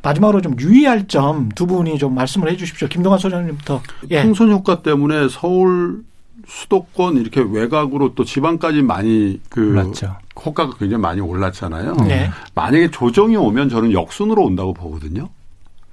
마지막으로 0.03 0.41
좀 0.41 0.55
유의할 0.59 1.07
점 1.07 1.49
두 1.53 1.67
분이 1.67 1.97
좀 1.99 2.15
말씀을 2.15 2.49
해 2.49 2.57
주십시오. 2.57 2.87
김동환 2.87 3.19
소장님부터. 3.19 3.81
예. 4.09 4.23
풍선 4.23 4.51
효과 4.51 4.81
때문에 4.81 5.27
서울 5.29 6.03
수도권 6.47 7.17
이렇게 7.17 7.41
외곽으로 7.41 8.15
또 8.15 8.23
지방까지 8.25 8.81
많이 8.81 9.39
그 9.49 9.71
올랐죠. 9.71 10.15
호가가 10.43 10.75
굉장히 10.79 11.01
많이 11.01 11.21
올랐잖아요. 11.21 11.93
네. 12.07 12.29
만약에 12.55 12.89
조정이 12.89 13.35
오면 13.35 13.69
저는 13.69 13.93
역순으로 13.93 14.43
온다고 14.43 14.73
보거든요. 14.73 15.29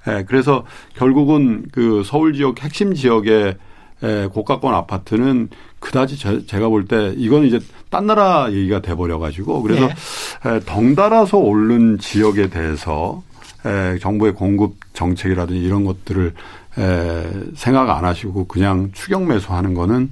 예, 0.07 0.11
네, 0.11 0.23
그래서 0.25 0.65
결국은 0.95 1.65
그 1.71 2.01
서울 2.03 2.33
지역 2.33 2.63
핵심 2.63 2.93
지역의 2.95 3.31
예, 3.43 3.57
고가권 4.31 4.73
아파트는 4.73 5.49
그다지 5.79 6.17
제, 6.45 6.59
가 6.59 6.69
볼 6.69 6.85
때 6.87 7.13
이거는 7.17 7.47
이제 7.47 7.59
딴 7.89 8.05
나라 8.07 8.47
얘기가 8.51 8.81
돼버려 8.81 9.19
가지고 9.19 9.61
그래서 9.61 9.87
네. 9.87 9.93
예, 10.55 10.59
덩달아서 10.65 11.37
오른 11.37 11.97
지역에 11.97 12.49
대해서 12.49 13.21
에, 13.65 13.93
예, 13.95 13.99
정부의 13.99 14.33
공급 14.33 14.75
정책이라든지 14.93 15.61
이런 15.61 15.83
것들을 15.85 16.33
에, 16.77 17.23
생각 17.55 17.89
안 17.89 18.05
하시고 18.05 18.45
그냥 18.47 18.89
추경 18.93 19.27
매수하는 19.27 19.73
거는 19.73 20.11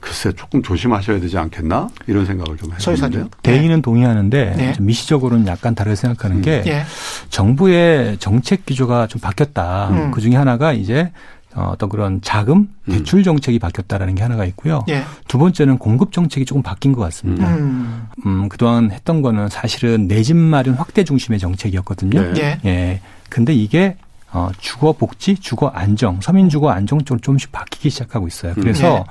글쎄 0.00 0.32
조금 0.36 0.62
조심하셔야 0.62 1.18
되지 1.20 1.36
않겠나 1.36 1.88
이런 2.06 2.24
생각을 2.24 2.56
좀 2.56 2.70
해봤는데요. 2.72 3.28
대의는 3.42 3.76
네. 3.76 3.82
동의하는데 3.82 4.54
네. 4.56 4.72
좀 4.74 4.86
미시적으로는 4.86 5.46
약간 5.48 5.74
다르게 5.74 5.96
생각하는 5.96 6.36
음. 6.36 6.42
게 6.42 6.62
네. 6.62 6.84
정부의 7.30 8.18
정책 8.18 8.64
기조가 8.64 9.06
좀 9.08 9.20
바뀌었다. 9.20 9.88
음. 9.90 10.10
그 10.12 10.20
중에 10.20 10.34
하나가 10.36 10.72
이제 10.72 11.10
어, 11.58 11.70
어떤 11.72 11.88
그런 11.88 12.20
자금 12.22 12.68
음. 12.88 12.92
대출 12.92 13.24
정책이 13.24 13.58
바뀌었다라는 13.58 14.14
게 14.14 14.22
하나가 14.22 14.44
있고요. 14.44 14.84
예. 14.88 15.02
두 15.26 15.38
번째는 15.38 15.78
공급 15.78 16.12
정책이 16.12 16.46
조금 16.46 16.62
바뀐 16.62 16.92
것 16.92 17.00
같습니다. 17.02 17.52
음. 17.56 18.06
음 18.24 18.48
그동안 18.48 18.92
했던 18.92 19.22
거는 19.22 19.48
사실은 19.48 20.06
내 20.06 20.22
집 20.22 20.36
마련 20.36 20.74
확대 20.74 21.04
중심의 21.04 21.38
정책이었거든요. 21.40 22.32
네. 22.34 22.40
예. 22.64 22.68
예. 22.68 23.00
근데 23.28 23.54
이게 23.54 23.96
어, 24.30 24.50
주거 24.58 24.92
복지, 24.92 25.36
주거 25.36 25.68
안정, 25.68 26.20
서민 26.20 26.48
주거 26.50 26.70
안정 26.70 27.00
쪽으로 27.00 27.20
조금씩 27.20 27.50
바뀌기 27.50 27.88
시작하고 27.90 28.28
있어요. 28.28 28.52
음. 28.56 28.60
그래서 28.60 28.88
네. 28.88 29.04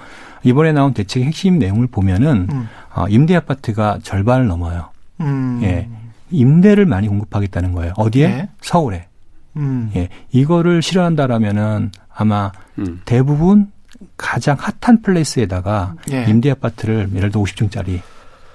이번에 0.43 0.71
나온 0.71 0.93
대책의 0.93 1.25
핵심 1.27 1.57
내용을 1.57 1.87
보면은 1.87 2.47
음. 2.51 2.69
어, 2.95 3.07
임대 3.09 3.35
아파트가 3.35 3.97
절반을 4.03 4.47
넘어요. 4.47 4.89
음. 5.21 5.59
예. 5.63 5.89
임대를 6.29 6.85
많이 6.85 7.07
공급하겠다는 7.07 7.71
거예요. 7.73 7.93
어디에? 7.97 8.27
네. 8.27 8.49
서울에. 8.61 9.07
음. 9.55 9.91
예. 9.95 10.09
이거를 10.31 10.83
실현한다라면은 10.83 11.91
아마 12.17 12.51
음. 12.79 13.01
대부분 13.05 13.71
가장 14.17 14.57
hot한 14.59 15.01
place에다가 15.03 15.93
예. 16.11 16.25
임대 16.27 16.49
아파트를 16.51 17.09
예를 17.15 17.29
들어 17.31 17.43
50층짜리 17.43 18.01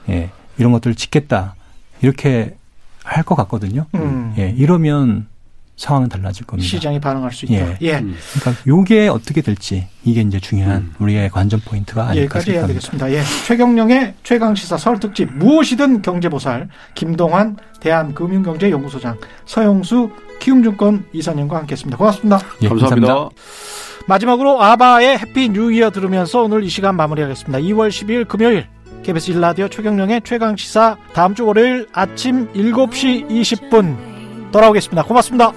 예. 0.08 0.30
이런 0.58 0.72
것들을 0.72 0.94
짓겠다. 0.96 1.54
이렇게 2.02 2.56
할 3.04 3.24
것 3.24 3.34
같거든요. 3.36 3.86
음. 3.94 4.34
예. 4.38 4.50
이러면 4.50 5.26
상황은 5.82 6.08
달라질 6.08 6.46
겁니다. 6.46 6.68
시장이 6.68 7.00
반응할 7.00 7.32
수 7.32 7.44
있다. 7.44 7.54
예. 7.54 7.78
예. 7.80 7.98
음. 7.98 8.16
그러니까 8.38 8.62
요게 8.68 9.08
어떻게 9.08 9.40
될지 9.42 9.88
이게 10.04 10.20
이제 10.20 10.38
중요한 10.38 10.76
음. 10.76 10.94
우리의 11.00 11.28
관전 11.30 11.60
포인트가 11.64 12.04
아닐까 12.04 12.22
여기까지 12.22 12.52
해야 12.52 12.66
되겠습니다. 12.68 13.10
예. 13.10 13.22
최경영의 13.48 14.14
최강 14.22 14.54
시사 14.54 14.76
설 14.76 15.00
특집 15.00 15.32
무엇이든 15.32 16.02
경제 16.02 16.28
보살 16.28 16.68
김동환 16.94 17.56
대한금융경제연구소장 17.80 19.18
서영수 19.44 20.10
키움증권 20.38 21.06
이사님과 21.12 21.56
함께했습니다. 21.56 21.98
고맙습니다. 21.98 22.38
예, 22.62 22.68
감사합니다. 22.68 23.06
감사합니다. 23.08 23.42
마지막으로 24.06 24.62
아바의 24.62 25.18
Happy 25.18 25.48
New 25.48 25.72
Year 25.72 25.90
들으면서 25.90 26.42
오늘 26.42 26.62
이 26.62 26.68
시간 26.68 26.94
마무리하겠습니다. 26.94 27.58
2월 27.58 27.88
10일 27.88 28.28
금요일 28.28 28.68
KBS 29.02 29.32
1라디오 29.32 29.68
최경영의 29.68 30.20
최강 30.22 30.56
시사 30.56 30.96
다음 31.12 31.34
주 31.34 31.44
월요일 31.44 31.88
아침 31.92 32.46
7시 32.52 33.28
20분 33.28 34.11
돌아오겠습니다. 34.52 35.02
고맙습니다. 35.02 35.52